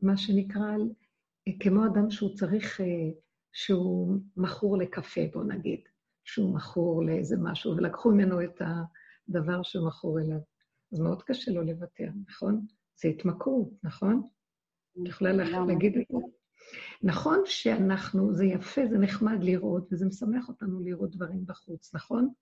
מה 0.01 0.17
שנקרא, 0.17 0.71
אה, 1.47 1.53
כמו 1.59 1.85
אדם 1.85 2.11
שהוא 2.11 2.35
צריך 2.35 2.79
שהוא 3.53 4.17
מכור 4.37 4.77
לקפה, 4.77 5.21
בוא 5.33 5.43
נגיד, 5.43 5.79
שהוא 6.23 6.55
מכור 6.55 7.05
לאיזה 7.05 7.35
משהו, 7.39 7.77
ולקחו 7.77 8.11
ממנו 8.11 8.43
את 8.43 8.61
הדבר 8.61 9.63
שהוא 9.63 9.87
מכור 9.87 10.19
אליו. 10.19 10.39
אז 10.93 10.99
מאוד 10.99 11.23
קשה 11.23 11.51
לו 11.51 11.61
לוותר, 11.61 12.09
נכון? 12.27 12.65
זה 12.95 13.07
התמכרות, 13.07 13.69
נכון? 13.83 14.27
את 14.91 15.07
יכולה 15.07 15.33
להגיד 15.33 15.97
את 15.97 16.03
זה? 16.11 16.17
נכון 17.03 17.41
שאנחנו, 17.45 18.33
זה 18.33 18.45
יפה, 18.45 18.81
זה 18.89 18.97
נחמד 18.97 19.43
לראות, 19.43 19.87
וזה 19.91 20.05
משמח 20.05 20.49
אותנו 20.49 20.79
לראות 20.79 21.15
דברים 21.15 21.45
בחוץ, 21.45 21.95
נכון? 21.95 22.33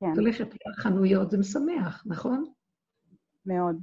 כן. 0.00 0.12
את 0.12 0.18
הולכת 0.18 0.48
לחנויות, 0.66 1.30
זה 1.30 1.38
משמח, 1.38 2.04
נכון? 2.06 2.52
מאוד. 3.46 3.76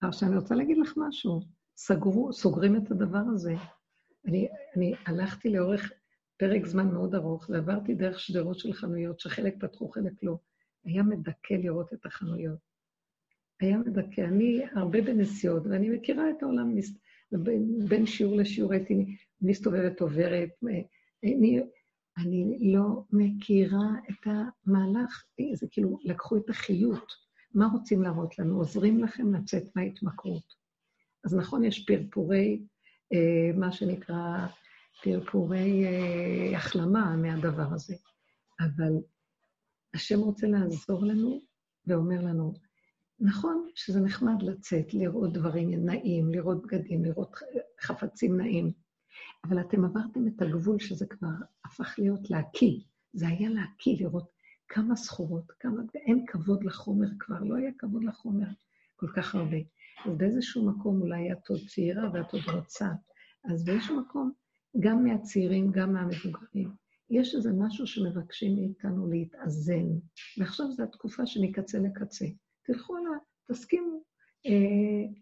עכשיו, 0.00 0.28
אני 0.28 0.36
רוצה 0.36 0.54
להגיד 0.54 0.78
לך 0.78 0.94
משהו. 0.96 1.40
סגרו, 1.76 2.32
סוגרים 2.32 2.76
את 2.76 2.90
הדבר 2.90 3.22
הזה. 3.34 3.54
אני, 4.26 4.48
אני 4.76 4.94
הלכתי 5.06 5.50
לאורך 5.50 5.92
פרק 6.36 6.66
זמן 6.66 6.88
מאוד 6.88 7.14
ארוך, 7.14 7.50
ועברתי 7.50 7.94
דרך 7.94 8.20
שדרות 8.20 8.58
של 8.58 8.72
חנויות, 8.72 9.20
שחלק 9.20 9.54
פתחו, 9.60 9.88
חלק 9.88 10.12
לא. 10.22 10.38
היה 10.84 11.02
מדכא 11.02 11.54
לראות 11.54 11.92
את 11.92 12.06
החנויות. 12.06 12.58
היה 13.60 13.78
מדכא. 13.78 14.20
אני 14.20 14.62
הרבה 14.72 15.02
בנסיעות, 15.02 15.62
ואני 15.66 15.90
מכירה 15.90 16.30
את 16.30 16.42
העולם, 16.42 16.74
בין, 17.32 17.78
בין 17.88 18.06
שיעור 18.06 18.36
לשיעור 18.36 18.72
הייתי 18.72 19.16
מסתובבת, 19.40 20.00
עוברת. 20.00 20.50
אני, 21.24 21.60
אני 22.18 22.72
לא 22.72 23.02
מכירה 23.12 23.90
את 24.10 24.26
המהלך, 24.26 25.24
זה 25.54 25.66
כאילו, 25.70 25.98
לקחו 26.04 26.36
את 26.36 26.50
החיות. 26.50 27.27
מה 27.58 27.66
רוצים 27.66 28.02
להראות 28.02 28.38
לנו? 28.38 28.56
עוזרים 28.56 29.04
לכם 29.04 29.34
לצאת 29.34 29.62
מההתמכרות. 29.76 30.54
אז 31.24 31.34
נכון, 31.34 31.64
יש 31.64 31.84
פרפורי 31.86 32.62
אה, 33.12 33.58
מה 33.58 33.72
שנקרא 33.72 34.46
פרפורי 35.02 35.84
אה, 35.86 36.56
החלמה 36.56 37.16
מהדבר 37.16 37.74
הזה. 37.74 37.94
אבל 38.60 38.92
השם 39.94 40.18
רוצה 40.20 40.46
לעזור 40.46 41.04
לנו 41.04 41.40
ואומר 41.86 42.20
לנו, 42.20 42.54
נכון 43.20 43.68
שזה 43.74 44.00
נחמד 44.00 44.42
לצאת, 44.42 44.94
לראות 44.94 45.32
דברים 45.32 45.86
נעים, 45.86 46.30
לראות 46.30 46.62
בגדים, 46.62 47.04
לראות 47.04 47.36
חפצים 47.80 48.36
נעים, 48.36 48.72
אבל 49.44 49.60
אתם 49.60 49.84
עברתם 49.84 50.28
את 50.28 50.42
הגבול 50.42 50.78
שזה 50.78 51.06
כבר 51.06 51.28
הפך 51.64 51.94
להיות 51.98 52.30
להקיא. 52.30 52.80
זה 53.12 53.28
היה 53.28 53.50
להקיא, 53.50 53.96
לראות 54.00 54.37
כמה 54.68 54.96
סחורות, 54.96 55.52
כמה... 55.60 55.82
אין 55.94 56.24
כבוד 56.26 56.64
לחומר 56.64 57.08
כבר, 57.18 57.38
לא 57.40 57.56
היה 57.56 57.70
כבוד 57.78 58.04
לחומר 58.04 58.46
כל 58.96 59.06
כך 59.16 59.34
הרבה. 59.34 59.56
אז 60.06 60.16
באיזשהו 60.16 60.70
מקום 60.70 61.02
אולי 61.02 61.32
את 61.32 61.48
עוד 61.48 61.60
צעירה 61.68 62.10
ואת 62.12 62.32
עוד 62.32 62.42
רוצה. 62.54 62.88
אז 63.44 63.64
באיזשהו 63.64 64.00
מקום, 64.00 64.32
גם 64.80 65.04
מהצעירים, 65.04 65.70
גם 65.70 65.92
מהמבוגרים, 65.92 66.70
יש 67.10 67.34
איזה 67.34 67.50
משהו 67.58 67.86
שמבקשים 67.86 68.56
מאיתנו 68.56 69.08
להתאזן. 69.08 69.86
ועכשיו 70.38 70.72
זו 70.72 70.82
התקופה 70.82 71.26
שמקצה 71.26 71.78
לקצה. 71.78 72.26
תלכו 72.62 72.96
עליה, 72.96 73.18
תסכימו. 73.48 74.02
אה, 74.46 75.12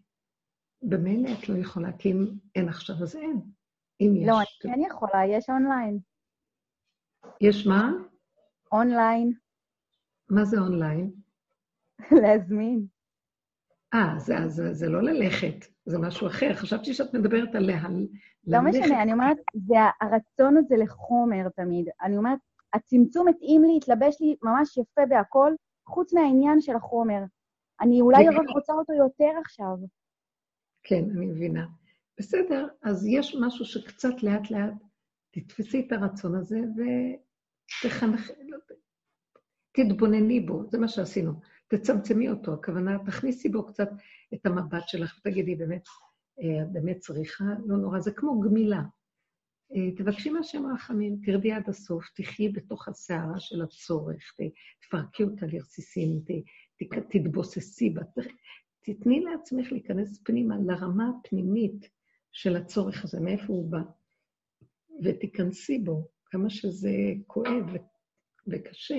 במילא 0.81 1.29
את 1.33 1.49
לא 1.49 1.57
יכולה, 1.57 1.97
כי 1.97 2.11
אם 2.11 2.25
אין 2.55 2.69
עכשיו, 2.69 2.95
אז 3.01 3.15
אין. 3.15 3.41
אם 4.01 4.15
יש... 4.15 4.27
לא, 4.27 4.37
אני 4.39 4.73
כן 4.73 4.81
יכולה, 4.87 5.25
יש 5.25 5.49
אונליין. 5.49 5.99
יש 7.41 7.67
מה? 7.67 7.91
אונליין. 8.71 9.33
מה 10.29 10.45
זה 10.45 10.57
אונליין? 10.57 11.11
להזמין. 12.21 12.85
אה, 13.93 14.19
זה, 14.19 14.35
זה, 14.47 14.73
זה 14.73 14.89
לא 14.89 15.01
ללכת, 15.01 15.65
זה 15.85 15.97
משהו 15.97 16.27
אחר. 16.27 16.53
חשבתי 16.53 16.93
שאת 16.93 17.13
מדברת 17.13 17.55
על 17.55 17.65
להל... 17.65 18.07
לא 18.47 18.61
משנה, 18.61 19.03
אני 19.03 19.13
אומרת, 19.13 19.37
זה 19.53 19.75
הרצון 20.01 20.57
הזה 20.57 20.75
לחומר 20.77 21.49
תמיד. 21.49 21.87
אני 22.01 22.17
אומרת, 22.17 22.39
הצמצום 22.73 23.27
התאים 23.27 23.63
לי, 23.63 23.77
התלבש 23.77 24.21
לי 24.21 24.35
ממש 24.43 24.77
יפה 24.77 25.01
בהכל, 25.09 25.53
חוץ 25.85 26.13
מהעניין 26.13 26.61
של 26.61 26.75
החומר. 26.75 27.19
אני 27.81 28.01
אולי 28.01 28.27
רק 28.27 28.49
רוצה 28.55 28.73
אותו 28.73 28.93
יותר 28.93 29.31
עכשיו. 29.41 29.77
כן, 30.83 31.03
אני 31.15 31.25
מבינה. 31.25 31.65
בסדר, 32.19 32.67
אז 32.83 33.05
יש 33.07 33.35
משהו 33.41 33.65
שקצת 33.65 34.23
לאט-לאט 34.23 34.73
תתפסי 35.31 35.85
את 35.87 35.91
הרצון 35.91 36.35
הזה 36.35 36.59
ותחנכי, 37.85 38.33
לא 38.49 38.57
תתבונני 39.71 40.39
בו, 40.39 40.63
זה 40.69 40.77
מה 40.77 40.87
שעשינו. 40.87 41.31
תצמצמי 41.67 42.29
אותו, 42.29 42.53
הכוונה, 42.53 42.97
תכניסי 43.05 43.49
בו 43.49 43.65
קצת 43.65 43.89
את 44.33 44.45
המבט 44.45 44.87
שלך 44.87 45.17
ותגידי, 45.19 45.55
באמת, 45.55 45.83
אה, 46.41 46.65
באמת 46.71 46.97
צריכה, 46.99 47.43
לא 47.65 47.77
נורא, 47.77 47.99
זה 47.99 48.11
כמו 48.11 48.39
גמילה. 48.39 48.81
אה, 49.75 49.91
תבקשי 49.97 50.29
מהשם 50.29 50.65
רחמים, 50.73 51.17
תרדי 51.25 51.51
עד 51.51 51.69
הסוף, 51.69 52.05
תחי 52.15 52.49
בתוך 52.49 52.87
הסערה 52.87 53.39
של 53.39 53.61
הצורך, 53.61 54.33
תפרקי 54.81 55.23
אותה 55.23 55.45
לרסיסים, 55.45 56.21
תתבוססי 57.09 57.89
בה, 57.89 58.01
תתני 58.83 59.19
לעצמך 59.19 59.71
להיכנס 59.71 60.21
פנימה 60.23 60.55
לרמה 60.65 61.11
הפנימית 61.19 61.89
של 62.31 62.55
הצורך 62.55 63.03
הזה, 63.03 63.19
מאיפה 63.19 63.53
הוא 63.53 63.71
בא, 63.71 63.81
ותיכנסי 65.03 65.79
בו, 65.79 66.07
כמה 66.31 66.49
שזה 66.49 66.91
כואב 67.27 67.65
וקשה, 68.47 68.97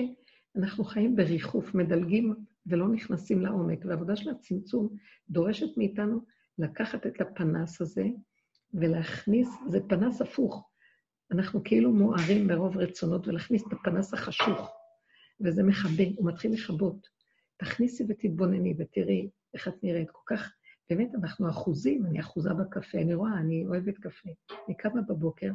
אנחנו 0.55 0.83
חיים 0.83 1.15
בריחוף, 1.15 1.75
מדלגים 1.75 2.35
ולא 2.65 2.87
נכנסים 2.87 3.41
לעומק, 3.41 3.85
והעבודה 3.85 4.15
של 4.15 4.29
הצמצום 4.29 4.95
דורשת 5.29 5.77
מאיתנו 5.77 6.19
לקחת 6.57 7.07
את 7.07 7.21
הפנס 7.21 7.81
הזה 7.81 8.05
ולהכניס, 8.73 9.49
זה 9.69 9.79
פנס 9.87 10.21
הפוך. 10.21 10.69
אנחנו 11.31 11.63
כאילו 11.63 11.91
מוארים 11.91 12.47
מרוב 12.47 12.77
רצונות, 12.77 13.27
ולהכניס 13.27 13.63
את 13.67 13.73
הפנס 13.73 14.13
החשוך, 14.13 14.71
וזה 15.41 15.63
מכבה, 15.63 16.03
הוא 16.15 16.27
מתחיל 16.27 16.53
לכבות. 16.53 17.07
תכניסי 17.57 18.03
ותתבונני 18.09 18.73
ותראי 18.77 19.29
איך 19.53 19.67
את 19.67 19.83
נראית. 19.83 20.09
כל 20.11 20.35
כך, 20.35 20.51
באמת, 20.89 21.15
אנחנו 21.15 21.49
אחוזים, 21.49 22.05
אני 22.05 22.19
אחוזה 22.19 22.53
בקפה, 22.53 22.97
אני 22.97 23.13
רואה, 23.13 23.33
אני 23.39 23.65
אוהבת 23.67 23.97
קפה. 23.97 24.29
אני 24.67 24.77
קמה 24.77 25.01
בבוקר, 25.01 25.51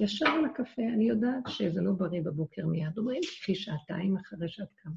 ישר 0.00 0.26
על 0.26 0.44
הקפה, 0.44 0.82
אני 0.94 1.08
יודעת 1.08 1.42
שזה 1.48 1.80
לא 1.80 1.92
בריא 1.92 2.22
בבוקר 2.22 2.66
מיד. 2.66 2.98
אומרים, 2.98 3.20
קחי 3.40 3.54
שעתיים 3.54 4.16
אחרי 4.16 4.48
שאת 4.48 4.72
קמה. 4.76 4.94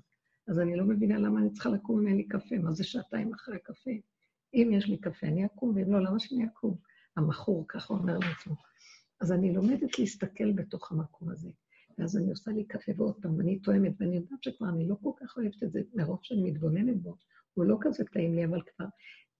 אז 0.48 0.60
אני 0.60 0.76
לא 0.76 0.86
מבינה 0.86 1.20
למה 1.20 1.40
אני 1.40 1.50
צריכה 1.50 1.70
לקום 1.70 2.00
אם 2.00 2.08
אין 2.08 2.18
לי 2.18 2.28
קפה, 2.28 2.58
מה 2.58 2.72
זה 2.72 2.84
שעתיים 2.84 3.34
אחרי 3.34 3.56
הקפה? 3.56 3.92
אם 4.54 4.70
יש 4.74 4.88
לי 4.88 4.98
קפה, 4.98 5.28
אני 5.28 5.46
אקום, 5.46 5.76
ואם 5.76 5.94
לא, 5.94 6.04
למה 6.04 6.20
שאני 6.20 6.46
אקום? 6.46 6.78
המכור, 7.18 7.66
ככה 7.68 7.94
אומר 7.94 8.18
לעצמו. 8.18 8.56
אז 9.22 9.32
אני 9.32 9.54
לומדת 9.54 10.00
להסתכל 10.00 10.52
בתוך 10.52 10.92
המקום 10.92 11.30
הזה. 11.30 11.50
ואז 11.98 12.18
אני 12.18 12.30
עושה 12.30 12.52
לי 12.52 12.64
קפה 12.64 12.92
ועוד 12.98 13.16
פעם, 13.22 13.38
ואני 13.38 13.60
תואמת, 13.60 13.94
ואני 14.00 14.16
יודעת 14.16 14.44
שכבר 14.44 14.70
אני 14.70 14.88
לא 14.88 14.96
כל 15.04 15.12
כך 15.20 15.38
אוהבת 15.38 15.64
את 15.64 15.72
זה, 15.72 15.82
מרוב 15.94 16.20
שאני 16.22 16.52
מתבוננת 16.52 17.02
בו, 17.02 17.16
הוא 17.54 17.66
לא 17.66 17.78
כזה 17.82 18.04
טעים 18.14 18.36
לי, 18.36 18.46
אבל 18.46 18.62
כבר 18.62 18.86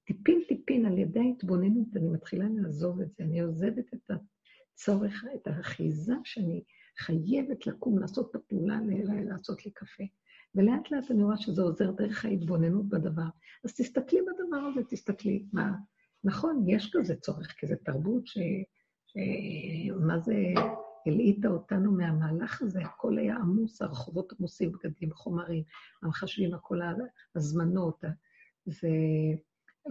טיפין 0.06 0.42
טיפין 0.48 0.86
על 0.86 0.98
ידי 0.98 1.20
ההתבוננות, 1.20 1.88
אני 1.96 2.10
מתחילה 2.10 2.46
לעזוב 2.50 3.02
את 3.02 3.08
זה, 3.18 3.24
אני 3.24 3.40
עוזבת 3.40 3.94
את 3.94 4.12
הצורך, 4.76 5.26
את 5.36 5.48
האחיזה 5.48 6.14
שאני 6.24 6.64
חייבת 7.00 7.68
לקום, 7.68 8.00
לעשות 8.00 8.30
את 8.30 8.36
הפעולה, 8.36 8.80
לעשות 9.26 9.66
לי 9.66 9.72
קפה. 9.72 10.04
ולאט 10.56 10.92
לאט 10.92 11.12
אני 11.12 11.24
רואה 11.24 11.38
שזה 11.38 11.62
עוזר 11.62 11.92
דרך 11.92 12.26
ההתבוננות 12.26 12.90
בדבר. 12.90 13.28
אז 13.66 13.74
תסתכלי 13.76 14.20
בדבר 14.22 14.58
הזה, 14.58 14.82
תסתכלי. 14.90 15.46
מה, 15.54 15.72
נכון, 16.24 16.64
יש 16.68 16.92
כזה 16.94 17.16
צורך, 17.16 17.56
כי 17.58 17.68
זו 17.68 17.76
תרבות 17.86 18.28
ש... 18.28 18.38
ש... 19.08 19.18
מה 20.00 20.20
זה 20.20 20.36
הלעיטה 21.06 21.48
אותנו 21.48 21.92
מהמהלך 21.92 22.62
הזה, 22.62 22.82
הכל 22.82 23.18
היה 23.18 23.36
עמוס, 23.36 23.82
הרחובות 23.82 24.34
עמוסים, 24.40 24.72
בגדים, 24.72 25.14
חומרים, 25.14 25.64
המחשבים, 26.04 26.54
הכל 26.54 26.80
הזמנות. 27.36 28.04
זה, 28.66 28.90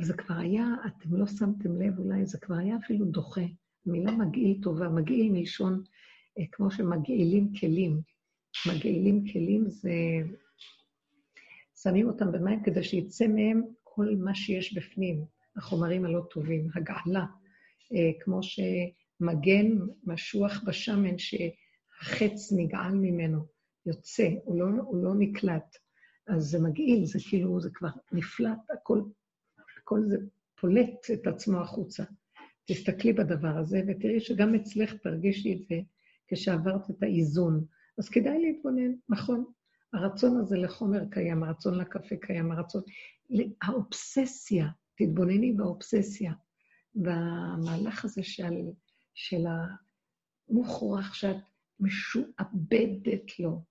זה 0.00 0.14
כבר 0.14 0.34
היה, 0.34 0.66
אתם 0.86 1.16
לא 1.16 1.26
שמתם 1.26 1.80
לב 1.80 1.98
אולי, 1.98 2.26
זה 2.26 2.38
כבר 2.38 2.56
היה 2.56 2.76
אפילו 2.76 3.06
דוחה. 3.06 3.44
המילה 3.86 4.12
מגעיל 4.12 4.58
טובה, 4.62 4.88
מגעיל 4.88 5.32
מלשון, 5.32 5.82
אה, 6.38 6.44
כמו 6.52 6.70
שמגעילים 6.70 7.52
כלים. 7.60 8.00
מגעילים 8.68 9.24
כלים 9.32 9.68
זה... 9.68 9.92
שמים 11.82 12.08
אותם 12.08 12.32
במים 12.32 12.62
כדי 12.62 12.82
שיצא 12.82 13.26
מהם 13.26 13.62
כל 13.82 14.16
מה 14.18 14.34
שיש 14.34 14.74
בפנים, 14.74 15.24
החומרים 15.56 16.04
הלא 16.04 16.20
טובים, 16.30 16.68
הגעלה. 16.74 17.26
אה, 17.92 18.10
כמו 18.20 18.40
שמגן 18.42 19.78
משוח 20.04 20.62
בשמן 20.66 21.18
שהחץ 21.18 22.52
נגעל 22.56 22.94
ממנו, 22.94 23.46
יוצא, 23.86 24.28
הוא 24.44 24.60
לא, 24.60 24.66
הוא 24.82 25.04
לא 25.04 25.14
נקלט. 25.18 25.76
אז 26.28 26.44
זה 26.44 26.58
מגעיל, 26.60 27.04
זה 27.04 27.18
כאילו, 27.28 27.60
זה 27.60 27.70
כבר 27.74 27.88
נפלט, 28.12 28.70
הכל, 28.70 29.02
הכל 29.78 30.00
זה 30.08 30.16
פולט 30.60 31.10
את 31.12 31.26
עצמו 31.26 31.60
החוצה. 31.60 32.04
תסתכלי 32.66 33.12
בדבר 33.12 33.58
הזה 33.58 33.82
ותראי 33.88 34.20
שגם 34.20 34.54
אצלך 34.54 34.94
תרגישי 34.94 35.52
את 35.52 35.58
זה 35.68 35.80
כשעברת 36.28 36.90
את 36.90 37.02
האיזון. 37.02 37.64
אז 37.98 38.08
כדאי 38.08 38.42
להתבונן, 38.42 38.92
נכון, 39.08 39.44
הרצון 39.92 40.36
הזה 40.36 40.56
לחומר 40.56 41.04
קיים, 41.10 41.44
הרצון 41.44 41.78
לקפה 41.78 42.16
קיים, 42.16 42.52
הרצון... 42.52 42.82
האובססיה, 43.62 44.68
תתבונני 44.96 45.52
באובססיה, 45.52 46.32
במהלך 46.94 48.04
הזה 48.04 48.22
של, 48.22 48.54
של 49.14 49.44
המוכרח 50.48 51.14
שאת 51.14 51.36
משועבדת 51.80 53.38
לו. 53.38 53.62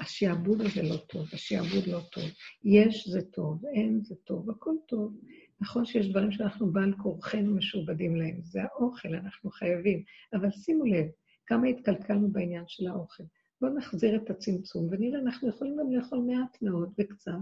השעבוד 0.00 0.60
הזה 0.60 0.82
לא 0.82 0.96
טוב, 0.96 1.26
השעבוד 1.32 1.86
לא 1.86 2.00
טוב. 2.12 2.24
יש 2.64 3.08
זה 3.08 3.22
טוב, 3.22 3.66
אין 3.66 4.00
זה 4.02 4.14
טוב, 4.24 4.50
הכל 4.50 4.74
טוב. 4.88 5.16
נכון 5.60 5.84
שיש 5.84 6.08
דברים 6.08 6.32
שאנחנו 6.32 6.72
בעל 6.72 6.94
כורחנו 7.02 7.54
משועבדים 7.54 8.16
להם, 8.16 8.40
זה 8.42 8.62
האוכל, 8.62 9.14
אנחנו 9.14 9.50
חייבים. 9.50 10.04
אבל 10.32 10.50
שימו 10.50 10.84
לב, 10.84 11.06
כמה 11.46 11.66
התקלקלנו 11.66 12.32
בעניין 12.32 12.64
של 12.66 12.86
האוכל. 12.86 13.24
בואו 13.60 13.74
נחזיר 13.74 14.16
את 14.16 14.30
הצמצום 14.30 14.88
ונראה, 14.90 15.20
אנחנו 15.20 15.48
יכולים 15.48 15.76
גם 15.76 15.92
לאכול 15.92 16.18
מעט 16.18 16.62
מאוד 16.62 16.92
וקצת, 16.98 17.32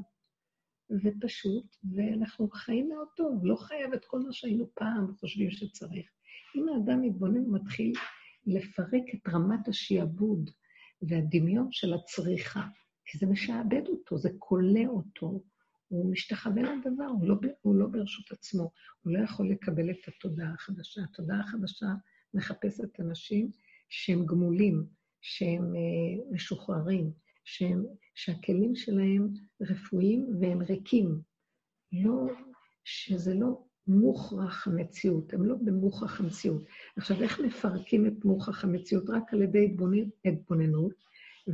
ופשוט, 0.90 1.76
ואנחנו 1.94 2.48
חיים 2.50 2.88
מאוד 2.88 3.08
טוב, 3.16 3.46
לא 3.46 3.56
חייב 3.56 3.92
את 3.92 4.04
כל 4.04 4.20
מה 4.20 4.32
שהיינו 4.32 4.66
פעם 4.74 5.14
חושבים 5.20 5.50
שצריך. 5.50 6.10
אם 6.56 6.68
האדם 6.68 7.02
מתבונן 7.02 7.46
ומתחיל 7.46 7.92
לפרק 8.46 9.04
את 9.14 9.28
רמת 9.28 9.68
השעבוד 9.68 10.50
והדמיון 11.02 11.68
של 11.70 11.94
הצריכה, 11.94 12.66
כי 13.04 13.18
זה 13.18 13.26
משעבד 13.26 13.88
אותו, 13.88 14.18
זה 14.18 14.30
כולא 14.38 14.86
אותו, 14.88 15.42
הוא 15.88 16.12
משתחווה 16.12 16.62
לדבר, 16.62 17.04
הוא 17.04 17.28
לא, 17.28 17.36
הוא 17.60 17.74
לא 17.74 17.86
ברשות 17.86 18.32
עצמו, 18.32 18.70
הוא 19.02 19.12
לא 19.12 19.24
יכול 19.24 19.50
לקבל 19.50 19.90
את 19.90 20.08
התודעה 20.08 20.54
החדשה. 20.54 21.00
התודעה 21.02 21.40
החדשה 21.40 21.86
מחפשת 22.34 23.00
אנשים 23.00 23.50
שהם 23.88 24.26
גמולים, 24.26 24.86
שהם 25.20 25.72
uh, 25.72 26.34
משוחררים, 26.34 27.10
שהם, 27.44 27.84
שהכלים 28.14 28.76
שלהם 28.76 29.28
רפואיים 29.60 30.26
והם 30.40 30.62
ריקים. 30.62 31.20
לא, 31.92 32.26
שזה 32.84 33.34
לא 33.34 33.64
מוכרח 33.86 34.66
המציאות, 34.66 35.32
הם 35.32 35.44
לא 35.44 35.54
במוכרח 35.64 36.20
המציאות. 36.20 36.64
עכשיו, 36.96 37.22
איך 37.22 37.40
מפרקים 37.40 38.06
את 38.06 38.24
מוכרח 38.24 38.64
המציאות? 38.64 39.10
רק 39.10 39.34
על 39.34 39.42
ידי 39.42 39.76
התבוננות, 40.24 40.92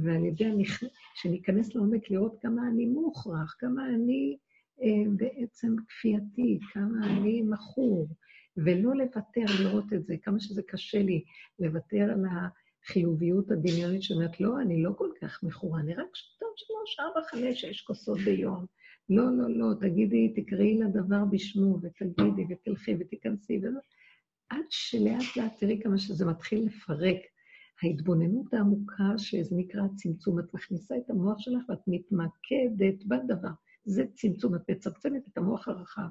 ועל 0.03 0.25
ידי 0.25 0.45
הנכ... 0.45 0.83
שניכנס 1.15 1.75
לעומק 1.75 2.11
לראות 2.11 2.37
כמה 2.43 2.69
אני 2.69 2.87
מוכרח, 2.87 3.57
כמה 3.59 3.89
אני 3.89 4.37
אה, 4.83 5.11
בעצם 5.17 5.77
כפייתי, 5.89 6.59
כמה 6.73 7.07
אני 7.07 7.43
מכור, 7.43 8.09
ולא 8.57 8.95
לוותר, 8.95 9.45
לראות 9.63 9.93
את 9.93 10.05
זה, 10.05 10.17
כמה 10.23 10.41
שזה 10.41 10.63
קשה 10.63 11.03
לי 11.03 11.23
לוותר 11.59 12.11
על. 12.13 12.25
החיוביות 12.85 13.51
הדמיונית 13.51 14.03
שאומרת, 14.03 14.41
לא, 14.41 14.61
אני 14.61 14.83
לא 14.83 14.91
כל 14.97 15.11
כך 15.21 15.43
מכורה, 15.43 15.81
אני 15.81 15.95
רק 15.95 16.07
שותה 16.15 16.47
שלוש, 16.57 17.01
ארבע, 17.01 17.21
חמש, 17.31 17.61
שש 17.61 17.81
כוסות 17.81 18.19
ביום. 18.19 18.67
לא, 19.09 19.25
לא, 19.37 19.51
לא, 19.51 19.75
תגידי, 19.81 20.33
תקראי 20.37 20.79
לדבר 20.79 21.25
בשמו, 21.31 21.79
ותגידי, 21.83 22.45
ותלכי, 22.51 22.95
ותיכנסי. 23.01 23.61
עד 24.49 24.65
שלאט 24.71 25.37
לאט 25.37 25.61
תראי 25.61 25.81
כמה 25.83 25.99
שזה 25.99 26.27
מתחיל 26.27 26.67
לפרק. 26.67 27.17
ההתבוננות 27.83 28.55
העמוקה, 28.55 29.19
שזה 29.19 29.57
נקרא 29.57 29.83
צמצום, 29.95 30.39
את 30.39 30.55
מכניסה 30.55 30.97
את 30.97 31.11
המוח 31.11 31.39
שלך 31.39 31.63
ואת 31.69 31.81
מתמקדת 31.87 33.05
בדבר. 33.07 33.51
זה 33.85 34.05
צמצום, 34.15 34.55
את 34.55 34.71
מצמצמת 34.71 35.29
את 35.29 35.39
המוח 35.39 35.69
הרחב. 35.69 36.09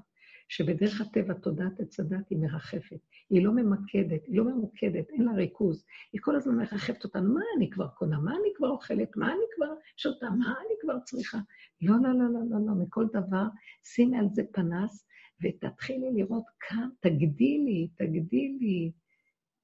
שבדרך 0.50 1.02
הטבע 1.02 1.34
תודעת 1.34 1.80
עץ 1.80 2.00
הדת 2.00 2.30
היא 2.30 2.40
מרחפת. 2.40 3.00
היא 3.30 3.46
לא 3.46 3.52
ממקדת, 3.52 4.26
היא 4.26 4.38
לא 4.38 4.44
ממוקדת, 4.44 5.10
אין 5.10 5.26
לה 5.26 5.34
ריכוז. 5.34 5.86
היא 6.14 6.22
כל 6.22 6.36
הזמן 6.36 6.56
מרחפת 6.56 7.04
אותנו, 7.04 7.34
מה 7.34 7.42
אני 7.58 7.70
כבר 7.70 7.88
קונה? 7.88 8.20
מה 8.20 8.32
אני 8.32 8.50
כבר 8.56 8.70
אוכלת? 8.70 9.18
מה 9.18 9.28
אני 9.28 9.46
כבר 9.56 9.74
שותה? 9.98 10.30
מה 10.30 10.46
אני 10.46 10.76
כבר 10.82 11.00
צריכה? 11.06 11.38
לא, 11.82 11.96
לא, 12.04 12.14
לא, 12.14 12.34
לא, 12.34 12.40
לא, 12.50 12.66
לא, 12.66 12.74
מכל 12.84 13.06
דבר, 13.14 13.46
שימי 13.84 14.18
על 14.18 14.28
זה 14.34 14.44
פנס, 14.52 15.08
ותתחילי 15.44 16.14
לראות 16.14 16.46
כאן, 16.60 16.90
תגדילי, 17.00 17.88
תגדילי, 17.98 18.92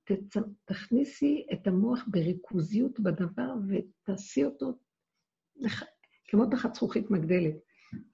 תצ... 0.10 0.38
תכניסי 0.66 1.46
את 1.54 1.68
המוח 1.68 2.04
בריכוזיות 2.08 3.00
בדבר 3.00 3.54
ותעשי 3.68 4.46
אותו 4.46 4.80
לח... 5.56 5.84
כמו 6.28 6.46
תחת 6.46 6.76
זכוכית 6.76 7.12
מגדלת. 7.12 7.56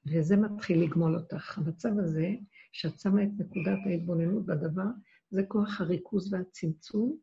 וזה 0.06 0.38
מתחיל 0.38 0.84
לגמול 0.84 1.16
אותך. 1.16 1.58
המצב 1.58 2.00
הזה, 2.00 2.30
שאת 2.72 3.00
שמה 3.00 3.24
את 3.24 3.30
נקודת 3.38 3.80
ההתבוננות 3.86 4.46
בדבר, 4.46 4.88
זה 5.30 5.44
כוח 5.48 5.82
הריכוז 5.82 6.34
והצמצום. 6.34 7.18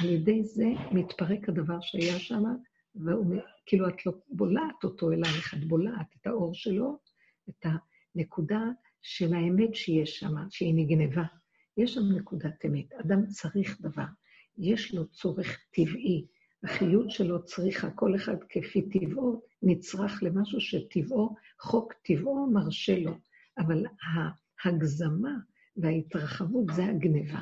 על 0.00 0.08
ידי 0.08 0.44
זה 0.44 0.66
מתפרק 0.92 1.48
הדבר 1.48 1.80
שהיה 1.80 2.18
שם, 2.18 2.42
וכאילו 2.94 3.88
את 3.88 4.06
לא 4.06 4.12
בולעת 4.28 4.84
אותו 4.84 5.12
אלייך, 5.12 5.54
את 5.54 5.64
בולעת 5.64 6.06
את 6.20 6.26
האור 6.26 6.54
שלו, 6.54 6.98
את 7.48 7.66
הנקודה 8.14 8.60
של 9.02 9.34
האמת 9.34 9.74
שיש 9.74 10.18
שם, 10.18 10.34
שהיא 10.50 10.74
נגנבה. 10.74 11.24
יש 11.78 11.94
שם 11.94 12.12
נקודת 12.16 12.64
אמת. 12.66 12.92
אדם 12.92 13.26
צריך 13.26 13.80
דבר. 13.80 14.04
יש 14.58 14.94
לו 14.94 15.08
צורך 15.08 15.58
טבעי. 15.74 16.26
החיות 16.64 17.10
שלו 17.10 17.44
צריכה, 17.44 17.90
כל 17.90 18.16
אחד 18.16 18.36
כפי 18.48 18.88
טבעו, 18.88 19.42
נצרך 19.62 20.22
למשהו 20.22 20.60
שטבעו, 20.60 21.34
חוק 21.60 21.92
טבעו 21.92 22.50
מרשה 22.52 22.98
לו. 22.98 23.12
אבל 23.58 23.84
ההגזמה 24.64 25.34
וההתרחבות 25.76 26.64
זה 26.74 26.84
הגניבה. 26.84 27.40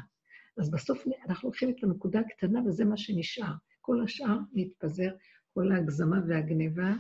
אז 0.59 0.71
בסוף 0.71 1.05
אנחנו 1.29 1.49
לוקחים 1.49 1.71
את 1.71 1.85
הנקודה 1.85 2.21
הקטנה 2.21 2.61
וזה 2.67 2.85
מה 2.85 2.97
שנשאר. 2.97 3.53
כל 3.81 4.03
השאר 4.05 4.39
מתפזר, 4.53 5.11
כל 5.55 5.73
ההגזמה 5.73 6.21
והגניבה 6.29 6.95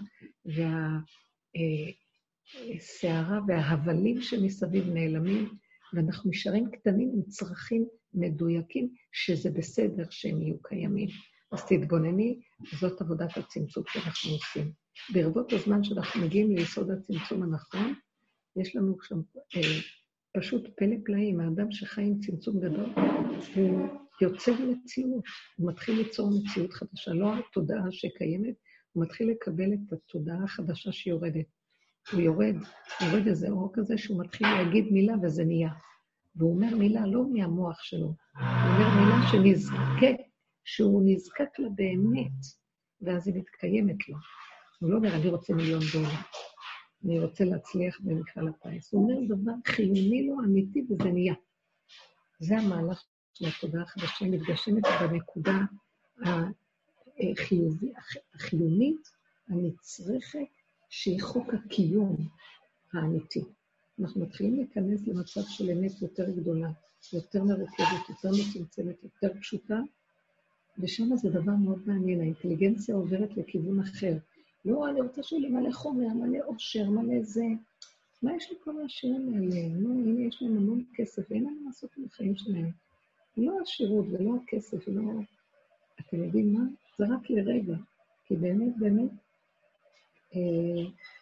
והסערה 1.54 3.40
וההבלים 3.48 4.22
שמסביב 4.22 4.88
נעלמים, 4.88 5.48
ואנחנו 5.94 6.30
נשארים 6.30 6.70
קטנים 6.70 7.10
עם 7.14 7.22
צרכים 7.22 7.86
מדויקים, 8.14 8.94
שזה 9.12 9.50
בסדר 9.50 10.04
שהם 10.10 10.42
יהיו 10.42 10.62
קיימים. 10.62 11.08
אז 11.52 11.64
תתבונני, 11.66 12.40
זאת 12.80 13.00
עבודת 13.00 13.36
הצמצום 13.36 13.84
שאנחנו 13.86 14.30
עושים. 14.30 14.72
ברבות 15.14 15.52
הזמן 15.52 15.84
שאנחנו 15.84 16.20
מגיעים 16.20 16.56
ליסוד 16.56 16.90
הצמצום 16.90 17.42
הנכון, 17.42 17.94
יש 18.56 18.76
לנו 18.76 18.96
שם 19.02 19.20
אה, 19.56 19.60
פשוט 20.36 20.68
פלא 20.76 20.96
פלאים. 21.04 21.40
האדם 21.40 21.72
שחי 21.72 22.02
עם 22.02 22.20
צמצום 22.20 22.60
גדול, 22.60 22.92
הוא 23.54 23.88
יוצר 24.22 24.52
מציאות, 24.52 25.24
הוא 25.56 25.70
מתחיל 25.70 25.96
ליצור 25.96 26.30
מציאות 26.30 26.72
חדשה, 26.72 27.12
לא 27.12 27.32
התודעה 27.38 27.90
שקיימת, 27.90 28.54
הוא 28.92 29.04
מתחיל 29.04 29.30
לקבל 29.30 29.72
את 29.72 29.92
התודעה 29.92 30.44
החדשה 30.44 30.92
שיורדת. 30.92 31.46
הוא 32.12 32.20
יורד, 32.20 32.54
יורד 33.00 33.26
איזה 33.26 33.48
אור 33.48 33.70
כזה 33.74 33.98
שהוא 33.98 34.24
מתחיל 34.24 34.46
להגיד 34.46 34.84
מילה 34.90 35.14
וזה 35.22 35.44
נהיה. 35.44 35.70
והוא 36.36 36.54
אומר 36.54 36.76
מילה 36.76 37.06
לא 37.06 37.24
מהמוח 37.32 37.82
שלו, 37.82 38.06
הוא 38.06 38.14
אומר 38.40 38.88
מילה 39.00 39.16
שנזקק, 39.32 40.16
שהוא 40.64 41.02
נזקק 41.06 41.58
לה 41.58 41.68
באמת, 41.68 42.32
ואז 43.00 43.28
היא 43.28 43.34
מתקיימת 43.34 44.08
לו. 44.08 44.16
הוא 44.80 44.90
לא 44.90 44.96
אומר, 44.96 45.14
אני 45.14 45.28
רוצה 45.28 45.54
מיליון 45.54 45.82
דולר, 45.92 46.08
אני 47.04 47.20
רוצה 47.20 47.44
להצליח 47.44 48.00
במפעל 48.00 48.48
הפיס. 48.48 48.92
הוא 48.92 49.02
אומר 49.02 49.34
דבר 49.36 49.52
חיוני 49.66 50.26
לו, 50.26 50.40
אמיתי, 50.44 50.86
וזה 50.90 51.10
נהיה. 51.10 51.34
זה 52.40 52.58
המהלך 52.58 53.02
של 53.34 53.44
התודעה 53.46 53.82
החדשה, 53.82 54.24
מתגשמת 54.24 54.82
בנקודה 55.00 55.58
החיובי, 57.32 57.92
החיונית, 58.34 59.08
הנצרכת, 59.48 60.55
שהיא 60.88 61.22
חוק 61.22 61.54
הקיום 61.54 62.16
האמיתי. 62.92 63.44
אנחנו 64.00 64.20
מתחילים 64.20 64.56
להיכנס 64.56 65.06
למצב 65.06 65.40
של 65.48 65.70
אמת 65.70 66.02
יותר 66.02 66.30
גדולה, 66.30 66.68
יותר 67.12 67.44
מרוכזת, 67.44 68.08
יותר 68.08 68.30
מצומצמת, 68.30 68.96
יותר 69.04 69.40
פשוטה, 69.40 69.80
ושם 70.78 71.16
זה 71.16 71.30
דבר 71.30 71.52
מאוד 71.52 71.82
מעניין, 71.86 72.20
האינטליגנציה 72.20 72.94
עוברת 72.94 73.36
לכיוון 73.36 73.80
אחר. 73.80 74.16
לא, 74.64 74.90
אני 74.90 75.00
רוצה 75.00 75.22
שיהיה 75.22 75.42
לי 75.42 75.48
מלא 75.48 75.72
חומר, 75.72 76.08
מלא 76.08 76.38
עושר, 76.46 76.90
מלא 76.90 77.22
זה. 77.22 77.44
מה 78.22 78.36
יש 78.36 78.52
לכל 78.52 78.80
העשירים 78.80 79.34
האלה? 79.34 79.68
נו, 79.68 79.90
הנה, 79.90 80.26
יש 80.26 80.42
להם 80.42 80.56
המון 80.56 80.84
כסף, 80.94 81.22
ואין 81.30 81.44
להם 81.44 81.62
לעשות 81.66 81.90
עם 81.96 82.04
החיים 82.04 82.36
שלהם. 82.36 82.70
לא 83.36 83.60
השירות 83.62 84.06
ולא 84.10 84.36
הכסף, 84.42 84.88
ולא... 84.88 85.02
אתם 86.00 86.24
יודעים 86.24 86.54
מה? 86.54 86.64
זה 86.98 87.04
רק 87.14 87.30
לרגע, 87.30 87.76
כי 88.24 88.36
באמת, 88.36 88.76
באמת, 88.78 89.10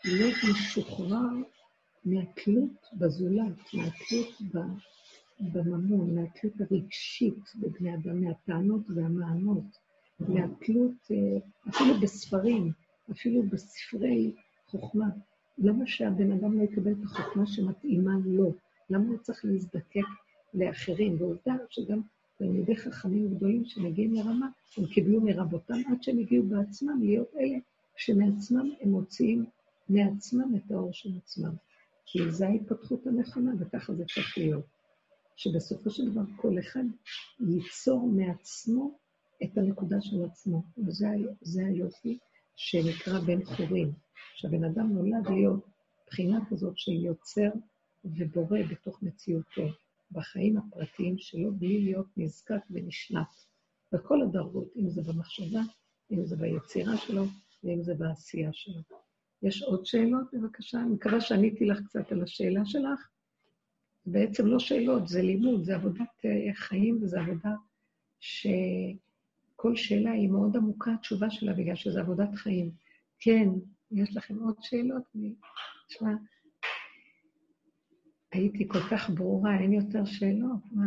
להיות 0.05 0.36
משוחרר 0.51 1.28
מהתלות 2.05 2.86
בזולת, 2.93 3.74
מהתלות 3.74 4.64
בממון, 5.40 6.14
מהתלות 6.14 6.52
הרגשית 6.60 7.39
בבני 7.60 7.94
אדם, 7.94 8.24
מהטענות 8.24 8.82
והמענות, 8.94 9.78
מהתלות 10.20 11.10
אה, 11.10 11.39
אפילו 11.68 11.94
בספרים, 12.02 12.72
אפילו 13.10 13.43
בספרי 13.43 14.32
חוכמה. 14.66 15.09
למה 15.59 15.86
שהבן 15.86 16.32
אדם 16.32 16.59
לא 16.59 16.62
יקבל 16.62 16.93
את 16.93 17.05
החוכמה 17.05 17.47
שמתאימה 17.47 18.12
לו? 18.24 18.55
למה 18.90 19.09
הוא 19.09 19.18
צריך 19.18 19.44
להזדקק 19.44 20.01
לאחרים? 20.55 21.16
ועובדה 21.18 21.55
שגם 21.70 22.01
תלמידי 22.39 22.76
חכמים 22.76 23.35
גדולים 23.35 23.64
שמגיעים 23.64 24.14
לרמה, 24.14 24.48
הם 24.78 24.86
קיבלו 24.86 25.20
מרבותם 25.20 25.78
עד 25.90 26.02
שהם 26.02 26.18
הגיעו 26.18 26.47
בעצמם 26.47 27.02
להיות 27.02 27.28
אלה 27.39 27.59
שמעצמם 27.97 28.71
הם 28.81 28.91
מוציאים 28.91 29.45
מעצמם 29.89 30.57
את 30.57 30.71
האור 30.71 30.93
של 30.93 31.11
עצמם. 31.16 31.55
כי 32.07 32.31
זו 32.31 32.45
ההתפתחות 32.45 33.07
הנכונה, 33.07 33.53
וככה 33.59 33.95
זה 33.95 34.05
צריך 34.15 34.39
להיות. 34.39 34.65
שבסופו 35.37 35.91
של 35.91 36.11
דבר 36.11 36.23
כל 36.37 36.59
אחד 36.59 36.85
ייצור 37.41 38.07
מעצמו 38.07 38.99
את 39.43 39.59
הנקודה 39.59 39.97
של 40.01 40.25
עצמו. 40.25 40.62
וזה 40.79 41.66
היופי 41.66 42.19
שנקרא 42.57 43.21
בן 43.21 43.45
חורים. 43.45 43.93
שהבן 44.35 44.65
אדם 44.65 44.93
נולד 44.93 45.27
להיות 45.31 45.66
בחינה 46.07 46.39
כזאת 46.51 46.79
של 46.79 46.93
יוצר 46.93 47.51
ובורא 48.05 48.59
בתוך 48.71 49.03
מציאותו, 49.03 49.62
בחיים 50.11 50.57
הפרטיים 50.57 51.19
שלו, 51.19 51.55
בלי 51.55 51.85
להיות 51.85 52.07
נזקק 52.16 52.61
ונשלט. 52.71 53.35
בכל 53.93 54.23
הדרגות, 54.23 54.69
אם 54.77 54.91
זה 54.91 55.03
במחשבה, 55.03 55.61
אם 56.12 56.25
זה 56.25 56.37
ביצירה 56.37 56.97
שלו, 56.97 57.25
ואם 57.65 57.82
זה 57.82 57.95
בעשייה 57.95 58.53
שלו. 58.53 58.81
יש 59.43 59.62
עוד 59.62 59.86
שאלות, 59.86 60.24
בבקשה? 60.32 60.81
אני 60.81 60.91
מקווה 60.91 61.20
שעניתי 61.20 61.65
לך 61.66 61.81
קצת 61.81 62.12
על 62.12 62.23
השאלה 62.23 62.65
שלך. 62.65 63.09
בעצם 64.07 64.47
לא 64.47 64.59
שאלות, 64.59 65.09
זה 65.09 65.23
לימוד, 65.23 65.65
זה 65.65 65.74
עבודת 65.74 66.24
אה, 66.24 66.55
חיים 66.55 66.99
וזו 67.03 67.19
עבודה 67.19 67.55
שכל 68.20 69.77
שאלה 69.77 70.11
היא 70.11 70.28
מאוד 70.28 70.57
עמוקה, 70.57 70.95
התשובה 70.95 71.31
שלה, 71.31 71.53
בגלל 71.53 71.77
שזה 71.77 72.01
עבודת 72.01 72.35
חיים. 72.35 72.70
כן, 73.19 73.49
יש 73.91 74.16
לכם 74.16 74.39
עוד 74.39 74.57
שאלות? 74.61 75.03
אני... 75.15 75.35
תשמע, 75.89 76.11
הייתי 78.32 78.69
כל 78.69 78.81
כך 78.91 79.11
ברורה, 79.11 79.59
אין 79.61 79.73
יותר 79.73 80.05
שאלות, 80.05 80.61
מה? 80.73 80.85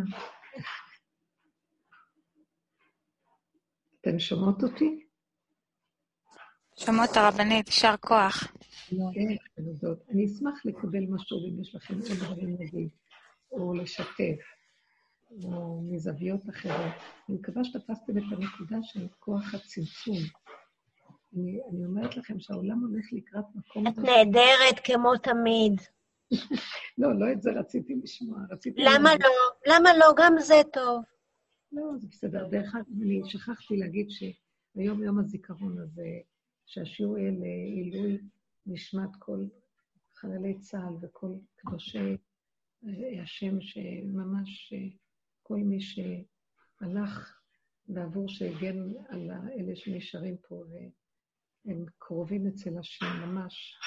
אתן 4.01 4.19
שומעות 4.19 4.63
אותי? 4.63 5.06
שומעות 6.77 7.17
הרבנית, 7.17 7.67
יישר 7.67 7.95
כוח. 8.01 8.53
כן, 8.89 9.59
אני 10.09 10.25
אשמח 10.25 10.65
לקבל 10.65 11.05
משהו 11.09 11.37
אם 11.49 11.61
יש 11.61 11.75
לכם 11.75 11.93
עוד 11.93 12.17
דברים 12.19 12.57
להגיד, 12.59 12.89
או 13.51 13.73
לשתף, 13.73 14.39
או 15.43 15.81
מזוויות 15.91 16.49
אחרות. 16.49 16.93
אני 17.29 17.37
מקווה 17.37 17.63
שתפסתם 17.63 18.17
את 18.17 18.23
הנקודה 18.31 18.77
של 18.81 19.07
כוח 19.19 19.53
הצמצום. 19.53 20.17
אני, 21.35 21.59
אני 21.71 21.85
אומרת 21.85 22.17
לכם 22.17 22.39
שהעולם 22.39 22.79
הולך 22.79 23.05
לקראת 23.11 23.45
מקום... 23.55 23.87
את 23.87 23.97
נהדרת 23.97 24.79
כמו 24.83 25.17
תמיד. 25.17 25.81
לא, 26.97 27.19
לא 27.19 27.31
את 27.31 27.41
זה 27.41 27.51
רציתי 27.51 27.95
לשמוע, 28.03 28.39
רציתי... 28.51 28.81
למה 28.81 29.09
לא? 29.15 29.73
למה 29.73 29.89
לא? 29.97 30.13
גם 30.17 30.33
זה 30.39 30.61
טוב. 30.73 31.03
לא, 31.71 31.83
זה 31.97 32.07
בסדר. 32.11 32.47
דרך 32.47 32.75
אגב, 32.75 32.85
אני 33.01 33.21
שכחתי 33.25 33.77
להגיד 33.77 34.07
שהיום 34.09 35.03
יום 35.03 35.19
הזיכרון 35.19 35.79
הזה, 35.79 36.07
שהשיעור 36.67 37.17
יהיה 37.17 37.31
לעילוי 37.31 38.17
נשמת 38.65 39.09
כל 39.19 39.45
חללי 40.13 40.59
צה"ל 40.59 40.93
וכל 41.01 41.31
קדושי 41.55 42.17
אה, 42.85 43.23
השם, 43.23 43.61
שממש 43.61 44.73
אה, 44.73 44.97
כל 45.43 45.57
מי 45.57 45.77
שהלך 45.81 47.41
בעבור 47.87 48.29
שהגן 48.29 48.77
על 49.09 49.31
אלה 49.31 49.75
שנשארים 49.75 50.37
פה, 50.47 50.63
והם 51.65 51.85
קרובים 51.97 52.47
אצל 52.47 52.77
השם, 52.77 53.05
ממש. 53.05 53.79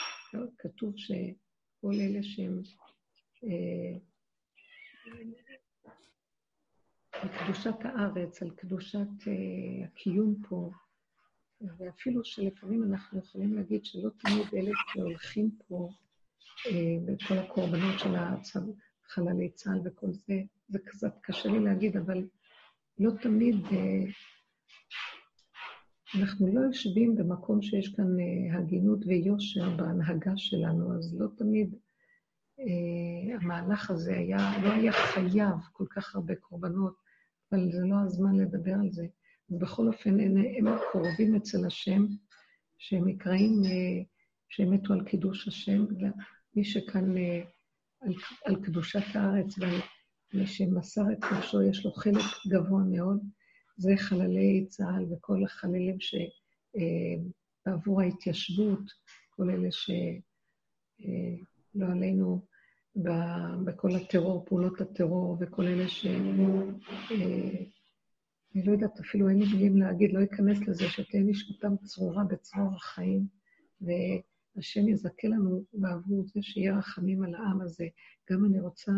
כתוב 0.58 0.94
שכל 0.96 1.94
אלה 1.94 2.22
שהם 2.22 2.62
אה, 3.44 3.98
על 7.12 7.28
קדושת 7.28 7.76
הארץ, 7.84 8.42
על 8.42 8.50
קדושת 8.50 9.08
הקיום 9.84 10.42
פה, 10.48 10.70
ואפילו 11.78 12.24
שלפעמים 12.24 12.84
אנחנו 12.84 13.18
יכולים 13.18 13.54
להגיד 13.54 13.84
שלא 13.84 14.10
תמיד 14.18 14.46
אלה 14.54 14.70
שהולכים 14.92 15.50
פה 15.68 15.90
אה, 16.66 16.96
בכל 17.04 17.38
הקורבנות 17.38 17.98
של 17.98 18.14
חללי 19.08 19.50
צה"ל 19.50 19.80
וכל 19.84 20.12
זה, 20.12 20.42
זה 20.68 20.78
קצת 20.78 21.18
קשה 21.20 21.48
לי 21.48 21.60
להגיד, 21.60 21.96
אבל 21.96 22.24
לא 22.98 23.10
תמיד 23.22 23.56
אה, 23.72 24.04
אנחנו 26.14 26.54
לא 26.54 26.60
יושבים 26.60 27.16
במקום 27.16 27.62
שיש 27.62 27.94
כאן 27.94 28.20
אה, 28.20 28.58
הגינות 28.58 28.98
ויושר 29.06 29.76
בהנהגה 29.76 30.32
שלנו, 30.36 30.98
אז 30.98 31.20
לא 31.20 31.26
תמיד 31.36 31.74
אה, 32.60 33.36
המהלך 33.40 33.90
הזה 33.90 34.16
היה, 34.16 34.52
לא 34.62 34.72
היה 34.72 34.92
חייב 34.92 35.56
כל 35.72 35.84
כך 35.90 36.14
הרבה 36.14 36.34
קורבנות, 36.34 36.94
אבל 37.52 37.72
זה 37.72 37.82
לא 37.84 37.96
הזמן 38.04 38.36
לדבר 38.36 38.74
על 38.74 38.90
זה. 38.90 39.06
ובכל 39.50 39.86
אופן, 39.86 40.20
הם, 40.20 40.66
קרובים 40.92 41.34
אצל 41.34 41.66
השם, 41.66 42.06
שהם 42.78 43.08
נקראים, 43.08 43.62
אה, 43.64 44.02
שהם 44.48 44.70
מתו 44.70 44.92
על 44.92 45.04
קידוש 45.04 45.48
השם, 45.48 45.84
ומי 45.84 46.64
שכאן 46.64 47.16
אה, 47.16 47.42
על, 48.00 48.14
על 48.44 48.64
קדושת 48.64 49.02
הארץ 49.14 49.58
ועל 49.58 49.80
מי 50.34 50.46
שמסר 50.46 51.02
את 51.12 51.18
נפשו, 51.32 51.62
יש 51.62 51.84
לו 51.84 51.92
חלק 51.92 52.24
גבוה 52.48 52.82
מאוד, 52.90 53.20
זה 53.76 53.92
חללי 53.96 54.66
צה"ל 54.68 55.12
וכל 55.12 55.44
החללים 55.44 55.96
שבעבור 56.00 58.00
ההתיישבות, 58.00 58.92
כל 59.30 59.50
אלה 59.50 59.68
שלא 59.70 61.86
עלינו 61.92 62.46
בכל 63.64 63.96
הטרור, 63.96 64.44
פעולות 64.46 64.80
הטרור, 64.80 65.36
וכל 65.40 65.66
אלה 65.66 65.88
ש... 65.88 66.06
אני 68.54 68.62
לא 68.64 68.72
יודעת, 68.72 69.00
אפילו 69.00 69.28
אין 69.28 69.38
לי 69.38 69.44
מילים 69.52 69.76
להגיד, 69.76 70.12
לא 70.12 70.24
אכנס 70.24 70.58
לזה, 70.68 70.88
שתהיה 70.88 71.22
נשמתם 71.22 71.76
צרורה 71.84 72.24
בצרור 72.24 72.74
החיים, 72.76 73.26
והשם 73.80 74.88
יזכה 74.88 75.28
לנו 75.28 75.64
בעבור 75.72 76.24
זה 76.24 76.42
שיהיה 76.42 76.78
רחמים 76.78 77.22
על 77.22 77.34
העם 77.34 77.60
הזה. 77.60 77.86
גם 78.30 78.44
אני 78.44 78.60
רוצה 78.60 78.92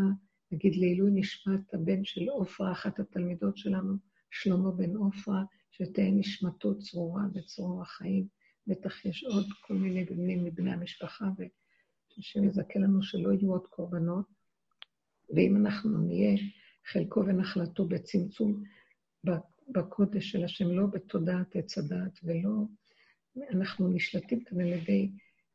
להגיד 0.52 0.76
לעילוי 0.76 1.10
נשמת 1.14 1.74
הבן 1.74 2.04
של 2.04 2.28
עופרה, 2.28 2.72
אחת 2.72 3.00
התלמידות 3.00 3.56
שלנו, 3.56 3.94
שלמה 4.30 4.70
בן 4.70 4.96
עופרה, 4.96 5.42
שתהיה 5.70 6.10
נשמתו 6.10 6.78
צרורה 6.78 7.22
בצרור 7.32 7.82
החיים. 7.82 8.26
בטח 8.66 9.04
יש 9.04 9.24
עוד 9.24 9.46
כל 9.60 9.74
מיני 9.74 10.04
בנים 10.04 10.44
מבני 10.44 10.72
המשפחה, 10.72 11.24
ושהשם 11.38 12.44
יזכה 12.44 12.78
לנו 12.78 13.02
שלא 13.02 13.32
יהיו 13.32 13.52
עוד 13.52 13.66
קורבנות. 13.66 14.26
ואם 15.36 15.56
אנחנו 15.56 15.98
נהיה 15.98 16.38
חלקו 16.92 17.20
ונחלתו 17.26 17.88
בצמצום 17.88 18.62
בקודש 19.69 20.31
של 20.31 20.44
השם, 20.44 20.69
לא 20.69 20.86
בתודעת 20.86 21.57
עץ 21.57 21.78
הדעת, 21.78 22.19
ולא... 22.23 22.51
אנחנו 23.51 23.89
נשלטים 23.89 24.44
כאן 24.44 24.61
על 24.61 24.66
ידי 24.66 25.11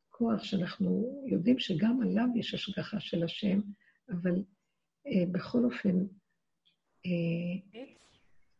כוח 0.08 0.42
שאנחנו 0.42 1.22
יודעים 1.26 1.58
שגם 1.58 2.02
עליו 2.02 2.26
יש 2.36 2.54
השגחה 2.54 3.00
של 3.00 3.24
השם, 3.24 3.60
אבל 4.10 4.42
אה, 5.06 5.24
בכל 5.32 5.64
אופן, 5.64 5.96
אה, 7.06 7.78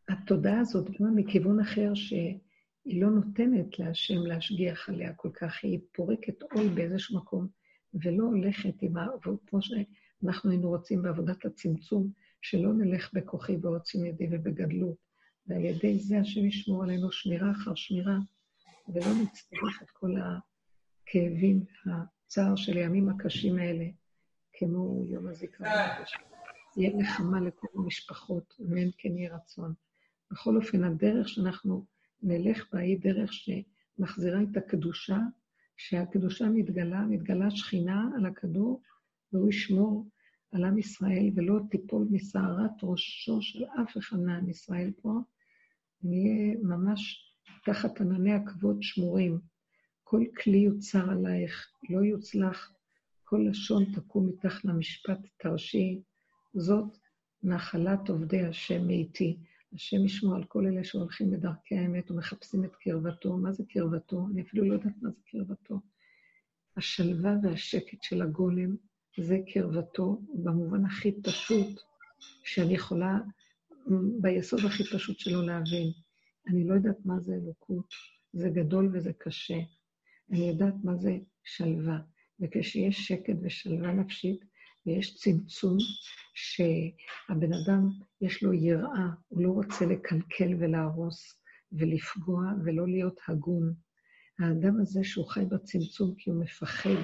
התודעה 0.09 0.61
הזאת 0.61 0.91
באה 1.01 1.11
מכיוון 1.11 1.61
אחר 1.61 1.95
שהיא 1.95 3.03
לא 3.03 3.11
נותנת 3.11 3.79
להשם 3.79 4.19
להשגיח 4.27 4.89
עליה 4.89 5.15
כל 5.15 5.31
כך, 5.35 5.65
היא 5.65 5.79
פורקת 5.93 6.43
עול 6.43 6.69
באיזשהו 6.75 7.17
מקום, 7.17 7.49
ולא 7.95 8.25
הולכת 8.25 8.83
עם 8.83 8.97
ה... 8.97 9.07
כמו 9.47 9.61
שאנחנו 9.63 10.51
היינו 10.51 10.69
רוצים 10.69 11.03
בעבודת 11.03 11.45
הצמצום, 11.45 12.11
שלא 12.43 12.73
נלך 12.73 13.15
בכוחי 13.15 13.57
ועוצם 13.63 14.05
ידי 14.05 14.29
ובגדלות, 14.31 14.97
ועל 15.47 15.65
ידי 15.65 15.99
זה 15.99 16.21
השם 16.21 16.47
ישמור 16.47 16.83
עלינו 16.85 17.13
שמירה 17.13 17.51
אחר 17.51 17.75
שמירה, 17.75 18.19
ולא 18.89 19.23
נצטרך 19.23 19.83
את 19.83 19.91
כל 19.91 20.15
הכאבים, 20.17 21.65
הצער 21.87 22.57
של 22.57 22.77
הימים 22.77 23.09
הקשים 23.09 23.59
האלה, 23.59 23.85
כמו 24.53 25.05
יום 25.07 25.29
הזיכרון. 25.29 25.71
יהיה 26.77 26.97
נחמה 26.97 27.41
לכל 27.41 27.67
המשפחות, 27.75 28.55
אמן 28.61 28.89
כן 28.99 29.17
יהיה 29.17 29.37
רצון. 29.37 29.75
בכל 30.31 30.57
אופן, 30.57 30.85
הדרך 30.85 31.29
שאנחנו 31.29 31.85
נלך 32.23 32.67
בה 32.73 32.79
היא 32.79 32.99
דרך 33.01 33.31
שמחזירה 33.33 34.43
את 34.43 34.57
הקדושה, 34.57 35.19
שהקדושה 35.77 36.45
מתגלה, 36.49 37.01
מתגלה 37.01 37.51
שכינה 37.51 38.11
על 38.17 38.27
הכדור, 38.27 38.83
והוא 39.33 39.49
ישמור 39.49 40.09
על 40.53 40.65
עם 40.65 40.79
ישראל, 40.79 41.31
ולא 41.35 41.61
תיפול 41.71 42.07
משערת 42.11 42.71
ראשו 42.83 43.43
של 43.43 43.65
אף 43.65 43.99
אחד 43.99 44.21
מעם 44.21 44.49
ישראל 44.49 44.93
פה, 45.03 45.13
נהיה 46.03 46.57
ממש 46.63 47.33
תחת 47.65 48.01
ענני 48.01 48.33
הכבוד 48.33 48.77
שמורים. 48.81 49.39
כל 50.05 50.25
כלי 50.43 50.59
יוצר 50.59 51.11
עלייך, 51.11 51.73
לא 51.91 52.05
יוצלח, 52.05 52.73
כל 53.25 53.47
לשון 53.51 53.85
תקום 53.95 54.29
מתחת 54.29 54.65
למשפט 54.65 55.19
תרשי, 55.37 56.03
זאת 56.55 56.99
נחלת 57.43 58.09
עובדי 58.09 58.43
השם 58.43 58.87
מאיתי. 58.87 59.37
השם 59.73 60.05
ישמור 60.05 60.35
על 60.35 60.45
כל 60.45 60.67
אלה 60.67 60.85
שהולכים 60.85 61.31
בדרכי 61.31 61.77
האמת 61.79 62.11
ומחפשים 62.11 62.65
את 62.65 62.77
קרבתו. 62.77 63.37
מה 63.37 63.53
זה 63.53 63.65
קרבתו? 63.69 64.27
אני 64.33 64.43
אפילו 64.43 64.69
לא 64.69 64.75
יודעת 64.75 65.03
מה 65.03 65.11
זה 65.11 65.21
קרבתו. 65.31 65.81
השלווה 66.77 67.35
והשקט 67.43 68.03
של 68.03 68.23
הגולם 68.23 68.77
זה 69.21 69.39
קרבתו, 69.53 70.21
במובן 70.35 70.85
הכי 70.85 71.23
פשוט 71.23 71.81
שאני 72.45 72.75
יכולה 72.75 73.19
ביסוד 74.21 74.61
הכי 74.67 74.85
פשוט 74.85 75.19
שלו 75.19 75.43
להבין. 75.43 75.93
אני 76.49 76.69
לא 76.69 76.75
יודעת 76.75 76.97
מה 77.05 77.21
זה 77.21 77.35
אלוקות, 77.35 77.95
זה 78.33 78.49
גדול 78.49 78.91
וזה 78.93 79.13
קשה. 79.19 79.59
אני 80.31 80.49
יודעת 80.49 80.75
מה 80.85 80.97
זה 80.97 81.19
שלווה, 81.45 81.99
וכשיש 82.41 83.07
שקט 83.07 83.35
ושלווה 83.43 83.93
נפשית, 83.93 84.45
ויש 84.87 85.17
צמצום 85.17 85.77
שהבן 86.35 87.53
אדם, 87.53 87.91
יש 88.21 88.43
לו 88.43 88.53
יראה, 88.53 89.09
הוא 89.29 89.43
לא 89.43 89.51
רוצה 89.51 89.87
לקלקל 89.87 90.55
ולהרוס 90.59 91.43
ולפגוע 91.73 92.45
ולא 92.65 92.89
להיות 92.89 93.21
הגון. 93.29 93.75
האדם 94.39 94.81
הזה 94.81 95.05
שהוא 95.05 95.27
חי 95.27 95.45
בצמצום 95.45 96.15
כי 96.19 96.31
הוא 96.31 96.41
מפחד 96.41 97.01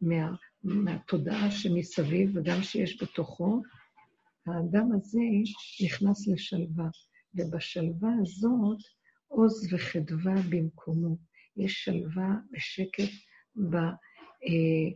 מה, 0.00 0.34
מהתודעה 0.64 1.50
שמסביב 1.50 2.36
וגם 2.36 2.62
שיש 2.62 3.02
בתוכו, 3.02 3.62
האדם 4.46 4.88
הזה 4.92 5.20
נכנס 5.84 6.28
לשלווה, 6.28 6.88
ובשלווה 7.34 8.10
הזאת 8.22 8.78
עוז 9.28 9.72
וחדווה 9.72 10.34
במקומו. 10.50 11.16
יש 11.56 11.84
שלווה 11.84 12.34
ושקט 12.52 13.12
ב, 13.70 13.74
אה, 14.46 14.90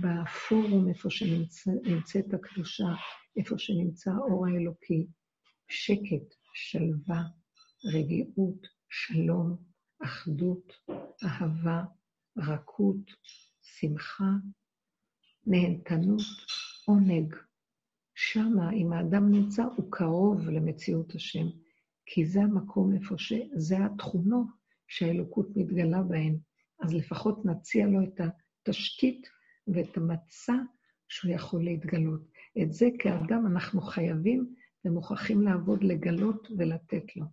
בפורום 0.00 0.88
איפה 0.88 1.10
שנמצאת 1.10 2.34
הקדושה, 2.34 2.88
איפה 3.36 3.58
שנמצא 3.58 4.10
האור 4.10 4.46
האלוקי. 4.46 5.06
שקט, 5.68 6.34
שלווה, 6.54 7.22
רגיעות, 7.94 8.66
שלום, 8.90 9.56
אחדות, 10.04 10.72
אהבה, 11.24 11.84
רכות, 12.38 13.10
שמחה, 13.62 14.30
נהנתנות, 15.46 16.20
עונג. 16.86 17.34
שמה, 18.14 18.72
אם 18.72 18.92
האדם 18.92 19.30
נמצא, 19.30 19.64
הוא 19.76 19.92
קרוב 19.92 20.48
למציאות 20.48 21.14
השם, 21.14 21.46
כי 22.06 22.26
זה 22.26 22.42
המקום 22.42 22.94
איפה 22.94 23.18
ש... 23.18 23.32
זה 23.54 23.84
התכונות 23.84 24.46
שהאלוקות 24.88 25.48
מתגלה 25.56 26.02
בהן. 26.02 26.38
אז 26.80 26.94
לפחות 26.94 27.44
נציע 27.44 27.86
לו 27.86 28.02
את 28.02 28.20
התשתית 28.20 29.28
ואת 29.66 29.96
המצע 29.96 30.54
שהוא 31.08 31.32
יכול 31.32 31.64
להתגלות. 31.64 32.20
את 32.62 32.72
זה 32.72 32.88
כאדם 32.98 33.46
אנחנו 33.46 33.80
חייבים 33.80 34.54
ומוכרחים 34.84 35.42
לעבוד 35.42 35.84
לגלות 35.84 36.48
ולתת 36.58 37.16
לו. 37.16 37.26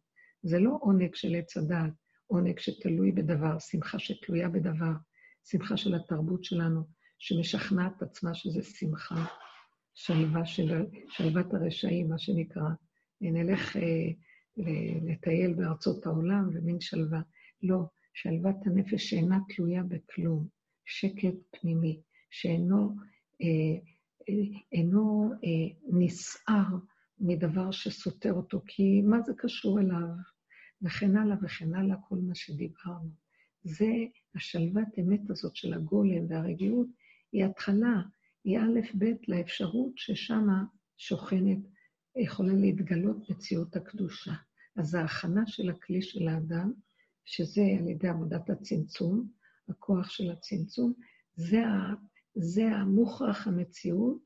זה 0.44 0.60
לא 0.60 0.78
עונג 0.82 1.16
של 1.16 1.36
עץ 1.36 1.58
הדעת, 1.58 1.94
עונג 2.28 2.60
שתלוי 2.60 3.12
בדבר, 3.12 3.60
שמחה 3.60 4.00
שתלויה 4.00 4.50
בדבר, 4.50 4.94
שמחה 5.44 5.78
של 5.78 5.96
התרבות 5.96 6.44
שלנו, 6.44 6.84
שמשכנעת 7.22 8.02
עצמה 8.02 8.34
שזה 8.34 8.64
שמחה. 8.64 9.26
שלווה 9.94 10.46
של, 10.46 10.86
שלוות 11.10 11.54
הרשעים, 11.54 12.10
מה 12.10 12.20
שנקרא. 12.20 12.70
נלך 13.22 13.76
אה, 13.78 14.12
לטייל 15.02 15.54
בארצות 15.54 16.06
העולם 16.06 16.50
ומין 16.54 16.82
שלווה. 16.82 17.22
לא, 17.64 17.80
שלוות 18.14 18.56
הנפש 18.66 19.10
שאינה 19.10 19.40
תלויה 19.56 19.84
בכלום, 19.84 20.48
שקט 20.86 21.36
פנימי, 21.52 22.02
שאינו 22.30 22.96
אה, 23.42 23.48
אה, 24.30 24.60
אינו 24.72 25.32
אה, 25.44 25.76
נסער 26.00 26.76
מדבר 27.20 27.72
שסותר 27.72 28.34
אותו, 28.34 28.62
כי 28.68 29.02
מה 29.02 29.22
זה 29.22 29.34
קשור 29.38 29.80
אליו? 29.80 30.08
וכן 30.82 31.18
הלאה 31.18 31.36
וכן 31.44 31.76
הלאה, 31.76 31.96
כל 32.10 32.16
מה 32.16 32.36
שדיברנו. 32.36 33.10
זה 33.64 33.92
השלוות 34.36 34.88
אמת 35.00 35.30
הזאת 35.30 35.56
של 35.56 35.74
הגולם 35.74 36.26
והרגיעות, 36.30 36.88
היא 37.32 37.46
התחלה, 37.46 38.02
היא 38.44 38.60
א' 38.60 38.80
ב' 38.98 39.06
לאפשרות 39.28 39.92
ששמה 39.96 40.64
שוכנת, 40.98 41.60
יכולה 42.16 42.54
להתגלות 42.54 43.30
מציאות 43.30 43.76
הקדושה. 43.76 44.32
אז 44.76 44.96
ההכנה 44.96 45.48
של 45.48 45.70
הכלי 45.70 46.02
של 46.02 46.28
האדם, 46.28 46.72
שזה 47.26 47.62
על 47.80 47.88
ידי 47.88 48.08
עבודת 48.08 48.50
הצמצום, 48.50 49.28
הכוח 49.70 50.10
של 50.10 50.32
הצמצום, 50.32 50.94
זה, 51.36 51.68
ה, 51.68 51.94
זה 52.36 52.68
המוכרח 52.68 53.48
המציאות 53.48 54.18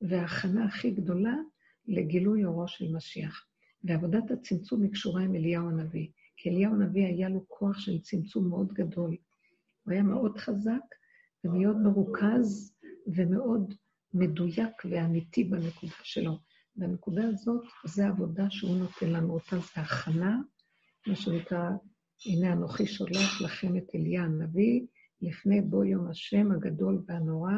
וההכנה 0.00 0.64
הכי 0.64 0.90
גדולה 0.90 1.34
לגילוי 1.86 2.44
אורו 2.44 2.68
של 2.68 2.92
משיח. 2.92 3.46
ועבודת 3.84 4.30
הצמצום 4.30 4.82
היא 4.82 4.92
קשורה 4.92 5.22
עם 5.22 5.34
אליהו 5.34 5.68
הנביא, 5.68 6.08
כי 6.36 6.50
אליהו 6.50 6.74
הנביא 6.74 7.06
היה 7.06 7.28
לו 7.28 7.48
כוח 7.48 7.78
של 7.78 8.00
צמצום 8.00 8.48
מאוד 8.48 8.72
גדול. 8.72 9.16
הוא 9.84 9.92
היה 9.92 10.02
מאוד 10.02 10.38
חזק 10.38 10.84
ומאוד 11.44 11.76
מרוכז 11.76 12.74
ומאוד 13.06 13.74
מדויק 14.14 14.84
ואמיתי 14.90 15.44
בנקודה 15.44 15.92
שלו. 16.02 16.38
בנקודה 16.76 17.22
הזאת, 17.28 17.64
זו 17.84 18.02
העבודה 18.02 18.50
שהוא 18.50 18.76
נותן 18.76 19.10
לנו 19.10 19.34
אותה, 19.34 19.56
זה 19.56 19.80
הכנה, 19.80 20.38
מה 21.06 21.16
שנקרא, 21.16 21.70
הנה 22.26 22.52
אנוכי 22.52 22.86
שולח 22.86 23.40
לכם 23.40 23.76
את 23.76 23.84
אליה 23.94 24.22
הנביא, 24.22 24.80
לפני 25.22 25.60
בוא 25.60 25.84
יום 25.84 26.10
השם 26.10 26.52
הגדול 26.52 27.02
והנורא, 27.06 27.52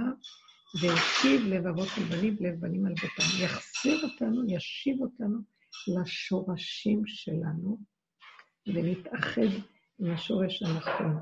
והשיב 0.82 1.40
לבבות 1.46 1.88
על 1.96 2.04
בנים 2.04 2.36
ולב 2.40 2.60
בנים 2.60 2.86
על 2.86 2.92
ביתם. 2.94 3.44
יחזיר 3.44 4.04
אותנו, 4.04 4.42
ישיב 4.48 5.00
אותנו 5.00 5.38
לשורשים 5.88 7.02
שלנו 7.06 7.78
ונתאחד 8.66 9.48
עם 9.98 10.10
השורש 10.10 10.62
הנכון. 10.62 11.20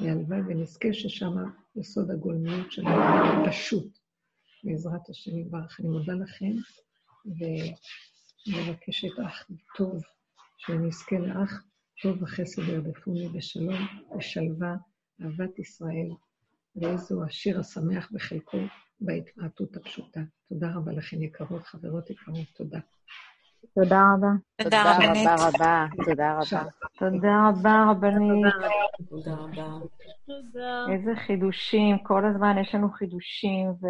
והלוואי 0.00 0.40
ונזכה 0.40 0.88
ששם 0.92 1.32
יסוד 1.76 2.10
הגולמיות 2.10 2.72
שלנו 2.72 3.46
פשוט. 3.48 3.98
בעזרת 4.64 5.08
השם 5.10 5.38
יברך. 5.38 5.80
אני 5.80 5.88
מודה 5.88 6.12
לכם, 6.12 6.52
ומבקשת 8.46 9.20
אח 9.26 9.46
טוב, 9.76 10.02
שנזכה 10.58 11.18
לאח 11.18 11.64
טוב 12.02 12.22
וחסד 12.22 12.62
ירדפוני 12.62 13.28
בשלום, 13.28 13.86
בשלווה, 14.16 14.74
אהבת 15.22 15.58
ישראל, 15.58 16.08
ואיזו 16.76 17.24
השיר 17.24 17.60
השמח 17.60 18.08
בחלקו 18.12 18.58
בהתמעטות 19.00 19.76
הפשוטה. 19.76 20.20
תודה 20.48 20.74
רבה 20.74 20.92
לכם, 20.92 21.22
יקרות, 21.22 21.66
חברות 21.66 22.10
יקרות, 22.10 22.46
תודה. 22.56 22.78
תודה 23.74 24.14
רבה. 24.14 24.28
תודה 24.62 24.94
רבנית. 24.94 25.28
רבה 25.28 25.48
רבה, 25.48 25.86
תודה 26.04 26.38
רבה. 26.38 26.64
תודה 26.98 27.48
רבה, 27.48 27.84
רבנית. 27.90 28.54
תודה 29.08 29.34
רבה. 29.34 29.78
איזה 30.92 31.10
חידושים, 31.26 31.98
כל 31.98 32.24
הזמן 32.24 32.58
יש 32.58 32.74
לנו 32.74 32.90
חידושים, 32.90 33.68
ו... 33.68 33.86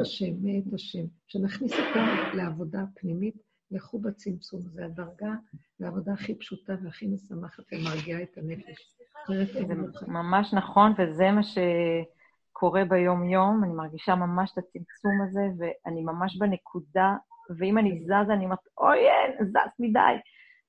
השם, 0.00 0.32
מאת 0.42 0.74
השם. 0.74 1.04
שנכניס 1.28 1.72
אותם 1.72 2.36
לעבודה 2.36 2.80
פנימית, 2.94 3.34
לכו 3.70 3.98
בצמצום. 3.98 4.60
זה 4.62 4.84
הדרגה 4.84 5.34
והעבודה 5.80 6.12
הכי 6.12 6.34
פשוטה 6.34 6.72
והכי 6.84 7.06
משמחת 7.06 7.64
ומרגיעה 7.72 8.22
את 8.22 8.38
הנפש. 8.38 8.96
זה. 9.28 10.06
ממש 10.06 10.54
נכון, 10.54 10.92
וזה 10.98 11.30
מה 11.30 11.40
שקורה 11.42 12.84
ביום-יום. 12.84 13.64
אני 13.64 13.72
מרגישה 13.72 14.14
ממש 14.14 14.52
את 14.52 14.58
הצמצום 14.58 15.12
הזה, 15.28 15.40
ואני 15.58 16.02
ממש 16.02 16.36
בנקודה, 16.38 17.14
ואם 17.58 17.78
אני 17.78 18.00
זזה, 18.04 18.32
אני 18.32 18.44
אומרת, 18.44 18.58
אוי, 18.78 18.98
אין, 18.98 19.46
זז 19.46 19.70
מדי. 19.78 20.00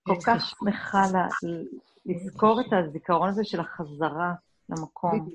כל 0.03 0.15
כך 0.25 0.45
שמחה 0.45 1.01
לזכור 2.05 2.61
את 2.61 2.65
הזיכרון 2.71 3.29
הזה 3.29 3.43
של 3.43 3.59
החזרה 3.59 4.33
למקום. 4.69 5.29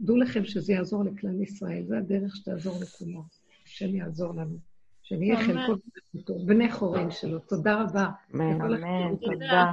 דעו 0.00 0.16
לכם 0.16 0.44
שזה 0.44 0.72
יעזור 0.72 1.04
לכלל 1.04 1.42
ישראל, 1.42 1.82
זה 1.86 1.98
הדרך 1.98 2.36
שתעזור 2.36 2.74
לכולם. 2.82 3.22
השם 3.66 3.94
יעזור 3.94 4.34
לנו. 4.34 4.56
שנהיה 5.02 5.36
חלקו 5.36 5.72
טוב, 6.26 6.46
בני 6.46 6.72
חורין 6.72 7.10
שלו. 7.10 7.38
תודה 7.38 7.82
רבה. 7.82 8.06
אמן. 8.34 8.60
אמן. 8.60 9.16
תודה. 9.16 9.72